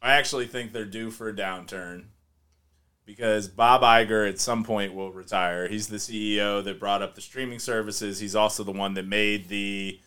I 0.02 0.16
actually 0.16 0.48
think 0.48 0.74
they're 0.74 0.84
due 0.84 1.12
for 1.12 1.30
a 1.30 1.34
downturn 1.34 2.08
because 3.06 3.48
Bob 3.48 3.84
Iger 3.84 4.28
at 4.28 4.42
some 4.42 4.66
point 4.66 4.94
will 4.94 5.14
retire. 5.14 5.70
He's 5.70 5.88
the 5.88 5.96
CEO 5.96 6.62
that 6.66 6.78
brought 6.78 7.02
up 7.02 7.16
the 7.16 7.22
streaming 7.22 7.60
services. 7.60 8.20
He's 8.20 8.36
also 8.36 8.66
the 8.66 8.74
one 8.74 8.96
that 8.96 9.08
made 9.08 9.48
the 9.48 10.02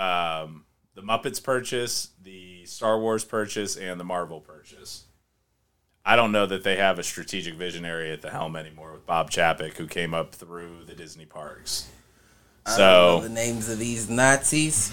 um, 0.00 0.64
the 0.94 1.02
Muppets 1.02 1.42
purchase, 1.42 2.10
the 2.22 2.64
Star 2.66 2.98
Wars 2.98 3.24
purchase, 3.24 3.76
and 3.76 4.00
the 4.00 4.04
Marvel 4.04 4.40
purchase. 4.40 5.04
I 6.04 6.16
don't 6.16 6.32
know 6.32 6.46
that 6.46 6.64
they 6.64 6.76
have 6.76 6.98
a 6.98 7.02
strategic 7.02 7.54
visionary 7.54 8.10
at 8.10 8.22
the 8.22 8.30
helm 8.30 8.56
anymore 8.56 8.92
with 8.92 9.06
Bob 9.06 9.30
Chapek, 9.30 9.74
who 9.74 9.86
came 9.86 10.14
up 10.14 10.34
through 10.34 10.84
the 10.86 10.94
Disney 10.94 11.26
parks. 11.26 11.88
I 12.64 12.70
don't 12.70 12.76
So 12.76 12.82
know 13.18 13.20
the 13.22 13.28
names 13.28 13.68
of 13.68 13.78
these 13.78 14.08
Nazis. 14.08 14.90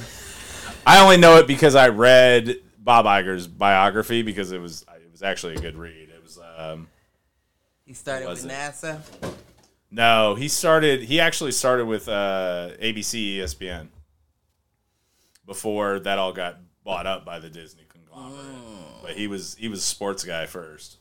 I 0.86 1.00
only 1.02 1.18
know 1.18 1.38
it 1.38 1.48
because 1.48 1.76
I 1.76 1.90
read 1.90 2.58
Bob 2.78 3.06
Iger's 3.06 3.48
biography 3.48 4.22
because 4.22 4.52
it 4.52 4.60
was 4.60 4.84
it 4.96 5.12
was 5.12 5.24
actually 5.24 5.56
a 5.56 5.60
good 5.60 5.78
read. 5.78 6.10
It 6.10 6.22
was 6.22 6.40
um, 6.58 6.88
He 7.86 7.94
started 7.94 8.28
with 8.28 8.44
it? 8.46 8.52
NASA. 8.52 9.02
no, 9.90 10.36
he 10.36 10.48
started. 10.50 11.04
He 11.04 11.20
actually 11.22 11.52
started 11.54 11.86
with 11.86 12.08
uh, 12.10 12.72
ABC, 12.82 13.38
ESPN. 13.38 13.88
Before 15.48 16.00
that 16.00 16.20
all 16.20 16.34
got 16.34 16.58
bought 16.84 17.08
up 17.08 17.26
by 17.26 17.40
the 17.40 17.50
Disney 17.50 17.84
conglomerate, 17.90 18.46
oh. 18.46 19.00
but 19.02 19.12
he 19.14 19.28
was 19.28 19.56
he 19.56 19.68
was 19.68 19.80
a 19.80 19.84
sports 19.84 20.24
guy 20.24 20.46
first. 20.46 20.98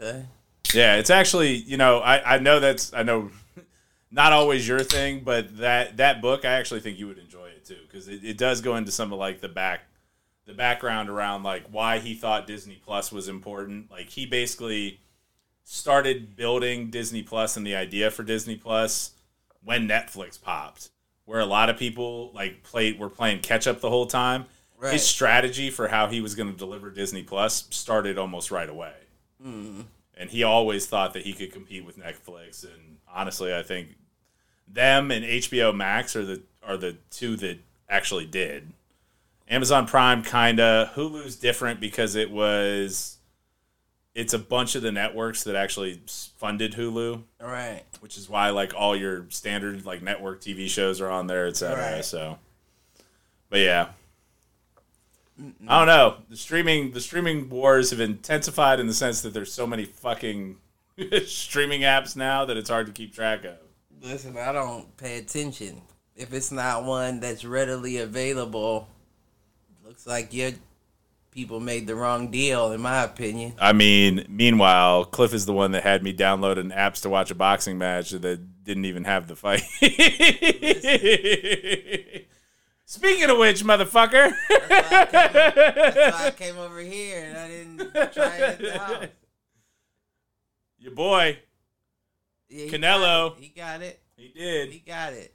Okay. 0.00 0.24
Yeah, 0.72 0.96
it's 0.96 1.10
actually 1.10 1.54
you 1.54 1.76
know 1.76 1.98
I, 1.98 2.36
I 2.36 2.38
know 2.38 2.60
that's 2.60 2.94
I 2.94 3.02
know 3.02 3.30
not 4.10 4.32
always 4.32 4.66
your 4.66 4.80
thing, 4.80 5.20
but 5.24 5.58
that 5.58 5.98
that 5.98 6.22
book 6.22 6.44
I 6.44 6.52
actually 6.52 6.80
think 6.80 6.98
you 6.98 7.06
would 7.06 7.18
enjoy 7.18 7.48
it 7.48 7.64
too 7.64 7.78
because 7.86 8.08
it, 8.08 8.24
it 8.24 8.38
does 8.38 8.60
go 8.60 8.76
into 8.76 8.92
some 8.92 9.12
of 9.12 9.18
like 9.18 9.40
the 9.40 9.48
back 9.48 9.82
the 10.46 10.54
background 10.54 11.10
around 11.10 11.42
like 11.42 11.64
why 11.70 11.98
he 11.98 12.14
thought 12.14 12.46
Disney 12.46 12.80
Plus 12.84 13.12
was 13.12 13.28
important. 13.28 13.90
Like 13.90 14.10
he 14.10 14.26
basically 14.26 15.00
started 15.64 16.36
building 16.36 16.90
Disney 16.90 17.22
Plus 17.22 17.56
and 17.56 17.66
the 17.66 17.74
idea 17.74 18.10
for 18.10 18.22
Disney 18.22 18.56
Plus 18.56 19.12
when 19.62 19.88
Netflix 19.88 20.40
popped, 20.40 20.90
where 21.26 21.40
a 21.40 21.46
lot 21.46 21.68
of 21.68 21.76
people 21.76 22.32
like 22.34 22.62
played 22.62 22.98
were 22.98 23.10
playing 23.10 23.40
catch 23.40 23.66
up 23.66 23.80
the 23.80 23.90
whole 23.90 24.06
time. 24.06 24.46
Right. 24.78 24.92
His 24.92 25.06
strategy 25.06 25.70
for 25.70 25.88
how 25.88 26.08
he 26.08 26.20
was 26.20 26.34
going 26.34 26.50
to 26.50 26.56
deliver 26.56 26.90
Disney 26.90 27.22
Plus 27.22 27.66
started 27.70 28.18
almost 28.18 28.50
right 28.50 28.68
away 28.68 28.92
hmm. 29.42 29.82
and 30.16 30.30
he 30.30 30.42
always 30.42 30.86
thought 30.86 31.12
that 31.14 31.22
he 31.22 31.32
could 31.32 31.52
compete 31.52 31.84
with 31.84 31.98
Netflix. 31.98 32.64
And 32.64 32.98
honestly, 33.12 33.54
I 33.54 33.62
think 33.62 33.96
them 34.66 35.10
and 35.10 35.24
HBO 35.24 35.74
Max 35.74 36.16
are 36.16 36.24
the 36.24 36.42
are 36.62 36.76
the 36.76 36.96
two 37.10 37.36
that 37.36 37.58
actually 37.88 38.26
did. 38.26 38.72
Amazon 39.48 39.86
Prime 39.86 40.22
kinda 40.22 40.90
Hulu's 40.94 41.36
different 41.36 41.80
because 41.80 42.16
it 42.16 42.30
was 42.30 43.15
it's 44.16 44.32
a 44.32 44.38
bunch 44.38 44.74
of 44.74 44.80
the 44.82 44.90
networks 44.90 45.44
that 45.44 45.54
actually 45.54 46.00
funded 46.38 46.72
Hulu, 46.72 47.22
All 47.42 47.48
right. 47.48 47.82
which 48.00 48.16
is 48.16 48.30
why 48.30 48.48
like 48.48 48.72
all 48.74 48.96
your 48.96 49.26
standard 49.28 49.84
like 49.84 50.00
network 50.00 50.40
TV 50.40 50.68
shows 50.68 51.02
are 51.02 51.10
on 51.10 51.26
there, 51.26 51.46
etc. 51.46 51.96
Right. 51.96 52.04
So, 52.04 52.38
but 53.50 53.60
yeah. 53.60 53.88
I 55.68 55.78
don't 55.78 55.86
know. 55.86 56.16
The 56.30 56.36
streaming 56.38 56.92
the 56.92 57.00
streaming 57.02 57.50
wars 57.50 57.90
have 57.90 58.00
intensified 58.00 58.80
in 58.80 58.86
the 58.86 58.94
sense 58.94 59.20
that 59.20 59.34
there's 59.34 59.52
so 59.52 59.66
many 59.66 59.84
fucking 59.84 60.56
streaming 61.26 61.82
apps 61.82 62.16
now 62.16 62.46
that 62.46 62.56
it's 62.56 62.70
hard 62.70 62.86
to 62.86 62.92
keep 62.92 63.14
track 63.14 63.44
of. 63.44 63.56
Listen, 64.00 64.38
I 64.38 64.50
don't 64.52 64.96
pay 64.96 65.18
attention. 65.18 65.82
If 66.16 66.32
it's 66.32 66.50
not 66.50 66.84
one 66.84 67.20
that's 67.20 67.44
readily 67.44 67.98
available, 67.98 68.88
looks 69.84 70.06
like 70.06 70.32
your 70.32 70.52
people 71.36 71.60
made 71.60 71.86
the 71.86 71.94
wrong 71.94 72.30
deal, 72.30 72.72
in 72.72 72.80
my 72.80 73.02
opinion. 73.04 73.52
I 73.58 73.74
mean, 73.74 74.24
meanwhile, 74.26 75.04
Cliff 75.04 75.34
is 75.34 75.44
the 75.44 75.52
one 75.52 75.72
that 75.72 75.82
had 75.82 76.02
me 76.02 76.14
download 76.14 76.56
an 76.58 76.70
apps 76.70 77.02
to 77.02 77.10
watch 77.10 77.30
a 77.30 77.34
boxing 77.34 77.76
match 77.76 78.10
that 78.12 78.64
didn't 78.64 78.86
even 78.86 79.04
have 79.04 79.28
the 79.28 79.36
fight. 79.36 79.60
Speaking 82.86 83.28
of 83.28 83.36
which, 83.36 83.62
motherfucker. 83.64 84.32
That's 84.48 84.70
why, 84.70 85.02
I 85.02 85.04
came, 85.04 85.92
that's 85.94 86.18
why 86.18 86.26
I 86.26 86.30
came 86.30 86.56
over 86.56 86.80
here 86.80 87.22
and 87.28 87.36
I 87.36 87.48
didn't 87.48 87.78
try 88.14 88.36
it 88.36 88.40
at 88.40 88.58
the 88.58 88.78
house. 88.78 89.04
Your 90.78 90.92
boy, 90.92 91.38
Yeah, 92.48 92.64
he 92.64 92.70
Canelo. 92.70 93.30
got. 93.30 93.38
He 93.40 93.48
got 93.48 93.82
it. 93.82 94.00
he 94.16 94.28
did. 94.28 94.70
He 94.70 94.78
got 94.78 95.12
it. 95.12 95.34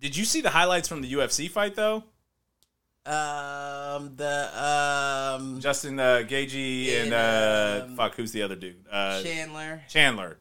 Did 0.00 0.14
you 0.16 0.24
see 0.26 0.42
the 0.42 0.50
highlights 0.50 0.88
from 0.88 1.00
the 1.00 1.10
UFC 1.12 1.48
fight 1.50 1.74
though? 1.76 2.04
Um, 3.06 4.14
the 4.16 4.50
um 5.34 5.58
Justin 5.60 5.98
uh, 5.98 6.22
Gaethje 6.28 7.02
and 7.02 7.12
uh, 7.14 7.84
um, 7.86 7.96
fuck, 7.96 8.14
who's 8.14 8.32
the 8.32 8.42
other 8.42 8.56
dude? 8.56 8.84
Uh, 8.90 9.22
Chandler. 9.22 9.82
Chandler, 9.88 10.38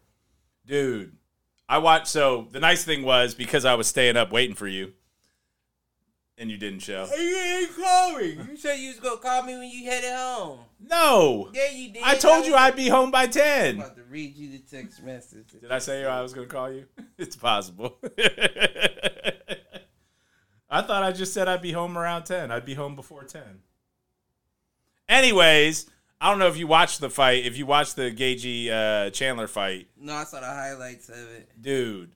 dude. 0.65 1.13
I 1.67 1.77
watched. 1.77 2.07
So 2.07 2.47
the 2.51 2.59
nice 2.59 2.83
thing 2.83 3.03
was 3.03 3.33
because 3.33 3.63
I 3.63 3.75
was 3.75 3.87
staying 3.87 4.17
up 4.17 4.31
waiting 4.33 4.55
for 4.55 4.67
you, 4.67 4.91
and 6.37 6.51
you 6.51 6.57
didn't 6.57 6.79
show. 6.79 7.05
You 7.05 7.17
didn't 7.17 7.75
call 7.77 8.17
me. 8.17 8.37
You 8.49 8.57
said 8.57 8.75
you 8.75 8.89
was 8.89 8.99
gonna 8.99 9.17
call 9.21 9.43
me 9.43 9.57
when 9.57 9.69
you 9.69 9.85
headed 9.89 10.11
home. 10.13 10.59
No, 10.81 11.49
Yeah, 11.53 11.69
you 11.71 11.93
did. 11.93 12.03
I 12.03 12.15
told 12.15 12.45
you 12.45 12.55
I'd 12.55 12.75
be 12.75 12.89
home 12.89 13.09
by 13.11 13.27
ten. 13.27 13.77
about 13.77 13.95
to 13.95 14.03
read 14.03 14.35
you 14.35 14.51
the 14.51 14.59
text 14.59 15.01
message. 15.03 15.51
Did 15.61 15.71
I 15.71 15.79
say 15.79 16.05
I 16.05 16.21
was 16.21 16.33
going 16.33 16.47
to 16.47 16.53
call 16.53 16.71
you? 16.71 16.85
It's 17.17 17.35
possible. 17.35 17.97
I 20.69 20.81
thought 20.81 21.03
I 21.03 21.11
just 21.11 21.33
said 21.33 21.47
I'd 21.47 21.61
be 21.61 21.71
home 21.71 21.97
around 21.97 22.23
10. 22.25 22.51
I'd 22.51 22.65
be 22.65 22.75
home 22.75 22.95
before 22.95 23.23
10. 23.23 23.41
Anyways, 25.07 25.89
I 26.21 26.29
don't 26.29 26.39
know 26.39 26.47
if 26.47 26.57
you 26.57 26.67
watched 26.67 27.01
the 27.01 27.09
fight. 27.09 27.45
If 27.45 27.57
you 27.57 27.65
watched 27.65 27.95
the 27.95 28.11
Gaethje 28.11 28.69
uh, 28.69 29.09
Chandler 29.09 29.47
fight, 29.47 29.87
No, 29.99 30.13
I 30.13 30.23
saw 30.23 30.39
the 30.39 30.45
highlights 30.45 31.09
of 31.09 31.17
it. 31.17 31.49
dude, 31.59 32.11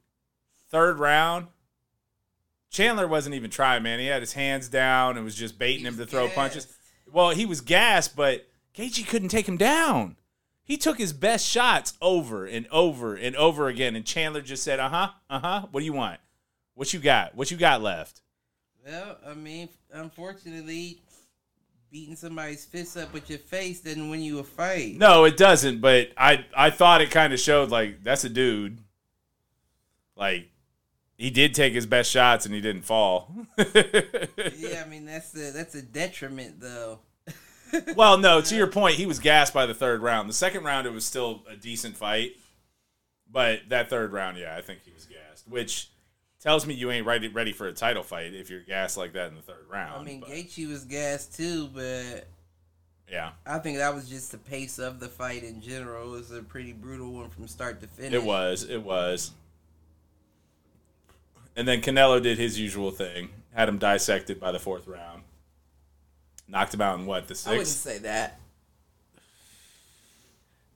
third 0.69 0.99
round, 0.99 1.47
Chandler 2.69 3.07
wasn't 3.07 3.35
even 3.35 3.49
trying, 3.51 3.83
man. 3.83 3.99
He 3.99 4.07
had 4.07 4.21
his 4.21 4.33
hands 4.33 4.67
down 4.67 5.15
and 5.15 5.23
was 5.25 5.35
just 5.35 5.57
baiting 5.59 5.85
him 5.85 5.97
to 5.97 6.05
throw 6.05 6.25
gassed. 6.25 6.35
punches. 6.35 6.77
Well, 7.11 7.29
he 7.31 7.45
was 7.45 7.61
gassed, 7.61 8.15
but 8.15 8.47
Gaethje 8.75 9.07
couldn't 9.07 9.29
take 9.29 9.47
him 9.47 9.57
down. 9.57 10.15
He 10.63 10.77
took 10.77 10.97
his 10.97 11.13
best 11.13 11.45
shots 11.47 11.93
over 12.01 12.45
and 12.45 12.65
over 12.71 13.15
and 13.15 13.35
over 13.35 13.67
again, 13.67 13.95
and 13.95 14.05
Chandler 14.05 14.41
just 14.41 14.63
said, 14.63 14.79
"Uh 14.79 14.89
huh, 14.89 15.09
uh 15.29 15.39
huh. 15.39 15.67
What 15.71 15.81
do 15.81 15.85
you 15.85 15.93
want? 15.93 16.19
What 16.73 16.93
you 16.93 16.99
got? 16.99 17.35
What 17.35 17.51
you 17.51 17.57
got 17.57 17.81
left?" 17.81 18.21
Well, 18.85 19.17
I 19.25 19.33
mean, 19.33 19.69
unfortunately, 19.93 20.99
beating 21.91 22.15
somebody's 22.15 22.65
fist 22.65 22.97
up 22.97 23.13
with 23.13 23.29
your 23.29 23.39
face 23.39 23.81
doesn't 23.81 24.09
win 24.09 24.21
you 24.21 24.39
a 24.39 24.43
fight. 24.43 24.97
No, 24.97 25.23
it 25.23 25.37
doesn't. 25.37 25.79
But 25.79 26.09
I, 26.17 26.45
I 26.55 26.69
thought 26.69 27.01
it 27.01 27.11
kind 27.11 27.31
of 27.31 27.39
showed 27.39 27.69
like 27.69 28.03
that's 28.03 28.23
a 28.23 28.29
dude. 28.29 28.79
Like 30.15 30.49
he 31.17 31.29
did 31.29 31.53
take 31.53 31.73
his 31.73 31.85
best 31.85 32.11
shots 32.11 32.45
and 32.45 32.53
he 32.53 32.61
didn't 32.61 32.83
fall. 32.83 33.33
Yeah, 34.57 34.83
I 34.85 34.89
mean 34.89 35.05
that's 35.05 35.35
a 35.35 35.51
that's 35.51 35.75
a 35.75 35.81
detriment 35.81 36.59
though. 36.59 36.99
well, 37.95 38.17
no, 38.17 38.41
to 38.41 38.55
your 38.55 38.67
point, 38.67 38.95
he 38.95 39.05
was 39.05 39.19
gassed 39.19 39.53
by 39.53 39.65
the 39.65 39.73
third 39.73 40.01
round. 40.01 40.29
The 40.29 40.33
second 40.33 40.63
round, 40.63 40.87
it 40.87 40.93
was 40.93 41.05
still 41.05 41.43
a 41.49 41.55
decent 41.55 41.95
fight, 41.97 42.33
but 43.31 43.61
that 43.69 43.89
third 43.89 44.11
round, 44.13 44.37
yeah, 44.37 44.55
I 44.55 44.61
think 44.61 44.81
he 44.83 44.91
was 44.91 45.05
gassed, 45.05 45.47
which 45.47 45.89
tells 46.43 46.65
me 46.65 46.73
you 46.73 46.91
ain't 46.91 47.05
ready 47.05 47.29
ready 47.29 47.53
for 47.53 47.67
a 47.67 47.73
title 47.73 48.03
fight 48.03 48.33
if 48.33 48.49
you're 48.49 48.59
gassed 48.59 48.97
like 48.97 49.13
that 49.13 49.29
in 49.29 49.35
the 49.35 49.41
third 49.41 49.65
round. 49.69 50.01
I 50.01 50.03
mean, 50.03 50.19
but, 50.19 50.29
Gaethje 50.29 50.67
was 50.67 50.83
gassed 50.83 51.35
too, 51.35 51.69
but 51.73 52.27
yeah, 53.09 53.31
I 53.45 53.59
think 53.59 53.77
that 53.77 53.95
was 53.95 54.09
just 54.09 54.31
the 54.31 54.37
pace 54.37 54.77
of 54.77 54.99
the 54.99 55.07
fight 55.07 55.43
in 55.43 55.61
general. 55.61 56.13
It 56.13 56.17
was 56.17 56.31
a 56.31 56.43
pretty 56.43 56.73
brutal 56.73 57.11
one 57.13 57.29
from 57.29 57.47
start 57.47 57.79
to 57.81 57.87
finish. 57.87 58.13
it 58.13 58.23
was, 58.23 58.69
it 58.69 58.83
was. 58.83 59.31
And 61.55 61.67
then 61.67 61.81
Canelo 61.81 62.21
did 62.21 62.37
his 62.37 62.59
usual 62.59 62.91
thing, 62.91 63.29
had 63.53 63.69
him 63.69 63.77
dissected 63.77 64.39
by 64.39 64.51
the 64.51 64.59
fourth 64.59 64.87
round, 64.87 65.21
knocked 66.47 66.73
him 66.73 66.81
out 66.81 66.99
in 66.99 67.05
what 67.05 67.27
the 67.27 67.35
sixth. 67.35 67.47
I 67.47 67.51
wouldn't 67.51 67.67
say 67.67 67.97
that. 67.99 68.39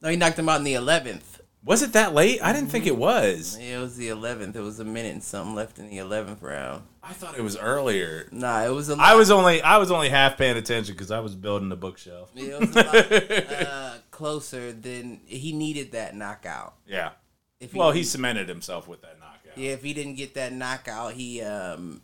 No, 0.01 0.09
he 0.09 0.15
knocked 0.15 0.39
him 0.39 0.47
out 0.47 0.59
in 0.59 0.63
the 0.63 0.75
eleventh. 0.75 1.36
Was 1.63 1.81
it 1.81 1.93
that 1.93 2.13
late? 2.13 2.39
I 2.41 2.53
didn't 2.53 2.69
think 2.69 2.85
it 2.85 2.95
was. 2.95 3.57
Yeah, 3.59 3.77
it 3.79 3.81
was 3.81 3.97
the 3.97 4.07
eleventh. 4.09 4.55
It 4.55 4.61
was 4.61 4.79
a 4.79 4.85
minute 4.85 5.13
and 5.13 5.23
something 5.23 5.53
left 5.55 5.79
in 5.79 5.89
the 5.89 5.97
eleventh 5.97 6.41
round. 6.41 6.83
I 7.03 7.13
thought 7.13 7.37
it 7.37 7.41
was 7.41 7.57
earlier. 7.57 8.29
Nah, 8.31 8.63
it 8.63 8.69
was 8.69 8.89
a. 8.89 8.95
I 8.99 9.15
was 9.15 9.31
only 9.31 9.61
I 9.61 9.77
was 9.77 9.91
only 9.91 10.09
half 10.09 10.37
paying 10.37 10.55
attention 10.55 10.93
because 10.95 11.11
I 11.11 11.19
was 11.19 11.35
building 11.35 11.67
the 11.69 11.75
bookshelf. 11.75 12.31
Yeah, 12.35 12.55
it 12.55 12.59
was 12.61 12.75
a 12.75 12.83
lot 12.83 13.67
uh, 13.67 13.97
closer 14.11 14.71
than 14.71 15.19
he 15.25 15.51
needed 15.51 15.91
that 15.91 16.15
knockout. 16.15 16.75
Yeah. 16.85 17.11
If 17.59 17.73
he 17.73 17.79
Well, 17.79 17.91
he 17.91 18.03
cemented 18.03 18.47
himself 18.47 18.87
with 18.87 19.01
that 19.01 19.19
knockout. 19.19 19.57
yeah, 19.57 19.71
if 19.71 19.81
he 19.83 19.93
didn't 19.93 20.15
get 20.15 20.35
that 20.35 20.53
knockout, 20.53 21.13
he 21.13 21.41
um 21.41 22.01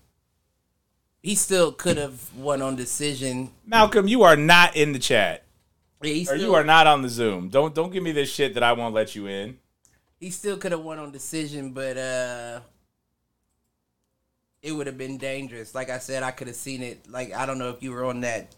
he 1.21 1.35
still 1.35 1.71
could 1.71 1.95
have 1.97 2.33
won 2.35 2.61
on 2.61 2.75
decision. 2.75 3.51
Malcolm, 3.65 4.07
you 4.09 4.23
are 4.23 4.35
not 4.35 4.75
in 4.75 4.91
the 4.91 4.99
chat, 4.99 5.45
Yeah, 6.05 6.13
he 6.13 6.27
or 6.29 6.35
you 6.35 6.53
are 6.55 6.63
not 6.63 6.87
on 6.87 7.01
the 7.01 7.09
Zoom. 7.09 7.49
Don't 7.49 7.73
don't 7.73 7.91
give 7.91 8.03
me 8.03 8.11
this 8.11 8.31
shit 8.31 8.53
that 8.55 8.63
I 8.63 8.73
won't 8.73 8.93
let 8.93 9.15
you 9.15 9.27
in. 9.27 9.57
he 10.19 10.29
still 10.29 10.57
could 10.57 10.71
have 10.71 10.81
won 10.81 10.99
on 10.99 11.11
decision, 11.11 11.71
but 11.73 11.97
uh 11.97 12.59
it 14.61 14.71
would 14.71 14.87
have 14.87 14.97
been 14.97 15.17
dangerous. 15.17 15.75
Like 15.75 15.89
I 15.89 15.99
said, 15.99 16.23
I 16.23 16.31
could 16.31 16.47
have 16.47 16.55
seen 16.55 16.81
it. 16.81 17.09
Like 17.09 17.33
I 17.33 17.45
don't 17.45 17.57
know 17.57 17.69
if 17.69 17.83
you 17.83 17.91
were 17.91 18.05
on 18.05 18.21
that 18.21 18.55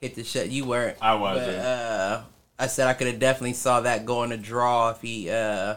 hit 0.00 0.14
the 0.14 0.24
shut. 0.24 0.48
You 0.50 0.64
weren't. 0.64 0.96
I 1.00 1.14
wasn't. 1.14 1.56
But, 1.56 1.64
uh, 1.64 2.22
I 2.58 2.66
said 2.68 2.86
I 2.88 2.94
could 2.94 3.08
have 3.08 3.18
definitely 3.18 3.52
saw 3.54 3.80
that 3.80 4.06
going 4.06 4.30
to 4.30 4.36
draw 4.38 4.90
if 4.90 5.00
he 5.02 5.28
uh 5.30 5.76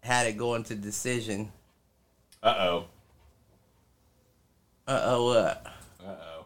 had 0.00 0.26
it 0.26 0.36
going 0.36 0.64
to 0.64 0.74
decision. 0.74 1.50
Uh 2.42 2.54
oh. 2.58 2.84
Uh 4.86 5.00
oh, 5.04 5.24
what? 5.26 5.66
Uh 6.04 6.10
oh. 6.10 6.44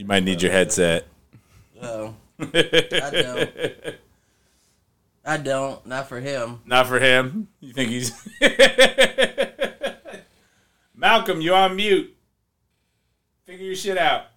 You 0.00 0.06
might 0.06 0.24
need 0.24 0.40
your 0.40 0.50
headset. 0.50 1.06
Oh, 1.82 2.14
I 2.40 3.10
don't. 3.12 3.50
I 5.26 5.36
don't. 5.36 5.84
Not 5.84 6.08
for 6.08 6.18
him. 6.20 6.60
Not 6.64 6.86
for 6.86 6.98
him. 6.98 7.48
You 7.60 7.74
think 7.74 7.90
he's? 7.90 8.10
Malcolm, 10.94 11.42
You're 11.42 11.54
on 11.54 11.76
mute. 11.76 12.16
Figure 13.44 13.66
your 13.66 13.76
shit 13.76 13.98
out. 13.98 14.28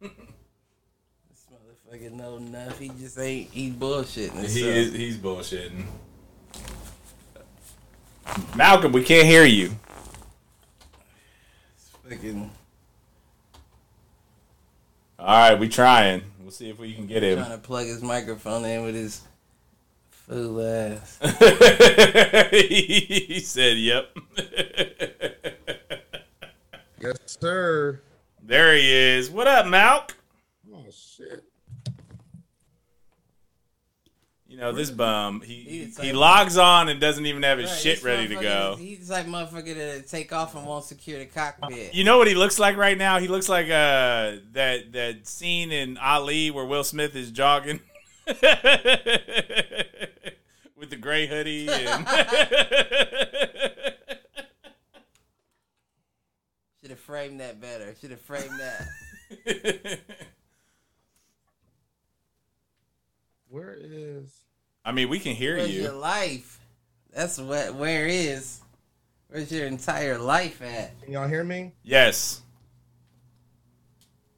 This 0.00 0.10
motherfucker 1.52 2.12
know 2.12 2.38
enough. 2.38 2.78
He 2.78 2.88
just 2.88 3.18
ain't. 3.18 3.50
He 3.50 3.70
bullshitting. 3.70 4.40
He 4.40 4.48
so. 4.48 4.66
is, 4.66 4.94
he's 4.94 5.18
bullshitting. 5.18 5.84
Malcolm, 8.56 8.92
we 8.92 9.04
can't 9.04 9.26
hear 9.26 9.44
you. 9.44 9.76
Fucking 12.08 12.50
All 15.20 15.26
right, 15.26 15.54
we 15.54 15.68
trying. 15.68 16.22
We'll 16.40 16.50
see 16.50 16.70
if 16.70 16.78
we 16.78 16.94
can 16.94 17.06
get 17.06 17.22
him. 17.22 17.36
trying 17.40 17.50
to 17.50 17.58
plug 17.58 17.84
his 17.86 18.02
microphone 18.02 18.64
in 18.64 18.84
with 18.84 18.94
his 18.94 19.20
fool 20.08 20.62
ass. 20.62 21.18
he 22.50 23.38
said, 23.44 23.76
"Yep." 23.76 24.16
Yes, 27.02 27.18
sir. 27.26 28.00
there 28.42 28.74
he 28.74 28.90
is. 28.90 29.28
What 29.28 29.46
up, 29.46 29.66
Malk? 29.66 30.12
Oh 30.74 30.86
shit. 30.90 31.44
You 34.50 34.56
know 34.56 34.72
this 34.72 34.90
bum. 34.90 35.42
He 35.42 35.54
He's 35.62 35.96
he, 35.96 36.12
like- 36.12 36.20
logs 36.20 36.56
on 36.58 36.88
and 36.88 37.00
doesn't 37.00 37.24
even 37.24 37.44
have 37.44 37.58
his 37.58 37.70
Right, 37.70 37.78
shit 37.78 37.96
this 37.98 38.04
ready 38.04 38.26
to 38.26 38.34
go. 38.34 38.74
He's 38.76 39.08
like 39.08 39.26
motherfucker 39.26 39.74
to 39.74 40.02
take 40.02 40.32
off 40.32 40.56
and 40.56 40.66
won't 40.66 40.84
secure 40.84 41.20
the 41.20 41.26
cockpit. 41.26 41.94
You 41.94 42.02
know 42.02 42.18
what 42.18 42.26
he 42.26 42.34
looks 42.34 42.58
like 42.58 42.76
right 42.76 42.98
now? 42.98 43.20
He 43.20 43.28
looks 43.28 43.48
like 43.48 43.66
uh 43.66 44.38
that 44.52 44.90
that 44.92 45.28
scene 45.28 45.70
in 45.70 45.96
Ali 45.98 46.50
where 46.50 46.64
Will 46.64 46.82
Smith 46.82 47.14
is 47.14 47.30
jogging 47.30 47.78
with 48.26 48.40
the 50.90 50.96
gray 51.00 51.28
hoodie 51.28 51.68
and 51.68 52.08
Should 56.82 56.90
have 56.90 57.00
framed 57.00 57.40
that 57.40 57.60
better. 57.60 57.94
Should 58.00 58.10
have 58.10 58.20
framed 58.20 58.58
that. 58.58 60.00
Where 63.50 63.76
is? 63.78 64.30
I 64.84 64.92
mean, 64.92 65.08
we 65.08 65.18
can 65.18 65.34
hear 65.34 65.58
you. 65.58 65.82
Your 65.82 65.92
life? 65.92 66.60
That's 67.12 67.38
what. 67.38 67.74
Where 67.74 68.06
is? 68.06 68.60
Where's 69.28 69.50
your 69.52 69.66
entire 69.66 70.18
life 70.18 70.62
at? 70.62 71.00
Can 71.02 71.12
y'all 71.12 71.28
hear 71.28 71.42
me? 71.44 71.72
Yes. 71.82 72.42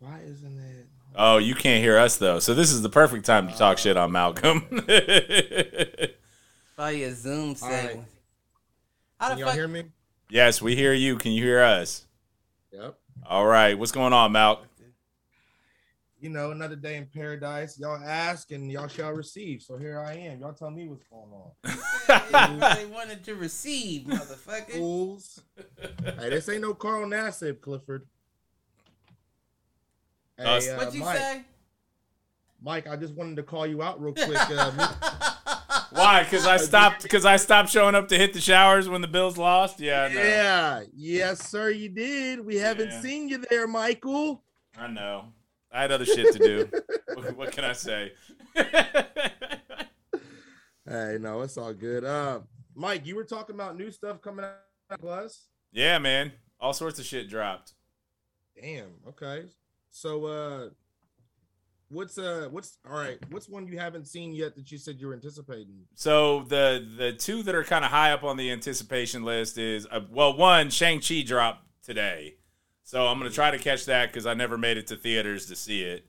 Why 0.01 0.19
isn't 0.27 0.59
it? 0.59 0.87
Oh, 1.15 1.37
you 1.37 1.55
can't 1.55 1.83
hear 1.85 1.99
us 1.99 2.17
though. 2.17 2.39
So 2.39 2.55
this 2.55 2.73
is 2.73 2.81
the 2.83 2.89
perfect 2.89 3.27
time 3.27 3.49
to 3.49 3.55
talk 3.57 3.77
shit 3.79 3.97
on 3.99 4.13
Malcolm. 4.13 4.63
Probably 6.77 7.03
a 7.05 7.13
Zoom 7.15 7.51
All 7.51 7.55
setting. 7.55 7.99
right. 7.99 8.07
How 9.21 9.29
Can 9.29 9.37
the 9.37 9.41
y'all 9.41 9.49
fuck? 9.51 9.57
hear 9.57 9.69
me? 9.69 9.85
yes, 10.31 10.61
we 10.63 10.75
hear 10.75 10.93
you. 10.95 11.17
Can 11.17 11.33
you 11.33 11.45
hear 11.45 11.61
us? 11.63 12.07
Yep. 12.73 12.99
All 13.27 13.47
right. 13.47 13.79
What's 13.79 13.93
going 13.93 14.13
on, 14.15 14.33
Malk? 14.33 14.61
You 16.23 16.29
know, 16.31 16.53
another 16.53 16.77
day 16.77 16.97
in 16.99 17.07
paradise. 17.07 17.77
Y'all 17.81 18.01
ask 18.01 18.53
and 18.53 18.71
y'all 18.71 18.87
shall 18.87 19.11
receive. 19.11 19.61
So 19.61 19.77
here 19.77 19.99
I 19.99 20.15
am. 20.15 20.39
Y'all 20.41 20.53
tell 20.53 20.71
me 20.71 20.87
what's 20.87 21.03
going 21.09 21.33
on. 21.33 22.71
they 22.79 22.87
wanted 22.93 23.25
to 23.25 23.35
receive, 23.35 24.03
motherfucker. 24.07 24.71
Fools. 24.71 25.43
hey, 26.05 26.31
this 26.31 26.49
ain't 26.49 26.61
no 26.63 26.75
Carl 26.75 27.07
Nassib, 27.07 27.61
Clifford. 27.61 28.07
Hey, 30.39 30.45
Us. 30.45 30.69
uh, 30.69 30.77
What'd 30.77 30.95
you 30.95 31.01
Mike, 31.01 31.19
say? 31.19 31.43
Mike, 32.63 32.87
I 32.89 32.95
just 32.95 33.15
wanted 33.15 33.35
to 33.35 33.43
call 33.43 33.67
you 33.67 33.83
out 33.83 34.01
real 34.01 34.15
quick. 34.15 34.31
Uh, 34.49 34.71
Why? 35.91 36.23
Because 36.23 36.47
I 36.47 36.57
stopped. 36.57 37.03
Because 37.03 37.25
I 37.25 37.37
stopped 37.37 37.69
showing 37.71 37.97
up 37.97 38.07
to 38.09 38.17
hit 38.17 38.33
the 38.33 38.41
showers 38.41 38.89
when 38.89 39.01
the 39.01 39.09
Bills 39.09 39.37
lost. 39.37 39.81
Yeah, 39.81 40.05
I 40.05 40.15
know. 40.15 40.21
yeah, 40.23 40.83
yes, 40.95 41.49
sir, 41.51 41.71
you 41.71 41.89
did. 41.89 42.47
We 42.47 42.55
haven't 42.59 42.91
Yeah. 42.91 43.01
seen 43.01 43.29
you 43.29 43.45
there, 43.51 43.67
Michael. 43.67 44.45
I 44.79 44.87
know. 44.87 45.33
I 45.73 45.83
had 45.83 45.93
other 45.93 46.05
shit 46.05 46.33
to 46.35 46.39
do. 46.39 46.69
what, 47.15 47.37
what 47.37 47.53
can 47.53 47.65
I 47.65 47.73
say? 47.73 48.13
Hey, 50.89 51.17
no, 51.21 51.41
it's 51.43 51.57
all 51.57 51.73
good. 51.73 52.05
Uh, 52.05 52.41
Mike, 52.75 53.07
you 53.07 53.15
were 53.17 53.25
talking 53.25 53.55
about 53.55 53.77
new 53.77 53.91
stuff 53.91 54.21
coming 54.21 54.45
out 54.45 55.01
plus. 55.01 55.47
yeah, 55.73 55.99
man. 55.99 56.33
All 56.61 56.73
sorts 56.73 56.99
of 56.99 57.05
shit 57.05 57.31
dropped. 57.31 57.73
Damn. 58.61 58.91
Okay. 59.09 59.45
So, 59.91 60.27
uh, 60.27 60.69
what's 61.89 62.19
uh, 62.19 62.49
what's 62.51 62.79
all 62.89 62.99
right? 62.99 63.19
What's 63.31 63.49
one 63.49 63.67
you 63.67 63.79
haven't 63.79 64.07
seen 64.07 64.33
yet 64.33 64.57
that 64.57 64.71
you 64.73 64.79
said 64.79 64.97
you're 64.99 65.13
anticipating? 65.13 65.83
So 65.95 66.45
the 66.49 66.87
the 66.97 67.13
two 67.13 67.43
that 67.45 67.55
are 67.55 67.65
kind 67.65 67.85
of 67.85 67.91
high 67.91 68.13
up 68.13 68.25
on 68.25 68.37
the 68.37 68.51
anticipation 68.51 69.23
list 69.23 69.59
is 69.59 69.87
uh, 69.91 70.01
well, 70.11 70.37
one 70.37 70.71
Shang 70.71 71.01
Chi 71.01 71.23
dropped 71.23 71.67
today, 71.85 72.35
so 72.85 73.07
I'm 73.07 73.19
gonna 73.19 73.31
try 73.31 73.51
to 73.51 73.59
catch 73.59 73.87
that 73.87 74.11
because 74.11 74.27
I 74.27 74.35
never 74.35 74.57
made 74.59 74.77
it 74.77 74.87
to 74.89 74.97
theaters 74.97 75.47
to 75.47 75.57
see 75.57 75.83
it, 75.83 76.07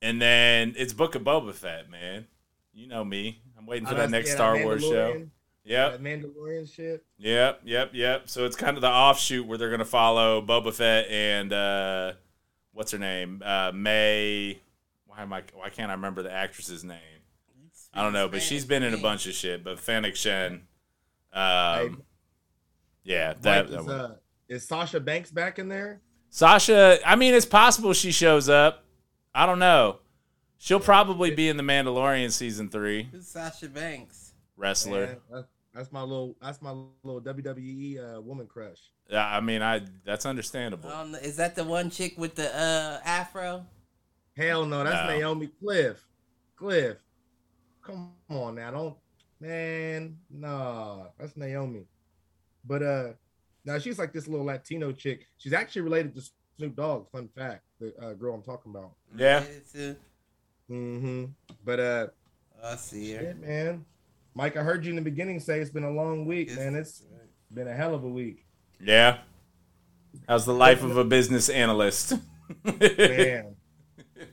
and 0.00 0.20
then 0.20 0.74
it's 0.76 0.92
Book 0.92 1.14
of 1.14 1.22
Boba 1.22 1.52
Fett, 1.54 1.90
man. 1.90 2.26
You 2.72 2.86
know 2.88 3.04
me. 3.04 3.42
I'm 3.58 3.66
waiting 3.66 3.86
for 3.86 3.94
that 3.94 4.10
next 4.10 4.28
yeah, 4.30 4.34
Star 4.34 4.58
Wars 4.62 4.82
show. 4.82 5.26
Yep, 5.64 5.92
That 5.92 6.02
Mandalorian 6.02 6.72
shit. 6.74 7.04
yep, 7.18 7.60
yep, 7.64 7.90
yep. 7.92 8.28
So 8.28 8.44
it's 8.46 8.56
kind 8.56 8.76
of 8.76 8.80
the 8.80 8.88
offshoot 8.90 9.46
where 9.46 9.56
they're 9.56 9.70
gonna 9.70 9.84
follow 9.84 10.42
Boba 10.42 10.72
Fett 10.74 11.08
and 11.08 11.52
uh, 11.52 12.12
what's 12.72 12.90
her 12.90 12.98
name, 12.98 13.42
uh, 13.44 13.70
May. 13.72 14.60
Why 15.06 15.22
am 15.22 15.32
I? 15.32 15.42
Why 15.54 15.68
can't 15.68 15.90
I 15.90 15.94
remember 15.94 16.22
the 16.22 16.32
actress's 16.32 16.82
name? 16.82 16.98
I 17.94 18.02
don't 18.02 18.12
know, 18.14 18.26
but 18.26 18.42
she's 18.42 18.64
been 18.64 18.82
in 18.82 18.94
a 18.94 18.98
bunch 18.98 19.26
of 19.26 19.34
shit. 19.34 19.62
But 19.62 19.78
Fennec 19.78 20.16
Shand, 20.16 20.62
um, 21.32 22.02
yeah, 23.04 23.34
that, 23.42 23.70
that 23.70 23.84
one. 23.84 23.90
uh, 23.90 24.14
is 24.52 24.66
Sasha 24.66 25.00
Banks 25.00 25.30
back 25.30 25.58
in 25.58 25.68
there? 25.68 26.00
Sasha. 26.30 26.98
I 27.06 27.16
mean, 27.16 27.34
it's 27.34 27.46
possible 27.46 27.92
she 27.92 28.12
shows 28.12 28.48
up. 28.48 28.84
I 29.34 29.46
don't 29.46 29.58
know. 29.58 29.98
She'll 30.58 30.80
probably 30.80 31.34
be 31.34 31.48
in 31.48 31.56
the 31.56 31.62
Mandalorian 31.62 32.30
season 32.30 32.68
three. 32.68 33.08
Who's 33.10 33.26
Sasha 33.26 33.68
Banks? 33.68 34.34
Wrestler. 34.56 35.06
Man, 35.06 35.16
that's, 35.30 35.48
that's 35.74 35.92
my 35.92 36.02
little 36.02 36.36
that's 36.40 36.62
my 36.62 36.72
little 37.02 37.20
WWE 37.20 38.16
uh, 38.16 38.20
woman 38.20 38.46
crush. 38.46 38.78
Yeah, 39.10 39.26
I 39.26 39.40
mean, 39.40 39.62
I 39.62 39.80
that's 40.04 40.26
understandable. 40.26 40.90
Um, 40.90 41.14
is 41.16 41.36
that 41.36 41.56
the 41.56 41.64
one 41.64 41.90
chick 41.90 42.16
with 42.16 42.34
the 42.36 42.54
uh 42.56 43.00
afro? 43.04 43.66
Hell 44.36 44.64
no, 44.64 44.84
that's 44.84 45.08
No. 45.08 45.16
Naomi 45.16 45.48
Cliff. 45.60 46.06
Cliff, 46.56 46.98
come 47.82 48.12
on 48.30 48.54
now, 48.54 48.70
don't 48.70 48.96
man, 49.42 50.16
nah, 50.30 51.06
that's 51.18 51.36
Naomi. 51.36 51.84
But 52.64 52.82
uh, 52.82 53.08
now 53.64 53.78
she's 53.78 53.98
like 53.98 54.12
this 54.12 54.26
little 54.28 54.46
Latino 54.46 54.92
chick. 54.92 55.26
She's 55.38 55.52
actually 55.52 55.82
related 55.82 56.14
to 56.16 56.22
Snoop 56.56 56.76
Dogg. 56.76 57.10
Fun 57.10 57.28
fact, 57.36 57.62
the 57.80 57.94
uh, 58.00 58.12
girl 58.14 58.34
I'm 58.34 58.42
talking 58.42 58.70
about. 58.72 58.92
Yeah. 59.16 59.44
Mm-hmm. 60.70 61.24
But 61.64 61.80
uh, 61.80 62.06
I 62.62 62.76
see 62.76 63.12
her. 63.12 63.20
shit, 63.20 63.40
man, 63.40 63.84
Mike, 64.34 64.56
I 64.56 64.62
heard 64.62 64.84
you 64.84 64.90
in 64.90 64.96
the 64.96 65.02
beginning 65.02 65.40
say 65.40 65.60
it's 65.60 65.70
been 65.70 65.84
a 65.84 65.90
long 65.90 66.24
week, 66.26 66.48
It's- 66.50 66.58
man. 66.58 66.74
It's 66.74 67.02
been 67.52 67.68
a 67.68 67.74
hell 67.74 67.94
of 67.94 68.02
a 68.04 68.08
week, 68.08 68.46
Yeah. 68.80 69.18
How's 70.28 70.44
the 70.46 70.54
life 70.54 70.82
of 70.82 70.96
a 70.96 71.04
business 71.04 71.48
analyst? 71.48 72.14
man. 72.64 73.56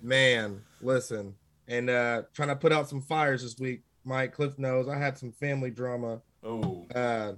man, 0.01 0.61
listen, 0.81 1.35
and 1.67 1.89
uh, 1.89 2.23
trying 2.33 2.49
to 2.49 2.55
put 2.55 2.71
out 2.73 2.89
some 2.89 3.01
fires 3.01 3.43
this 3.43 3.57
week. 3.59 3.83
Mike 4.05 4.33
Cliff 4.33 4.57
knows 4.59 4.87
I 4.89 4.97
had 4.97 5.17
some 5.17 5.31
family 5.31 5.69
drama. 5.71 6.21
oh, 6.43 6.85
uh 6.95 7.33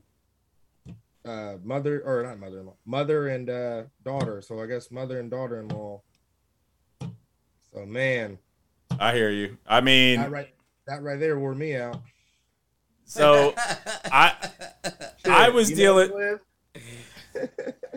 uh 1.25 1.55
mother 1.63 2.01
or 2.05 2.23
not 2.23 2.39
mother-in-law 2.39 2.75
mother 2.85 3.27
and 3.27 3.49
uh 3.49 3.83
daughter 4.03 4.41
so 4.41 4.59
i 4.61 4.65
guess 4.65 4.89
mother 4.91 5.19
and 5.19 5.29
daughter-in-law 5.29 6.01
so 7.73 7.85
man 7.85 8.37
I 8.99 9.13
hear 9.15 9.29
you. 9.29 9.57
I 9.65 9.79
mean, 9.79 10.19
that 10.19 10.31
right 10.31 10.53
that 10.85 11.01
right 11.01 11.17
there 11.17 11.39
wore 11.39 11.55
me 11.55 11.77
out 11.77 12.01
so 13.11 13.53
I 13.57 14.33
I 15.25 15.49
was 15.49 15.69
dealing. 15.69 16.09
Cliff? 16.09 16.39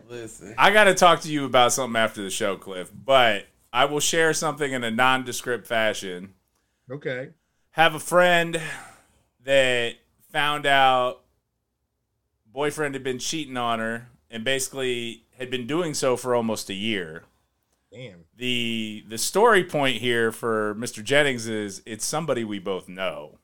Listen. 0.09 0.55
I 0.59 0.73
got 0.73 0.85
to 0.85 0.95
talk 0.95 1.21
to 1.21 1.31
you 1.31 1.45
about 1.45 1.73
something 1.73 1.97
after 1.97 2.23
the 2.23 2.31
show, 2.31 2.57
Cliff. 2.57 2.91
But 2.93 3.47
I 3.73 3.85
will 3.85 4.01
share 4.01 4.33
something 4.35 4.73
in 4.73 4.83
a 4.83 4.91
nondescript 4.91 5.67
fashion. 5.69 6.35
okay 6.91 7.29
Have 7.71 7.95
a 7.95 8.01
friend 8.01 8.61
that 9.45 9.95
found 10.33 10.67
out 10.67 11.23
boyfriend 12.55 12.95
had 12.95 13.05
been 13.05 13.19
cheating 13.19 13.59
on 13.59 13.81
her 13.81 14.07
and 14.31 14.45
basically 14.45 15.25
had 15.37 15.51
been 15.51 15.67
doing 15.67 15.93
so 15.93 16.17
for 16.17 16.35
almost 16.35 16.71
a 16.71 16.75
year. 16.75 17.25
damn 17.93 18.25
The 18.37 19.05
the 19.09 19.19
story 19.19 19.65
point 19.65 19.97
here 19.99 20.33
for 20.33 20.75
Mr. 20.77 21.03
Jennings 21.05 21.47
is 21.47 21.83
it's 21.85 22.07
somebody 22.07 22.45
we 22.45 22.59
both 22.59 22.89
know. 22.89 23.39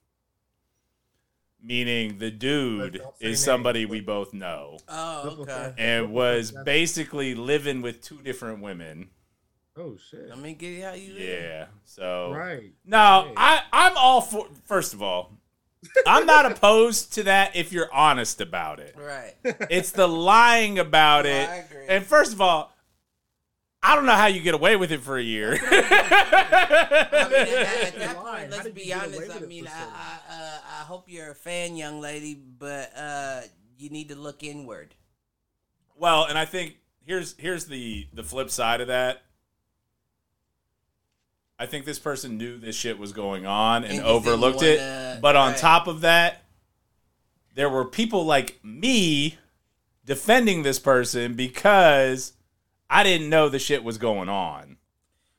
Meaning 1.63 2.17
the 2.19 2.31
dude 2.31 3.03
is 3.21 3.43
somebody 3.43 3.85
but- 3.85 3.91
we 3.91 4.01
both 4.01 4.33
know. 4.33 4.79
Oh, 4.89 5.37
okay. 5.41 5.75
And 5.77 6.11
was 6.13 6.53
basically 6.65 7.35
living 7.35 7.83
with 7.83 8.01
two 8.01 8.23
different 8.23 8.63
women. 8.63 9.11
oh 9.77 9.97
shit 10.11 10.29
Let 10.31 10.39
me 10.39 10.55
get 10.55 10.83
how 10.83 10.93
you. 10.95 11.13
live. 11.15 11.23
Yeah. 11.23 11.67
So 11.85 12.33
right 12.33 12.73
No, 12.85 13.25
Hey. 13.29 13.35
I 13.37 13.63
I'm 13.73 13.93
all 13.97 14.23
for. 14.23 14.47
First 14.65 14.95
of 14.95 15.03
all, 15.03 15.33
I'm 16.07 16.27
not 16.27 16.51
opposed 16.51 17.15
to 17.15 17.23
that 17.25 17.57
if 17.57 17.73
you're 17.73 17.93
honest 17.93 18.41
about 18.41 18.81
it. 18.81 18.95
Right. 18.99 19.35
It's 19.71 19.93
the 19.93 20.07
lying 20.07 20.79
about 20.79 21.25
No, 21.25 21.31
it. 21.31 21.49
I 21.49 21.55
agree. 21.57 21.87
And 21.89 22.05
first 22.05 22.33
of 22.33 22.41
all, 22.41 22.73
I 23.83 23.95
don't 23.95 24.05
know 24.05 24.13
how 24.15 24.27
you 24.27 24.41
get 24.41 24.55
away 24.55 24.77
with 24.77 24.93
it 24.93 25.01
for 25.01 25.17
a 25.17 25.23
year. 25.23 25.53
I 25.63 27.29
mean, 27.31 27.55
at, 27.57 27.83
at 27.95 27.99
that 27.99 28.17
point, 28.17 28.51
let's 28.51 28.69
be 28.69 28.93
honest. 28.93 29.31
I 29.35 29.41
mean, 29.41 29.67
I, 29.67 29.71
so? 29.71 29.77
I, 29.77 30.19
uh, 30.35 30.59
I 30.81 30.85
hope 30.85 31.05
you're 31.09 31.31
a 31.31 31.35
fan, 31.35 31.77
young 31.77 32.01
lady, 32.01 32.35
but 32.35 32.93
uh, 32.97 33.41
you 33.79 33.89
need 33.89 34.11
to 34.11 34.17
look 34.17 34.43
inward. 34.43 34.95
well, 35.97 36.25
and 36.27 36.37
I 36.37 36.45
think 36.45 36.77
here's 37.07 37.35
here's 37.39 37.65
the 37.67 38.07
the 38.13 38.23
flip 38.23 38.51
side 38.51 38.83
of 38.83 38.89
that. 38.89 39.23
I 41.61 41.67
think 41.67 41.85
this 41.85 41.99
person 41.99 42.39
knew 42.39 42.57
this 42.57 42.75
shit 42.75 42.99
was 42.99 43.13
going 43.13 43.45
on 43.45 43.85
and, 43.85 43.93
And 43.99 44.03
overlooked 44.03 44.63
it. 44.63 45.21
But 45.21 45.37
on 45.37 45.51
right. 45.51 45.59
top 45.59 45.87
of 45.87 46.01
that, 46.01 46.43
there 47.55 47.69
were 47.69 47.85
people 47.85 48.25
like 48.25 48.59
me 48.65 49.37
defending 50.07 50.63
this 50.63 50.79
person 50.79 51.35
because 51.35 52.33
I 52.89 53.03
didn't 53.05 53.29
know 53.29 53.51
the 53.51 53.59
shit 53.59 53.85
was 53.85 53.99
going 53.99 54.31
on. 54.31 54.79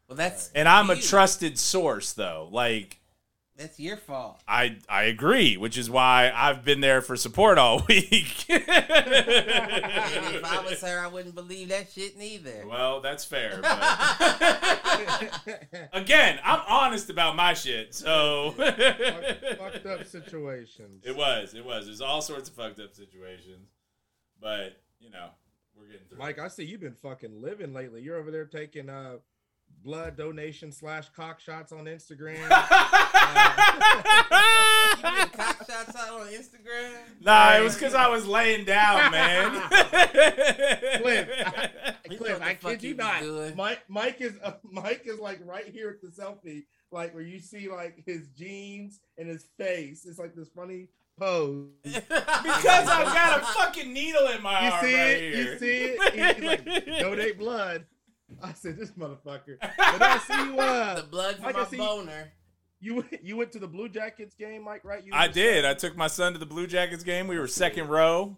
Well, 0.07 0.15
that's 0.15 0.51
And 0.53 0.69
I'm 0.69 0.91
a 0.91 0.95
trusted 0.95 1.57
source 1.57 2.13
though. 2.13 2.47
Like 2.51 3.00
That's 3.61 3.79
your 3.79 3.97
fault. 3.97 4.41
I 4.47 4.77
I 4.89 5.03
agree, 5.03 5.55
which 5.55 5.77
is 5.77 5.87
why 5.89 6.31
I've 6.35 6.65
been 6.65 6.81
there 6.81 7.01
for 7.01 7.15
support 7.15 7.57
all 7.59 7.83
week. 7.87 8.45
And 8.49 8.63
if 8.67 10.43
I 10.43 10.63
was 10.67 10.81
her, 10.81 10.99
I 10.99 11.07
wouldn't 11.07 11.35
believe 11.35 11.69
that 11.69 11.91
shit 11.91 12.17
neither. 12.17 12.65
well, 12.67 12.99
that's 13.01 13.23
fair. 13.23 13.59
But 13.61 13.71
again, 15.93 16.39
I'm 16.43 16.61
honest 16.67 17.09
about 17.09 17.35
my 17.35 17.53
shit, 17.53 17.93
so 17.93 18.51
Fuck- 18.57 18.77
fucked 19.57 19.85
up 19.85 20.05
situations. 20.07 21.03
it 21.05 21.15
was, 21.15 21.53
it 21.53 21.63
was. 21.63 21.85
There's 21.85 22.01
all 22.01 22.21
sorts 22.21 22.49
of 22.49 22.55
fucked 22.55 22.79
up 22.79 22.95
situations, 22.95 23.69
but 24.41 24.81
you 24.99 25.11
know, 25.11 25.27
we're 25.75 25.85
getting 25.85 26.07
through. 26.07 26.17
Mike, 26.17 26.39
I 26.39 26.47
see 26.47 26.65
you've 26.65 26.81
been 26.81 26.95
fucking 26.95 27.41
living 27.41 27.73
lately. 27.73 28.01
You're 28.01 28.17
over 28.17 28.31
there 28.31 28.45
taking 28.45 28.89
uh 28.89 29.17
blood 29.83 30.15
donation 30.17 30.71
slash 30.71 31.09
cock 31.09 31.39
shots 31.39 31.71
on 31.71 31.85
Instagram. 31.85 32.37
You 35.01 35.01
getting 35.01 35.29
cock 35.31 35.57
shots 35.69 35.95
on 35.95 36.27
Instagram? 36.27 36.91
Nah, 37.21 37.57
it 37.57 37.63
was 37.63 37.73
because 37.75 37.93
I 37.95 38.07
was 38.07 38.27
laying 38.27 38.65
down, 38.65 39.11
man. 39.11 39.51
Cliff, 41.01 41.29
You 42.09 42.17
Cliff, 42.17 42.41
I 42.41 42.53
kid 42.55 42.83
you 42.83 42.95
not. 42.95 43.21
doing. 43.21 43.55
Mike, 43.55 43.79
Mike 43.87 44.21
is 44.21 44.33
uh, 44.43 44.53
Mike 44.69 45.03
is 45.05 45.19
like 45.19 45.39
right 45.45 45.67
here 45.67 45.89
at 45.89 46.01
the 46.01 46.07
selfie, 46.07 46.63
like 46.91 47.13
where 47.13 47.23
you 47.23 47.39
see 47.39 47.69
like 47.69 48.03
his 48.05 48.27
jeans 48.29 48.99
and 49.17 49.27
his 49.27 49.45
face. 49.57 50.05
It's 50.05 50.19
like 50.19 50.35
this 50.35 50.49
funny 50.55 50.89
pose. 51.17 51.67
Because 51.83 52.07
I've 52.87 53.13
got 53.13 53.41
a 53.41 53.45
fucking 53.45 53.91
needle 53.93 54.27
in 54.27 54.41
my 54.43 54.69
arm 54.71 54.85
see 54.85 54.95
right 54.95 55.09
it? 55.09 55.33
here. 55.33 55.53
You 55.53 55.59
see 55.59 55.77
it? 55.97 56.35
He's 56.35 56.43
like 56.43 56.99
donate 56.99 57.37
blood. 57.39 57.85
I 58.43 58.53
said 58.53 58.77
this 58.77 58.91
motherfucker. 58.91 59.57
But 59.61 60.01
I 60.01 60.17
see 60.19 60.45
you. 60.51 60.59
Uh, 60.59 60.95
the 61.01 61.03
blood 61.07 61.35
from 61.35 61.43
Mike, 61.45 61.55
I 61.57 61.77
my 61.77 61.77
boner. 61.77 62.31
you 62.79 62.95
went- 62.95 63.23
you 63.23 63.37
went 63.37 63.51
to 63.53 63.59
the 63.59 63.67
Blue 63.67 63.89
Jackets 63.89 64.35
game, 64.35 64.63
Mike? 64.63 64.83
Right? 64.83 65.03
You 65.05 65.11
I 65.13 65.27
did. 65.27 65.65
I 65.65 65.73
took 65.73 65.95
my 65.97 66.07
son 66.07 66.33
to 66.33 66.39
the 66.39 66.45
Blue 66.45 66.67
Jackets 66.67 67.03
game. 67.03 67.27
We 67.27 67.37
were 67.39 67.47
second 67.47 67.87
row. 67.89 68.37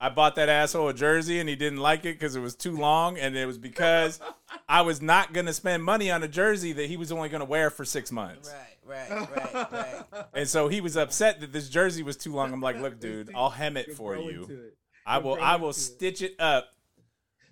I 0.00 0.08
bought 0.10 0.34
that 0.34 0.48
asshole 0.48 0.88
a 0.88 0.94
jersey 0.94 1.38
and 1.40 1.48
he 1.48 1.56
didn't 1.56 1.78
like 1.78 2.00
it 2.00 2.18
because 2.18 2.36
it 2.36 2.40
was 2.40 2.54
too 2.54 2.76
long. 2.76 3.16
And 3.16 3.36
it 3.36 3.46
was 3.46 3.56
because 3.58 4.20
I 4.68 4.82
was 4.82 5.00
not 5.00 5.32
going 5.32 5.46
to 5.46 5.52
spend 5.54 5.82
money 5.82 6.10
on 6.10 6.22
a 6.22 6.28
jersey 6.28 6.72
that 6.72 6.86
he 6.86 6.96
was 6.96 7.10
only 7.12 7.28
going 7.28 7.40
to 7.40 7.46
wear 7.46 7.70
for 7.70 7.84
six 7.84 8.12
months. 8.12 8.52
Right, 8.86 9.08
right, 9.10 9.28
right, 9.54 9.72
right. 9.72 10.24
And 10.34 10.48
so 10.48 10.68
he 10.68 10.80
was 10.82 10.96
upset 10.96 11.40
that 11.40 11.52
this 11.52 11.68
jersey 11.70 12.02
was 12.02 12.16
too 12.16 12.34
long. 12.34 12.52
I'm 12.52 12.60
like, 12.60 12.80
look, 12.82 13.00
dude, 13.00 13.30
I'll 13.34 13.50
hem 13.50 13.76
it 13.78 13.86
You'll 13.86 13.96
for 13.96 14.16
you. 14.16 14.46
it. 14.50 14.76
I 15.06 15.20
You'll 15.20 15.38
I 15.40 15.56
will 15.56 15.68
into 15.68 15.78
it. 15.78 15.82
stitch 15.82 16.22
it 16.22 16.34
up. 16.38 16.68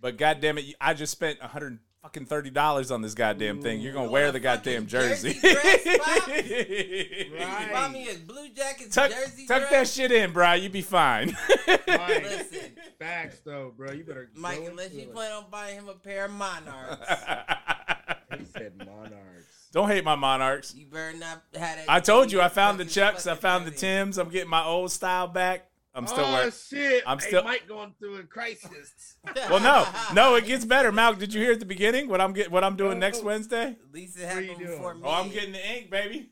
But 0.02 0.18
goddamn 0.18 0.58
it, 0.58 0.74
I 0.80 0.92
just 0.94 1.12
spent 1.12 1.38
a 1.40 1.46
hundred 1.48 1.78
fucking 2.02 2.26
thirty 2.26 2.50
dollars 2.50 2.90
on 2.90 3.00
this 3.00 3.14
goddamn 3.14 3.62
thing. 3.62 3.80
You're 3.80 3.92
gonna 3.92 4.06
You 4.06 4.10
wear 4.12 4.32
the 4.32 4.40
goddamn 4.40 4.86
jersey. 4.88 5.32
jersey 5.34 5.40
dress, 5.54 5.98
Pop? 5.98 6.28
Right. 6.28 7.68
Buy 7.72 7.88
me 7.92 8.08
a 8.10 8.14
Blue 8.18 8.48
Jackets 8.50 8.94
tuck 8.94 9.10
jersey 9.12 9.46
tuck 9.46 9.70
that 9.70 9.86
shit 9.88 10.10
in, 10.12 10.32
bro. 10.32 10.54
You 10.54 10.68
be 10.68 10.82
fine. 10.82 11.36
Mike, 11.68 12.24
Listen, 12.24 12.72
facts 12.98 13.40
though, 13.44 13.72
bro. 13.76 13.92
You 13.92 14.02
better. 14.04 14.28
Mike, 14.34 14.62
unless 14.68 14.92
you 14.92 15.02
it. 15.02 15.14
plan 15.14 15.30
on 15.32 15.44
buying 15.50 15.76
him 15.78 15.88
a 15.88 15.94
pair 15.94 16.24
of 16.24 16.32
Monarchs, 16.32 17.08
He 18.38 18.44
said 18.46 18.76
monarchs. 18.78 19.68
Don't 19.72 19.88
hate 19.88 20.04
my 20.04 20.16
monarchs. 20.16 20.74
you 20.74 20.86
better 20.86 21.16
not 21.16 21.28
have 21.28 21.42
that. 21.54 21.84
I 21.88 22.00
told 22.00 22.30
you 22.32 22.40
I 22.40 22.48
found 22.48 22.78
the 22.80 22.84
chucks. 22.84 23.26
I 23.26 23.34
found 23.36 23.66
the. 23.66 23.70
Tims. 23.70 24.18
I'm 24.18 24.28
getting 24.30 24.50
my 24.50 24.64
old 24.64 24.90
style 24.90 25.28
back. 25.28 25.66
I'm 25.94 26.06
still 26.06 26.24
oh, 26.24 26.32
wearing. 26.32 26.52
shit! 26.52 27.02
I'm 27.06 27.18
Hey, 27.18 27.26
still- 27.28 27.44
Mike 27.44 27.68
going 27.68 27.92
through 27.98 28.16
a 28.20 28.22
crisis. 28.22 29.16
Well, 29.50 29.60
no, 29.60 29.86
no, 30.14 30.34
it 30.36 30.46
gets 30.46 30.64
better. 30.64 30.90
Malk, 30.92 31.18
did 31.18 31.32
you 31.34 31.40
hear 31.42 31.52
at 31.52 31.60
the 31.60 31.66
beginning 31.66 32.08
what 32.08 32.20
I'm 32.20 32.32
get 32.32 32.50
what 32.50 32.64
I'm 32.64 32.76
doing 32.76 32.98
next 32.98 33.20
Oh. 33.20 33.24
Wednesday? 33.26 33.76
At 33.82 33.92
least 33.92 34.18
it 34.18 34.24
What 34.26 34.36
are 34.36 34.40
you 34.40 34.48
happened 34.50 34.66
doing? 34.66 34.78
before 34.78 34.94
me. 34.94 35.00
Oh, 35.04 35.10
I'm 35.10 35.30
getting 35.30 35.52
the 35.52 35.76
ink, 35.76 35.90
baby. 35.90 36.30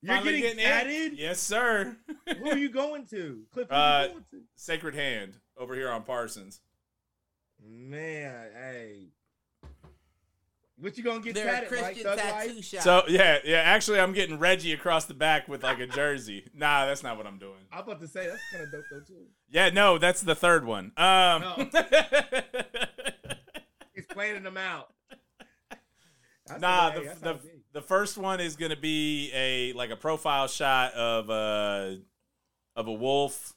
You're 0.00 0.14
Finally 0.16 0.40
getting, 0.42 0.58
ink. 0.60 0.68
added. 0.68 1.12
Yes, 1.18 1.40
sir. 1.40 1.96
Who 2.38 2.50
are 2.50 2.56
you 2.56 2.70
going 2.70 3.04
to? 3.08 3.42
Cliff, 3.52 3.68
who 3.68 3.74
Uh, 3.74 4.02
you 4.02 4.08
going 4.12 4.24
to? 4.30 4.40
Sacred 4.54 4.94
Hand 4.94 5.34
over 5.56 5.74
here 5.74 5.90
on 5.90 6.04
Parsons. 6.04 6.60
Man, 7.60 8.50
hey. 8.54 9.08
What 10.80 10.96
you 10.96 11.02
gonna 11.02 11.20
get 11.20 11.34
They're 11.34 11.44
tatted, 11.44 11.70
Mike? 11.72 11.80
Christian 11.80 12.04
Thug 12.04 12.18
tattoo 12.18 12.54
Life? 12.54 12.64
shop. 12.64 12.80
So 12.82 13.02
yeah, 13.08 13.38
yeah. 13.44 13.56
Actually, 13.58 13.98
I'm 13.98 14.12
getting 14.12 14.38
Reggie 14.38 14.72
across 14.72 15.06
the 15.06 15.14
back 15.14 15.48
with 15.48 15.64
like 15.64 15.80
a 15.80 15.86
jersey. 15.88 16.44
Nah, 16.54 16.86
that's 16.86 17.02
not 17.02 17.16
what 17.16 17.26
I'm 17.26 17.38
doing. 17.38 17.58
I'm 17.72 17.80
about 17.80 18.00
to 18.00 18.06
say 18.06 18.28
that's 18.28 18.40
kind 18.52 18.64
of 18.64 18.70
dope 18.70 18.84
though 18.90 19.00
too. 19.00 19.26
Yeah, 19.50 19.70
no, 19.70 19.98
that's 19.98 20.20
the 20.20 20.36
third 20.36 20.64
one. 20.64 20.92
Um, 20.96 21.42
He's 23.94 24.06
planning 24.06 24.44
them 24.44 24.56
out. 24.56 24.92
That's 26.46 26.60
nah, 26.60 26.92
hey, 26.92 26.98
the 26.98 27.14
the, 27.20 27.24
how 27.24 27.30
it 27.30 27.42
be. 27.42 27.48
the 27.72 27.82
first 27.82 28.16
one 28.16 28.38
is 28.40 28.54
gonna 28.54 28.76
be 28.76 29.32
a 29.34 29.72
like 29.72 29.90
a 29.90 29.96
profile 29.96 30.46
shot 30.46 30.92
of 30.94 31.28
a 31.28 31.98
of 32.76 32.86
a 32.86 32.92
wolf, 32.92 33.52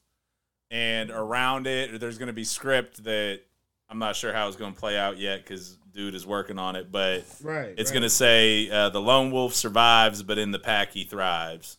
and 0.71 1.11
around 1.11 1.67
it 1.67 1.99
there's 1.99 2.17
gonna 2.17 2.33
be 2.33 2.43
script 2.43 3.03
that 3.03 3.41
I'm 3.89 3.99
not 3.99 4.15
sure 4.15 4.33
how 4.33 4.47
it's 4.47 4.57
gonna 4.57 4.73
play 4.73 4.97
out 4.97 5.19
yet 5.19 5.43
because 5.43 5.77
dude 5.93 6.15
is 6.15 6.25
working 6.25 6.57
on 6.59 6.75
it, 6.75 6.91
but 6.91 7.25
right. 7.41 7.73
it's 7.77 7.91
right. 7.91 7.93
gonna 7.93 8.09
say 8.09 8.69
uh, 8.69 8.89
the 8.89 9.01
lone 9.01 9.31
wolf 9.31 9.53
survives, 9.53 10.23
but 10.23 10.37
in 10.37 10.51
the 10.51 10.59
pack 10.59 10.91
he 10.93 11.03
thrives. 11.03 11.77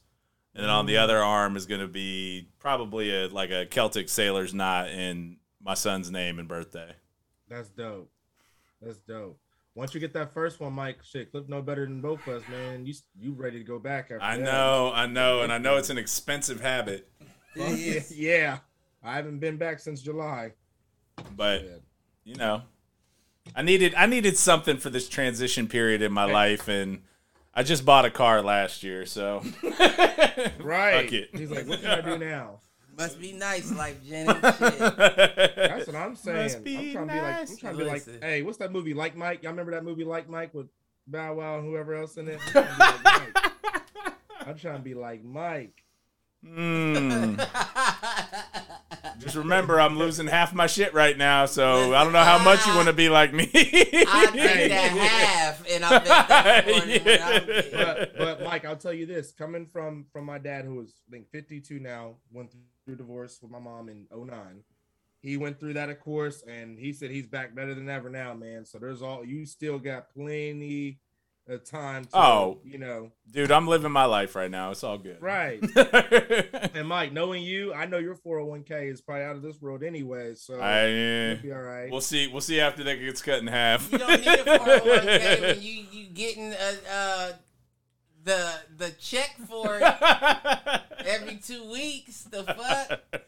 And 0.55 0.63
then 0.63 0.71
on 0.71 0.85
Mm. 0.85 0.89
the 0.89 0.97
other 0.99 1.19
arm 1.23 1.57
is 1.57 1.65
gonna 1.67 1.89
be 1.89 2.49
probably 2.59 3.11
a 3.15 3.29
like 3.29 3.51
a 3.51 3.65
Celtic 3.67 4.09
sailor's 4.09 4.53
knot 4.53 4.91
in 4.91 5.39
my 5.63 5.75
son's 5.75 6.11
name 6.11 6.39
and 6.39 6.47
birthday. 6.49 6.95
That's 7.49 7.69
dope. 7.71 8.11
That's 8.81 8.99
dope. 8.99 9.39
Once 9.75 9.95
you 9.95 10.01
get 10.01 10.13
that 10.13 10.35
first 10.35 10.61
one, 10.61 10.75
Mike, 10.75 10.99
shit, 11.03 11.31
Cliff 11.31 11.49
no 11.49 11.63
better 11.63 11.87
than 11.87 12.03
both 12.03 12.27
of 12.27 12.43
us, 12.43 12.49
man. 12.51 12.85
You 12.85 12.93
you 13.19 13.33
ready 13.33 13.59
to 13.59 13.65
go 13.65 13.79
back 13.79 14.05
after 14.11 14.23
I 14.23 14.37
that. 14.37 14.43
know, 14.45 14.93
I 14.95 15.07
know, 15.07 15.41
and 15.41 15.51
I 15.51 15.57
know 15.57 15.77
it's 15.79 15.89
an 15.91 15.97
expensive 15.97 16.61
habit, 16.61 17.09
yeah, 17.57 18.01
yeah. 18.11 18.59
I 19.03 19.15
haven't 19.17 19.39
been 19.39 19.57
back 19.57 19.79
since 19.81 20.03
July. 20.03 20.53
but 21.35 21.83
you 22.25 22.35
know, 22.35 22.63
I 23.55 23.63
needed 23.63 23.95
I 23.97 24.07
needed 24.07 24.37
something 24.37 24.77
for 24.79 24.91
this 24.91 25.09
transition 25.09 25.67
period 25.67 26.03
in 26.03 26.13
my 26.13 26.25
life, 26.25 26.69
and 26.69 27.03
I 27.55 27.63
just 27.63 27.85
bought 27.85 28.05
a 28.05 28.11
car 28.11 28.43
last 28.43 28.83
year, 28.83 29.05
so 29.07 29.43
Right. 30.61 31.05
Fuck 31.05 31.13
it. 31.13 31.29
He's 31.33 31.51
like, 31.51 31.67
what 31.67 31.81
can 31.81 31.91
I 31.91 32.01
do 32.01 32.19
now? 32.19 32.61
Must 32.97 33.21
be 33.21 33.33
nice, 33.33 33.73
life, 33.73 33.97
Jenny. 34.07 34.33
Shit. 34.33 34.41
That's 34.41 35.87
what 35.87 35.97
I'm 35.97 36.15
saying. 36.15 36.43
Must 36.43 36.57
I'm 36.59 36.63
be 36.63 36.93
trying 36.93 37.09
to 37.09 37.15
be 37.15 37.21
like, 37.21 37.49
I'm 37.51 37.57
trying 37.57 37.73
to 37.73 37.79
be 37.79 37.91
like, 37.91 38.23
hey, 38.23 38.43
what's 38.43 38.59
that 38.59 38.71
movie? 38.71 38.95
Like 38.95 39.17
Mike? 39.17 39.43
Y'all 39.43 39.53
remember 39.53 39.73
that 39.73 39.85
movie 39.85 40.05
Like 40.05 40.29
Mike 40.29 40.53
with 40.53 40.67
Bow 41.07 41.35
Wow 41.35 41.59
and 41.59 41.67
whoever 41.67 41.95
else 41.95 42.17
in 42.17 42.29
it? 42.29 42.39
I'm 44.47 44.59
trying 44.59 44.77
to 44.77 44.83
be 44.83 44.95
like 44.95 45.25
Mike. 45.25 45.82
Mm. 46.45 47.49
Just 49.19 49.37
remember, 49.37 49.81
I'm 49.81 49.97
losing 49.97 50.27
half 50.27 50.53
my 50.53 50.67
shit 50.67 50.93
right 50.95 51.17
now, 51.17 51.47
so 51.47 51.95
I 51.95 52.03
don't 52.03 52.13
know 52.13 52.25
how 52.25 52.43
much 52.43 52.67
you 52.67 52.75
want 52.75 52.89
to 52.89 52.93
be 52.93 53.09
like 53.09 53.33
me. 53.33 53.49
I 53.55 54.27
take 54.33 54.69
that 54.71 54.91
half, 54.91 55.65
and 55.71 55.85
I 55.85 55.99
bet 55.99 56.29
that's 56.29 56.67
more 56.67 56.81
than 56.81 57.05
what 57.05 57.23
I'm 57.23 57.47
getting. 57.47 57.71
But, 57.73 58.19
but 58.19 58.43
Mike, 58.43 58.65
I'll 58.65 58.77
tell 58.77 58.93
you 58.93 59.07
this: 59.07 59.31
coming 59.33 59.67
from 59.67 60.07
from 60.13 60.25
my 60.25 60.39
dad, 60.39 60.65
who 60.65 60.81
is 60.81 60.95
I 61.09 61.13
think 61.13 61.31
52 61.31 61.79
now, 61.79 62.17
went 62.33 62.53
through 62.85 62.97
divorce 62.97 63.39
with 63.41 63.51
my 63.51 63.61
mom 63.61 63.89
in 63.89 64.07
09. 64.13 64.65
He 65.21 65.37
went 65.37 65.61
through 65.61 65.75
that, 65.75 65.89
of 65.89 66.01
course, 66.01 66.43
and 66.43 66.77
he 66.77 66.93
said 66.93 67.13
he's 67.13 67.29
back 67.29 67.55
better 67.55 67.75
than 67.75 67.89
ever 67.89 68.11
now, 68.11 68.35
man. 68.35 68.65
So 68.65 68.79
there's 68.79 69.03
all 69.03 69.25
you 69.25 69.47
still 69.47 69.79
got 69.79 70.13
plenty 70.13 70.99
of 71.49 71.65
time. 71.65 72.05
To, 72.05 72.11
Oh. 72.17 72.61
you 72.65 72.79
know, 72.79 73.11
Dude, 73.31 73.51
I'm 73.51 73.67
living 73.67 73.91
my 73.93 74.05
life 74.05 74.35
right 74.37 74.51
now. 74.51 74.71
It's 74.71 74.85
all 74.85 74.99
good. 74.99 75.21
right. 75.21 75.61
And 76.75 76.89
Mike, 76.89 77.13
knowing 77.13 77.43
you, 77.43 77.73
I 77.75 77.87
know 77.87 77.99
your 77.99 78.15
401k 78.15 78.91
is 78.91 79.01
probably 79.01 79.25
out 79.25 79.37
of 79.37 79.43
this 79.43 79.61
world 79.61 79.83
anyway, 79.83 80.35
so 80.35 80.59
I, 80.61 80.87
you'll 80.89 81.37
be 81.43 81.53
all 81.53 81.61
right. 81.61 81.91
we'll 81.91 82.01
see. 82.01 82.29
We'll 82.29 82.41
see 82.41 82.61
after 82.61 82.83
that 82.85 82.97
gets 82.97 83.21
cut 83.23 83.41
in 83.41 83.47
half. 83.47 83.91
You 83.93 83.99
don't 83.99 84.21
need 84.21 84.27
a 84.29 84.45
401k 84.59 85.41
when 85.43 85.63
you 85.63 85.85
you 85.93 86.07
getting 86.15 86.53
uh, 86.55 86.73
uh 86.91 87.33
the 88.25 88.53
the 88.79 88.91
check 88.93 89.37
for 89.49 89.79
it 89.81 89.83
every 91.07 91.37
two 91.37 91.71
weeks. 91.71 92.23
The 92.25 92.45
fuck. 92.45 93.22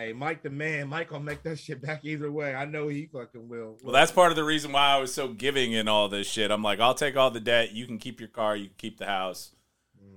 Hey, 0.00 0.14
Mike 0.14 0.42
the 0.42 0.48
man. 0.48 0.88
Mike 0.88 1.10
will 1.10 1.20
make 1.20 1.42
that 1.42 1.58
shit 1.58 1.82
back 1.82 2.06
either 2.06 2.32
way. 2.32 2.54
I 2.54 2.64
know 2.64 2.88
he 2.88 3.04
fucking 3.12 3.50
will. 3.50 3.76
Well, 3.82 3.92
that's 3.92 4.10
part 4.10 4.32
of 4.32 4.36
the 4.36 4.44
reason 4.44 4.72
why 4.72 4.86
I 4.86 4.98
was 4.98 5.12
so 5.12 5.28
giving 5.28 5.72
in 5.72 5.88
all 5.88 6.08
this 6.08 6.26
shit. 6.26 6.50
I'm 6.50 6.62
like, 6.62 6.80
I'll 6.80 6.94
take 6.94 7.16
all 7.16 7.30
the 7.30 7.38
debt. 7.38 7.72
You 7.72 7.84
can 7.86 7.98
keep 7.98 8.18
your 8.18 8.30
car. 8.30 8.56
You 8.56 8.68
can 8.68 8.76
keep 8.78 8.98
the 8.98 9.04
house. 9.04 9.52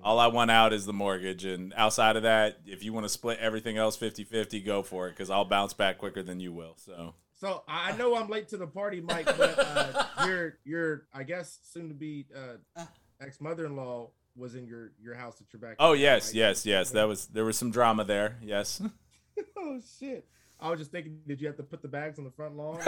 All 0.01 0.19
I 0.19 0.27
want 0.27 0.51
out 0.51 0.71
is 0.71 0.85
the 0.85 0.93
mortgage. 0.93 1.43
And 1.43 1.73
outside 1.75 2.15
of 2.15 2.23
that, 2.23 2.59
if 2.65 2.81
you 2.81 2.93
want 2.93 3.05
to 3.05 3.09
split 3.09 3.39
everything 3.39 3.77
else 3.77 3.97
50 3.97 4.23
50, 4.23 4.61
go 4.61 4.83
for 4.83 5.07
it 5.07 5.11
because 5.11 5.29
I'll 5.29 5.43
bounce 5.43 5.73
back 5.73 5.97
quicker 5.97 6.23
than 6.23 6.39
you 6.39 6.53
will. 6.53 6.75
So, 6.77 7.15
So 7.33 7.63
I 7.67 7.91
I 7.91 7.97
know 7.97 8.15
I'm 8.15 8.29
late 8.29 8.47
to 8.49 8.57
the 8.57 8.67
party, 8.67 9.01
Mike, 9.01 9.25
but 9.25 9.59
uh, 9.59 10.05
your 10.25 10.59
your 10.63 11.07
I 11.13 11.23
guess 11.23 11.59
soon 11.61 11.89
to 11.89 11.93
be 11.93 12.25
uh, 12.33 12.85
ex 13.19 13.41
mother 13.41 13.65
in 13.65 13.75
law 13.75 14.11
was 14.35 14.55
in 14.55 14.65
your 14.65 14.91
your 15.01 15.15
house 15.15 15.41
at 15.41 15.51
your 15.53 15.59
back. 15.59 15.75
oh, 15.79 15.93
yes, 15.93 16.27
right? 16.27 16.35
yes, 16.35 16.65
yes. 16.65 16.91
That 16.91 17.07
was, 17.07 17.27
there 17.27 17.45
was 17.45 17.57
some 17.57 17.71
drama 17.71 18.03
there. 18.03 18.37
Yes. 18.41 18.81
oh 19.57 19.79
shit! 19.99 20.27
I 20.59 20.69
was 20.69 20.79
just 20.79 20.91
thinking, 20.91 21.19
did 21.27 21.41
you 21.41 21.47
have 21.47 21.57
to 21.57 21.63
put 21.63 21.81
the 21.81 21.87
bags 21.87 22.19
on 22.19 22.25
the 22.25 22.31
front 22.31 22.55
lawn? 22.55 22.77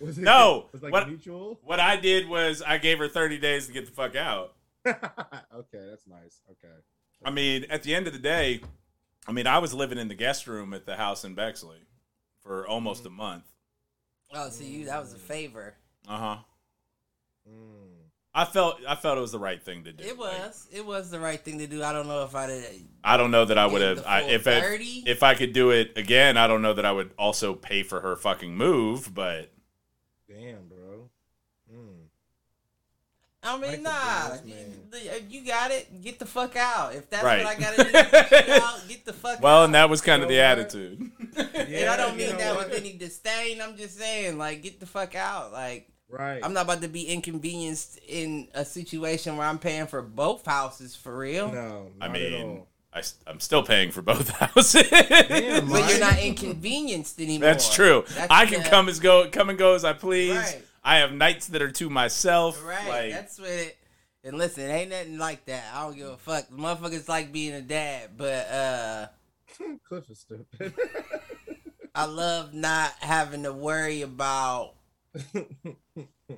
was 0.00 0.18
it, 0.18 0.22
No, 0.22 0.66
was 0.72 0.82
like 0.82 0.92
what- 0.92 1.08
mutual. 1.08 1.58
what 1.62 1.80
I 1.80 1.96
did 1.96 2.28
was 2.28 2.62
I 2.62 2.78
gave 2.78 2.98
her 2.98 3.08
30 3.08 3.38
days 3.38 3.66
to 3.66 3.72
get 3.72 3.86
the 3.86 3.92
fuck 3.92 4.16
out. 4.16 4.54
okay, 4.86 5.84
that's 5.88 6.06
nice. 6.06 6.40
Okay. 6.50 6.74
I 7.24 7.30
mean, 7.30 7.64
at 7.70 7.82
the 7.82 7.94
end 7.94 8.06
of 8.06 8.12
the 8.12 8.18
day, 8.18 8.60
I 9.26 9.32
mean, 9.32 9.46
I 9.46 9.58
was 9.58 9.74
living 9.74 9.98
in 9.98 10.08
the 10.08 10.14
guest 10.14 10.46
room 10.46 10.72
at 10.74 10.86
the 10.86 10.96
house 10.96 11.24
in 11.24 11.34
Bexley 11.34 11.78
for 12.40 12.66
almost 12.66 13.06
a 13.06 13.10
month. 13.10 13.44
Oh, 14.32 14.48
so 14.50 14.64
you 14.64 14.86
that 14.86 15.00
was 15.00 15.12
a 15.14 15.18
favor. 15.18 15.74
Uh 16.08 16.18
huh. 16.18 16.36
Mm. 17.48 17.95
I 18.38 18.44
felt 18.44 18.78
I 18.86 18.94
felt 18.96 19.16
it 19.16 19.22
was 19.22 19.32
the 19.32 19.38
right 19.38 19.62
thing 19.62 19.84
to 19.84 19.92
do. 19.92 20.04
It 20.04 20.18
Like, 20.18 20.38
was. 20.38 20.68
It 20.70 20.84
was 20.84 21.10
the 21.10 21.18
right 21.18 21.40
thing 21.40 21.58
to 21.60 21.66
do. 21.66 21.82
I 21.82 21.92
don't 21.94 22.06
know 22.06 22.22
if 22.24 22.34
I'd 22.34 22.50
have 22.50 22.66
I 23.02 23.16
don't 23.16 23.30
know 23.30 23.46
that 23.46 23.56
I 23.56 23.66
would 23.66 23.80
have. 23.80 24.04
I, 24.06 24.24
if 24.24 24.46
I, 24.46 24.60
30? 24.60 25.04
if 25.06 25.22
I 25.22 25.34
could 25.34 25.54
do 25.54 25.70
it 25.70 25.96
again, 25.96 26.36
I 26.36 26.46
don't 26.46 26.60
know 26.60 26.74
that 26.74 26.84
I 26.84 26.92
would 26.92 27.12
also 27.18 27.54
pay 27.54 27.82
for 27.82 28.00
her 28.00 28.14
fucking 28.14 28.54
move. 28.54 29.14
But 29.14 29.50
Damn, 30.28 30.68
bro. 30.68 31.08
Mm. 31.72 32.08
I 33.42 33.56
mean, 33.58 33.70
the 33.70 33.76
nah. 33.78 33.90
boss, 33.90 34.40
You, 34.44 34.60
you 35.30 35.46
got 35.46 35.70
it. 35.70 36.02
Get 36.02 36.18
the 36.18 36.26
fuck 36.26 36.56
out. 36.56 36.94
If 36.94 37.08
that's 37.08 37.24
Right. 37.24 37.42
what 37.44 37.56
I 37.56 37.58
gotta 37.60 37.84
do, 37.84 37.90
get 37.92 38.48
out, 38.62 38.84
get 38.88 39.04
the 39.06 39.12
fuck 39.14 39.36
out. 39.36 39.42
well, 39.42 39.64
and 39.64 39.74
that 39.74 39.88
was 39.88 40.00
kind 40.02 40.22
of 40.22 40.28
the 40.28 40.34
know 40.36 40.48
what? 40.50 40.58
attitude. 40.58 41.10
and 41.36 41.88
I 41.88 41.96
don't 41.96 42.12
you 42.18 42.26
mean 42.26 42.30
know 42.32 42.36
that 42.38 42.54
what? 42.56 42.68
with 42.70 42.78
any 42.80 42.92
disdain. 42.98 43.62
I'm 43.62 43.76
just 43.78 43.96
saying, 43.98 44.36
like, 44.36 44.62
get 44.62 44.78
the 44.80 44.86
fuck 44.86 45.14
out. 45.14 45.52
Like, 45.52 45.88
Right. 46.08 46.40
I'm 46.42 46.52
not 46.52 46.64
about 46.64 46.82
to 46.82 46.88
be 46.88 47.04
inconvenienced 47.08 47.98
in 48.08 48.48
a 48.54 48.64
situation 48.64 49.36
where 49.36 49.46
I'm 49.46 49.58
paying 49.58 49.86
for 49.86 50.02
both 50.02 50.46
houses 50.46 50.94
for 50.94 51.16
real. 51.16 51.50
No, 51.52 51.88
I 52.00 52.06
not 52.06 52.16
at 52.16 52.22
mean, 52.22 52.48
all. 52.48 52.68
I, 52.92 53.02
am 53.26 53.40
still 53.40 53.62
paying 53.62 53.90
for 53.90 54.02
both 54.02 54.28
houses. 54.38 54.88
Damn, 54.88 55.68
But 55.68 55.90
you're 55.90 56.00
not 56.00 56.18
inconvenienced 56.20 57.20
anymore. 57.20 57.48
That's 57.48 57.74
true. 57.74 58.04
That's 58.14 58.30
I 58.30 58.46
can 58.46 58.62
the- 58.62 58.68
come 58.68 58.88
as 58.88 59.00
go, 59.00 59.28
come 59.30 59.50
and 59.50 59.58
go 59.58 59.74
as 59.74 59.84
I 59.84 59.92
please. 59.92 60.36
Right. 60.36 60.62
I 60.84 60.98
have 60.98 61.12
nights 61.12 61.48
that 61.48 61.60
are 61.62 61.72
to 61.72 61.90
myself. 61.90 62.64
Right. 62.64 62.88
Like, 62.88 63.10
That's 63.12 63.38
what 63.40 63.50
it. 63.50 63.76
And 64.22 64.38
listen, 64.38 64.70
ain't 64.70 64.90
nothing 64.90 65.18
like 65.18 65.44
that. 65.46 65.64
I 65.74 65.82
don't 65.82 65.96
give 65.96 66.08
a 66.08 66.16
fuck. 66.16 66.48
Motherfuckers 66.50 67.08
like 67.08 67.32
being 67.32 67.54
a 67.54 67.60
dad, 67.62 68.10
but 68.16 68.48
uh 68.48 69.06
Cliff 69.88 70.08
is 70.10 70.20
stupid. 70.20 70.72
I 71.94 72.04
love 72.04 72.54
not 72.54 72.92
having 73.00 73.42
to 73.42 73.52
worry 73.52 74.02
about 74.02 74.74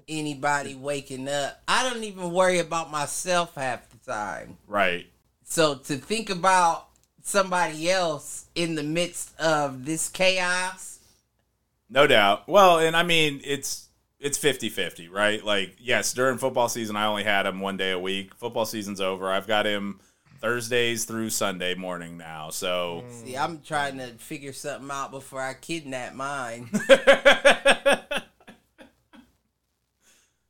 anybody 0.08 0.74
waking 0.74 1.28
up. 1.28 1.60
I 1.66 1.88
don't 1.88 2.04
even 2.04 2.32
worry 2.32 2.58
about 2.58 2.90
myself 2.90 3.54
half 3.54 3.88
the 3.90 4.12
time. 4.12 4.58
right. 4.66 5.06
So 5.44 5.76
to 5.76 5.96
think 5.96 6.28
about 6.28 6.88
somebody 7.22 7.90
else 7.90 8.46
in 8.54 8.74
the 8.74 8.82
midst 8.82 9.38
of 9.40 9.84
this 9.86 10.08
chaos, 10.08 10.98
No 11.88 12.06
doubt. 12.06 12.46
Well, 12.48 12.78
and 12.80 12.94
I 12.94 13.02
mean, 13.02 13.40
it's 13.44 13.88
it's 14.20 14.36
50-50, 14.36 15.10
right? 15.10 15.42
Like, 15.44 15.76
yes, 15.78 16.12
during 16.12 16.38
football 16.38 16.68
season, 16.68 16.96
I 16.96 17.06
only 17.06 17.22
had 17.24 17.46
him 17.46 17.60
one 17.60 17.76
day 17.76 17.92
a 17.92 17.98
week. 17.98 18.34
Football 18.34 18.66
season's 18.66 19.00
over. 19.00 19.30
I've 19.30 19.46
got 19.46 19.64
him 19.64 20.00
Thursdays 20.40 21.04
through 21.04 21.30
Sunday 21.30 21.74
morning 21.74 22.18
now. 22.18 22.50
So, 22.50 23.04
see, 23.08 23.36
I'm 23.36 23.60
trying 23.62 23.98
to 23.98 24.08
figure 24.18 24.52
something 24.52 24.90
out 24.90 25.12
before 25.12 25.40
I 25.40 25.54
kidnap 25.54 26.14
mine. 26.14 26.68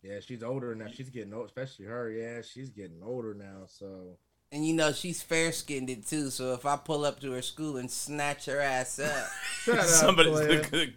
yeah, 0.08 0.20
she's 0.20 0.42
older 0.42 0.74
now. 0.74 0.86
She's 0.92 1.10
getting 1.10 1.32
old, 1.34 1.46
especially 1.46 1.84
her. 1.86 2.10
Yeah, 2.10 2.40
she's 2.42 2.70
getting 2.70 3.02
older 3.02 3.34
now. 3.34 3.66
So 3.66 4.16
And 4.52 4.66
you 4.66 4.72
know 4.74 4.92
she's 4.92 5.22
fair 5.22 5.52
skinned 5.52 5.90
it 5.90 6.06
too. 6.06 6.30
So 6.30 6.54
if 6.54 6.64
I 6.66 6.76
pull 6.76 7.04
up 7.04 7.20
to 7.20 7.32
her 7.32 7.42
school 7.42 7.76
and 7.76 7.90
snatch 7.90 8.46
her 8.46 8.60
ass 8.60 8.98
up, 8.98 9.26
Shut 9.62 9.78
up, 9.78 9.84
somebody's 9.86 10.66
Cliff. 10.66 10.90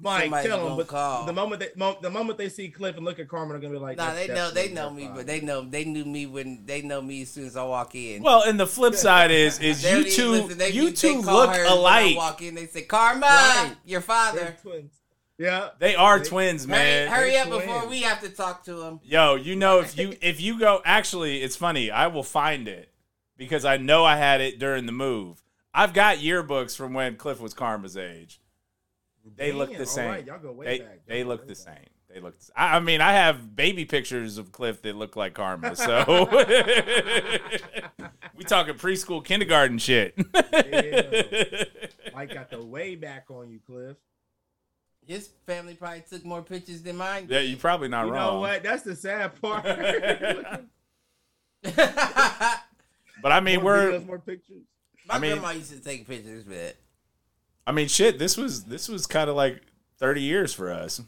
Mike, 0.00 0.22
Somebody's 0.22 0.48
tell 0.48 0.58
them. 0.58 0.66
gonna 0.68 0.76
But 0.76 0.86
call. 0.86 1.26
the 1.26 1.32
moment 1.32 1.58
they 1.60 1.70
mo- 1.74 1.98
the 2.00 2.08
moment 2.08 2.38
they 2.38 2.48
see 2.48 2.68
Cliff 2.68 2.94
and 2.96 3.04
look 3.04 3.18
at 3.18 3.26
Carmen, 3.26 3.48
they're 3.48 3.58
gonna 3.58 3.72
be 3.74 3.80
like, 3.80 3.96
nah, 3.96 4.14
they 4.14 4.28
know 4.28 4.48
they 4.52 4.68
know 4.72 4.90
me, 4.90 5.02
father." 5.02 5.16
but 5.16 5.26
they 5.26 5.40
know 5.40 5.60
they 5.62 5.84
knew 5.84 6.04
me 6.04 6.24
when 6.26 6.64
they 6.66 6.82
know 6.82 7.02
me 7.02 7.22
as 7.22 7.30
soon 7.30 7.46
as 7.46 7.56
I 7.56 7.64
walk 7.64 7.96
in. 7.96 8.22
well, 8.22 8.44
and 8.46 8.60
the 8.60 8.66
flip 8.68 8.94
side 8.94 9.32
is 9.32 9.58
is 9.58 9.82
you 9.82 10.04
two 10.08 10.30
listen. 10.30 10.56
They- 10.58 10.70
you 10.70 10.90
they 10.90 10.92
two 10.94 11.20
look 11.20 11.50
her 11.50 11.66
I 11.66 11.72
alike. 11.72 12.16
walk 12.16 12.42
in, 12.42 12.54
they 12.54 12.66
say, 12.66 12.82
"Karma, 12.82 13.26
Right. 13.26 13.74
your 13.84 13.98
They're 13.98 14.06
father." 14.06 14.56
twins. 14.62 14.92
Yeah, 15.38 15.70
They 15.78 15.94
are 15.94 16.18
They- 16.18 16.28
twins, 16.28 16.66
man. 16.66 17.08
hurry 17.08 17.30
They're 17.30 17.44
up 17.44 17.50
before 17.50 17.86
we 17.86 18.02
have 18.02 18.20
to 18.22 18.28
talk 18.28 18.64
to 18.64 18.74
them. 18.74 19.00
Yo, 19.04 19.36
you 19.36 19.54
know 19.54 19.78
if 19.80 19.96
you 19.96 20.14
if 20.20 20.40
you 20.40 20.58
go 20.58 20.82
actually 20.84 21.42
it's 21.42 21.54
funny, 21.56 21.90
I 21.90 22.08
will 22.08 22.24
find 22.24 22.66
it 22.66 22.92
because 23.36 23.64
I 23.64 23.76
know 23.76 24.04
I 24.04 24.16
had 24.16 24.40
it 24.40 24.58
during 24.58 24.86
the 24.86 24.92
move. 24.92 25.42
I've 25.72 25.92
got 25.94 26.16
yearbooks 26.18 26.76
from 26.76 26.92
when 26.92 27.16
Cliff 27.16 27.40
was 27.40 27.54
Karma's 27.54 27.96
age. 27.96 28.40
They 29.36 29.52
look 29.52 29.76
the 29.76 29.86
same. 29.86 30.10
right, 30.10 30.26
y'all 30.26 30.38
go 30.40 30.50
way 30.52 30.64
they 30.66 30.78
back. 30.78 30.88
Y'all 30.88 30.98
they 31.06 31.22
look 31.24 31.42
the 31.42 31.48
back. 31.48 31.56
same. 31.56 31.86
They 32.12 32.20
look. 32.20 32.34
I, 32.56 32.76
I 32.76 32.80
mean, 32.80 33.00
I 33.02 33.12
have 33.12 33.54
baby 33.54 33.84
pictures 33.84 34.38
of 34.38 34.50
Cliff 34.50 34.80
that 34.82 34.96
look 34.96 35.14
like 35.14 35.34
Karma. 35.34 35.76
So 35.76 36.26
we 38.36 38.44
talking 38.44 38.74
preschool, 38.74 39.24
kindergarten 39.24 39.78
shit. 39.78 40.16
Mike 42.14 42.32
got 42.34 42.50
the 42.50 42.64
way 42.64 42.96
back 42.96 43.26
on 43.30 43.50
you, 43.50 43.60
Cliff. 43.64 43.96
His 45.08 45.30
family 45.46 45.74
probably 45.74 46.04
took 46.08 46.24
more 46.24 46.42
pictures 46.42 46.82
than 46.82 46.96
mine. 46.98 47.26
yeah, 47.30 47.40
you're 47.40 47.58
probably 47.58 47.88
not 47.88 48.06
you 48.06 48.12
wrong. 48.12 48.34
know 48.34 48.40
what? 48.40 48.62
That's 48.62 48.82
the 48.82 48.94
sad 48.94 49.40
part. 49.42 49.64
But 53.20 53.32
I 53.32 53.40
mean, 53.40 53.62
more 53.62 53.72
we're. 53.72 53.92
videos, 53.92 54.06
more 54.06 54.18
pictures. 54.20 54.62
My 55.08 55.16
I 55.16 55.18
mean- 55.18 55.32
grandma 55.32 55.50
used 55.50 55.72
to 55.72 55.80
take 55.80 56.06
pictures, 56.06 56.44
but 56.44 56.76
I 57.66 57.72
mean, 57.72 57.88
shit. 57.88 58.16
This 58.18 58.36
was 58.36 58.62
this 58.64 58.88
was 58.88 59.06
kind 59.08 59.28
of 59.28 59.34
like 59.34 59.60
30 59.98 60.22
years 60.22 60.54
for 60.54 60.70
us. 60.70 61.00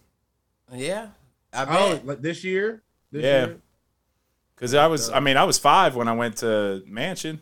yeah, 0.75 1.09
I 1.53 1.67
Oh, 1.79 2.01
like 2.05 2.21
this 2.21 2.43
year? 2.43 2.83
This 3.13 3.23
Yeah. 3.23 3.47
year? 3.47 3.61
Because 4.57 4.75
I 4.75 4.89
was, 4.89 5.09
I 5.09 5.21
mean, 5.21 5.37
I 5.37 5.45
was 5.45 5.59
five 5.59 5.95
when 5.95 6.09
I 6.09 6.13
went 6.13 6.39
to 6.39 6.83
Mansion. 6.87 7.41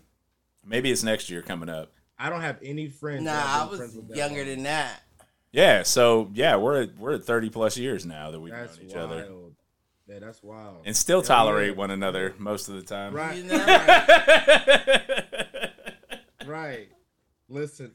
Maybe 0.64 0.90
it's 0.90 1.02
next 1.02 1.30
year 1.30 1.40
coming 1.40 1.68
up. 1.70 1.92
I 2.18 2.28
don't 2.28 2.42
have 2.42 2.58
any 2.62 2.88
friends. 2.88 3.22
nah, 3.24 3.32
I 3.62 3.64
was 3.70 3.78
friends 3.78 3.94
with 3.96 4.14
younger 4.16 4.40
long. 4.44 4.46
than 4.50 4.62
that. 4.64 5.00
Yeah, 5.58 5.82
so 5.82 6.30
yeah, 6.34 6.54
we're 6.56 6.82
at, 6.82 6.96
we're 6.96 7.14
at 7.14 7.24
30 7.24 7.50
plus 7.50 7.76
years 7.76 8.06
now 8.06 8.30
that 8.30 8.38
we've 8.38 8.52
That's 8.52 8.76
known 8.78 8.86
each 8.86 8.94
wild. 8.94 9.10
other 9.10 9.28
Yeah, 10.06 10.18
that's 10.20 10.40
wild. 10.42 10.82
and 10.86 10.96
still 10.96 11.18
Hell 11.18 11.26
tolerate 11.26 11.72
yeah. 11.72 11.76
one 11.78 11.90
another 11.90 12.34
most 12.38 12.68
of 12.68 12.76
the 12.76 12.82
time. 12.82 13.12
Right. 13.12 13.38
You 13.38 13.44
know? 13.44 13.66
Right. 16.46 16.88
Listen, 17.50 17.92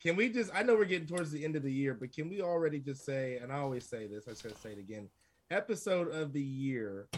can 0.00 0.14
we 0.14 0.28
just? 0.28 0.52
I 0.54 0.62
know 0.62 0.76
we're 0.76 0.84
getting 0.84 1.08
towards 1.08 1.32
the 1.32 1.44
end 1.44 1.56
of 1.56 1.64
the 1.64 1.72
year, 1.72 1.94
but 1.94 2.12
can 2.12 2.28
we 2.28 2.40
already 2.42 2.78
just 2.78 3.04
say? 3.04 3.38
And 3.38 3.52
I 3.52 3.56
always 3.56 3.84
say 3.84 4.06
this. 4.06 4.28
I 4.28 4.34
should 4.40 4.56
say 4.62 4.70
it 4.70 4.78
again. 4.78 5.08
Episode 5.50 6.14
of 6.14 6.32
the 6.32 6.40
year 6.42 7.08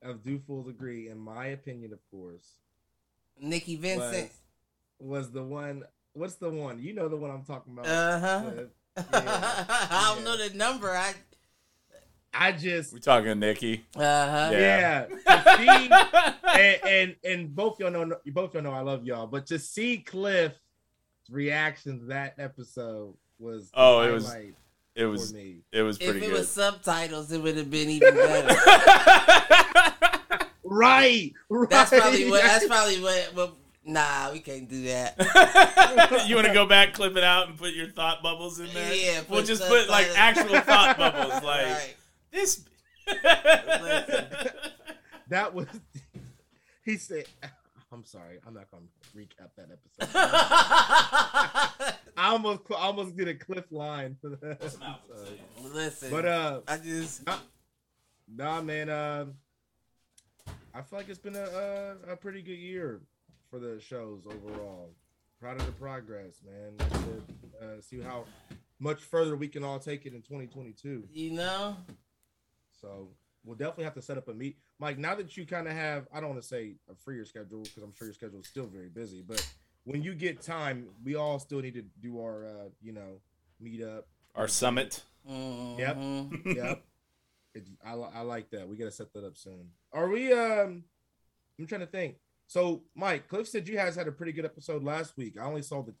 of 0.00 0.22
Do 0.22 0.38
Fools 0.38 0.68
Agree, 0.68 1.08
in 1.08 1.18
my 1.18 1.46
opinion, 1.46 1.92
of 1.92 1.98
course, 2.10 2.56
Nikki 3.40 3.74
was, 3.76 3.82
Vincent. 3.82 4.30
was 5.00 5.32
the 5.32 5.42
one. 5.42 5.82
What's 6.14 6.34
the 6.36 6.50
one? 6.50 6.78
You 6.78 6.94
know 6.94 7.08
the 7.08 7.16
one 7.16 7.30
I'm 7.30 7.44
talking 7.44 7.72
about. 7.72 7.86
Uh 7.86 8.20
huh. 8.20 8.50
Cliff. 8.50 8.68
I 9.12 10.12
don't 10.14 10.18
yeah. 10.18 10.24
know 10.24 10.48
the 10.48 10.54
number. 10.54 10.90
I 10.90 11.14
I 12.34 12.52
just 12.52 12.92
we 12.92 13.00
talking 13.00 13.38
Nikki. 13.38 13.84
uh 13.96 14.00
huh. 14.00 14.50
Yeah. 14.52 15.06
yeah. 15.26 15.42
to 15.42 15.56
see- 15.56 15.90
and, 16.60 16.80
and 16.86 17.16
and 17.24 17.54
both 17.54 17.78
y'all 17.80 17.90
know 17.90 18.16
you 18.24 18.32
both 18.32 18.54
y'all 18.54 18.62
know 18.62 18.72
I 18.72 18.80
love 18.80 19.04
y'all, 19.06 19.26
but 19.26 19.46
to 19.46 19.58
see 19.58 19.98
Cliff's 19.98 20.56
reaction 21.30 22.00
to 22.00 22.04
that 22.06 22.34
episode 22.38 23.14
was 23.38 23.70
Oh, 23.74 24.00
it 24.02 24.12
was- 24.12 24.34
It 24.94 25.06
was 25.06 25.32
me. 25.32 25.62
it 25.72 25.80
was 25.82 25.96
If 25.98 26.10
pretty 26.10 26.26
it 26.26 26.28
good. 26.28 26.38
was 26.40 26.48
subtitles, 26.50 27.32
it 27.32 27.40
would 27.42 27.56
have 27.56 27.70
been 27.70 27.88
even 27.88 28.14
better. 28.14 28.54
Right, 30.64 31.32
right. 31.48 31.70
That's 31.70 31.90
probably 31.90 32.30
what. 32.30 32.42
That's 32.42 32.66
probably 32.74 33.00
what. 33.00 33.30
what 33.34 33.56
nah, 33.84 34.30
we 34.32 34.40
can't 34.40 34.68
do 34.68 34.82
that. 34.84 35.16
you 36.28 36.34
want 36.36 36.46
to 36.46 36.52
go 36.54 36.66
back, 36.66 36.92
clip 36.92 37.16
it 37.16 37.24
out, 37.24 37.48
and 37.48 37.56
put 37.58 37.74
your 37.74 37.88
thought 37.88 38.22
bubbles 38.22 38.60
in 38.60 38.68
there? 38.74 38.94
Yeah, 38.94 39.20
we'll 39.28 39.40
put 39.40 39.46
just 39.46 39.66
put 39.66 39.88
like 39.88 40.06
thought- 40.06 40.18
actual 40.18 40.60
thought 40.60 40.96
bubbles, 40.98 41.42
like 41.42 41.66
Right. 41.66 41.94
this. 42.32 42.64
that 45.28 45.54
was. 45.54 45.66
He 46.84 46.96
said, 46.96 47.26
"I'm 47.92 48.04
sorry, 48.04 48.38
I'm 48.46 48.54
not 48.54 48.70
gonna 48.70 48.84
recap 49.16 49.50
that 49.56 49.68
episode." 49.70 50.08
I 52.16 52.28
almost, 52.30 52.60
I 52.70 52.74
almost 52.74 53.16
did 53.16 53.28
a 53.28 53.34
cliff 53.34 53.64
line 53.70 54.16
for 54.20 54.30
that. 54.30 54.58
episode. 54.62 55.38
Listen, 55.72 56.10
But 56.10 56.24
uh, 56.26 56.60
I 56.68 56.76
just 56.78 57.22
Nah, 58.34 58.62
man. 58.62 58.88
Um, 58.90 59.34
I 60.74 60.80
feel 60.82 60.98
like 60.98 61.08
it's 61.08 61.18
been 61.18 61.36
a, 61.36 61.96
a 62.08 62.12
a 62.12 62.16
pretty 62.16 62.42
good 62.42 62.58
year 62.58 63.00
for 63.52 63.58
the 63.58 63.78
shows 63.78 64.22
overall. 64.26 64.88
Proud 65.38 65.60
of 65.60 65.66
the 65.66 65.72
progress, 65.72 66.40
man. 66.44 66.72
Like 66.78 66.90
to, 66.90 67.66
uh, 67.66 67.80
see 67.82 68.00
how 68.00 68.24
much 68.80 69.00
further 69.00 69.36
we 69.36 69.46
can 69.46 69.62
all 69.62 69.78
take 69.78 70.06
it 70.06 70.14
in 70.14 70.22
2022. 70.22 71.04
you 71.12 71.32
know, 71.32 71.76
So 72.80 73.08
we'll 73.44 73.56
definitely 73.56 73.84
have 73.84 73.94
to 73.94 74.02
set 74.02 74.16
up 74.16 74.28
a 74.28 74.32
meet. 74.34 74.56
Mike, 74.78 74.96
now 74.98 75.14
that 75.16 75.36
you 75.36 75.44
kind 75.44 75.68
of 75.68 75.74
have, 75.74 76.08
I 76.14 76.20
don't 76.20 76.30
want 76.30 76.40
to 76.40 76.48
say 76.48 76.76
a 76.90 76.94
freer 76.94 77.26
schedule 77.26 77.62
because 77.62 77.82
I'm 77.82 77.92
sure 77.94 78.06
your 78.06 78.14
schedule 78.14 78.40
is 78.40 78.46
still 78.46 78.66
very 78.66 78.88
busy, 78.88 79.22
but 79.26 79.46
when 79.84 80.02
you 80.02 80.14
get 80.14 80.40
time, 80.40 80.86
we 81.04 81.16
all 81.16 81.38
still 81.38 81.60
need 81.60 81.74
to 81.74 81.82
do 82.00 82.20
our, 82.20 82.46
uh, 82.46 82.68
you 82.80 82.92
know, 82.92 83.20
meet 83.60 83.82
up. 83.82 84.06
Our 84.34 84.48
summit. 84.48 85.02
Yep. 85.28 85.96
mhm. 85.96 86.56
yep. 86.56 86.84
It, 87.54 87.68
I, 87.84 87.92
I 87.92 88.20
like 88.22 88.48
that. 88.50 88.66
We 88.66 88.76
got 88.76 88.86
to 88.86 88.90
set 88.90 89.12
that 89.12 89.24
up 89.24 89.36
soon. 89.36 89.68
Are 89.92 90.08
we? 90.08 90.32
Um, 90.32 90.84
I'm 91.58 91.66
trying 91.66 91.82
to 91.82 91.86
think. 91.86 92.16
So, 92.52 92.82
Mike, 92.94 93.28
Cliff 93.28 93.48
said 93.48 93.66
you 93.66 93.76
guys 93.76 93.96
had 93.96 94.08
a 94.08 94.12
pretty 94.12 94.32
good 94.32 94.44
episode 94.44 94.84
last 94.84 95.16
week. 95.16 95.38
I 95.40 95.44
only 95.44 95.62
saw 95.62 95.82
the. 95.82 95.94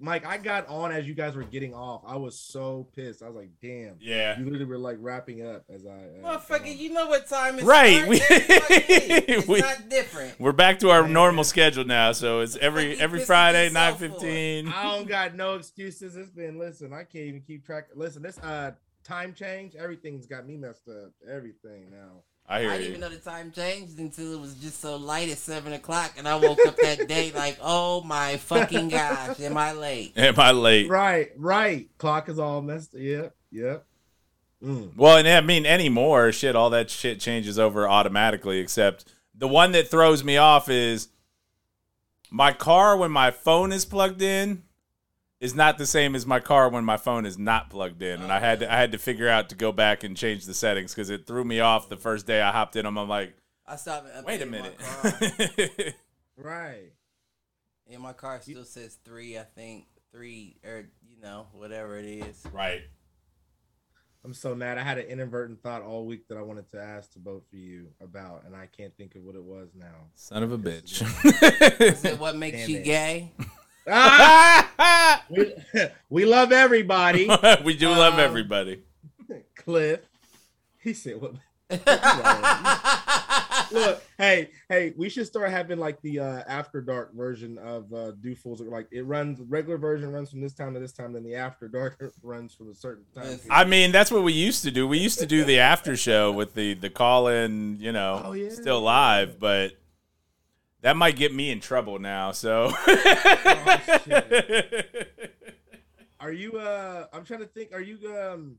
Mike, 0.00 0.26
I 0.26 0.38
got 0.38 0.66
on 0.66 0.90
as 0.90 1.06
you 1.06 1.14
guys 1.14 1.36
were 1.36 1.44
getting 1.44 1.72
off. 1.72 2.02
I 2.04 2.16
was 2.16 2.36
so 2.36 2.88
pissed. 2.96 3.22
I 3.22 3.26
was 3.28 3.36
like, 3.36 3.50
"Damn!" 3.62 3.94
Yeah. 4.00 4.36
You 4.36 4.42
literally 4.44 4.64
were 4.64 4.76
like 4.76 4.96
wrapping 4.98 5.46
up 5.46 5.62
as 5.72 5.86
I. 5.86 5.90
Uh, 5.90 6.20
got 6.32 6.48
Motherfucker, 6.48 6.72
on. 6.72 6.78
you 6.78 6.92
know 6.92 7.06
what 7.06 7.28
time 7.28 7.58
it's 7.58 7.64
Right, 7.64 8.08
we- 8.08 8.18
it's 8.28 9.46
we- 9.46 9.60
not 9.60 9.88
different. 9.88 10.40
We're 10.40 10.50
back 10.50 10.80
to 10.80 10.90
our 10.90 11.02
Man. 11.04 11.12
normal 11.12 11.44
schedule 11.44 11.84
now, 11.84 12.10
so 12.10 12.40
it's 12.40 12.56
every 12.56 12.98
every 12.98 13.20
Friday, 13.20 13.70
nine 13.70 13.92
yourself 13.92 13.98
for 14.00 14.04
it. 14.06 14.10
fifteen. 14.20 14.68
I 14.68 14.82
don't 14.96 15.06
got 15.06 15.36
no 15.36 15.54
excuses. 15.54 16.16
It's 16.16 16.30
been 16.30 16.58
listen. 16.58 16.92
I 16.92 17.04
can't 17.04 17.26
even 17.26 17.42
keep 17.42 17.64
track. 17.64 17.84
Listen, 17.94 18.20
this 18.22 18.38
uh 18.40 18.72
time 19.04 19.32
change, 19.32 19.76
everything's 19.76 20.26
got 20.26 20.44
me 20.44 20.56
messed 20.56 20.88
up. 20.88 21.12
Everything 21.30 21.90
now. 21.92 22.22
I 22.46 22.60
hear 22.60 22.70
I 22.70 22.76
didn't 22.76 22.88
even 22.88 23.00
know 23.00 23.08
the 23.08 23.16
time 23.16 23.52
changed 23.52 23.98
until 23.98 24.34
it 24.34 24.40
was 24.40 24.54
just 24.54 24.80
so 24.80 24.96
light 24.96 25.30
at 25.30 25.38
seven 25.38 25.72
o'clock, 25.72 26.14
and 26.18 26.28
I 26.28 26.36
woke 26.36 26.58
up 26.66 26.76
that 26.76 27.08
day 27.08 27.32
like, 27.34 27.58
"Oh 27.62 28.02
my 28.02 28.36
fucking 28.36 28.90
gosh, 28.90 29.40
am 29.40 29.56
I 29.56 29.72
late?" 29.72 30.12
Am 30.16 30.38
I 30.38 30.50
late? 30.50 30.88
Right, 30.90 31.30
right. 31.36 31.88
Clock 31.96 32.28
is 32.28 32.38
all 32.38 32.60
messed. 32.60 32.92
Yep, 32.94 33.34
yep. 33.50 33.86
Mm. 34.62 34.94
Well, 34.96 35.16
and 35.16 35.26
I 35.26 35.40
mean 35.40 35.64
anymore, 35.64 36.32
shit, 36.32 36.54
all 36.54 36.70
that 36.70 36.90
shit 36.90 37.18
changes 37.18 37.58
over 37.58 37.88
automatically. 37.88 38.58
Except 38.58 39.06
the 39.34 39.48
one 39.48 39.72
that 39.72 39.88
throws 39.88 40.22
me 40.22 40.36
off 40.36 40.68
is 40.68 41.08
my 42.30 42.52
car 42.52 42.96
when 42.96 43.10
my 43.10 43.30
phone 43.30 43.72
is 43.72 43.84
plugged 43.86 44.20
in 44.20 44.64
is 45.44 45.54
not 45.54 45.76
the 45.78 45.86
same 45.86 46.14
as 46.14 46.24
my 46.26 46.40
car 46.40 46.68
when 46.70 46.84
my 46.84 46.96
phone 46.96 47.26
is 47.26 47.36
not 47.38 47.68
plugged 47.68 48.02
in, 48.02 48.22
and 48.22 48.32
I 48.32 48.40
had 48.40 48.60
to, 48.60 48.72
I 48.72 48.76
had 48.76 48.92
to 48.92 48.98
figure 48.98 49.28
out 49.28 49.50
to 49.50 49.54
go 49.54 49.72
back 49.72 50.02
and 50.02 50.16
change 50.16 50.46
the 50.46 50.54
settings 50.54 50.94
because 50.94 51.10
it 51.10 51.26
threw 51.26 51.44
me 51.44 51.60
off 51.60 51.88
the 51.88 51.96
first 51.98 52.26
day 52.26 52.40
I 52.40 52.50
hopped 52.50 52.76
in. 52.76 52.86
'em. 52.86 52.96
I'm 52.98 53.08
like, 53.08 53.34
I 53.66 53.76
stopped. 53.76 54.08
and 54.14 54.24
wait 54.26 54.40
a 54.42 54.46
minute. 54.46 54.74
Right. 56.36 56.90
and 57.88 58.02
my 58.02 58.12
car 58.12 58.40
still 58.42 58.64
says 58.64 58.98
three. 59.04 59.38
I 59.38 59.44
think 59.44 59.86
three, 60.12 60.56
or 60.64 60.88
you 61.08 61.20
know, 61.22 61.46
whatever 61.52 61.96
it 61.98 62.06
is. 62.06 62.42
right. 62.52 62.80
I'm 64.24 64.32
so 64.34 64.54
mad. 64.54 64.78
I 64.78 64.82
had 64.82 64.96
an 64.98 65.04
inadvertent 65.06 65.62
thought 65.62 65.82
all 65.82 66.06
week 66.06 66.26
that 66.28 66.38
I 66.38 66.42
wanted 66.42 66.70
to 66.70 66.80
ask 66.80 67.12
to 67.12 67.18
both 67.18 67.42
of 67.52 67.58
you 67.58 67.88
about, 68.00 68.44
and 68.46 68.56
I 68.56 68.66
can't 68.74 68.96
think 68.96 69.14
of 69.16 69.22
what 69.22 69.34
it 69.36 69.44
was 69.44 69.68
now. 69.74 70.08
Son 70.14 70.42
of 70.42 70.50
a 70.50 70.56
bitch. 70.58 71.02
Is 71.82 72.04
it 72.06 72.18
what 72.18 72.34
makes 72.34 72.56
Damn 72.56 72.70
you 72.70 72.78
it. 72.78 72.84
gay? 72.84 73.32
Ah! 73.86 75.24
we, 75.30 75.54
we 76.10 76.24
love 76.24 76.52
everybody. 76.52 77.28
we 77.64 77.76
do 77.76 77.88
love 77.90 78.14
Um, 78.14 78.20
everybody. 78.20 78.82
Cliff. 79.56 80.00
He 80.82 80.92
said, 80.92 81.20
"What?" 81.20 81.34
Look, 83.72 84.02
hey, 84.18 84.50
hey, 84.68 84.92
we 84.96 85.08
should 85.08 85.26
start 85.26 85.50
having 85.50 85.78
like 85.78 86.00
the 86.02 86.20
uh, 86.20 86.42
after 86.46 86.80
dark 86.80 87.14
version 87.14 87.58
of 87.58 87.92
uh, 87.92 88.12
Do 88.20 88.34
Fools. 88.36 88.60
Like 88.60 88.86
it 88.92 89.04
runs, 89.06 89.40
regular 89.40 89.78
version 89.78 90.12
runs 90.12 90.30
from 90.30 90.40
this 90.42 90.52
time 90.54 90.74
to 90.74 90.80
this 90.80 90.92
time, 90.92 91.12
then 91.12 91.24
the 91.24 91.34
after 91.34 91.66
dark 91.68 91.96
runs 92.22 92.54
from 92.54 92.70
a 92.70 92.74
certain 92.74 93.04
time. 93.14 93.24
Period. 93.24 93.40
I 93.50 93.64
mean, 93.64 93.90
that's 93.92 94.10
what 94.10 94.22
we 94.22 94.32
used 94.32 94.62
to 94.64 94.70
do. 94.70 94.86
We 94.86 94.98
used 94.98 95.18
to 95.20 95.26
do 95.26 95.44
the 95.44 95.58
after 95.58 95.96
show 95.96 96.30
with 96.30 96.54
the 96.54 96.74
the 96.74 96.90
call 96.90 97.28
in, 97.28 97.78
you 97.80 97.92
know, 97.92 98.20
Oh, 98.26 98.32
yeah. 98.32 98.50
still 98.50 98.80
live, 98.82 99.40
but 99.40 99.72
that 100.84 100.96
might 100.96 101.16
get 101.16 101.34
me 101.34 101.50
in 101.50 101.60
trouble 101.60 101.98
now. 101.98 102.30
So, 102.32 102.72
Are 106.20 106.30
you? 106.32 106.56
uh 106.58 107.06
I'm 107.12 107.24
trying 107.24 107.40
to 107.40 107.46
think. 107.46 107.72
Are 107.72 107.80
you? 107.80 107.98
um 108.16 108.56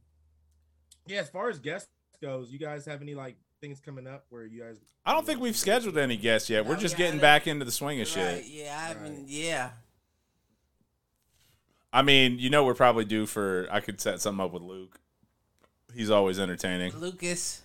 Yeah, 1.07 1.19
as 1.21 1.29
far 1.29 1.49
as 1.49 1.59
guests 1.59 1.89
goes, 2.21 2.51
you 2.51 2.59
guys 2.59 2.85
have 2.85 3.01
any 3.01 3.15
like 3.15 3.35
things 3.61 3.79
coming 3.79 4.05
up 4.07 4.25
where 4.29 4.45
you 4.45 4.61
guys? 4.63 4.77
I 5.05 5.13
don't 5.13 5.25
think 5.25 5.39
we've 5.39 5.55
scheduled 5.55 5.97
any 5.97 6.17
guests 6.17 6.49
yet. 6.49 6.65
We're 6.65 6.73
No, 6.75 6.79
just 6.81 6.95
we 6.97 7.03
getting 7.03 7.19
back 7.19 7.47
into 7.47 7.65
the 7.65 7.71
swing 7.71 8.01
of 8.01 8.07
Right, 8.15 8.43
shit. 8.43 8.45
yeah, 8.47 8.93
I 8.95 9.01
mean, 9.03 9.13
Right. 9.21 9.23
yeah. 9.27 9.69
I 11.93 12.01
mean, 12.01 12.39
you 12.39 12.49
know, 12.49 12.65
we're 12.65 12.73
probably 12.75 13.05
due 13.05 13.25
for. 13.25 13.67
I 13.71 13.79
could 13.79 14.01
set 14.01 14.19
something 14.21 14.43
up 14.43 14.51
with 14.51 14.63
Luke. 14.63 14.99
He's 15.93 16.09
always 16.09 16.39
entertaining. 16.39 16.93
Lucas. 16.99 17.61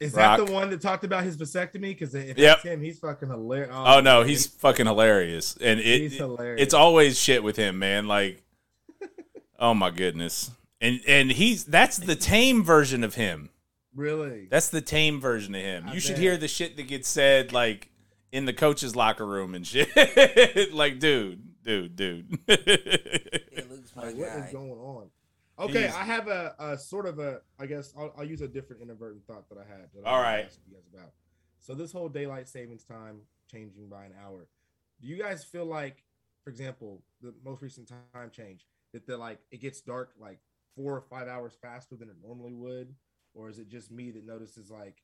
Is 0.00 0.12
that 0.14 0.44
the 0.44 0.50
one 0.50 0.70
that 0.70 0.80
talked 0.80 1.04
about 1.04 1.24
his 1.24 1.36
vasectomy? 1.36 1.80
Because 1.80 2.14
if 2.14 2.38
Yep. 2.38 2.56
it's 2.56 2.64
him, 2.64 2.80
he's 2.80 2.98
fucking 2.98 3.28
hilarious. 3.28 3.70
Oh, 3.72 3.96
oh 3.98 4.00
no, 4.00 4.22
he's 4.22 4.46
fucking 4.46 4.86
hilarious, 4.86 5.56
and 5.60 5.78
it, 5.78 6.00
He's 6.00 6.16
hilarious. 6.16 6.62
it's 6.62 6.74
always 6.74 7.18
shit 7.20 7.42
with 7.42 7.56
him, 7.56 7.78
man. 7.78 8.08
Like, 8.08 8.42
oh 9.58 9.74
my 9.74 9.90
goodness, 9.90 10.50
and 10.80 11.00
and 11.06 11.30
he's 11.30 11.64
that's 11.64 11.98
the 11.98 12.16
tame 12.16 12.64
version 12.64 13.04
of 13.04 13.14
him. 13.16 13.50
really. 13.94 14.46
That's 14.50 14.68
the 14.70 14.80
tame 14.80 15.20
version 15.20 15.54
of 15.54 15.60
him. 15.60 15.84
I 15.88 15.92
You 15.94 16.00
should 16.00 16.16
hear 16.18 16.36
the 16.38 16.48
shit 16.48 16.76
that 16.78 16.88
gets 16.88 17.08
said 17.08 17.52
like 17.52 17.90
in 18.32 18.46
the 18.46 18.52
coach's 18.54 18.96
locker 18.96 19.26
room 19.26 19.54
and 19.54 19.66
shit. 19.66 19.88
like, 20.72 20.98
dude, 20.98 21.42
dude, 21.62 21.94
dude. 21.96 22.38
Yeah, 22.48 23.64
Luke's 23.68 23.94
my 23.94 24.04
Like, 24.06 24.16
what 24.16 24.28
is 24.28 24.44
guy. 24.46 24.52
going 24.52 24.70
on? 24.70 25.10
Okay, 25.60 25.82
He's- 25.82 25.94
I 25.94 26.04
have 26.04 26.28
a, 26.28 26.54
a 26.58 26.78
sort 26.78 27.06
of 27.06 27.18
a. 27.18 27.40
I 27.58 27.66
guess 27.66 27.92
I'll, 27.96 28.12
I'll 28.16 28.24
use 28.24 28.40
a 28.40 28.48
different 28.48 28.82
inadvertent 28.82 29.26
thought 29.26 29.48
that 29.50 29.58
I 29.58 29.64
had. 29.70 29.88
That 29.94 30.04
All 30.04 30.20
right. 30.22 30.50
You 30.66 30.74
guys 30.74 30.84
about. 30.92 31.12
So 31.58 31.74
this 31.74 31.92
whole 31.92 32.08
daylight 32.08 32.48
savings 32.48 32.84
time 32.84 33.20
changing 33.50 33.88
by 33.88 34.04
an 34.06 34.12
hour. 34.24 34.48
Do 35.00 35.08
you 35.08 35.16
guys 35.20 35.44
feel 35.44 35.66
like, 35.66 36.04
for 36.44 36.50
example, 36.50 37.02
the 37.20 37.34
most 37.44 37.62
recent 37.62 37.88
time 37.88 38.30
change 38.30 38.66
that 38.92 39.06
the 39.06 39.16
like 39.16 39.38
it 39.50 39.60
gets 39.60 39.80
dark 39.80 40.12
like 40.18 40.40
four 40.74 40.96
or 40.96 41.00
five 41.02 41.28
hours 41.28 41.52
faster 41.60 41.96
than 41.96 42.08
it 42.08 42.16
normally 42.22 42.54
would, 42.54 42.94
or 43.34 43.48
is 43.48 43.58
it 43.58 43.68
just 43.68 43.90
me 43.90 44.10
that 44.12 44.24
notices 44.26 44.70
like 44.70 45.02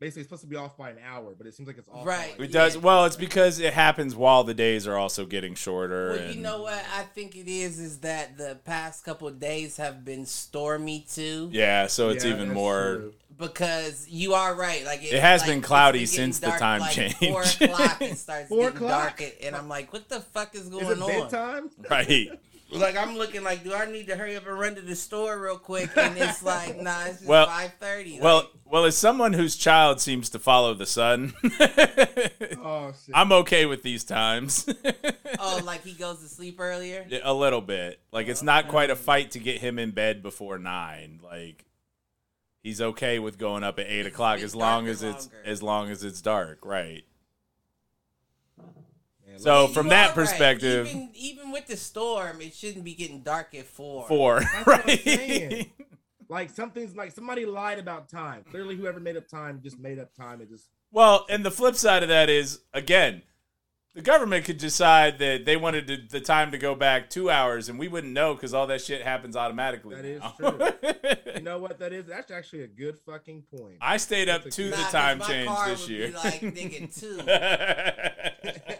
basically 0.00 0.22
it's 0.22 0.28
supposed 0.28 0.42
to 0.42 0.48
be 0.48 0.56
off 0.56 0.76
by 0.76 0.90
an 0.90 0.96
hour, 1.06 1.34
but 1.36 1.46
it 1.46 1.54
seems 1.54 1.66
like 1.68 1.78
it's 1.78 1.88
off. 1.88 2.04
by, 2.04 2.10
Right. 2.10 2.38
like, 2.40 2.48
it 2.48 2.52
does 2.52 2.74
Yeah. 2.74 2.80
well. 2.80 3.04
It's 3.04 3.16
because 3.16 3.58
it 3.60 3.74
happens 3.74 4.16
while 4.16 4.42
the 4.42 4.54
days 4.54 4.86
are 4.86 4.96
also 4.96 5.26
getting 5.26 5.54
shorter. 5.54 6.10
Well, 6.10 6.18
and, 6.18 6.34
you 6.34 6.40
know 6.40 6.62
what 6.62 6.82
I 6.96 7.02
think 7.14 7.36
it 7.36 7.46
is 7.48 7.78
is 7.78 7.98
that 7.98 8.36
the 8.38 8.58
past 8.64 9.04
couple 9.04 9.28
of 9.28 9.38
days 9.38 9.76
have 9.76 10.04
been 10.04 10.24
stormy 10.26 11.06
too. 11.08 11.50
Yeah, 11.52 11.86
so 11.86 12.08
it's 12.08 12.24
Yeah, 12.24 12.32
even 12.34 12.52
more. 12.52 12.96
true. 12.96 13.14
Because 13.38 14.06
you 14.08 14.34
are 14.34 14.54
right, 14.54 14.84
like 14.84 15.02
It 15.02 15.18
has 15.20 15.40
like, 15.42 15.48
been 15.50 15.62
cloudy 15.62 16.00
getting 16.00 16.14
since 16.14 16.40
the 16.40 16.48
time 16.50 16.80
like, 16.80 16.92
change. 16.92 17.14
Four 17.16 17.42
o'clock, 17.42 18.02
it 18.02 18.18
starts 18.18 18.48
Four 18.48 18.64
getting 18.70 18.76
o'clock? 18.86 19.18
dark, 19.18 19.34
and 19.42 19.54
I'm 19.56 19.68
like, 19.68 19.92
what 19.94 20.08
the 20.10 20.20
fuck 20.20 20.54
is 20.54 20.68
going 20.68 20.84
Is 20.84 20.90
it 20.90 21.00
on? 21.02 21.08
bedtime? 21.08 21.70
Right. 21.90 22.28
Like 22.72 22.96
I'm 22.96 23.16
looking 23.16 23.42
like, 23.42 23.64
do 23.64 23.74
I 23.74 23.90
need 23.90 24.06
to 24.08 24.16
hurry 24.16 24.36
up 24.36 24.46
and 24.46 24.58
run 24.58 24.74
to 24.76 24.80
the 24.80 24.94
store 24.96 25.40
real 25.40 25.58
quick? 25.58 25.90
And 25.96 26.16
it's 26.16 26.42
like, 26.44 26.80
nah, 26.80 27.04
it's 27.06 27.16
just 27.18 27.26
Well- 27.26 27.46
five 27.46 27.72
thirty. 27.80 28.18
Well, 28.20 28.48
well, 28.64 28.84
as 28.84 28.96
someone 28.96 29.32
whose 29.32 29.56
child 29.56 30.00
seems 30.00 30.30
to 30.30 30.38
follow 30.38 30.74
the 30.74 30.86
sun, 30.86 31.32
Oh 32.62 32.92
shit! 33.04 33.14
I'm 33.14 33.32
okay 33.32 33.66
with 33.66 33.82
these 33.82 34.04
times. 34.04 34.68
oh, 35.38 35.60
like 35.64 35.82
he 35.82 35.92
goes 35.92 36.18
to 36.20 36.28
sleep 36.28 36.60
earlier. 36.60 37.04
Yeah, 37.08 37.20
a 37.24 37.34
little 37.34 37.60
bit. 37.60 38.00
Like 38.12 38.28
it's 38.28 38.42
not 38.42 38.68
quite 38.68 38.90
a 38.90 38.96
fight 38.96 39.32
to 39.32 39.38
get 39.38 39.58
him 39.60 39.78
in 39.78 39.90
bed 39.90 40.22
before 40.22 40.58
nine. 40.58 41.20
Like 41.22 41.64
he's 42.62 42.80
okay 42.80 43.18
with 43.18 43.38
going 43.38 43.64
up 43.64 43.78
at 43.78 43.86
eight 43.86 44.00
It's- 44.00 44.12
o'clock 44.12 44.40
as 44.40 44.54
long 44.54 44.84
darker 44.84 44.90
as 44.92 45.02
it's 45.02 45.28
as 45.44 45.62
long 45.62 45.90
as 45.90 46.04
it's 46.04 46.20
dark, 46.20 46.64
right? 46.64 47.04
Man, 49.30 49.38
So 49.38 49.66
You 49.68 49.74
from 49.74 49.86
are 49.86 49.90
that 49.90 50.06
right. 50.08 50.14
perspective, 50.14 50.86
even, 50.88 51.10
even 51.14 51.52
with 51.52 51.66
the 51.66 51.76
storm, 51.76 52.40
it 52.40 52.54
shouldn't 52.54 52.84
be 52.84 52.94
getting 52.94 53.22
dark 53.22 53.54
at 53.54 53.66
four. 53.66 54.06
four, 54.08 54.40
That's 54.40 54.52
what 54.66 54.80
I'm 54.80 54.86
right? 54.88 55.00
saying. 55.00 55.70
like 56.28 56.50
something's 56.50 56.96
like 56.96 57.12
somebody 57.12 57.46
lied 57.46 57.78
about 57.78 58.08
time. 58.08 58.44
Clearly, 58.50 58.76
whoever 58.76 59.00
made 59.00 59.16
up 59.16 59.28
time 59.28 59.60
just 59.62 59.78
made 59.78 59.98
up 59.98 60.14
time. 60.14 60.40
It 60.40 60.48
just 60.50 60.66
well, 60.92 61.26
and 61.28 61.44
the 61.44 61.50
flip 61.50 61.76
side 61.76 62.02
of 62.02 62.08
that 62.08 62.28
is 62.28 62.60
again, 62.74 63.22
the 63.94 64.02
government 64.02 64.44
could 64.44 64.58
decide 64.58 65.18
that 65.18 65.44
they 65.44 65.56
wanted 65.56 65.86
to, 65.88 65.96
the 66.08 66.20
time 66.20 66.50
to 66.52 66.58
go 66.58 66.74
back 66.76 67.10
two 67.10 67.28
hours, 67.30 67.68
and 67.68 67.78
we 67.78 67.88
wouldn't 67.88 68.12
know 68.12 68.34
because 68.34 68.54
all 68.54 68.66
that 68.68 68.80
shit 68.80 69.02
happens 69.02 69.36
automatically. 69.36 69.96
That 69.96 70.04
is 70.04 70.20
now. 70.20 70.34
true. 70.38 70.58
You 71.40 71.42
know 71.46 71.58
what 71.58 71.78
that 71.78 71.92
is? 71.94 72.04
That's 72.06 72.30
actually 72.30 72.64
a 72.64 72.66
good 72.66 72.98
fucking 72.98 73.44
point. 73.56 73.76
I 73.80 73.96
stayed 73.96 74.28
up 74.28 74.44
That's 74.44 74.56
to 74.56 74.68
the 74.70 74.76
time 74.76 75.20
change 75.20 75.50
this 75.64 75.88
year. 75.88 76.08
Be 76.08 76.14
like 76.14 76.40
nigga 76.40 77.00
two. 77.00 77.16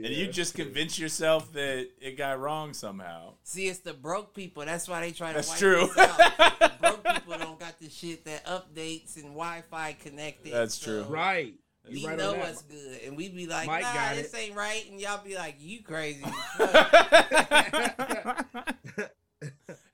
Yeah, 0.00 0.06
and 0.08 0.16
you 0.16 0.26
just 0.28 0.54
convince 0.54 0.98
yourself 0.98 1.52
that 1.52 1.88
it 2.00 2.16
got 2.16 2.40
wrong 2.40 2.72
somehow. 2.72 3.34
See, 3.44 3.68
it's 3.68 3.80
the 3.80 3.92
broke 3.92 4.34
people. 4.34 4.64
That's 4.64 4.88
why 4.88 5.00
they 5.00 5.12
try 5.12 5.28
to. 5.28 5.34
That's 5.34 5.48
wipe 5.48 5.58
true. 5.58 5.90
us 5.96 5.98
out. 5.98 6.78
Broke 6.80 7.04
people 7.04 7.38
don't 7.38 7.60
got 7.60 7.78
the 7.78 7.90
shit 7.90 8.24
that 8.24 8.46
updates 8.46 9.16
and 9.16 9.24
Wi-Fi 9.26 9.96
connected. 10.02 10.52
That's 10.52 10.74
so 10.76 11.04
true. 11.04 11.14
right. 11.14 11.54
We 11.90 12.00
You 12.00 12.08
right 12.08 12.18
know 12.18 12.34
what's 12.34 12.62
good, 12.62 13.00
and 13.06 13.16
we'd 13.16 13.34
be 13.34 13.46
like, 13.46 13.66
Mike 13.66 13.82
"Nah, 13.82 14.14
this 14.14 14.32
it. 14.32 14.38
ain't 14.38 14.56
right," 14.56 14.84
and 14.90 15.00
y'all 15.00 15.22
be 15.24 15.34
like, 15.34 15.56
"You 15.58 15.82
crazy?" 15.82 16.22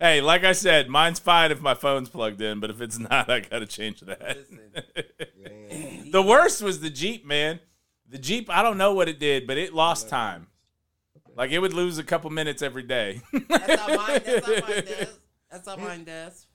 hey, 0.00 0.20
like 0.20 0.44
I 0.44 0.52
said, 0.52 0.88
mine's 0.88 1.18
fine 1.18 1.52
if 1.52 1.60
my 1.60 1.74
phone's 1.74 2.08
plugged 2.08 2.40
in, 2.40 2.60
but 2.60 2.70
if 2.70 2.80
it's 2.80 2.98
not, 2.98 3.30
I 3.30 3.40
gotta 3.40 3.66
change 3.66 4.00
that. 4.00 4.36
Listen. 4.36 4.60
The 6.12 6.22
worst 6.22 6.62
was 6.62 6.80
the 6.80 6.88
Jeep, 6.88 7.26
man. 7.26 7.58
The 8.08 8.18
Jeep, 8.18 8.48
I 8.50 8.62
don't 8.62 8.78
know 8.78 8.94
what 8.94 9.08
it 9.08 9.18
did, 9.18 9.46
but 9.46 9.58
it 9.58 9.74
lost 9.74 10.08
time. 10.08 10.46
Like 11.36 11.50
it 11.50 11.58
would 11.58 11.72
lose 11.74 11.98
a 11.98 12.04
couple 12.04 12.30
minutes 12.30 12.62
every 12.62 12.82
day. 12.84 13.20
That's 13.48 13.80
how 13.80 13.96
mine. 13.96 14.20
That's 14.24 14.46
how 14.46 14.52
mine 14.68 14.84
does. 14.84 15.18
That's 15.50 15.68
how 15.68 15.76
mine 15.76 16.04
does. 16.04 16.46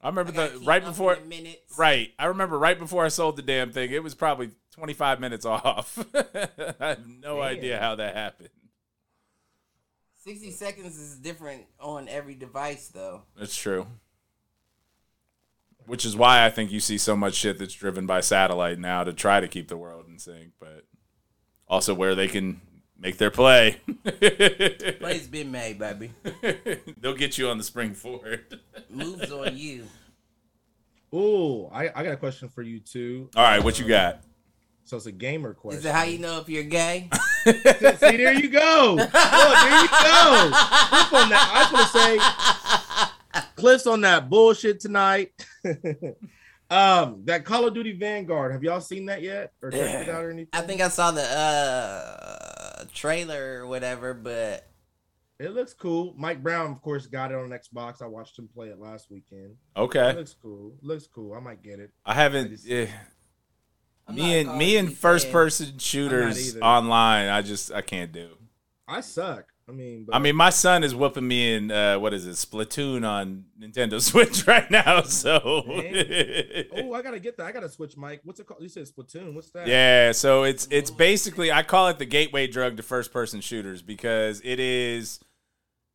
I 0.00 0.08
remember 0.08 0.32
I 0.40 0.48
the 0.48 0.58
right 0.60 0.84
before 0.84 1.16
the 1.16 1.22
minutes. 1.22 1.76
right. 1.78 2.12
I 2.18 2.26
remember 2.26 2.58
right 2.58 2.78
before 2.78 3.04
I 3.04 3.08
sold 3.08 3.36
the 3.36 3.42
damn 3.42 3.72
thing, 3.72 3.90
it 3.90 4.02
was 4.02 4.14
probably 4.14 4.50
25 4.72 5.20
minutes 5.20 5.44
off. 5.44 5.98
I 6.14 6.76
have 6.80 7.06
no 7.06 7.36
Damn. 7.36 7.42
idea 7.44 7.78
how 7.80 7.96
that 7.96 8.14
happened. 8.14 8.50
Sixty 10.22 10.50
seconds 10.50 10.96
is 10.98 11.16
different 11.18 11.64
on 11.78 12.08
every 12.08 12.34
device, 12.34 12.88
though. 12.88 13.22
That's 13.38 13.56
true. 13.56 13.86
Which 15.86 16.04
is 16.04 16.16
why 16.16 16.44
I 16.44 16.50
think 16.50 16.72
you 16.72 16.80
see 16.80 16.98
so 16.98 17.16
much 17.16 17.34
shit 17.34 17.58
that's 17.58 17.74
driven 17.74 18.06
by 18.06 18.20
satellite 18.20 18.78
now 18.78 19.04
to 19.04 19.12
try 19.12 19.40
to 19.40 19.48
keep 19.48 19.68
the 19.68 19.76
world 19.76 20.06
in 20.08 20.18
sync, 20.18 20.52
but 20.58 20.84
also 21.68 21.94
where 21.94 22.14
they 22.14 22.28
can 22.28 22.60
make 22.98 23.18
their 23.18 23.30
play. 23.30 23.76
Play's 25.00 25.28
been 25.28 25.50
made, 25.50 25.78
baby. 25.78 26.12
They'll 27.00 27.14
get 27.14 27.38
you 27.38 27.48
on 27.48 27.58
the 27.58 27.64
spring 27.64 27.94
forward. 27.94 28.58
Moves 28.90 29.30
on 29.30 29.56
you. 29.56 29.84
Ooh, 31.14 31.68
I, 31.72 31.88
I 31.94 32.02
got 32.02 32.12
a 32.12 32.16
question 32.16 32.48
for 32.48 32.62
you 32.62 32.80
too. 32.80 33.30
All 33.36 33.42
right, 33.42 33.62
what 33.62 33.78
you 33.78 33.84
um, 33.84 33.90
got? 33.90 34.20
So 34.84 34.96
it's 34.96 35.06
a 35.06 35.12
gamer 35.12 35.54
question. 35.54 35.80
Is 35.80 35.84
it 35.84 35.92
how 35.92 36.04
you 36.04 36.18
know 36.18 36.40
if 36.40 36.48
you're 36.48 36.62
gay? 36.62 37.08
See, 37.44 37.52
there 37.52 38.34
you 38.34 38.48
go. 38.48 38.94
Look, 38.96 39.10
there 39.10 39.80
you 39.80 39.88
go. 39.88 40.50
Cliff 40.90 41.14
on 41.14 41.28
that. 41.30 41.50
I 41.52 41.58
was 41.62 41.70
gonna 41.72 41.88
say, 41.88 43.12
Cliff's 43.56 43.86
on 43.86 44.02
that 44.02 44.28
bullshit 44.30 44.80
tonight. 44.80 45.32
um, 46.70 47.22
that 47.24 47.44
Call 47.44 47.66
of 47.66 47.74
Duty 47.74 47.92
Vanguard. 47.98 48.52
Have 48.52 48.62
y'all 48.62 48.80
seen 48.80 49.06
that 49.06 49.22
yet, 49.22 49.52
or 49.62 49.70
checked 49.70 50.08
it 50.08 50.14
out 50.14 50.24
or 50.24 50.30
anything? 50.30 50.48
I 50.52 50.60
think 50.62 50.80
I 50.80 50.88
saw 50.88 51.10
the 51.10 51.22
uh 51.22 52.84
trailer 52.94 53.60
or 53.62 53.66
whatever, 53.66 54.14
but 54.14 54.68
it 55.38 55.50
looks 55.52 55.74
cool. 55.74 56.14
Mike 56.16 56.42
Brown, 56.42 56.70
of 56.72 56.80
course, 56.82 57.06
got 57.06 57.30
it 57.32 57.34
on 57.36 57.50
Xbox. 57.50 58.00
I 58.02 58.06
watched 58.06 58.38
him 58.38 58.48
play 58.52 58.68
it 58.68 58.78
last 58.78 59.10
weekend. 59.10 59.56
It 59.76 59.80
Okay, 59.80 60.12
looks 60.14 60.34
cool. 60.40 60.74
Looks 60.82 61.06
cool. 61.06 61.34
I 61.34 61.40
might 61.40 61.62
get 61.62 61.78
it. 61.80 61.90
I 62.04 62.14
haven't. 62.14 62.50
just- 62.50 62.68
eh, 62.70 62.86
me 64.12 64.40
and 64.40 64.56
me 64.56 64.76
and 64.76 64.96
first 64.96 65.32
person 65.32 65.78
shooters 65.78 66.56
online. 66.58 67.28
I 67.28 67.42
just 67.42 67.72
I 67.72 67.80
can't 67.82 68.12
do. 68.12 68.30
I 68.88 69.00
suck. 69.00 69.46
I 69.68 69.72
mean, 69.72 70.04
but 70.04 70.14
I 70.14 70.20
mean, 70.20 70.36
my 70.36 70.50
son 70.50 70.84
is 70.84 70.94
whooping 70.94 71.26
me 71.26 71.54
in 71.54 71.72
uh, 71.72 71.98
what 71.98 72.14
is 72.14 72.24
it, 72.26 72.32
Splatoon 72.36 73.04
on 73.08 73.46
Nintendo 73.60 74.00
Switch 74.10 74.46
right 74.46 74.70
now. 74.70 75.02
So 75.02 75.40
oh, 75.44 76.92
I 76.94 77.02
gotta 77.02 77.18
get 77.18 77.36
that. 77.38 77.46
I 77.46 77.52
gotta 77.52 77.68
switch, 77.68 77.96
Mike. 77.96 78.20
What's 78.24 78.38
it 78.38 78.46
called? 78.46 78.62
You 78.62 78.68
said 78.68 78.84
Splatoon. 78.84 79.34
What's 79.34 79.50
that? 79.50 79.66
Yeah, 79.66 80.12
so 80.12 80.44
it's 80.44 80.68
it's 80.70 80.90
basically 80.92 81.50
I 81.50 81.62
call 81.64 81.88
it 81.88 81.98
the 81.98 82.04
gateway 82.06 82.46
drug 82.46 82.76
to 82.76 82.82
first 82.84 83.12
person 83.12 83.40
shooters 83.40 83.82
because 83.82 84.40
it 84.44 84.60
is 84.60 85.18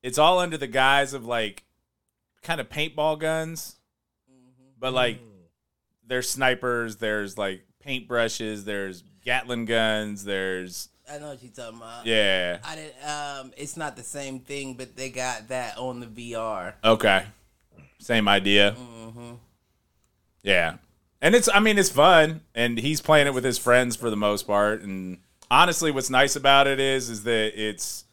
it's 0.04 0.18
all 0.18 0.40
under 0.40 0.58
the 0.58 0.68
guise 0.68 1.14
of 1.14 1.26
like 1.26 1.64
kind 2.44 2.60
of 2.60 2.68
paintball 2.70 3.20
guns, 3.20 3.78
Mhm. 4.30 4.74
but 4.80 4.94
like 4.94 5.22
Mm. 5.22 5.28
there's 6.06 6.30
snipers, 6.30 6.98
there's 6.98 7.38
like 7.38 7.64
paintbrushes, 7.86 8.66
there's 8.66 9.04
Gatling 9.24 9.66
guns, 9.66 10.24
there's 10.26 10.90
I 11.12 11.20
know 11.20 11.30
what 11.30 11.44
you're 11.44 11.52
talking 11.52 11.78
about. 11.78 12.06
yeah. 12.06 12.58
I 12.64 12.76
did. 12.76 12.94
Um, 13.04 13.52
it's 13.58 13.76
not 13.78 13.96
the 13.96 14.04
same 14.04 14.40
thing, 14.40 14.76
but 14.76 14.96
they 14.96 15.10
got 15.10 15.50
that 15.50 15.78
on 15.78 16.00
the 16.00 16.08
VR. 16.08 16.74
Okay. 16.84 17.26
Same 18.00 18.28
idea. 18.28 18.72
hmm 18.72 19.34
Yeah. 20.44 20.76
And 21.22 21.36
it's 21.36 21.48
I 21.54 21.60
mean 21.60 21.78
it's 21.78 21.90
fun 21.90 22.42
and 22.56 22.80
he's 22.80 23.00
playing 23.02 23.28
it 23.28 23.34
with 23.34 23.44
his 23.44 23.60
friends 23.60 23.96
for 23.96 24.10
the 24.10 24.18
most 24.18 24.48
part 24.48 24.82
and 24.82 25.20
honestly 25.52 25.92
what's 25.92 26.10
nice 26.10 26.36
about 26.36 26.66
it 26.66 26.80
is 26.80 27.12
is 27.12 27.24
that 27.24 27.52
it's 27.62 28.06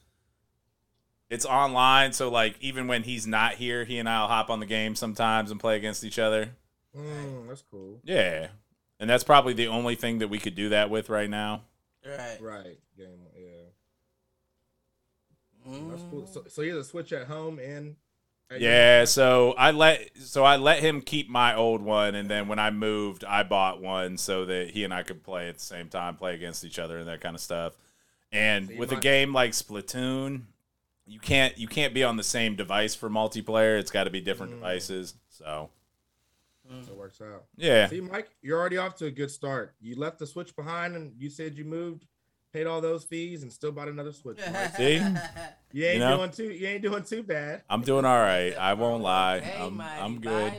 it's 1.30 1.46
online 1.46 2.12
so 2.12 2.28
like 2.30 2.56
even 2.60 2.86
when 2.86 3.02
he's 3.04 3.26
not 3.26 3.54
here 3.54 3.84
he 3.84 3.98
and 3.98 4.08
I'll 4.08 4.28
hop 4.28 4.50
on 4.50 4.60
the 4.60 4.66
game 4.66 4.94
sometimes 4.94 5.50
and 5.50 5.58
play 5.58 5.76
against 5.76 6.04
each 6.04 6.18
other. 6.18 6.50
Mm, 6.94 7.48
that's 7.48 7.62
cool. 7.70 8.00
Yeah. 8.04 8.48
And 9.00 9.08
that's 9.08 9.24
probably 9.24 9.54
the 9.54 9.68
only 9.68 9.94
thing 9.94 10.18
that 10.18 10.28
we 10.28 10.38
could 10.38 10.54
do 10.54 10.68
that 10.70 10.90
with 10.90 11.08
right 11.08 11.30
now. 11.30 11.62
Right. 12.06 12.38
Right. 12.40 12.78
Game. 12.96 13.18
Yeah. 13.36 13.70
Mm. 15.68 16.10
Cool. 16.10 16.26
So, 16.26 16.44
so 16.48 16.62
you 16.62 16.74
have 16.76 16.84
to 16.84 16.88
switch 16.88 17.12
at 17.12 17.26
home 17.26 17.58
and. 17.58 17.96
at 18.50 18.60
Yeah, 18.60 19.00
house? 19.00 19.10
so 19.10 19.52
I 19.58 19.72
let 19.72 20.08
so 20.18 20.44
I 20.44 20.56
let 20.56 20.80
him 20.80 21.02
keep 21.02 21.28
my 21.28 21.54
old 21.54 21.82
one 21.82 22.14
and 22.14 22.30
then 22.30 22.48
when 22.48 22.58
I 22.58 22.70
moved 22.70 23.24
I 23.24 23.42
bought 23.42 23.82
one 23.82 24.16
so 24.16 24.44
that 24.46 24.70
he 24.70 24.84
and 24.84 24.94
I 24.94 25.02
could 25.02 25.22
play 25.22 25.48
at 25.48 25.56
the 25.58 25.64
same 25.64 25.88
time, 25.88 26.16
play 26.16 26.34
against 26.34 26.64
each 26.64 26.78
other 26.78 26.98
and 26.98 27.08
that 27.08 27.20
kind 27.20 27.34
of 27.34 27.40
stuff. 27.42 27.74
And 28.32 28.66
So 28.68 28.72
you 28.72 28.78
with 28.78 28.92
a 28.92 28.96
game 28.96 29.32
like 29.34 29.50
Splatoon, 29.52 30.42
you 31.06 31.18
can't 31.18 31.58
you 31.58 31.66
can't 31.68 31.92
be 31.92 32.04
on 32.04 32.16
the 32.16 32.22
same 32.22 32.56
device 32.56 32.94
for 32.94 33.10
multiplayer. 33.10 33.78
It's 33.78 33.90
got 33.90 34.04
to 34.04 34.10
be 34.10 34.20
different 34.20 34.52
Mm. 34.52 34.56
devices. 34.56 35.14
So, 35.30 35.70
So 36.84 36.92
it 36.92 36.98
works 36.98 37.20
out. 37.20 37.44
yeah. 37.56 37.88
See, 37.88 38.00
Mike, 38.00 38.28
you're 38.42 38.58
already 38.58 38.76
off 38.76 38.94
to 38.96 39.06
a 39.06 39.10
good 39.10 39.30
start. 39.30 39.74
You 39.80 39.96
left 39.96 40.18
the 40.18 40.26
Switch 40.26 40.54
behind, 40.54 40.96
and 40.96 41.12
you 41.18 41.30
said 41.30 41.56
you 41.56 41.64
moved, 41.64 42.04
paid 42.52 42.66
all 42.66 42.80
those 42.80 43.04
fees, 43.04 43.42
and 43.42 43.50
still 43.52 43.72
bought 43.72 43.88
another 43.88 44.12
Switch. 44.12 44.38
Mike. 44.52 44.74
See? 44.76 45.02
You 45.72 45.84
ain't 45.86 46.00
know? 46.00 46.16
doing 46.18 46.30
too. 46.30 46.50
You 46.50 46.66
ain't 46.68 46.82
doing 46.82 47.02
too 47.04 47.22
bad. 47.22 47.62
I'm 47.70 47.80
doing 47.82 48.04
all 48.04 48.18
right. 48.18 48.54
I 48.58 48.74
won't 48.74 49.02
lie. 49.02 49.40
Hey, 49.40 49.62
I'm 49.62 49.76
mighty 49.76 50.00
I'm 50.02 50.20
good. 50.20 50.52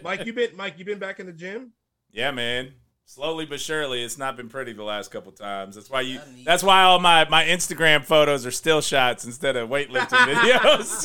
Mike, 0.02 0.24
you 0.26 0.32
been 0.32 0.56
Mike, 0.56 0.78
you 0.78 0.84
been 0.84 0.98
back 0.98 1.20
in 1.20 1.26
the 1.26 1.32
gym? 1.32 1.72
Yeah, 2.10 2.30
man. 2.30 2.72
Slowly 3.06 3.44
but 3.44 3.60
surely, 3.60 4.02
it's 4.02 4.16
not 4.16 4.34
been 4.36 4.48
pretty 4.48 4.72
the 4.72 4.82
last 4.82 5.10
couple 5.10 5.30
times. 5.32 5.74
That's 5.74 5.90
why 5.90 6.00
you. 6.00 6.20
That's 6.46 6.62
why 6.62 6.84
all 6.84 6.98
my 6.98 7.28
my 7.28 7.44
Instagram 7.44 8.02
photos 8.02 8.46
are 8.46 8.50
still 8.50 8.80
shots 8.80 9.26
instead 9.26 9.56
of 9.56 9.68
weightlifting 9.70 10.34
videos. 10.34 11.04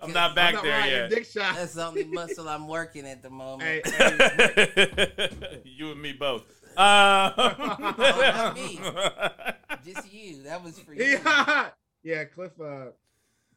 Shots. 0.00 0.08
I'm 0.08 0.14
not 0.14 0.34
back 0.34 0.48
I'm 0.50 0.54
not 0.56 0.64
there 0.64 0.86
yet. 0.86 1.10
Dick 1.10 1.24
shot. 1.24 1.54
That's 1.56 1.74
the 1.74 1.86
only 1.86 2.04
muscle 2.04 2.48
I'm 2.48 2.68
working 2.68 3.06
at 3.06 3.22
the 3.22 3.30
moment. 3.42 3.62
Hey, 3.62 3.82
hey, 3.84 5.60
you 5.64 5.92
and 5.92 6.00
me 6.00 6.12
both. 6.12 6.44
Uh, 6.76 7.32
not 7.98 8.54
me. 8.54 8.78
Just 9.84 10.12
you. 10.12 10.42
That 10.44 10.62
was 10.62 10.78
for 10.78 10.94
you. 10.94 11.04
yeah, 11.04 11.70
yeah. 12.02 12.24
Cliff, 12.24 12.52
uh, 12.60 12.86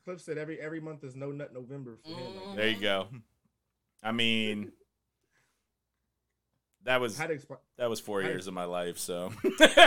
Cliff 0.04 0.22
said 0.22 0.38
every 0.38 0.60
every 0.60 0.80
month 0.80 1.04
is 1.04 1.16
no 1.16 1.32
nut 1.32 1.54
November 1.54 1.98
for 2.04 2.10
him. 2.10 2.18
Mm. 2.18 2.56
there 2.56 2.70
you 2.70 2.82
go. 2.82 3.08
I 4.04 4.12
mean, 4.12 4.72
that 6.86 7.00
was 7.02 7.18
How 7.18 7.28
to 7.28 7.34
explain? 7.34 7.60
that 7.78 7.90
was 7.90 8.00
four 8.00 8.22
I- 8.22 8.26
years 8.28 8.48
of 8.48 8.54
my 8.54 8.66
life. 8.66 8.98
So. 8.98 9.32
shit. 9.58 9.78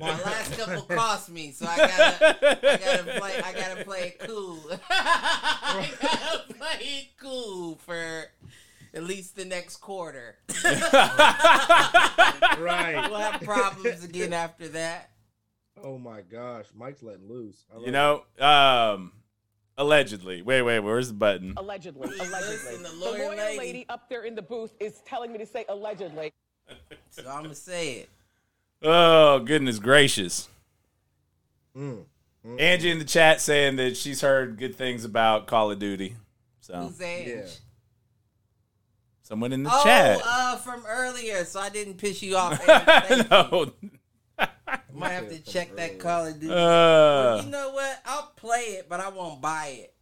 My 0.00 0.20
last 0.22 0.58
couple 0.58 0.82
cost 0.82 1.30
me, 1.30 1.52
so 1.52 1.66
I 1.66 1.76
gotta, 1.76 2.72
I 2.72 2.76
gotta 2.78 3.20
play, 3.20 3.40
I 3.44 3.52
gotta 3.52 3.84
play 3.84 4.00
it 4.08 4.18
cool. 4.26 4.60
I 4.90 5.90
gotta 6.00 6.54
play 6.54 6.78
it 6.80 7.08
cool 7.20 7.76
for 7.84 8.24
at 8.94 9.02
least 9.02 9.36
the 9.36 9.44
next 9.44 9.76
quarter. 9.78 10.36
Right. 12.58 13.06
We'll 13.10 13.18
have 13.20 13.40
problems 13.42 14.04
again 14.04 14.32
after 14.32 14.68
that. 14.68 15.10
Oh 15.82 15.98
my 15.98 16.20
gosh, 16.22 16.66
Mike's 16.74 17.02
letting 17.02 17.28
loose. 17.28 17.64
You 17.84 17.90
know, 17.90 18.22
um, 18.38 19.12
allegedly. 19.78 20.42
Wait, 20.42 20.62
wait, 20.62 20.80
where's 20.80 21.08
the 21.08 21.14
button? 21.14 21.54
Allegedly, 21.56 22.02
allegedly. 22.18 22.30
Listen, 22.40 22.82
the 22.82 22.88
the 22.90 22.94
lawyer 22.96 23.26
lawyer 23.26 23.36
lady. 23.36 23.58
lady. 23.58 23.86
up 23.88 24.08
there 24.08 24.24
in 24.24 24.34
the 24.34 24.42
booth 24.42 24.72
is 24.80 25.00
telling 25.06 25.32
me 25.32 25.38
to 25.38 25.46
say 25.46 25.64
allegedly. 25.68 26.32
So 27.10 27.28
I'm 27.28 27.42
gonna 27.42 27.54
say 27.54 27.92
it. 28.00 28.08
Oh, 28.82 29.38
goodness 29.40 29.78
gracious. 29.78 30.48
it. 31.74 31.78
Mm, 31.78 32.04
mm. 32.46 32.60
Angie 32.60 32.90
in 32.90 32.98
the 32.98 33.04
chat 33.04 33.40
saying 33.40 33.76
that 33.76 33.96
she's 33.96 34.20
heard 34.20 34.58
good 34.58 34.74
things 34.76 35.04
about 35.04 35.46
Call 35.46 35.70
of 35.70 35.78
Duty. 35.78 36.16
So 36.60 36.74
Who's 36.74 37.00
Ange? 37.00 37.28
Yeah. 37.28 37.46
Someone 39.22 39.52
in 39.54 39.62
the 39.62 39.70
Oh, 39.72 39.82
chat. 39.84 40.20
uh, 40.22 40.56
from 40.56 40.84
earlier, 40.86 41.44
so 41.46 41.58
I 41.58 41.70
didn't 41.70 41.94
piss 41.94 42.22
you 42.22 42.36
off. 42.38 42.60
Aaron. 42.68 42.84
Thank 42.84 43.10
you. 43.22 43.28
no. 43.30 43.72
Might 44.94 45.10
have 45.10 45.28
to 45.28 45.38
check 45.40 45.74
that 45.76 45.98
Call 45.98 46.26
of 46.26 46.40
Duty. 46.40 46.52
Uh, 46.52 47.42
you 47.42 47.50
know 47.50 47.70
what? 47.72 48.00
I'll 48.04 48.32
play 48.36 48.76
it, 48.78 48.88
but 48.88 49.00
I 49.00 49.08
won't 49.08 49.40
buy 49.40 49.78
it. 49.82 49.94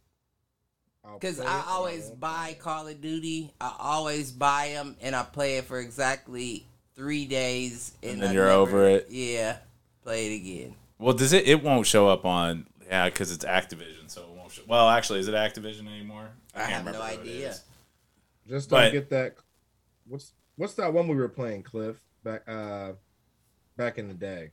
Because 1.13 1.39
I 1.39 1.63
always 1.67 2.05
won't 2.07 2.19
buy 2.19 2.57
Call 2.59 2.87
of 2.87 3.01
Duty. 3.01 3.51
I 3.59 3.73
always 3.79 4.31
buy 4.31 4.69
them, 4.73 4.95
and 5.01 5.15
I 5.15 5.23
play 5.23 5.57
it 5.57 5.65
for 5.65 5.79
exactly 5.79 6.65
three 6.95 7.25
days. 7.25 7.91
And, 8.01 8.21
then 8.21 8.29
I 8.29 8.33
you're 8.33 8.45
never- 8.45 8.55
over 8.57 8.89
it? 8.89 9.07
Yeah. 9.09 9.57
Play 10.03 10.27
it 10.33 10.35
again. 10.35 10.75
well, 10.99 11.13
does 11.13 11.33
it? 11.33 11.47
It 11.47 11.63
won't 11.63 11.87
show 11.87 12.07
up 12.09 12.25
on. 12.25 12.67
Yeah, 12.85 13.05
because 13.05 13.31
it's 13.31 13.45
Activision, 13.45 14.07
so 14.09 14.21
it 14.23 14.29
won't. 14.29 14.51
Show, 14.51 14.63
well, 14.67 14.89
actually, 14.89 15.19
is 15.19 15.27
it 15.27 15.33
Activision 15.33 15.87
anymore? 15.87 16.29
I 16.53 16.59
can't 16.59 16.71
have 16.71 16.85
no 16.85 16.91
remember 16.91 17.15
what 17.17 17.19
idea. 17.21 17.55
Just 18.47 18.69
don't 18.69 18.79
But- 18.79 18.91
get 18.91 19.09
that. 19.11 19.35
What's 20.07 20.33
what's 20.57 20.73
that 20.75 20.93
one 20.93 21.07
we 21.07 21.15
were 21.15 21.29
playing, 21.29 21.63
Cliff? 21.63 21.95
Back 22.23 22.43
uh, 22.47 22.91
back 23.77 23.97
in 23.97 24.09
the 24.09 24.13
day, 24.13 24.51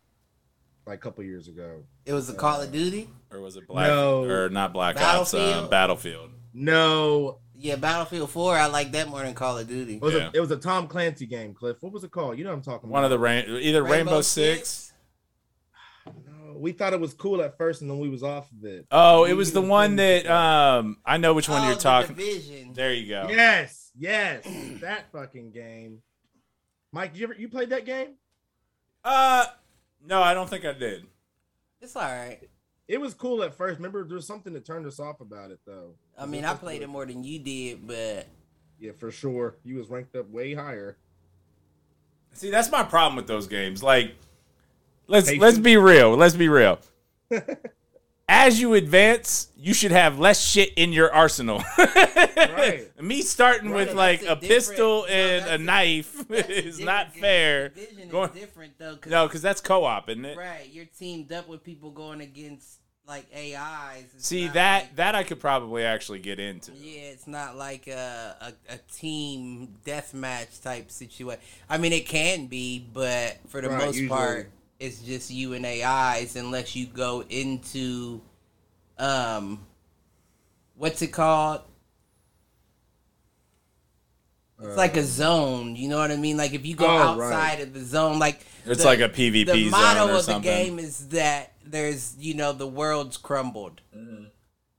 like 0.91 0.99
a 0.99 1.03
couple 1.03 1.25
years 1.25 1.49
ago. 1.49 1.83
It 2.05 2.13
was 2.13 2.29
a 2.29 2.35
Call 2.35 2.61
of 2.61 2.71
Duty? 2.73 3.09
Or 3.31 3.41
was 3.41 3.57
it 3.57 3.67
Black? 3.67 3.87
No. 3.87 4.25
Or 4.25 4.49
not 4.49 4.73
Black 4.73 4.97
Ops? 5.01 5.33
Uh, 5.33 5.39
Battlefield? 5.39 5.71
Battlefield. 5.71 6.31
No, 6.53 7.39
Yeah, 7.57 7.77
Battlefield 7.77 8.31
4. 8.31 8.57
I 8.57 8.67
like 8.67 8.91
that 8.93 9.09
more 9.09 9.23
than 9.23 9.35
Call 9.35 9.59
of 9.59 9.69
Duty. 9.69 9.97
it 9.97 10.03
was 10.03 10.15
Yeah. 10.15 10.29
a 10.29 10.31
it 10.35 10.41
was 10.41 10.51
a 10.51 10.57
Tom 10.57 10.89
Clancy 10.89 11.27
game, 11.27 11.55
Cliff. 11.55 11.77
What 11.81 11.93
was 11.93 12.05
it 12.05 12.11
called? 12.11 12.39
You 12.39 12.45
know 12.45 12.51
what 12.51 12.57
I'm 12.57 12.63
talking 12.63 12.91
One 12.91 13.01
about. 13.05 13.13
of 13.13 13.19
the 13.21 13.23
rain, 13.23 13.45
either 13.61 13.83
Rainbow, 13.83 14.21
Six. 14.23 14.93
No, 16.07 16.55
we 16.57 16.73
thought 16.73 16.93
it 16.93 17.01
was 17.01 17.15
cool 17.15 17.41
at 17.43 17.57
first, 17.59 17.83
and 17.83 17.91
then 17.91 17.99
we 17.99 18.09
was 18.09 18.23
off 18.23 18.51
of 18.51 18.65
it. 18.65 18.87
Oh, 18.91 19.23
We 19.25 19.31
it 19.31 19.35
was 19.35 19.53
the 19.53 19.61
one 19.63 19.97
that 19.97 20.27
um 20.27 20.97
I 21.05 21.19
know 21.19 21.35
which 21.35 21.49
one 21.49 21.63
Oh, 21.63 21.67
you're 21.67 21.75
the 21.77 21.81
talking. 21.81 22.17
Division. 22.17 22.73
There 22.73 22.93
you 22.93 23.09
go. 23.09 23.27
Yes, 23.31 23.93
yes, 23.97 24.45
that 24.81 25.13
fucking 25.13 25.53
game. 25.53 26.03
Mike, 26.93 27.13
you 27.15 27.25
ever 27.25 27.35
you 27.35 27.49
played 27.49 27.71
that 27.71 27.85
game? 27.85 28.15
Uh, 29.05 29.47
no, 30.05 30.23
I 30.23 30.35
don't 30.35 30.49
think 30.49 30.65
I 30.65 30.73
did. 30.73 31.07
It's 31.81 31.97
all 31.97 32.03
right. 32.03 32.41
It 32.89 33.01
was 33.01 33.15
cool 33.15 33.43
at 33.43 33.55
first. 33.55 33.77
Remember, 33.77 34.05
there 34.05 34.17
was 34.17 34.27
something 34.27 34.53
that 34.53 34.65
turned 34.65 34.87
us 34.87 34.99
off 34.99 35.21
about 35.21 35.51
it, 35.51 35.61
though. 35.65 35.95
I 36.19 36.27
mean, 36.27 36.45
I 36.45 36.55
played 36.55 36.83
it 36.83 36.89
more 36.89 37.07
than 37.07 37.23
you 37.23 37.39
did, 37.39 37.87
but 37.87 38.27
Yeah, 38.79 38.93
for 38.99 39.11
sure. 39.11 39.57
You 39.65 39.77
was 39.77 39.89
ranked 39.89 40.17
up 40.17 40.29
way 40.29 40.55
higher. 40.55 40.97
See, 42.33 42.51
that's 42.51 42.71
my 42.71 42.83
problem 42.83 43.17
with 43.17 43.27
those 43.27 43.47
games. 43.47 43.83
Like, 43.83 44.15
let's 45.07 45.27
Patience. 45.29 45.43
let's 45.43 45.59
be 45.59 45.77
real. 45.77 46.17
Let's 46.17 46.35
be 46.35 46.49
real. 46.49 46.79
As 48.33 48.61
you 48.61 48.75
advance, 48.75 49.49
you 49.57 49.75
should 49.75 49.91
have 49.91 50.19
less 50.21 50.41
shit 50.41 50.73
in 50.75 50.93
your 50.93 51.13
arsenal. 51.13 51.63
Right. 52.41 52.89
Me 53.03 53.23
starting 53.23 53.71
with 53.71 53.93
like 53.95 54.23
a 54.23 54.33
a 54.33 54.37
pistol 54.37 55.05
and 55.09 55.43
that's 55.45 55.51
a 55.51 55.55
a- 55.55 55.59
knife 55.59 56.25
that's 56.29 56.49
a 56.49 56.67
is 56.67 56.79
not 56.81 57.07
different 57.07 57.15
game. 57.15 57.21
fair. 57.23 57.69
Division 57.71 57.99
is 58.01 58.11
Going- 58.11 58.31
different 58.33 58.73
though. 58.79 58.97
'cause- 58.97 59.11
No, 59.11 59.27
because 59.27 59.43
that's 59.43 59.61
co-op, 59.61 60.09
isn't 60.11 60.25
it? 60.25 60.37
right, 60.39 60.69
you're 60.73 60.87
teamed 60.99 61.33
up 61.33 61.49
with 61.49 61.63
people 61.65 61.91
going 61.91 62.21
against 62.21 62.79
like 63.07 63.27
AIs. 63.35 64.05
It's 64.15 64.27
See 64.27 64.49
that 64.49 64.83
like- 64.85 64.97
that 64.97 65.15
I 65.15 65.23
could 65.23 65.41
probably 65.41 65.85
actually 65.85 66.19
get 66.21 66.39
into. 66.41 66.73
Yeah, 66.73 67.01
it's 67.13 67.27
not 67.27 67.57
like 67.57 67.87
a, 67.89 68.37
a, 68.69 68.75
a 68.75 68.79
team 68.95 69.77
deathmatch 69.85 70.63
type 70.63 70.91
situation. 70.91 71.43
I 71.69 71.79
mean, 71.79 71.93
it 71.93 72.07
can 72.07 72.47
be, 72.47 72.79
but 72.93 73.39
for 73.49 73.61
the 73.61 73.69
Right, 73.71 73.85
most 73.87 73.97
usually. 73.97 74.09
part, 74.09 74.51
it's 74.81 75.01
just 75.03 75.31
you 75.31 75.53
and 75.53 75.65
AIs 75.65 76.35
unless 76.37 76.75
you 76.75 76.87
go 76.87 77.23
into, 77.29 78.21
um, 78.99 79.65
what's 80.77 81.03
it 81.03 81.13
called? 81.13 81.61
It's 84.63 84.77
like 84.77 84.97
a 84.99 85.03
zone, 85.05 85.75
you 85.75 85.89
know 85.89 85.97
what 85.99 86.11
I 86.11 86.17
mean? 86.17 86.37
Like 86.37 86.53
if 86.53 86.67
you 86.67 86.75
go 86.75 86.87
Oh, 86.87 86.91
outside 86.99 87.21
right. 87.31 87.61
of 87.63 87.73
the 87.73 87.83
zone, 87.83 88.19
like 88.19 88.41
It's 88.67 88.81
the- 88.83 88.87
like 88.87 89.01
a 89.01 89.09
PvP 89.09 89.47
the 89.47 89.63
zone 89.65 89.71
motto 89.71 90.09
or 90.09 90.17
of 90.19 90.25
something. 90.25 90.43
the 90.43 90.49
game 90.65 90.79
is 90.79 91.09
that 91.09 91.53
there's 91.65 92.15
you 92.19 92.35
know 92.35 92.53
the 92.53 92.67
world's 92.67 93.17
crumbled 93.17 93.81
Mm-hmm. 93.97 94.25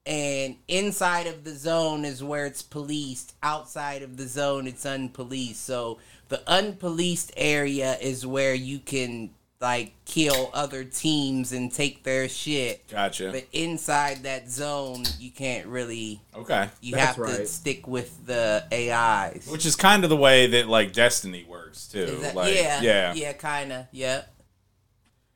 and 0.06 0.56
inside 0.68 1.26
of 1.26 1.44
the 1.45 1.56
zone 1.56 2.06
is 2.06 2.23
where 2.23 2.45
it's 2.45 2.61
policed 2.61 3.34
outside 3.41 4.02
of 4.03 4.18
the 4.18 4.28
zone 4.28 4.68
it's 4.68 4.84
unpoliced 4.86 5.56
so 5.56 5.98
the 6.30 6.41
unpoliced 6.48 7.32
area 7.38 7.98
is 7.99 8.26
where 8.26 8.53
you 8.53 8.78
can 8.80 9.32
like 9.62 9.94
kill 10.06 10.50
other 10.54 10.84
teams 10.84 11.52
and 11.54 11.72
take 11.72 12.04
their 12.04 12.28
shit 12.28 12.88
Gotcha. 12.90 13.30
but 13.32 13.46
inside 13.54 14.24
that 14.24 14.50
zone 14.50 15.04
you 15.20 15.30
can't 15.32 15.68
really 15.68 16.20
Okay. 16.36 16.68
you 16.82 16.96
That's 16.96 17.06
have 17.06 17.16
to 17.18 17.22
right. 17.22 17.48
stick 17.48 17.88
with 17.88 18.26
the 18.26 18.66
ais 18.72 19.48
Which 19.48 19.66
is 19.66 19.76
kind 19.76 20.04
of 20.04 20.10
the 20.10 20.18
way 20.18 20.48
that 20.48 20.68
like 20.68 20.94
Destiny 20.94 21.46
works 21.48 21.88
too. 21.88 22.06
That- 22.22 22.36
like, 22.36 22.56
yeah 22.56 22.82
yeah. 22.82 23.14
yeah 23.14 23.34
kind 23.34 23.72
of 23.72 23.86
Yep. 23.92 24.34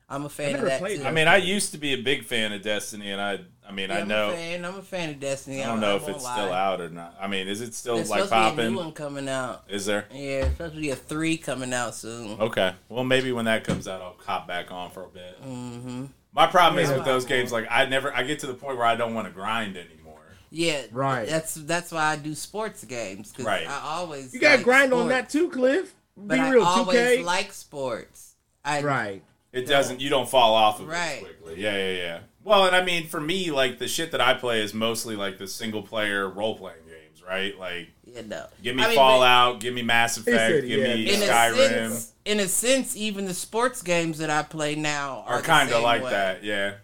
i'm 0.08 0.24
a 0.24 0.28
fan 0.28 0.56
of 0.56 0.62
that 0.62 0.84
too 0.84 1.04
I 1.04 1.10
mean, 1.12 1.28
I 1.28 1.36
used 1.36 1.70
to 1.72 1.78
be 1.78 1.92
a 1.94 2.02
big 2.02 2.24
fan 2.24 2.52
of 2.52 2.62
Destiny, 2.62 3.10
and 3.12 3.20
I, 3.20 3.38
I 3.68 3.72
mean, 3.72 3.88
Yeah, 3.90 3.96
I 3.96 4.00
I'm 4.00 4.08
know, 4.08 4.30
A 4.30 4.32
fan. 4.36 4.64
I'm 4.64 4.76
a 4.76 4.82
fan 4.82 5.10
of 5.10 5.20
Destiny. 5.20 5.62
I 5.62 5.66
don't 5.66 5.80
know 5.80 5.96
if 5.96 6.08
it's 6.08 6.22
lie. 6.24 6.32
still 6.36 6.52
out 6.52 6.80
or 6.80 6.88
not. 6.88 7.16
I 7.20 7.26
mean, 7.26 7.48
is 7.48 7.60
it 7.60 7.74
still 7.74 7.96
There's 7.96 8.10
like 8.10 8.24
supposed 8.24 8.50
to 8.56 8.62
be 8.62 8.66
a 8.66 8.70
new 8.70 8.76
one 8.76 8.92
coming 8.92 9.28
out. 9.28 9.64
Is 9.68 9.86
there? 9.86 10.06
Yeah, 10.12 10.40
there's 10.42 10.52
supposed 10.52 10.74
to 10.74 10.80
be 10.80 10.90
a 10.90 10.96
three 10.96 11.36
coming 11.36 11.72
out 11.74 11.94
soon. 11.94 12.40
Okay. 12.40 12.72
Well, 12.88 13.04
maybe 13.04 13.32
when 13.32 13.46
that 13.46 13.64
comes 13.64 13.88
out, 13.88 14.00
I'll 14.00 14.16
hop 14.24 14.46
back 14.46 14.70
on 14.70 14.90
for 14.90 15.04
a 15.04 15.08
bit. 15.08 15.42
Mm-hmm. 15.42 16.04
My 16.32 16.46
problem 16.46 16.82
is 16.84 16.90
with 16.90 17.04
those 17.04 17.24
games, 17.24 17.50
like 17.50 17.66
I 17.70 17.86
never, 17.86 18.14
I 18.14 18.22
get 18.22 18.40
to 18.40 18.46
the 18.46 18.54
point 18.54 18.76
where 18.76 18.86
I 18.86 18.94
don't 18.94 19.14
want 19.14 19.26
to 19.26 19.32
grind 19.32 19.76
anymore. 19.76 20.20
Yeah, 20.50 20.82
Right. 20.92 21.28
That's 21.28 21.54
that's 21.54 21.90
why 21.90 22.04
I 22.12 22.16
do 22.16 22.34
sports 22.34 22.84
games 22.84 23.30
because 23.32 23.46
Right. 23.46 23.66
I 23.66 23.80
always 23.84 24.32
You 24.32 24.40
got 24.40 24.50
to 24.50 24.56
like 24.56 24.64
grind 24.64 24.92
on 24.92 25.08
that 25.08 25.28
too, 25.30 25.48
Cliff. 25.50 25.94
But 26.16 26.34
Be 26.36 26.40
I 26.40 26.50
real, 26.50 26.62
always 26.62 26.98
2K. 26.98 27.24
like 27.24 27.52
sports. 27.52 28.34
I 28.64 28.82
right. 28.82 29.22
It 29.56 29.66
doesn't. 29.66 30.00
You 30.00 30.10
don't 30.10 30.28
fall 30.28 30.54
off 30.54 30.80
of 30.80 30.88
Right. 30.88 31.22
it 31.22 31.42
quickly. 31.42 31.62
Yeah, 31.62 31.76
yeah, 31.76 31.92
yeah. 31.96 32.18
Well, 32.44 32.66
and 32.66 32.76
I 32.76 32.84
mean, 32.84 33.06
for 33.08 33.20
me, 33.20 33.50
like 33.50 33.78
the 33.78 33.88
shit 33.88 34.12
that 34.12 34.20
I 34.20 34.34
play 34.34 34.60
is 34.62 34.72
mostly 34.74 35.16
like 35.16 35.38
the 35.38 35.46
single 35.48 35.82
player 35.82 36.28
role 36.28 36.56
playing 36.56 36.84
games, 36.86 37.22
right? 37.26 37.58
Like, 37.58 37.88
Yeah, 38.04 38.22
no. 38.22 38.46
give 38.62 38.76
me 38.76 38.84
I 38.84 38.88
mean, 38.88 38.96
Fallout, 38.96 39.58
give 39.60 39.74
me 39.74 39.82
Mass 39.82 40.16
Effect, 40.16 40.36
said, 40.36 40.66
give 40.66 40.78
yeah, 40.80 40.94
me 40.94 41.04
but 41.06 41.14
In 41.14 41.22
a 41.22 41.26
Skyrim. 41.26 41.68
sense, 41.68 42.12
in 42.24 42.40
a 42.40 42.46
sense, 42.48 42.96
even 42.96 43.24
the 43.24 43.34
sports 43.34 43.82
games 43.82 44.18
that 44.18 44.30
I 44.30 44.42
play 44.44 44.74
now 44.76 45.24
are, 45.26 45.36
are 45.38 45.42
kind 45.42 45.70
of 45.72 45.82
like 45.82 46.04
way. 46.04 46.10
that. 46.10 46.44
Yeah. 46.44 46.74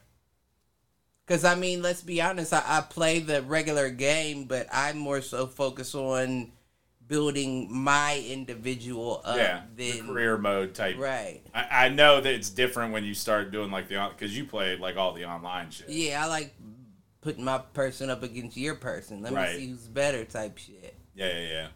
Because 1.26 1.44
I 1.44 1.54
mean, 1.54 1.82
let's 1.82 2.02
be 2.02 2.20
honest. 2.20 2.52
I, 2.52 2.62
I 2.66 2.80
play 2.80 3.20
the 3.20 3.42
regular 3.42 3.88
game, 3.90 4.44
but 4.44 4.66
I'm 4.72 4.98
more 4.98 5.20
so 5.22 5.46
focus 5.46 5.94
on 5.94 6.50
building 7.12 7.68
my 7.70 8.24
individual 8.26 9.20
up 9.22 9.36
yeah. 9.36 9.64
The 9.76 9.90
than 9.98 10.06
career 10.06 10.38
mode 10.38 10.74
type. 10.74 10.96
right. 10.98 11.42
I, 11.54 11.84
I 11.84 11.88
know 11.90 12.22
that 12.22 12.32
it's 12.32 12.48
different 12.48 12.94
when 12.94 13.04
you 13.04 13.12
start 13.12 13.52
doing 13.52 13.70
like 13.70 13.88
the 13.88 14.10
because 14.16 14.34
you 14.34 14.46
played 14.46 14.80
like 14.80 14.96
all 14.96 15.12
the 15.12 15.26
online 15.26 15.68
shit. 15.68 15.90
Yeah, 15.90 16.24
I 16.24 16.28
like 16.28 16.54
putting 17.20 17.44
my 17.44 17.58
person 17.58 18.08
up 18.08 18.22
against 18.22 18.56
your 18.56 18.76
person. 18.76 19.20
Let 19.20 19.34
Right. 19.34 19.52
me 19.56 19.60
see 19.60 19.70
who's 19.72 19.86
better, 19.88 20.24
type 20.24 20.56
shit. 20.56 20.94
Yeah, 21.14 21.26
yeah, 21.26 21.48
yeah. 21.48 21.68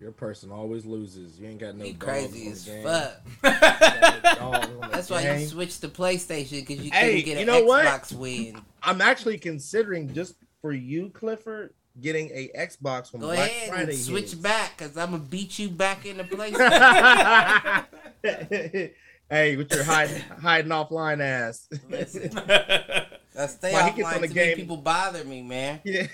Your 0.00 0.12
person 0.12 0.50
always 0.50 0.86
loses. 0.86 1.38
You 1.38 1.48
ain't 1.48 1.60
got 1.60 1.74
no 1.76 1.84
Be 1.84 1.92
dogs 1.92 2.04
crazy 2.04 2.48
as 2.48 2.66
fuck. 2.82 3.20
You 3.44 3.50
got 3.50 4.22
no 4.24 4.34
dogs 4.34 4.66
on 4.70 4.80
the 4.80 4.88
That's 4.92 5.10
why 5.10 5.36
you 5.36 5.46
switched 5.46 5.82
to 5.82 5.88
PlayStation 5.88 6.66
because 6.66 6.82
you 6.82 6.90
Hey, 6.90 7.20
couldn't 7.20 7.24
get 7.26 7.32
an 7.34 7.40
you 7.40 7.44
know 7.44 7.64
what? 7.66 7.84
Xbox 7.84 8.12
win. 8.14 8.62
I'm 8.82 9.02
actually 9.02 9.36
considering 9.36 10.14
just 10.14 10.36
for 10.62 10.72
you, 10.72 11.10
Clifford, 11.10 11.74
getting 12.00 12.30
a 12.30 12.50
Xbox 12.58 13.12
when 13.12 13.20
Go 13.20 13.28
Black 13.28 13.38
ahead 13.50 13.68
Friday 13.70 13.92
and 13.92 14.00
switch 14.00 14.30
hits. 14.30 14.34
back 14.34 14.76
because 14.78 14.96
I'm 14.96 15.10
gonna 15.12 15.22
beat 15.22 15.58
you 15.58 15.68
back 15.70 16.06
into 16.06 16.24
place. 16.36 16.56
hey, 19.30 19.56
with 19.56 19.72
your 19.72 19.84
hiding 19.84 20.20
hiding 20.42 20.70
offline 20.70 21.20
ass. 21.20 21.68
Listen, 21.88 22.36
I 23.38 23.46
stay 23.46 23.72
Why, 23.72 23.90
offline 23.90 24.14
on 24.16 24.20
the 24.22 24.28
game- 24.28 24.56
people 24.56 24.76
bother 24.78 25.24
me, 25.24 25.42
man. 25.42 25.80
yeah. 25.84 26.06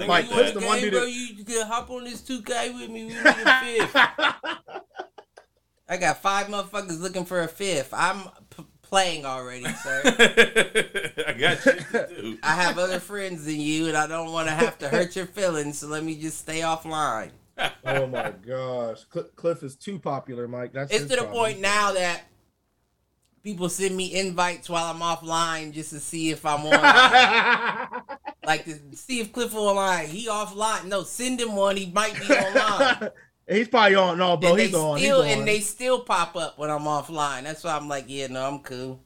Like, 0.00 0.08
Mike, 0.08 0.30
you 0.30 0.52
the 0.52 0.60
Game, 0.60 0.68
one 0.68 0.80
dude. 0.80 0.92
bro, 0.92 1.04
you 1.04 1.44
can 1.44 1.66
hop 1.66 1.90
on 1.90 2.04
this 2.04 2.22
2K 2.22 2.74
with 2.80 2.90
me. 2.90 3.04
We 3.04 3.10
need 3.10 3.16
a 3.18 3.60
fifth. 3.60 3.94
I 5.88 5.96
got 5.98 6.20
five 6.22 6.46
motherfuckers 6.48 6.98
looking 7.00 7.24
for 7.24 7.42
a 7.42 7.46
fifth. 7.48 7.92
I'm 7.94 8.22
playing 8.88 9.24
already, 9.26 9.64
sir. 9.66 10.02
I 11.26 11.32
got 11.38 11.66
you. 11.66 11.72
Too. 12.32 12.38
I 12.42 12.54
have 12.54 12.78
other 12.78 13.00
friends 13.00 13.44
than 13.44 13.60
you, 13.60 13.88
and 13.88 13.96
I 13.96 14.06
don't 14.06 14.32
want 14.32 14.48
to 14.48 14.54
have 14.54 14.78
to 14.78 14.88
hurt 14.88 15.16
your 15.16 15.26
feelings. 15.26 15.78
So 15.78 15.88
let 15.88 16.04
me 16.04 16.16
just 16.16 16.38
stay 16.38 16.60
offline. 16.60 17.30
oh 17.84 18.06
my 18.06 18.32
gosh, 18.46 19.04
Cl- 19.12 19.28
Cliff 19.34 19.62
is 19.62 19.76
too 19.76 19.98
popular, 19.98 20.46
Mike. 20.46 20.72
That's 20.72 20.90
It's 20.90 21.02
his 21.02 21.10
to 21.10 21.16
the 21.16 21.22
problem. 21.22 21.44
point 21.44 21.60
now 21.60 21.92
that 21.92 22.22
people 23.42 23.68
send 23.68 23.96
me 23.96 24.14
invites 24.14 24.68
while 24.68 24.84
I'm 24.92 25.00
offline 25.00 25.72
just 25.72 25.90
to 25.90 26.00
see 26.00 26.30
if 26.30 26.44
I'm 26.44 26.66
on. 26.66 28.02
like 28.44 28.64
to 28.66 28.78
see 28.96 29.20
if 29.20 29.32
Cliff 29.32 29.54
online. 29.54 30.08
He 30.08 30.26
offline. 30.26 30.86
No, 30.86 31.02
send 31.02 31.40
him 31.40 31.56
one. 31.56 31.76
He 31.76 31.90
might 31.90 32.14
be 32.14 32.34
online. 32.34 33.10
He's 33.48 33.68
probably 33.68 33.94
on. 33.94 34.18
No, 34.18 34.36
bro, 34.36 34.50
and 34.52 34.60
he's 34.60 34.74
on. 34.74 34.98
still 34.98 35.22
he's 35.22 35.32
on. 35.32 35.38
and 35.40 35.48
they 35.48 35.60
still 35.60 36.00
pop 36.00 36.34
up 36.36 36.58
when 36.58 36.70
I'm 36.70 36.82
offline. 36.82 37.44
That's 37.44 37.62
why 37.62 37.76
I'm 37.76 37.88
like, 37.88 38.04
yeah, 38.08 38.26
no, 38.26 38.44
I'm 38.46 38.58
cool. 38.60 39.00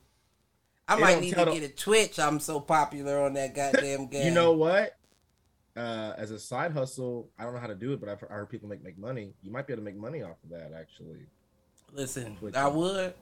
I 0.89 0.97
They 0.97 1.03
might 1.03 1.21
need 1.21 1.35
to 1.35 1.45
the- 1.45 1.53
get 1.53 1.63
a 1.63 1.69
Twitch. 1.69 2.19
I'm 2.19 2.41
so 2.41 2.59
popular 2.61 3.21
on 3.23 3.35
that 3.35 3.55
goddamn 3.55 4.07
game. 4.09 4.25
You 4.27 4.31
know 4.33 4.53
what? 4.53 4.97
uh, 5.77 6.15
as 6.19 6.31
a 6.33 6.39
side 6.39 6.73
hustle, 6.73 7.31
I 7.39 7.45
don't 7.45 7.55
know 7.55 7.61
how 7.61 7.69
to 7.69 7.75
do 7.77 7.93
it, 7.93 8.01
but 8.01 8.09
I've 8.09 8.21
heard 8.21 8.49
people 8.51 8.69
make 8.69 8.83
make 8.83 8.99
money. 8.99 9.35
You 9.43 9.51
might 9.53 9.67
be 9.67 9.73
able 9.73 9.83
to 9.83 9.85
make 9.85 9.97
money 9.97 10.23
off 10.23 10.37
of 10.43 10.51
that. 10.51 10.73
Actually, 10.79 11.27
Listen, 11.93 12.37
Which 12.41 12.55
I 12.55 12.67
would 12.67 13.15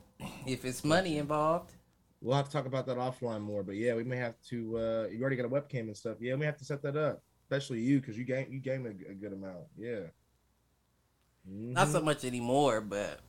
if 0.47 0.65
it's 0.65 0.83
money 0.85 1.19
involved. 1.19 1.73
we'll 2.21 2.37
have 2.37 2.47
to 2.47 2.53
talk 2.53 2.67
about 2.67 2.87
that 2.87 2.97
offline 2.97 3.43
more. 3.43 3.63
But 3.63 3.77
yeah, 3.77 3.95
we 3.95 4.03
may 4.05 4.17
have 4.17 4.35
to. 4.49 4.79
Uh, 4.79 5.07
you 5.13 5.21
already 5.21 5.37
got 5.37 5.45
a 5.47 5.49
webcam 5.49 5.81
and 5.81 5.97
stuff. 5.97 6.17
Yeah, 6.21 6.35
we 6.37 6.47
have 6.47 6.57
to 6.59 6.65
set 6.65 6.81
that 6.83 6.97
up, 6.97 7.23
especially 7.43 7.81
you 7.81 8.01
because 8.01 8.17
you 8.17 8.25
game 8.25 8.47
you 8.51 8.61
game 8.61 8.87
a, 8.87 9.11
a 9.11 9.15
good 9.15 9.33
amount. 9.35 9.65
Yeah. 9.77 10.01
Not 11.51 11.89
Mhm. 11.89 11.93
so 11.93 12.01
much 12.03 12.25
anymore, 12.25 12.81
but 12.81 13.21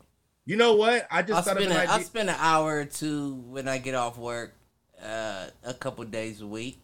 You 0.45 0.55
know 0.57 0.73
what? 0.75 1.07
I 1.11 1.21
just 1.21 1.33
I'll 1.37 1.41
thought 1.43 1.57
of 1.57 1.63
spend, 1.63 1.71
an 1.73 1.77
a, 1.77 1.81
idea. 1.81 1.93
I'll 1.93 2.01
spend 2.01 2.29
an 2.29 2.35
hour 2.39 2.79
or 2.79 2.85
two 2.85 3.35
when 3.35 3.67
I 3.67 3.77
get 3.77 3.93
off 3.95 4.17
work, 4.17 4.55
uh, 5.03 5.47
a 5.63 5.73
couple 5.73 6.03
days 6.05 6.41
a 6.41 6.47
week. 6.47 6.79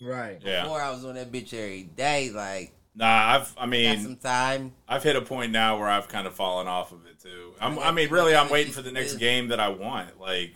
Right. 0.00 0.40
Yeah. 0.44 0.64
Before 0.64 0.80
I 0.80 0.90
was 0.90 1.04
on 1.04 1.14
that 1.14 1.30
bitch 1.32 1.52
every 1.54 1.84
day, 1.84 2.30
like 2.30 2.72
Nah, 2.94 3.36
I've. 3.36 3.54
I 3.56 3.66
mean, 3.66 4.02
some 4.02 4.16
time. 4.16 4.74
I've 4.88 5.04
hit 5.04 5.14
a 5.14 5.22
point 5.22 5.52
now 5.52 5.78
where 5.78 5.88
I've 5.88 6.08
kind 6.08 6.26
of 6.26 6.34
fallen 6.34 6.66
off 6.66 6.90
of 6.90 7.06
it 7.06 7.20
too. 7.20 7.54
I'm, 7.60 7.78
I 7.78 7.84
I 7.88 7.90
mean, 7.92 8.08
really, 8.10 8.34
I'm 8.34 8.50
waiting 8.50 8.72
for 8.72 8.82
the 8.82 8.90
next 8.90 9.14
game 9.14 9.48
that 9.48 9.60
I 9.60 9.68
want. 9.68 10.18
Like, 10.20 10.54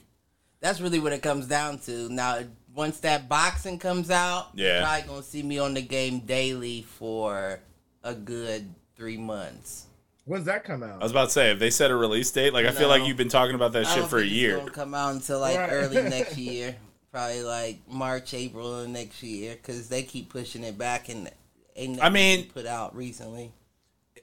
That's 0.60 0.80
really 0.80 0.98
what 0.98 1.12
it 1.12 1.22
comes 1.22 1.46
down 1.46 1.78
to. 1.80 2.08
Now, 2.08 2.40
once 2.74 2.98
that 3.00 3.28
boxing 3.28 3.78
comes 3.78 4.10
out, 4.10 4.48
Yeah. 4.54 4.78
you're 4.78 4.82
probably 4.86 5.08
gonna 5.08 5.22
see 5.22 5.42
me 5.44 5.58
on 5.60 5.74
the 5.74 5.82
game 5.82 6.20
daily 6.20 6.82
for 6.82 7.60
a 8.02 8.14
good 8.14 8.74
three 8.96 9.18
months. 9.18 9.86
When's 10.24 10.44
that 10.46 10.64
come 10.64 10.82
out? 10.82 11.00
I 11.00 11.02
was 11.02 11.10
about 11.12 11.26
to 11.26 11.30
say, 11.32 11.50
if 11.50 11.58
they 11.58 11.70
set 11.70 11.90
a 11.90 11.96
release 11.96 12.30
date, 12.30 12.52
like 12.52 12.66
I 12.66 12.70
feel 12.70 12.88
like 12.88 13.04
you've 13.06 13.16
been 13.16 13.28
talking 13.28 13.54
about 13.56 13.72
that 13.72 13.86
I 13.86 13.88
shit 13.88 13.98
don't 14.00 14.08
for 14.08 14.18
a 14.18 14.20
think 14.20 14.32
it's 14.32 14.40
year. 14.40 14.56
gonna 14.58 14.70
come 14.70 14.94
out 14.94 15.14
until 15.14 15.40
like 15.40 15.56
Right. 15.58 15.70
early 15.72 16.02
next 16.08 16.36
year, 16.36 16.76
probably 17.10 17.42
like 17.42 17.78
March, 17.88 18.32
April 18.34 18.80
of 18.80 18.88
next 18.88 19.22
year, 19.22 19.54
because 19.56 19.88
they 19.88 20.02
keep 20.04 20.28
pushing 20.30 20.62
it 20.62 20.78
back 20.78 21.08
and 21.08 21.28
ain't 21.74 22.02
I 22.02 22.08
mean- 22.08 22.48
put 22.50 22.66
out 22.66 22.94
recently. 22.94 23.52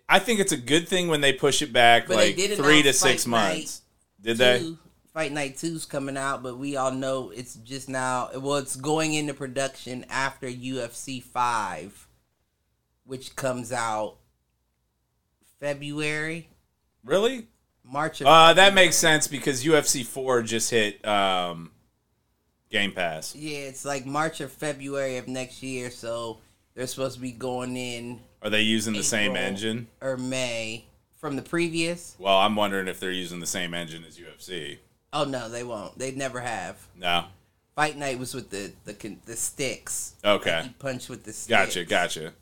I 0.07 0.17
think 0.19 0.39
it's 0.39 0.51
a 0.53 0.57
good 0.57 0.87
thing 0.87 1.07
when 1.07 1.21
they 1.21 1.33
push 1.33 1.61
it 1.61 1.71
back 1.71 2.07
But 2.07 2.15
like 2.17 2.35
three 2.35 2.81
to 2.81 2.93
six 2.93 3.25
Fight 3.25 3.31
Night 3.31 3.53
months. 3.57 3.81
Did 4.21 4.37
they? 4.37 4.73
Fight 5.13 5.31
Night 5.31 5.55
2's 5.55 5.85
coming 5.85 6.17
out, 6.17 6.41
but 6.41 6.57
we 6.57 6.77
all 6.77 6.91
know 6.91 7.29
it's 7.31 7.55
just 7.55 7.89
now. 7.89 8.29
Well, 8.35 8.55
it's 8.55 8.75
going 8.75 9.13
into 9.13 9.33
production 9.33 10.05
after 10.09 10.47
UFC 10.47 11.21
5, 11.21 12.07
which 13.05 13.35
comes 13.35 13.71
out 13.71 14.15
February, 15.59 16.49
Really? 17.03 17.47
March. 17.83 18.21
Of 18.21 18.27
Uh, 18.27 18.53
that 18.53 18.73
makes 18.73 18.95
sense 18.95 19.27
because 19.27 19.63
UFC 19.63 20.05
four 20.05 20.41
just 20.43 20.69
hit 20.69 21.05
um, 21.07 21.71
Game 22.69 22.91
Pass. 22.91 23.35
Yeah, 23.35 23.59
it's 23.59 23.83
like 23.85 24.05
March 24.05 24.41
or 24.41 24.47
February 24.47 25.17
of 25.17 25.27
next 25.27 25.63
year, 25.63 25.89
so 25.89 26.37
they're 26.75 26.87
supposed 26.87 27.15
to 27.15 27.21
be 27.21 27.31
going 27.31 27.75
in 27.77 28.19
Are 28.43 28.49
they 28.49 28.61
using 28.61 28.93
the 28.93 29.03
same 29.03 29.31
April. 29.31 29.43
engine? 29.45 29.87
or 30.01 30.17
May 30.17 30.85
from 31.15 31.35
the 31.35 31.41
previous. 31.41 32.15
Well, 32.19 32.37
I'm 32.37 32.55
wondering 32.55 32.87
if 32.87 32.99
they're 32.99 33.11
using 33.11 33.39
the 33.39 33.47
same 33.47 33.73
engine 33.73 34.03
as 34.07 34.17
UFC. 34.19 34.77
Oh 35.11 35.23
no, 35.23 35.49
they 35.49 35.63
won't. 35.63 35.97
They 35.97 36.11
never 36.11 36.39
have. 36.41 36.85
No. 36.95 37.25
Fight 37.75 37.97
Night 37.97 38.19
was 38.19 38.33
with 38.35 38.49
the 38.51 38.71
the 38.85 38.93
con- 38.93 39.21
the 39.25 39.35
sticks. 39.35 40.13
Okay. 40.23 40.69
Punch 40.79 41.09
with 41.09 41.23
the 41.23 41.33
sticks. 41.33 41.47
Gotcha. 41.47 41.85
Gotcha. 41.85 42.33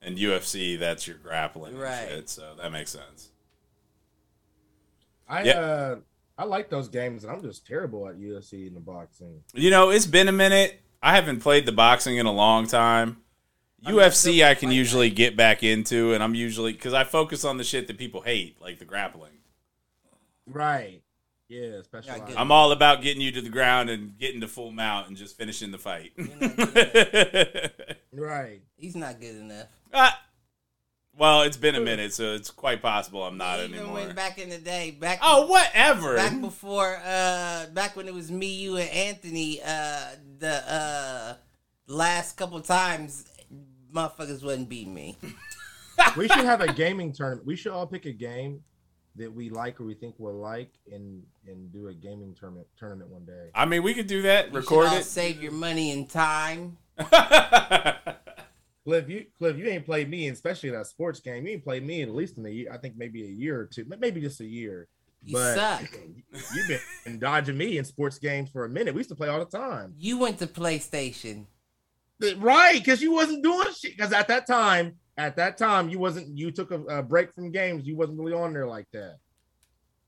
And 0.00 0.16
UFC, 0.16 0.78
that's 0.78 1.06
your 1.06 1.16
grappling, 1.16 1.76
Right. 1.76 2.06
Shit, 2.08 2.28
so 2.28 2.54
that 2.60 2.70
makes 2.72 2.90
sense. 2.90 3.30
I 5.28 5.42
Yeah. 5.42 5.52
uh 5.60 5.96
I 6.40 6.44
like 6.44 6.70
those 6.70 6.88
games, 6.88 7.24
and 7.24 7.32
I'm 7.32 7.42
just 7.42 7.66
terrible 7.66 8.06
at 8.08 8.14
UFC 8.16 8.68
and 8.68 8.76
the 8.76 8.80
boxing. 8.80 9.42
You 9.54 9.70
know, 9.70 9.90
it's 9.90 10.06
been 10.06 10.28
a 10.28 10.32
minute. 10.32 10.80
I 11.02 11.12
haven't 11.16 11.40
played 11.40 11.66
the 11.66 11.72
boxing 11.72 12.16
in 12.16 12.26
a 12.26 12.32
long 12.32 12.68
time. 12.68 13.16
I 13.84 13.90
mean, 13.90 14.00
UFC, 14.00 14.44
I 14.44 14.54
can 14.54 14.70
usually 14.70 15.08
Night. 15.08 15.16
get 15.16 15.36
back 15.36 15.64
into, 15.64 16.12
and 16.14 16.22
I'm 16.22 16.36
usually 16.36 16.72
because 16.72 16.94
I 16.94 17.02
focus 17.02 17.44
on 17.44 17.56
the 17.56 17.64
shit 17.64 17.88
that 17.88 17.98
people 17.98 18.20
hate, 18.20 18.60
like 18.60 18.78
the 18.78 18.84
grappling. 18.84 19.32
Right. 20.46 21.02
Yeah, 21.48 21.78
especially. 21.80 22.10
Yeah, 22.10 22.24
I 22.24 22.28
get 22.28 22.38
I'm 22.40 22.52
all 22.52 22.72
about 22.72 23.02
getting 23.02 23.22
you 23.22 23.32
to 23.32 23.40
the 23.40 23.48
ground 23.48 23.88
and 23.88 24.18
getting 24.18 24.40
to 24.42 24.48
full 24.48 24.70
mount 24.70 25.08
and 25.08 25.16
just 25.16 25.36
finishing 25.36 25.70
the 25.70 25.78
fight. 25.78 26.12
right. 28.12 28.60
He's 28.76 28.94
not 28.94 29.18
good 29.18 29.36
enough. 29.36 29.66
Ah, 29.94 30.20
well, 31.18 31.42
it's 31.42 31.56
been 31.56 31.74
a 31.74 31.80
minute, 31.80 32.12
so 32.12 32.34
it's 32.34 32.50
quite 32.50 32.80
possible 32.80 33.24
I'm 33.24 33.38
not 33.38 33.58
Even 33.58 33.74
anymore. 33.74 33.94
when 33.94 34.14
back 34.14 34.38
in 34.38 34.50
the 34.50 34.58
day, 34.58 34.92
back 34.92 35.18
oh, 35.22 35.46
whatever. 35.46 36.14
back 36.14 36.40
before, 36.40 37.00
uh, 37.04 37.66
back 37.72 37.96
when 37.96 38.06
it 38.06 38.14
was 38.14 38.30
me, 38.30 38.46
you, 38.46 38.76
and 38.76 38.88
Anthony, 38.90 39.60
uh, 39.64 40.10
the 40.38 40.62
uh, 40.72 41.34
last 41.88 42.36
couple 42.36 42.60
times, 42.60 43.24
motherfuckers 43.92 44.44
wouldn't 44.44 44.68
beat 44.68 44.88
me. 44.88 45.16
We 46.16 46.28
should 46.28 46.44
have 46.44 46.60
a 46.60 46.72
gaming 46.72 47.12
tournament. 47.12 47.44
We 47.44 47.56
should 47.56 47.72
all 47.72 47.84
pick 47.84 48.06
a 48.06 48.12
game 48.12 48.62
that 49.18 49.32
we 49.32 49.50
like 49.50 49.80
or 49.80 49.84
we 49.84 49.94
think 49.94 50.14
we'll 50.18 50.38
like, 50.38 50.70
and 50.90 51.22
and 51.46 51.72
do 51.72 51.88
a 51.88 51.94
gaming 51.94 52.34
tournament 52.38 52.66
tournament 52.78 53.10
one 53.10 53.24
day. 53.24 53.50
I 53.54 53.64
mean, 53.66 53.82
we 53.82 53.94
could 53.94 54.06
do 54.06 54.22
that. 54.22 54.48
You 54.48 54.54
record 54.54 54.88
all 54.88 54.96
it. 54.96 55.04
Save 55.04 55.42
your 55.42 55.52
money 55.52 55.92
and 55.92 56.08
time. 56.08 56.78
Cliff, 58.84 59.08
you 59.08 59.26
Cliff, 59.36 59.56
you 59.58 59.66
ain't 59.66 59.84
played 59.84 60.08
me, 60.08 60.28
especially 60.28 60.70
in 60.70 60.74
that 60.74 60.86
sports 60.86 61.20
game. 61.20 61.46
You 61.46 61.52
ain't 61.54 61.64
played 61.64 61.84
me 61.86 62.02
at 62.02 62.14
least 62.14 62.38
in 62.38 62.46
a 62.46 62.48
year. 62.48 62.70
I 62.72 62.78
think 62.78 62.94
maybe 62.96 63.22
a 63.24 63.28
year 63.28 63.60
or 63.60 63.66
two, 63.66 63.84
maybe 63.98 64.20
just 64.20 64.40
a 64.40 64.46
year. 64.46 64.88
You 65.22 65.34
But- 65.34 65.54
suck. 65.56 65.98
You've 66.54 66.80
been 67.04 67.18
dodging 67.18 67.58
me 67.58 67.76
in 67.76 67.84
sports 67.84 68.18
games 68.18 68.48
for 68.50 68.64
a 68.64 68.68
minute. 68.68 68.94
We 68.94 69.00
used 69.00 69.10
to 69.10 69.16
play 69.16 69.28
all 69.28 69.40
the 69.40 69.44
time. 69.44 69.94
You 69.98 70.18
went 70.18 70.38
to 70.38 70.46
PlayStation. 70.46 71.46
Right, 72.38 72.78
because 72.78 73.02
you 73.02 73.12
wasn't 73.12 73.42
doing 73.42 73.66
shit. 73.78 73.96
Because 73.96 74.12
at 74.12 74.28
that 74.28 74.46
time, 74.46 74.96
at 75.18 75.36
that 75.36 75.58
time, 75.58 75.88
you 75.88 75.98
wasn't. 75.98 76.38
You 76.38 76.50
took 76.50 76.70
a, 76.70 76.80
a 76.84 77.02
break 77.02 77.34
from 77.34 77.50
games. 77.50 77.86
You 77.86 77.96
wasn't 77.96 78.18
really 78.18 78.32
on 78.32 78.52
there 78.52 78.66
like 78.66 78.86
that. 78.92 79.18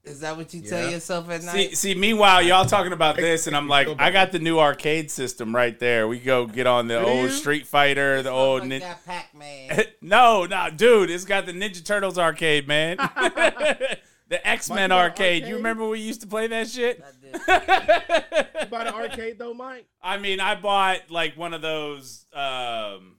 Is 0.05 0.21
that 0.21 0.35
what 0.35 0.55
you 0.55 0.63
tell 0.63 0.91
yourself 0.91 1.29
at 1.29 1.43
night? 1.43 1.77
see, 1.77 1.95
meanwhile, 1.95 2.41
y'all 2.41 2.65
talking 2.65 2.95
about 2.95 3.17
this, 3.17 3.47
and 3.47 3.55
I'm 3.55 3.69
like, 3.69 3.87
I 3.99 4.11
got 4.11 4.33
the 4.33 4.39
new 4.39 4.59
arcade 4.59 5.11
system 5.11 5.55
right 5.55 5.79
there. 5.79 6.09
We 6.09 6.19
go 6.19 6.47
get 6.47 6.67
on 6.67 6.87
the 6.87 6.99
old? 7.05 7.31
Street 7.33 7.67
Fighter, 7.67 8.23
the 8.23 8.31
old. 8.31 8.61
like 8.61 8.69
Nin- 8.71 8.83
Pac-Man. 9.05 9.85
no, 10.01 10.47
no, 10.47 10.71
dude, 10.75 11.11
it's 11.11 11.27
got 11.27 11.45
the 11.45 11.53
Ninja 11.53 11.85
Turtles 11.85 12.17
arcade, 12.17 12.67
man. 12.67 12.97
the 14.29 14.41
X 14.43 14.71
Men 14.71 14.77
Mike, 14.77 14.83
you 14.83 14.89
got 14.89 14.91
an 14.91 14.93
arcade. 14.93 15.47
You 15.47 15.57
remember 15.57 15.87
we 15.87 16.01
used 16.01 16.23
to 16.23 16.27
play 16.27 16.47
that 16.47 16.69
shit? 16.69 17.05
I 17.05 17.11
did. 17.21 18.63
You 18.63 18.67
bought 18.71 18.87
an 18.87 18.95
arcade 18.95 19.39
though, 19.39 19.53
Mike. 19.53 19.87
I 20.03 20.17
mean, 20.17 20.41
I 20.41 20.55
bought 20.55 21.11
like 21.11 21.37
one 21.37 21.53
of 21.53 21.61
those. 21.61 22.25
Um, 22.33 23.17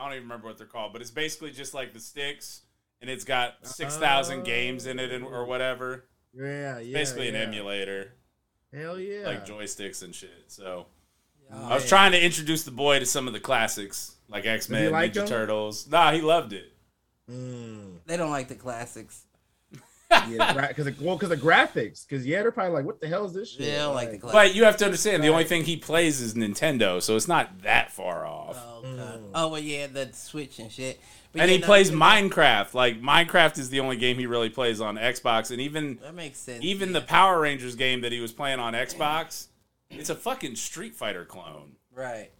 I 0.00 0.04
don't 0.04 0.12
even 0.14 0.22
remember 0.24 0.48
what 0.48 0.56
they're 0.58 0.66
called, 0.66 0.92
but 0.94 1.02
it's 1.02 1.10
basically 1.10 1.50
just 1.50 1.74
like 1.74 1.92
the 1.92 2.00
sticks, 2.00 2.62
and 3.02 3.10
it's 3.10 3.24
got 3.24 3.66
six 3.66 3.96
thousand 3.96 4.44
games 4.44 4.86
in 4.86 4.98
it, 4.98 5.12
and, 5.12 5.24
or 5.24 5.44
whatever. 5.44 6.06
Yeah, 6.32 6.78
yeah. 6.78 6.94
basically 6.94 7.28
an 7.28 7.34
emulator, 7.36 8.12
Hell 8.72 8.98
yeah. 8.98 9.26
like 9.26 9.44
joysticks 9.46 10.02
and 10.02 10.14
shit. 10.14 10.44
So 10.46 10.86
Oh, 11.52 11.64
I 11.64 11.74
was 11.74 11.82
man. 11.82 11.88
trying 11.88 12.12
to 12.12 12.24
introduce 12.24 12.62
the 12.62 12.70
boy 12.70 13.00
to 13.00 13.04
some 13.06 13.26
of 13.26 13.32
the 13.32 13.40
classics, 13.40 14.14
like 14.28 14.46
X 14.46 14.68
Men, 14.68 14.92
like 14.92 15.12
Ninja 15.12 15.22
'em? 15.22 15.26
Turtles. 15.26 15.88
Nah, 15.88 16.12
he 16.12 16.20
loved 16.20 16.52
it. 16.52 16.72
Mm. 17.28 17.98
They 18.06 18.16
don't 18.16 18.30
like 18.30 18.48
the 18.48 18.54
classics. 18.54 19.24
Yeah, 20.10 20.66
because 20.68 20.98
well, 20.98 21.16
because 21.16 21.30
of 21.30 21.38
graphics. 21.38 22.06
Because 22.06 22.26
yeah, 22.26 22.42
they're 22.42 22.50
probably 22.50 22.72
like, 22.72 22.84
"What 22.84 23.00
the 23.00 23.06
hell 23.08 23.24
is 23.26 23.32
this 23.32 23.50
shit?" 23.50 23.60
They 23.60 23.76
don't 23.76 23.94
like 23.94 24.10
the 24.20 24.26
Like. 24.26 24.32
But 24.32 24.54
you 24.54 24.64
have 24.64 24.76
to 24.78 24.84
understand, 24.84 25.22
the 25.22 25.28
only 25.28 25.44
thing 25.44 25.64
he 25.64 25.76
plays 25.76 26.20
is 26.20 26.34
Nintendo, 26.34 27.00
so 27.00 27.16
it's 27.16 27.28
not 27.28 27.62
that 27.62 27.92
far 27.92 28.26
off. 28.26 28.56
Oh, 28.58 28.78
okay. 28.78 28.88
Mm. 28.88 29.30
oh 29.34 29.48
well, 29.48 29.60
yeah, 29.60 29.86
the 29.86 30.10
Switch 30.12 30.58
and 30.58 30.70
shit. 30.70 31.00
But 31.32 31.42
and 31.42 31.50
yeah, 31.50 31.56
he 31.56 31.60
no, 31.60 31.66
plays 31.66 31.90
Minecraft. 31.92 32.74
Like 32.74 33.00
Minecraft 33.00 33.58
is 33.58 33.70
the 33.70 33.80
only 33.80 33.96
game 33.96 34.18
he 34.18 34.26
really 34.26 34.50
plays 34.50 34.80
on 34.80 34.96
Xbox, 34.96 35.52
and 35.52 35.60
even 35.60 35.98
That 36.02 36.14
makes 36.14 36.38
sense. 36.38 36.64
even 36.64 36.88
yeah. 36.88 37.00
the 37.00 37.06
Power 37.06 37.40
Rangers 37.40 37.76
game 37.76 38.00
that 38.00 38.10
he 38.10 38.20
was 38.20 38.32
playing 38.32 38.58
on 38.58 38.72
Xbox, 38.72 39.46
it's 39.90 40.10
a 40.10 40.16
fucking 40.16 40.56
Street 40.56 40.94
Fighter 40.96 41.24
clone. 41.24 41.76
right. 41.94 42.30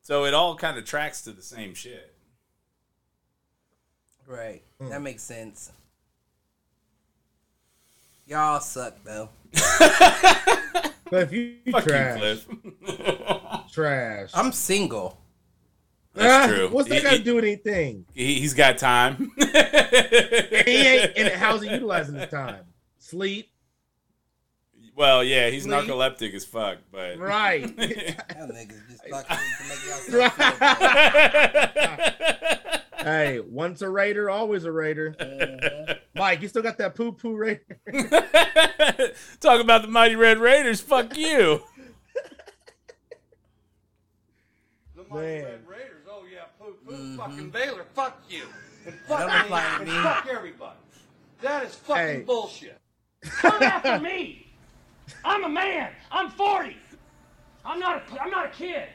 So 0.00 0.26
it 0.26 0.34
all 0.34 0.54
kind 0.54 0.76
of 0.76 0.84
tracks 0.84 1.22
to 1.22 1.32
the 1.32 1.40
same 1.40 1.72
shit. 1.72 2.14
Right. 4.26 4.62
Hmm. 4.78 4.90
That 4.90 5.00
makes 5.00 5.22
sense. 5.22 5.72
Y'all 8.26 8.60
suck 8.60 8.96
though. 9.04 9.28
But 11.10 11.24
if 11.24 11.32
you, 11.32 11.56
you 11.66 11.72
Fuck 11.72 11.84
trash, 11.84 12.18
you, 12.50 12.72
Cliff. 12.82 13.68
trash. 13.72 14.30
I'm 14.32 14.52
single. 14.52 15.20
That's 16.14 16.50
Ah, 16.50 16.52
true. 16.52 16.68
What's 16.70 16.88
that 16.88 16.94
He- 16.96 17.02
got 17.02 17.10
to 17.12 17.18
do 17.22 17.34
with 17.36 17.44
anything? 17.44 18.06
He, 18.14 18.40
he's 18.40 18.54
got 18.54 18.78
time. 18.78 19.30
he 19.38 19.44
ain't. 19.44 21.12
And 21.16 21.28
how's 21.34 21.62
he 21.62 21.70
utilizing 21.70 22.14
his 22.16 22.30
time? 22.30 22.64
Sleep. 22.98 23.50
well, 24.96 25.22
yeah, 25.22 25.50
he's 25.50 25.64
Sleep. 25.64 25.74
narcoleptic 25.74 26.32
as 26.34 26.44
fuck, 26.46 26.78
but 26.90 27.16
Y'all 27.16 27.26
Right. 27.26 27.64
niggas 27.76 28.88
just 28.88 29.04
talking 29.08 29.36
to 29.36 29.68
make 29.68 29.84
y'all 29.86 29.98
feel 29.98 30.30
bad. 30.38 32.60
Hey, 33.04 33.40
once 33.40 33.82
a 33.82 33.88
raider, 33.88 34.30
always 34.30 34.64
a 34.64 34.72
raider. 34.72 35.14
Uh-huh. 35.20 35.94
Mike, 36.16 36.42
you 36.42 36.48
still 36.48 36.62
got 36.62 36.78
that 36.78 36.94
poo 36.94 37.12
poo 37.12 37.36
raider? 37.36 37.60
Talk 39.40 39.60
about 39.60 39.82
the 39.82 39.88
Mighty 39.88 40.16
Red 40.16 40.38
Raiders. 40.38 40.80
Fuck 40.80 41.16
you. 41.16 41.62
The 44.96 45.04
mighty 45.10 45.26
Man. 45.26 45.44
Red 45.44 45.68
Raiders. 45.68 46.06
Oh 46.08 46.22
yeah, 46.32 46.44
poo 46.58 46.74
poo. 46.86 47.16
Fucking 47.16 47.50
Baylor. 47.50 47.84
Fuck 47.94 48.22
you. 48.28 48.44
And 48.86 48.94
fuck 49.08 49.26
me. 49.28 49.34
apply 49.40 49.76
And 49.80 49.88
me. 49.88 49.94
fuck 50.02 50.26
everybody. 50.30 50.78
That 51.42 51.64
is 51.64 51.74
fucking 51.74 52.02
Hey. 52.02 52.20
bullshit. 52.22 52.78
Come 53.22 53.62
after 53.62 53.98
me. 54.00 54.46
I'm 55.24 55.44
a 55.44 55.48
man. 55.48 55.90
I'm 56.10 56.30
40. 56.30 56.76
I'm 57.66 57.78
not 57.80 58.02
a, 58.10 58.22
I'm 58.22 58.30
not 58.30 58.46
a 58.46 58.50
kid. 58.50 58.88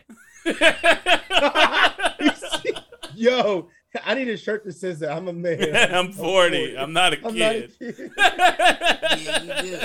Yo, 3.15 3.67
I 4.05 4.13
need 4.13 4.27
a 4.29 4.37
shirt 4.37 4.63
that 4.65 4.73
says 4.73 4.99
that 4.99 5.11
I'm 5.11 5.27
a 5.27 5.33
man. 5.33 5.75
I'm 5.93 6.11
40. 6.11 6.77
I'm 6.77 6.93
not 6.93 7.13
a 7.13 7.17
I'm 7.27 7.37
not 7.37 7.55
a 7.55 7.61
kid. 7.67 7.79
kid. 7.79 8.11
Yeah, 8.17 9.43
you 9.63 9.63
do. 9.63 9.79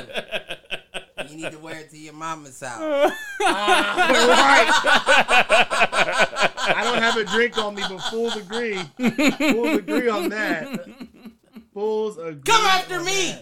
You 1.31 1.37
need 1.37 1.53
to 1.53 1.59
wear 1.59 1.81
it 1.81 1.91
to 1.91 1.99
your 1.99 2.13
mama's 2.13 2.61
house. 2.61 2.81
right. 2.81 3.13
Ah, 3.43 3.95
I 6.77 6.85
don't 6.85 7.03
have 7.03 7.17
a 7.17 7.25
drink 7.25 7.57
on 7.57 7.75
me, 7.75 7.83
but 7.89 7.99
fools 8.11 8.37
agree. 8.37 8.79
Fools 9.53 9.79
agree 9.79 10.09
on 10.09 10.29
that. 10.31 10.87
Fools 11.73 12.19
agree. 12.19 12.43
Come 12.45 12.65
after 12.67 13.01
me. 13.01 13.37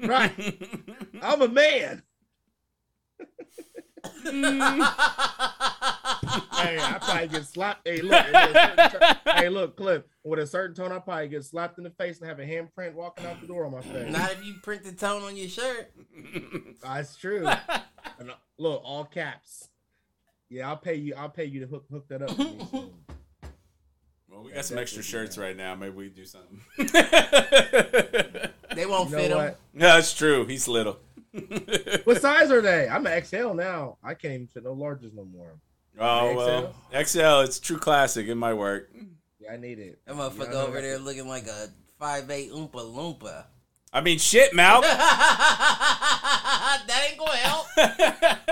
that. 0.00 0.08
Right. 0.08 0.62
I'm 1.20 1.42
a 1.42 1.48
man. 1.48 2.02
Hey, 4.04 4.10
I 6.78 6.98
probably 7.00 7.28
get 7.28 7.46
slapped. 7.46 7.86
Hey, 7.86 8.00
look. 8.00 8.24
with 8.24 8.34
a 8.34 8.52
certain 8.54 8.90
tone- 9.00 9.16
hey, 9.36 9.48
look, 9.48 9.76
Cliff. 9.76 10.02
With 10.24 10.38
a 10.38 10.46
certain 10.46 10.74
tone, 10.76 10.92
I 10.92 10.98
probably 11.00 11.28
get 11.28 11.44
slapped 11.44 11.78
in 11.78 11.84
the 11.84 11.90
face 11.90 12.20
and 12.20 12.28
have 12.28 12.38
a 12.38 12.44
handprint 12.44 12.94
walking 12.94 13.26
out 13.26 13.40
the 13.40 13.46
door 13.46 13.64
on 13.66 13.72
my 13.72 13.80
face. 13.80 14.12
Not 14.12 14.32
if 14.32 14.44
you 14.44 14.54
print 14.62 14.84
the 14.84 14.92
tone 14.92 15.22
on 15.22 15.36
your 15.36 15.48
shirt. 15.48 15.92
That's 16.82 17.16
true. 17.16 17.46
And, 18.18 18.30
uh, 18.30 18.34
look, 18.58 18.82
all 18.84 19.04
caps. 19.04 19.68
Yeah, 20.50 20.68
I'll 20.68 20.76
pay 20.76 20.96
you. 20.96 21.14
I'll 21.16 21.28
pay 21.30 21.44
you 21.44 21.60
to 21.60 21.66
hook 21.66 21.84
hook 21.90 22.06
that 22.08 22.20
up. 22.22 22.30
For 22.32 22.42
me. 22.42 22.58
Well, 24.28 24.42
we 24.44 24.50
got 24.52 24.64
some 24.64 24.78
extra 24.78 25.02
shirts 25.04 25.38
right 25.38 25.56
now. 25.56 25.74
Maybe 25.76 25.94
we 25.94 26.08
do 26.08 26.24
something. 26.24 26.60
They 28.74 28.86
won't 28.86 29.10
You 29.10 29.16
fit 29.16 29.30
know 29.30 29.38
them. 29.38 29.38
what? 29.38 29.60
yeah, 29.74 29.94
that's 29.94 30.12
true. 30.14 30.46
He's 30.46 30.66
little. 30.68 30.98
What 32.04 32.20
size 32.20 32.50
are 32.50 32.60
they? 32.60 32.88
I'm 32.88 33.06
an 33.06 33.24
XL 33.24 33.54
now. 33.54 33.96
I 34.02 34.14
can't 34.14 34.34
even 34.34 34.46
fit 34.48 34.64
no 34.64 34.74
larges 34.74 35.14
no 35.14 35.24
more. 35.24 35.54
Oh 35.98 36.34
well, 36.34 36.74
XL. 37.04 37.40
It's 37.40 37.58
true 37.60 37.78
classic. 37.78 38.26
It 38.28 38.34
might 38.34 38.54
work. 38.54 38.90
Yeah, 39.38 39.52
I 39.52 39.56
need 39.56 39.78
it. 39.78 40.00
That 40.06 40.16
motherfucker 40.16 40.38
Yeah, 40.38 40.44
I 40.44 40.52
know 40.52 40.60
over 40.62 40.72
that. 40.76 40.82
there 40.82 40.98
looking 40.98 41.28
like 41.28 41.46
a 41.46 41.68
five 41.98 42.30
eight 42.30 42.50
oompa 42.52 42.72
loompa. 42.74 43.44
I 43.92 44.00
mean, 44.00 44.18
shit, 44.18 44.52
Malk. 44.52 44.82
that 45.76 47.08
ain't 47.08 47.18
gonna 47.18 47.36
help. 47.36 47.66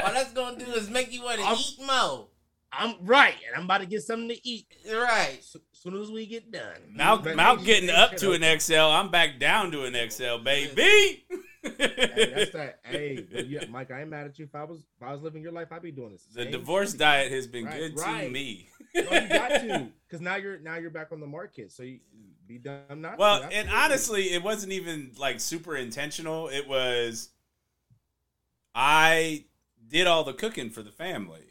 All 0.05 0.13
that's 0.13 0.33
gonna 0.33 0.59
do 0.59 0.71
is 0.73 0.91
make 0.91 1.13
you 1.13 1.23
want 1.23 1.39
to 1.41 1.45
I'm- 1.47 1.57
eat 1.59 1.79
more. 1.87 2.27
I'm 2.73 2.95
right, 3.05 3.35
and 3.49 3.57
I'm 3.57 3.65
about 3.65 3.79
to 3.79 3.87
get 3.87 4.03
something 4.03 4.29
to 4.29 4.49
eat 4.49 4.65
Right. 4.89 5.39
as 5.41 5.57
soon 5.73 6.01
as 6.01 6.09
we 6.09 6.25
get 6.27 6.53
done. 6.53 6.95
Malk, 6.97 7.25
But 7.25 7.35
Malk 7.37 7.59
hey, 7.59 7.65
getting 7.65 7.91
up 7.91 8.15
to 8.19 8.31
an 8.31 8.43
XL. 8.61 8.75
I'm 8.77 9.11
back 9.11 9.41
down 9.41 9.73
to 9.73 9.83
an 9.87 9.95
XL, 10.09 10.37
baby. 10.45 11.25
Hey, 11.63 12.33
that's 12.35 12.51
that. 12.55 12.81
Hey, 12.85 13.27
but 13.33 13.47
yeah, 13.49 13.65
Mike, 13.69 13.91
I 13.91 14.01
ain't 14.01 14.11
mad 14.11 14.27
at 14.27 14.39
you. 14.39 14.45
If 14.47 14.55
I 14.55 14.65
was, 14.65 14.79
if 14.81 15.03
I 15.07 15.13
was 15.13 15.23
living 15.23 15.43
your 15.43 15.53
life, 15.53 15.69
I'd 15.73 15.83
be 15.83 15.93
doing 15.93 16.13
this. 16.13 16.25
the 16.33 16.45
divorce 16.47 16.93
shit. 16.93 17.01
diet 17.01 17.33
has 17.33 17.47
been 17.47 17.67
Right, 17.67 17.79
good 17.79 17.97
to 17.97 18.29
me. 18.29 18.69
No, 18.95 19.03
you 19.03 19.29
got 19.29 19.49
to, 19.61 19.89
because 20.09 20.21
now 20.21 20.37
you're 20.37 20.59
now 20.59 20.77
you're 20.77 20.91
back 20.91 21.13
on 21.13 21.21
the 21.21 21.27
market, 21.27 21.71
so 21.73 21.83
you 21.83 22.01
be 22.47 22.59
done 22.59 23.01
not. 23.01 23.19
Well, 23.19 23.43
and 23.43 23.53
Absolutely. 23.69 23.73
honestly, 23.77 24.23
it 24.33 24.43
wasn't 24.43 24.73
even 24.73 25.13
like 25.19 25.39
super 25.41 25.77
intentional. 25.77 26.49
It 26.49 26.67
was 26.67 27.31
I 28.75 29.45
did 29.89 30.07
all 30.07 30.25
the 30.25 30.33
cooking 30.33 30.71
for 30.71 30.83
the 30.83 30.91
family. 30.91 31.45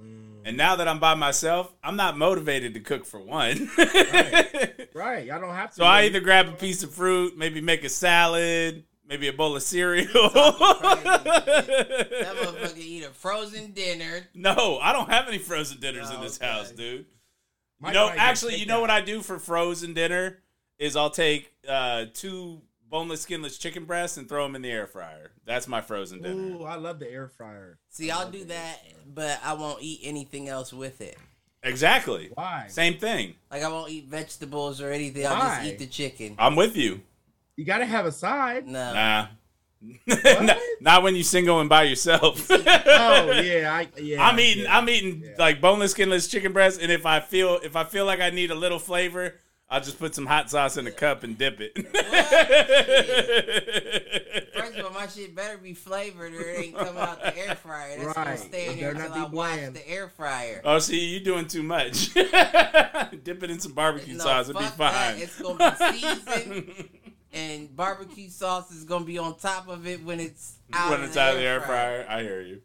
Mm, 0.00 0.42
And 0.46 0.56
now 0.56 0.76
that 0.76 0.88
I'm 0.88 0.98
by 0.98 1.14
myself, 1.14 1.74
I'm 1.82 1.96
not 1.96 2.16
motivated 2.16 2.74
to 2.74 2.80
cook 2.80 3.04
for 3.04 3.20
one. 3.20 3.68
right, 4.94 5.24
y'all 5.26 5.40
don't 5.40 5.54
have 5.54 5.70
to. 5.70 5.76
so 5.76 5.84
I 5.84 6.04
either 6.04 6.20
grab 6.20 6.48
a 6.48 6.52
piece 6.52 6.82
of 6.82 6.92
fruit, 6.92 7.36
maybe 7.36 7.60
make 7.60 7.84
a 7.84 7.88
salad, 7.90 8.84
maybe 9.10 9.28
a 9.28 9.32
bowl 9.32 9.56
of 9.56 9.62
cereal. 9.62 10.08
That 12.20 12.36
motherfucker 12.36 12.78
eat 12.78 13.04
a 13.04 13.10
frozen 13.10 13.72
dinner. 13.72 14.28
no, 14.34 14.78
I 14.80 14.92
don't 14.92 15.10
have 15.10 15.28
any 15.28 15.38
frozen 15.38 15.80
dinners 15.80 16.10
in 16.10 16.20
this 16.20 16.38
okay. 16.38 16.46
house, 16.46 16.70
dude. 16.70 17.06
Might 17.80 17.88
you 17.88 17.94
know, 17.94 18.10
actually, 18.14 18.56
you 18.56 18.66
know 18.66 18.78
takeout. 18.78 18.80
what 18.82 18.90
I 18.90 19.00
do 19.00 19.22
for 19.22 19.38
frozen 19.38 19.94
dinner 19.94 20.38
is 20.78 20.96
I'll 20.96 21.10
take 21.10 21.52
uh, 21.68 22.06
two 22.12 22.60
boneless, 22.88 23.22
skinless 23.22 23.58
chicken 23.58 23.84
breasts 23.84 24.16
and 24.16 24.28
throw 24.28 24.44
them 24.44 24.54
in 24.54 24.62
the 24.62 24.70
air 24.70 24.86
fryer. 24.86 25.32
That's 25.46 25.66
my 25.66 25.80
frozen 25.80 26.22
dinner. 26.22 26.58
Ooh, 26.58 26.64
I 26.64 26.76
love 26.76 26.98
the 26.98 27.10
air 27.10 27.28
fryer. 27.28 27.78
See, 27.88 28.10
I'll 28.10 28.30
do 28.30 28.44
that, 28.44 28.80
but 29.06 29.40
I 29.44 29.54
won't 29.54 29.82
eat 29.82 30.00
anything 30.02 30.48
else 30.48 30.72
with 30.72 31.00
it. 31.00 31.16
Exactly. 31.62 32.30
Why? 32.34 32.66
Same 32.68 32.98
thing. 32.98 33.34
Like 33.50 33.62
I 33.62 33.68
won't 33.68 33.90
eat 33.90 34.06
vegetables 34.06 34.80
or 34.80 34.90
anything. 34.90 35.26
I'll 35.26 35.36
just 35.36 35.64
eat 35.64 35.78
the 35.78 35.86
chicken. 35.86 36.34
I'm 36.38 36.56
with 36.56 36.76
you. 36.76 37.00
You 37.60 37.66
gotta 37.66 37.84
have 37.84 38.06
a 38.06 38.12
side. 38.12 38.66
No. 38.66 38.94
Nah. 38.94 39.26
not, 40.06 40.56
not 40.80 41.02
when 41.02 41.14
you 41.14 41.22
single 41.22 41.60
and 41.60 41.68
by 41.68 41.82
yourself. 41.82 42.48
Oh 43.02 43.32
yeah, 43.42 43.70
I 43.74 43.88
yeah. 44.00 44.26
I'm 44.26 44.40
eating. 44.40 44.64
yeah. 44.64 44.78
I'm 44.78 44.88
eating 44.88 45.22
Yeah. 45.22 45.32
like 45.38 45.60
boneless, 45.60 45.90
skinless 45.90 46.26
chicken 46.26 46.54
breast, 46.54 46.80
and 46.80 46.90
if 46.90 47.04
I 47.04 47.20
feel 47.20 47.60
if 47.62 47.76
I 47.76 47.84
feel 47.84 48.06
like 48.06 48.20
I 48.20 48.30
need 48.30 48.50
a 48.50 48.54
little 48.54 48.78
flavor, 48.78 49.34
I'll 49.68 49.80
just 49.82 49.98
put 49.98 50.14
some 50.14 50.24
hot 50.26 50.50
sauce 50.50 50.78
in 50.78 50.86
a 50.86 50.90
cup 50.90 51.22
and 51.22 51.36
dip 51.36 51.60
it. 51.60 51.76
First 54.56 54.78
of 54.78 54.86
all, 54.86 54.92
my 54.92 55.06
shit 55.06 55.34
better 55.34 55.58
be 55.58 55.74
flavored 55.74 56.34
or 56.34 56.40
it 56.40 56.64
ain't 56.66 56.76
coming 56.76 56.96
out 57.00 57.22
the 57.22 57.36
air 57.38 57.54
fryer. 57.56 57.96
That's 57.98 58.12
gonna 58.14 58.36
stay 58.36 58.66
in 58.66 58.78
It 58.78 58.80
there 58.80 58.92
better 58.94 59.06
until 59.06 59.24
I 59.24 59.28
be 59.28 59.36
wash 59.36 59.58
the 59.72 59.88
air 59.88 60.08
fryer. 60.08 60.60
oh, 60.64 60.78
see, 60.78 61.06
you're 61.06 61.24
doing 61.24 61.46
too 61.46 61.62
much. 61.62 62.12
dip 62.14 63.42
it 63.42 63.50
in 63.50 63.60
some 63.60 63.72
barbecue 63.72 64.14
No, 64.16 64.24
sauce, 64.24 64.48
it'll 64.48 64.60
be 64.60 64.66
fuck 64.68 64.76
that. 64.78 65.12
fine. 65.14 65.22
It's 65.22 65.40
gonna 65.40 65.76
be 65.92 65.98
seasoned. 65.98 66.88
And 67.32 67.74
barbecue 67.76 68.28
sauce 68.28 68.70
is 68.72 68.84
gonna 68.84 69.04
be 69.04 69.18
on 69.18 69.36
top 69.36 69.68
of 69.68 69.86
it 69.86 70.02
when 70.04 70.20
it's 70.20 70.54
out 70.72 70.90
when 70.90 71.00
of 71.00 71.06
it's 71.06 71.14
the 71.14 71.20
out 71.20 71.34
of 71.34 71.40
the 71.40 71.44
air 71.46 71.60
fryer. 71.60 72.06
I 72.08 72.22
hear 72.22 72.40
you. 72.42 72.62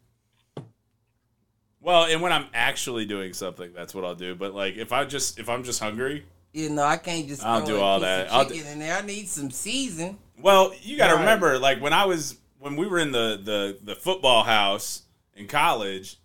Well, 1.80 2.04
and 2.04 2.20
when 2.20 2.32
I'm 2.32 2.46
actually 2.52 3.04
doing 3.04 3.32
something, 3.32 3.72
that's 3.74 3.94
what 3.94 4.04
I'll 4.04 4.14
do. 4.14 4.34
But 4.34 4.54
like, 4.54 4.76
if 4.76 4.92
I 4.92 5.04
just 5.04 5.38
if 5.38 5.48
I'm 5.48 5.62
just 5.62 5.80
hungry, 5.80 6.24
You 6.52 6.70
know, 6.70 6.82
I 6.82 6.96
can't 6.96 7.28
just 7.28 7.44
I'll 7.44 7.60
throw 7.60 7.76
do 7.76 7.76
a 7.76 7.80
all 7.80 7.98
piece 7.98 8.06
that. 8.06 8.26
of 8.28 8.32
I'll 8.32 8.44
chicken 8.46 8.62
do- 8.64 8.68
in 8.70 8.78
there. 8.80 8.96
I 8.96 9.02
need 9.02 9.28
some 9.28 9.50
season. 9.50 10.18
Well, 10.40 10.72
you 10.82 10.96
got 10.96 11.08
to 11.08 11.14
Right. 11.14 11.20
remember, 11.20 11.58
like 11.58 11.80
when 11.80 11.92
I 11.92 12.04
was 12.06 12.36
when 12.58 12.76
we 12.76 12.86
were 12.86 12.98
in 12.98 13.12
the 13.12 13.38
the 13.42 13.78
the 13.82 13.94
football 13.94 14.42
house 14.44 15.02
in 15.34 15.46
college. 15.46 16.16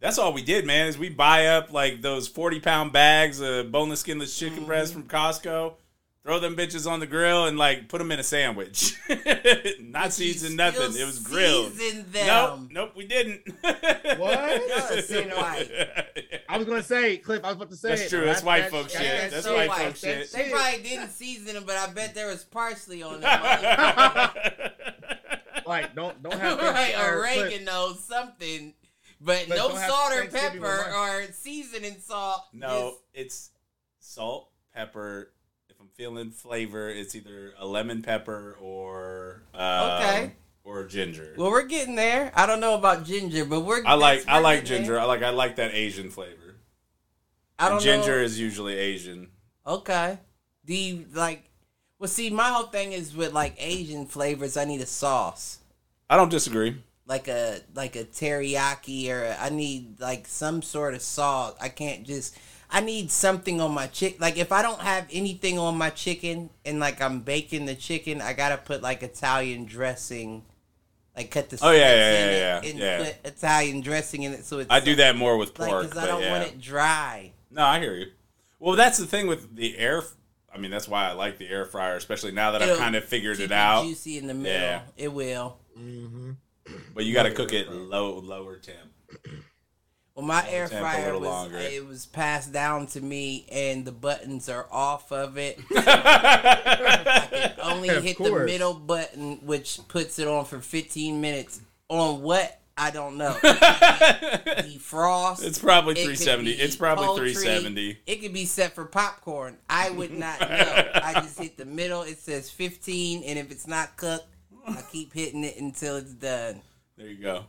That's 0.00 0.18
all 0.18 0.34
we 0.34 0.42
did, 0.42 0.66
man. 0.66 0.88
Is 0.88 0.98
we 0.98 1.08
buy 1.08 1.46
up 1.46 1.72
like 1.72 2.02
those 2.02 2.28
forty 2.28 2.60
pound 2.60 2.92
bags 2.92 3.40
of 3.40 3.70
boneless, 3.72 4.00
skinless 4.00 4.38
chicken 4.38 4.58
Mm-hmm. 4.58 4.66
breasts 4.66 4.92
from 4.92 5.04
Costco, 5.04 5.74
throw 6.24 6.38
them 6.40 6.56
bitches 6.56 6.90
on 6.90 7.00
the 7.00 7.06
grill, 7.06 7.46
and 7.46 7.58
like 7.58 7.88
put 7.88 7.98
them 7.98 8.10
in 8.10 8.18
a 8.18 8.22
sandwich. 8.22 8.96
Not 9.80 10.06
You 10.06 10.10
seasoned, 10.10 10.56
nothing. 10.56 10.96
It 10.98 11.04
was 11.04 11.18
grilled. 11.20 11.72
season 11.74 12.06
Nope, 12.14 12.60
nope, 12.70 12.92
we 12.96 13.06
didn't. 13.06 13.42
What? 13.62 13.82
That's 14.68 15.10
white. 15.12 15.70
I 16.48 16.56
was 16.58 16.66
gonna 16.66 16.82
say, 16.82 17.18
Cliff. 17.18 17.44
I 17.44 17.48
was 17.48 17.56
about 17.56 17.70
to 17.70 17.76
say. 17.76 17.88
That's 17.90 18.02
it. 18.02 18.08
true. 18.08 18.20
Now, 18.20 18.26
That's 18.26 18.42
white 18.42 18.60
that- 18.62 18.70
folk 18.70 18.88
that- 18.90 18.98
shit. 19.02 19.20
that's 19.20 19.32
That's 19.34 19.44
so 19.46 19.54
white 19.54 19.68
white. 19.68 19.84
folk 19.86 19.96
shit. 19.96 20.32
They 20.32 20.50
probably 20.50 20.82
didn't 20.82 21.10
season 21.10 21.54
them, 21.54 21.64
but 21.66 21.76
I 21.76 21.92
bet 21.92 22.14
there 22.14 22.28
was 22.28 22.44
parsley 22.44 23.02
on 23.02 23.20
them. 23.20 24.30
Like, 25.66 25.94
don't 25.94 26.22
don't 26.22 26.38
have 26.38 26.58
right, 26.58 26.94
or, 26.94 27.22
Cliff, 27.22 27.38
oregano, 27.38 27.94
something. 27.94 28.74
But 29.20 29.46
But 29.48 29.56
no 29.56 29.74
salt 29.74 30.12
or 30.12 30.26
pepper 30.26 30.92
or 30.94 31.24
seasoning 31.32 31.96
salt. 32.00 32.42
No, 32.52 32.68
Just- 32.90 33.02
it's 33.14 33.50
salt, 34.00 34.50
pepper. 34.74 35.30
Feeling 35.96 36.32
flavor, 36.32 36.88
it's 36.88 37.14
either 37.14 37.54
a 37.56 37.64
lemon 37.64 38.02
pepper 38.02 38.56
or 38.60 39.42
um, 39.54 39.90
Okay. 39.92 40.32
or 40.64 40.82
ginger. 40.84 41.34
well, 41.38 41.50
we're 41.52 41.62
getting 41.66 41.94
there. 41.94 42.32
I 42.34 42.46
don't 42.46 42.58
know 42.58 42.74
about 42.74 43.04
ginger, 43.04 43.44
but 43.44 43.60
we're. 43.60 43.84
I 43.86 43.94
like 43.94 44.24
I 44.26 44.40
like 44.40 44.64
ginger. 44.64 44.94
there. 44.94 45.00
I 45.00 45.04
like 45.04 45.22
I 45.22 45.30
like 45.30 45.54
that 45.56 45.72
Asian 45.72 46.10
flavor. 46.10 46.56
I 47.60 47.68
don't 47.68 47.76
And 47.76 47.84
ginger 47.84 48.16
know. 48.18 48.24
is 48.24 48.40
usually 48.40 48.74
Asian. 48.74 49.28
Okay. 49.64 50.18
Do 50.64 50.74
you 50.74 51.04
like? 51.14 51.44
Well, 52.00 52.08
see, 52.08 52.28
my 52.28 52.48
whole 52.48 52.66
thing 52.66 52.90
is 52.92 53.14
with 53.14 53.32
like 53.32 53.54
Asian 53.58 54.06
flavors. 54.06 54.56
I 54.56 54.64
need 54.64 54.80
a 54.80 54.86
sauce, 54.86 55.58
I 56.10 56.16
don't 56.16 56.28
disagree. 56.28 56.76
like 57.06 57.28
a 57.28 57.60
like 57.72 57.94
a 57.94 58.02
teriyaki, 58.02 59.08
or 59.10 59.22
a, 59.26 59.36
I 59.40 59.50
need 59.50 60.00
like 60.00 60.26
some 60.26 60.60
sort 60.60 60.94
of 60.94 61.02
sauce. 61.02 61.54
I 61.60 61.68
can't 61.68 62.02
just. 62.04 62.36
I 62.74 62.80
need 62.80 63.12
something 63.12 63.60
on 63.60 63.72
my 63.72 63.86
chick. 63.86 64.20
Like 64.20 64.36
if 64.36 64.50
I 64.50 64.60
don't 64.60 64.80
have 64.80 65.06
anything 65.12 65.58
on 65.60 65.78
my 65.78 65.90
chicken, 65.90 66.50
and 66.64 66.80
like 66.80 67.00
I'm 67.00 67.20
baking 67.20 67.66
the 67.66 67.76
chicken, 67.76 68.20
I 68.20 68.32
gotta 68.32 68.56
put 68.56 68.82
like 68.82 69.02
Italian 69.04 69.64
dressing. 69.64 70.44
Like 71.16 71.30
cut 71.30 71.48
the 71.50 71.58
Oh, 71.62 71.70
yeah, 71.70 71.78
slits 71.78 71.94
yeah, 71.94 72.18
in 72.18 72.28
yeah, 72.28 72.58
it 72.58 72.64
yeah, 72.64 72.70
and 72.70 72.78
yeah. 72.80 72.98
put 73.22 73.32
Italian 73.32 73.80
dressing 73.80 74.24
in 74.24 74.32
it, 74.32 74.44
so 74.44 74.58
it's 74.58 74.70
I 74.70 74.80
do 74.80 74.96
that 74.96 75.14
more 75.14 75.36
with 75.36 75.54
pork. 75.54 75.84
because 75.84 75.96
I 75.96 76.08
don't 76.08 76.22
yeah. 76.22 76.32
want 76.32 76.48
it 76.48 76.60
dry. 76.60 77.30
No, 77.52 77.62
I 77.62 77.78
hear 77.78 77.94
you. 77.94 78.06
Well, 78.58 78.74
that's 78.74 78.98
the 78.98 79.06
thing 79.06 79.28
with 79.28 79.54
the 79.54 79.78
air. 79.78 80.02
I 80.52 80.58
mean, 80.58 80.72
that's 80.72 80.88
why 80.88 81.08
I 81.08 81.12
like 81.12 81.38
the 81.38 81.48
air 81.48 81.66
fryer, 81.66 81.94
especially 81.94 82.32
now 82.32 82.50
that 82.50 82.62
I've 82.62 82.78
kind 82.78 82.96
of 82.96 83.04
figured 83.04 83.36
Keep 83.36 83.46
it 83.46 83.52
out. 83.52 83.84
Juicy 83.84 84.18
in 84.18 84.26
the 84.26 84.34
middle. 84.34 84.60
Yeah. 84.60 84.80
It 84.96 85.12
will. 85.12 85.58
Mm-hmm. 85.78 86.32
But 86.94 87.04
you 87.04 87.14
got 87.14 87.24
to 87.24 87.30
cook 87.32 87.52
it 87.52 87.70
low, 87.70 88.18
lower 88.18 88.56
temp. 88.56 88.90
Well, 90.14 90.24
my 90.24 90.48
air 90.48 90.68
fryer 90.68 91.18
was 91.18 91.28
longer. 91.28 91.58
it 91.58 91.84
was 91.86 92.06
passed 92.06 92.52
down 92.52 92.86
to 92.88 93.00
me, 93.00 93.46
and 93.50 93.84
the 93.84 93.90
buttons 93.90 94.48
are 94.48 94.68
off 94.70 95.10
of 95.10 95.36
it. 95.38 95.58
I 95.76 97.26
can 97.30 97.52
only 97.60 97.88
Of 97.88 98.04
hit 98.04 98.18
the 98.18 98.44
middle 98.44 98.74
button, 98.74 99.44
which 99.44 99.80
puts 99.88 100.20
it 100.20 100.28
on 100.28 100.44
for 100.44 100.60
15 100.60 101.20
minutes. 101.20 101.60
On 101.88 102.22
what? 102.22 102.60
I 102.76 102.90
don't 102.90 103.16
know. 103.18 103.32
Defrost. 103.42 105.44
It's 105.44 105.58
probably 105.58 105.94
370. 105.94 106.44
be 106.44 106.52
It's 106.60 106.76
probably 106.76 107.06
poultry. 107.06 107.34
370. 107.34 107.98
It 108.06 108.16
could 108.20 108.32
be 108.32 108.44
set 108.44 108.74
for 108.74 108.84
popcorn. 108.84 109.56
I 109.68 109.90
would 109.90 110.12
not 110.12 110.40
know. 110.40 110.90
I 110.94 111.14
just 111.22 111.38
hit 111.38 111.56
the 111.56 111.64
middle. 111.64 112.02
It 112.02 112.18
says 112.18 112.50
15, 112.50 113.22
and 113.24 113.38
if 113.38 113.50
it's 113.50 113.66
not 113.66 113.96
cooked, 113.96 114.26
I 114.66 114.82
keep 114.90 115.12
hitting 115.12 115.44
it 115.44 115.56
until 115.58 115.96
it's 115.96 116.14
done. 116.14 116.62
There 116.96 117.08
you 117.08 117.20
go. 117.22 117.44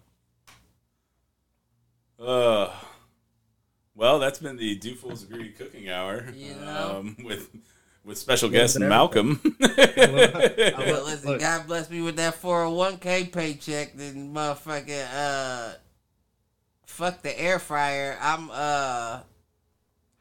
Uh, 2.19 2.71
well, 3.95 4.19
that's 4.19 4.39
been 4.39 4.57
the 4.57 4.75
Do 4.75 4.95
Fools 4.95 5.23
Agree 5.23 5.49
Cooking 5.51 5.89
Hour 5.89 6.25
You 6.35 6.55
know? 6.55 6.97
um, 6.99 7.17
with 7.23 7.49
with 8.03 8.17
special 8.17 8.49
guest 8.49 8.75
bit 8.75 8.83
of 8.83 8.89
Malcolm. 8.89 9.39
But 9.59 11.05
listen, 11.05 11.31
Look. 11.31 11.39
God 11.41 11.65
bless 11.67 11.89
me 11.89 12.01
with 12.01 12.15
that 12.17 12.39
401k 12.41 13.31
paycheck. 13.31 13.93
Then 13.95 14.33
motherfucking 14.33 15.07
uh, 15.13 15.73
fuck 16.85 17.21
the 17.21 17.39
air 17.39 17.57
fryer. 17.59 18.17
I'm 18.21 18.49
uh 18.51 19.21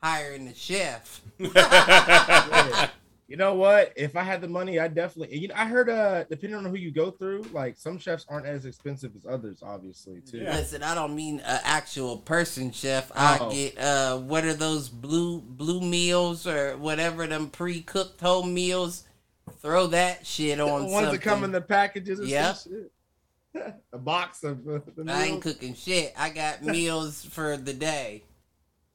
hiring 0.03 0.47
the 0.47 0.55
chef. 0.55 1.21
You 3.27 3.37
know 3.39 3.55
what? 3.55 3.93
If 3.97 4.17
I 4.17 4.23
had 4.23 4.43
the 4.43 4.49
money, 4.49 4.79
I 4.79 4.89
definitely. 4.89 5.39
You 5.39 5.49
know, 5.49 5.55
I 5.57 5.65
heard 5.65 5.89
uh, 5.89 6.25
depending 6.25 6.59
on 6.59 6.67
who 6.67 6.77
you 6.77 6.91
go 6.91 7.11
through, 7.11 7.43
like 7.53 7.79
some 7.79 7.99
chefs 7.99 8.27
aren't 8.29 8.45
as 8.47 8.67
expensive 8.67 9.13
as 9.17 9.25
others, 9.27 9.63
obviously 9.63 10.21
too. 10.21 10.39
Yeah. 10.39 10.55
Listen, 10.57 10.83
I 10.83 10.95
don't 10.95 11.17
mean 11.17 11.41
an 11.41 11.61
actual 11.65 12.19
person 12.19 12.71
chef. 12.71 13.11
Oh. 13.17 13.49
I 13.49 13.53
get 13.55 13.79
uh, 13.79 14.19
what 14.19 14.45
are 14.45 14.53
those 14.53 14.91
blue 14.91 15.41
blue 15.41 15.81
meals 15.81 16.47
or 16.47 16.77
whatever 16.77 17.27
them 17.27 17.49
pre 17.49 17.81
cooked 17.81 18.21
home 18.21 18.53
meals? 18.53 19.05
Throw 19.61 19.87
that 19.89 20.27
shit 20.27 20.59
The 20.59 20.65
on 20.65 20.71
ones 20.91 20.93
something. 20.93 21.13
that 21.13 21.23
come 21.23 21.45
in 21.45 21.53
the 21.53 21.61
packages. 21.63 22.19
And 22.19 22.29
Yep. 22.29 22.57
some 22.57 22.73
shit. 22.73 22.91
A 23.93 23.99
box 23.99 24.43
of 24.45 24.67
uh, 24.69 24.81
the 24.97 25.11
I 25.11 25.25
ain't 25.25 25.43
cooking 25.43 25.75
shit. 25.75 26.13
I 26.19 26.29
got 26.29 26.63
meals 26.65 27.25
for 27.25 27.57
the 27.57 27.73
day. 27.73 28.25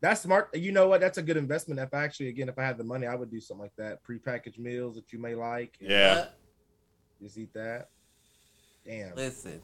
That's 0.02 0.22
smart. 0.22 0.56
You 0.56 0.72
know 0.72 0.88
what? 0.88 1.02
That's 1.02 1.18
a 1.18 1.22
good 1.22 1.36
investment. 1.38 1.80
If 1.80 1.94
I 1.94 2.04
actually, 2.04 2.30
again, 2.30 2.48
if 2.50 2.58
I 2.58 2.64
had 2.64 2.78
the 2.78 2.84
money, 2.86 3.06
I 3.06 3.16
would 3.16 3.30
do 3.30 3.42
something 3.42 3.64
like 3.64 3.76
that. 3.78 4.00
Prepackaged 4.04 4.58
meals 4.58 4.96
that 4.96 5.12
you 5.12 5.20
may 5.20 5.36
like. 5.36 5.78
yeah. 5.80 6.26
Just 7.22 7.38
eat 7.38 7.54
that. 7.54 7.90
Damn. 8.86 9.14
listen, 9.16 9.62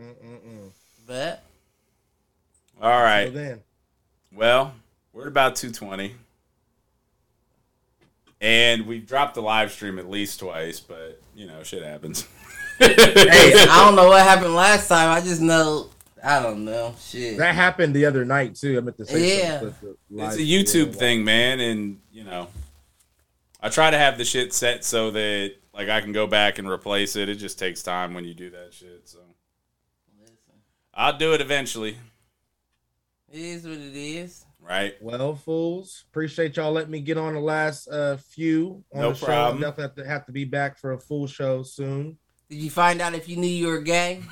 Mm-mm-mm. 0.00 0.70
but 1.06 1.42
All 2.80 3.02
right. 3.02 3.26
So 3.26 3.32
then, 3.32 3.60
Well, 4.32 4.72
we're 5.12 5.22
at 5.22 5.28
about 5.28 5.56
220. 5.56 6.14
And 8.40 8.86
we've 8.86 9.04
dropped 9.06 9.34
the 9.34 9.42
live 9.42 9.70
stream 9.72 9.98
at 9.98 10.08
least 10.08 10.38
twice, 10.40 10.80
but, 10.80 11.20
you 11.34 11.46
know, 11.46 11.62
shit 11.62 11.82
happens. 11.82 12.26
hey, 12.78 12.94
I 12.96 13.84
don't 13.84 13.96
know 13.96 14.08
what 14.08 14.22
happened 14.22 14.54
last 14.54 14.88
time. 14.88 15.10
I 15.10 15.20
just 15.20 15.42
know 15.42 15.90
I 16.22 16.42
don't 16.42 16.64
know 16.64 16.94
shit. 17.00 17.38
that 17.38 17.54
happened 17.54 17.94
the 17.94 18.04
other 18.06 18.24
night 18.24 18.54
too. 18.54 18.76
I 18.76 18.80
meant 18.80 18.96
to 18.98 19.06
say 19.06 19.38
Yeah. 19.38 19.60
something 19.60 19.96
with 20.10 20.24
It's 20.26 20.36
a 20.36 20.40
YouTube 20.40 20.94
thing, 20.94 21.24
man, 21.24 21.60
and 21.60 21.98
you 22.12 22.24
know, 22.24 22.48
I 23.60 23.68
try 23.68 23.90
to 23.90 23.98
have 23.98 24.18
the 24.18 24.24
shit 24.24 24.52
set 24.52 24.84
so 24.84 25.10
that 25.12 25.54
like 25.72 25.88
I 25.88 26.00
can 26.00 26.12
go 26.12 26.26
back 26.26 26.58
and 26.58 26.68
replace 26.68 27.16
it. 27.16 27.28
It 27.28 27.36
just 27.36 27.58
takes 27.58 27.82
time 27.82 28.12
when 28.14 28.24
you 28.24 28.34
do 28.34 28.50
that 28.50 28.72
shit. 28.74 29.02
So 29.08 29.18
Listen, 30.20 30.36
I'll 30.94 31.16
do 31.16 31.32
it 31.32 31.40
eventually, 31.40 31.96
it 33.32 33.38
is 33.40 33.64
what 33.64 33.74
it 33.78 33.94
is. 33.96 34.44
right? 34.60 34.94
Well, 35.00 35.34
fools, 35.36 36.04
appreciate 36.10 36.56
y'all 36.56 36.72
letting 36.72 36.90
me 36.90 37.00
get 37.00 37.16
on 37.16 37.34
the 37.34 37.40
last 37.40 37.88
uh, 37.88 38.16
few 38.18 38.84
on 38.92 39.00
No 39.00 39.08
the 39.12 39.14
show. 39.18 39.26
problem. 39.26 39.64
I 39.64 39.68
definitely 39.68 39.82
have 39.84 39.94
to, 39.94 40.06
have 40.06 40.26
to 40.26 40.32
be 40.32 40.44
back 40.44 40.78
for 40.78 40.92
a 40.92 40.98
full 40.98 41.26
show 41.26 41.62
soon. 41.62 42.18
Did 42.50 42.58
you 42.58 42.70
find 42.70 43.00
out 43.00 43.14
if 43.14 43.28
you 43.28 43.36
knew 43.36 43.46
you 43.48 43.68
were 43.68 43.80
gay? 43.80 44.22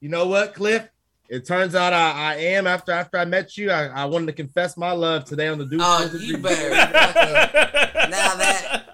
You 0.00 0.08
know 0.08 0.26
what, 0.26 0.54
Cliff? 0.54 0.88
It 1.28 1.46
turns 1.46 1.74
out 1.74 1.92
I, 1.92 2.32
I 2.32 2.34
am. 2.36 2.66
After 2.66 2.92
after 2.92 3.18
I 3.18 3.24
met 3.24 3.56
you, 3.56 3.70
I, 3.70 3.86
I 3.86 4.04
wanted 4.06 4.26
to 4.26 4.32
confess 4.32 4.76
my 4.76 4.92
love 4.92 5.24
today 5.24 5.48
on 5.48 5.58
the 5.58 5.66
Duke. 5.66 5.80
Oh, 5.82 6.10
you 6.18 6.38
better. 6.38 6.70
now 6.70 8.34
that 8.36 8.84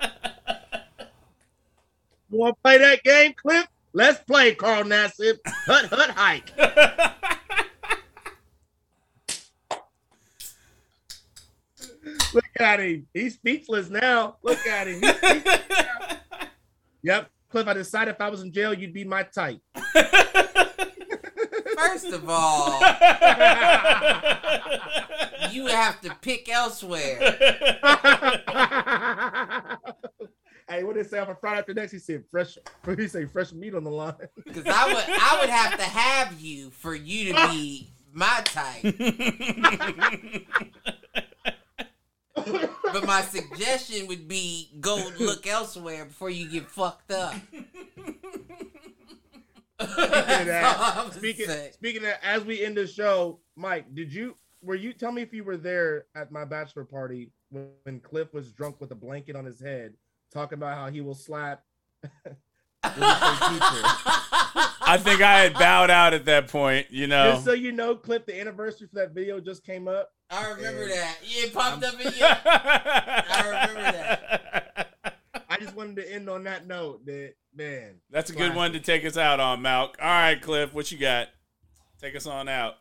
You 2.31 2.39
want 2.39 2.57
to 2.57 2.63
play 2.63 2.79
that 2.79 3.03
game, 3.05 3.35
Cliff? 3.35 3.67
Let's 3.93 4.21
play, 4.25 4.55
Carl 4.55 4.83
Nassib. 4.83 5.39
Hut 5.47 5.87
hut 5.87 6.11
hike. 6.11 6.53
Look 12.35 12.45
at 12.59 12.81
him. 12.81 13.07
He's 13.15 13.35
speechless 13.35 13.91
now. 13.91 14.37
Look 14.43 14.67
at 14.67 14.89
him. 14.89 15.01
Yep. 17.05 17.31
Cliff, 17.51 17.69
I 17.69 17.75
decided 17.75 18.15
if 18.15 18.21
I 18.21 18.29
was 18.31 18.43
in 18.43 18.53
jail, 18.53 18.75
you'd 18.75 18.93
be 18.95 19.05
my 19.05 19.23
type. 19.23 19.61
first 21.77 22.07
of 22.07 22.29
all, 22.29 22.81
you 25.51 25.67
have 25.67 26.01
to 26.03 26.15
pick 26.21 26.49
elsewhere. 26.49 27.19
hey, 30.69 30.85
what 30.85 30.95
did 30.95 31.07
it 31.07 31.11
say 31.11 31.19
on 31.19 31.37
Friday 31.41 31.59
after 31.61 31.75
next? 31.75 31.93
He 31.93 31.99
said 31.99 32.25
fresh. 32.31 32.57
He 32.97 33.09
say 33.09 33.27
fresh 33.27 33.53
meat 33.53 33.75
on 33.75 33.85
the 33.85 33.91
line. 33.91 34.15
Because 34.45 34.65
I 34.67 34.93
would 34.93 35.05
I 35.09 35.39
would 35.41 35.51
have 35.51 35.79
to 35.79 35.85
have 35.85 36.41
you 36.41 36.71
for 36.71 36.95
you 36.95 37.33
to 37.33 37.49
be 37.49 37.89
my 38.13 38.43
type. 38.45 38.83
But 42.95 43.07
my 43.07 43.23
suggestion 43.23 44.07
would 44.07 44.29
be 44.29 44.71
go 44.81 45.11
look 45.19 45.47
elsewhere 45.47 46.05
before 46.05 46.31
you 46.31 46.49
get 46.49 46.71
fucked 46.71 47.11
up. 47.11 47.35
Speaking 49.81 50.05
of 50.09 50.29
I'm 50.29 50.47
that, 50.47 51.13
speaking, 51.15 51.47
speaking 51.73 52.05
of, 52.05 52.13
as 52.23 52.45
we 52.45 52.65
end 52.65 52.77
the 52.77 52.87
show, 52.87 53.41
Mike, 53.57 53.93
did 53.95 54.13
you 54.13 54.37
were 54.63 54.75
you 54.77 54.93
tell 54.93 55.11
me 55.13 55.23
if 55.23 55.33
you 55.35 55.43
were 55.45 55.57
there 55.57 56.07
at 56.15 56.31
my 56.33 56.45
bachelor 56.45 56.85
party 56.85 57.31
when, 57.51 57.69
when 57.83 57.99
Cliff 58.01 58.33
was 58.33 58.53
drunk 58.53 58.81
with 58.81 58.91
a 58.93 58.95
blanket 58.95 59.35
on 59.37 59.45
his 59.45 59.61
head, 59.61 59.95
talking 60.33 60.59
about 60.59 60.77
how 60.79 60.89
he 60.91 61.01
will 61.01 61.15
slap 61.15 61.63
I 62.87 62.91
think 65.03 65.23
I 65.23 65.39
had 65.41 65.55
bowed 65.55 65.91
out 65.91 66.13
at 66.15 66.27
that 66.27 66.49
point. 66.49 66.87
You 66.91 67.07
know, 67.07 67.33
Just 67.33 67.45
so 67.47 67.53
you 67.53 67.73
know, 67.73 67.95
Cliff, 67.97 68.27
the 68.27 68.39
anniversary 68.39 68.87
for 68.89 68.97
that 68.97 69.13
video 69.13 69.41
just 69.41 69.65
came 69.65 69.89
up. 69.89 70.11
I 70.31 70.51
remember 70.51 70.83
And- 70.83 70.93
that. 70.93 71.17
Yeah, 71.25 71.45
it 71.45 71.55
popped 71.55 71.83
up 71.85 71.95
in 71.95 72.01
your. 72.01 72.13
I 72.29 73.43
remember 73.47 73.81
that. 73.83 74.44
I 75.65 75.69
just 75.69 75.77
wanted 75.79 75.97
to 75.97 76.13
end 76.13 76.29
on 76.29 76.45
that 76.45 76.67
note 76.67 77.07
that 77.07 77.33
man. 77.55 77.95
That's 78.11 78.29
a 78.29 78.35
good 78.35 78.55
one 78.55 78.75
to 78.75 78.81
take 78.81 79.07
us 79.07 79.17
out 79.17 79.41
on, 79.41 79.63
Malk. 79.63 79.95
All 79.99 80.09
right, 80.09 80.41
Cliff, 80.41 80.75
what 80.75 80.93
you 80.93 80.99
got? 80.99 81.29
Take 81.99 82.15
us 82.15 82.27
on 82.27 82.51
out. 82.51 82.75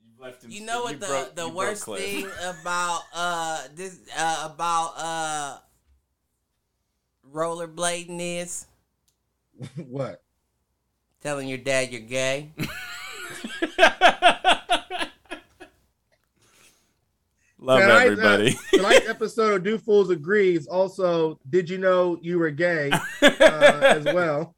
You 0.00 0.12
left 0.18 0.42
him. 0.42 0.50
You 0.50 0.64
know 0.64 0.84
what 0.84 0.98
the 0.98 1.06
broke- 1.06 1.34
the 1.34 1.48
worst 1.50 1.84
thing 1.84 2.26
about 2.42 3.02
uh 3.14 3.64
this 3.74 3.98
uh 4.16 4.48
about 4.54 4.92
uh 4.96 5.58
rollerblading 7.30 8.40
is 8.40 8.64
what? 9.76 10.22
telling 11.20 11.48
your 11.48 11.58
dad 11.58 11.92
you're 11.92 12.00
gay. 12.00 12.50
Love 17.60 17.80
Tonight's, 17.80 17.98
uh, 18.08 18.12
everybody. 18.12 18.56
Tonight's 18.72 19.08
episode 19.08 19.54
of 19.54 19.62
Do 19.64 19.78
Fools 19.78 20.10
Agrees 20.10 20.66
also, 20.68 21.38
did 21.50 21.68
you 21.68 21.78
know 21.78 22.18
you 22.22 22.38
were 22.38 22.50
gay 22.50 22.90
uh, 22.92 23.00
as 23.20 24.04
well? 24.04 24.54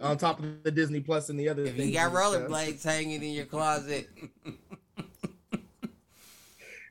On 0.00 0.16
top 0.16 0.38
of 0.40 0.62
the 0.62 0.70
Disney 0.70 1.00
Plus 1.00 1.28
and 1.28 1.38
the 1.38 1.48
other 1.48 1.64
If 1.64 1.74
things 1.76 1.88
you 1.88 1.94
got 1.94 2.12
rollerblades 2.12 2.82
hanging 2.84 3.22
in 3.22 3.32
your 3.32 3.44
closet, 3.46 4.08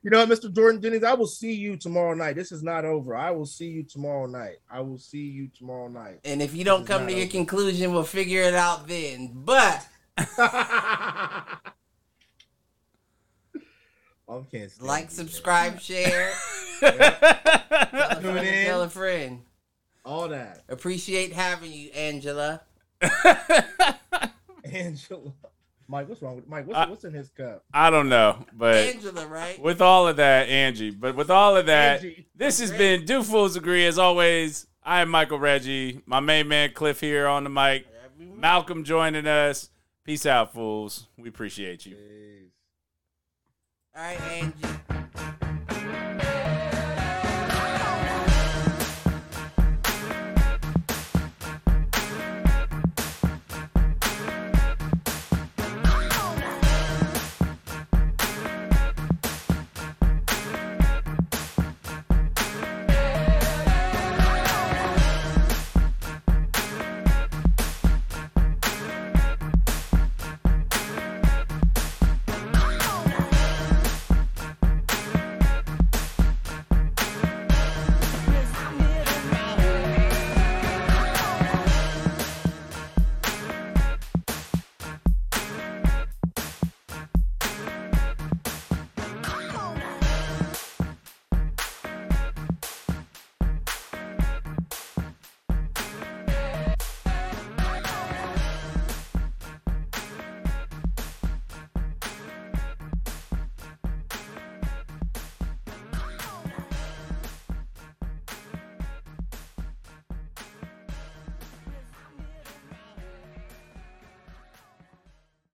You 0.04 0.12
know 0.12 0.26
what, 0.26 0.30
Mr. 0.40 0.54
Jordan 0.54 0.82
Jennings, 0.82 1.04
I 1.04 1.14
will 1.16 1.28
see 1.28 1.52
you 1.54 1.76
tomorrow 1.76 2.14
night. 2.14 2.38
This 2.38 2.54
is 2.54 2.64
not 2.64 2.86
over. 2.86 3.14
I 3.14 3.32
will 3.32 3.48
see 3.48 3.66
you 3.66 3.84
tomorrow 3.84 4.26
night. 4.26 4.56
I 4.72 4.80
will 4.80 5.00
see 5.00 5.18
you 5.26 5.50
tomorrow 5.50 5.90
night. 5.90 6.20
and 6.24 6.42
if 6.42 6.54
you 6.56 6.64
don't 6.64 6.82
It's 6.82 6.88
come 6.90 7.02
not 7.02 7.08
to 7.10 7.14
your 7.16 7.24
over. 7.24 7.32
conclusion, 7.32 7.92
we'll 7.92 8.04
figure 8.04 8.44
it 8.44 8.54
out 8.54 8.88
then. 8.88 9.32
But 9.34 9.86
I 14.30 14.42
can't 14.52 14.70
stand 14.72 14.88
like, 14.88 15.06
you, 15.06 15.10
subscribe, 15.12 15.80
share, 15.80 16.32
tell 16.80 16.90
a 16.92 18.18
Tune 18.22 18.34
friend, 18.34 18.48
in. 18.48 18.66
tell 18.66 18.82
a 18.84 18.90
friend. 18.90 19.42
All 20.06 20.28
that. 20.30 20.64
Appreciate 20.70 21.34
having 21.34 21.72
you, 21.72 21.90
Angela. 21.92 22.62
Angela. 24.72 25.34
Mike, 25.90 26.10
what's 26.10 26.22
wrong 26.22 26.36
with 26.36 26.48
Mike? 26.50 26.68
What's, 26.68 26.78
I- 26.78 26.90
what's 26.90 27.04
in 27.06 27.14
his 27.14 27.30
cup? 27.30 27.64
I 27.74 27.90
don't 27.90 28.10
know, 28.10 28.46
but 28.54 28.76
Angela, 28.76 29.26
right? 29.28 29.58
with 29.62 29.82
all 29.82 30.08
of 30.08 30.18
that, 30.18 30.50
Angie. 30.50 30.92
But 30.92 31.16
with 31.16 31.30
all 31.30 31.56
of 31.56 31.68
that, 31.68 32.04
Angie. 32.04 32.28
this 32.36 32.60
has 32.60 32.72
been 32.72 33.06
Do 33.06 33.24
Fools 33.24 33.56
Agree. 33.56 33.86
As 33.86 33.98
always, 33.98 34.68
I 34.84 35.00
am 35.02 35.10
Michael 35.10 35.40
Reggie, 35.40 36.02
my 36.06 36.20
main 36.20 36.50
man 36.50 36.72
Cliff 36.74 37.00
here 37.00 37.28
on 37.28 37.46
the 37.46 37.50
mic. 37.50 37.86
Malcolm 38.20 38.84
joining 38.84 39.28
us. 39.28 39.70
Peace 40.04 40.26
out, 40.26 40.54
fools. 40.54 41.08
We 41.18 41.30
appreciate 41.30 41.86
you. 41.86 41.96
Peace. 41.96 42.37
All 43.98 44.04
right, 44.04 44.22
Angie. 44.30 45.37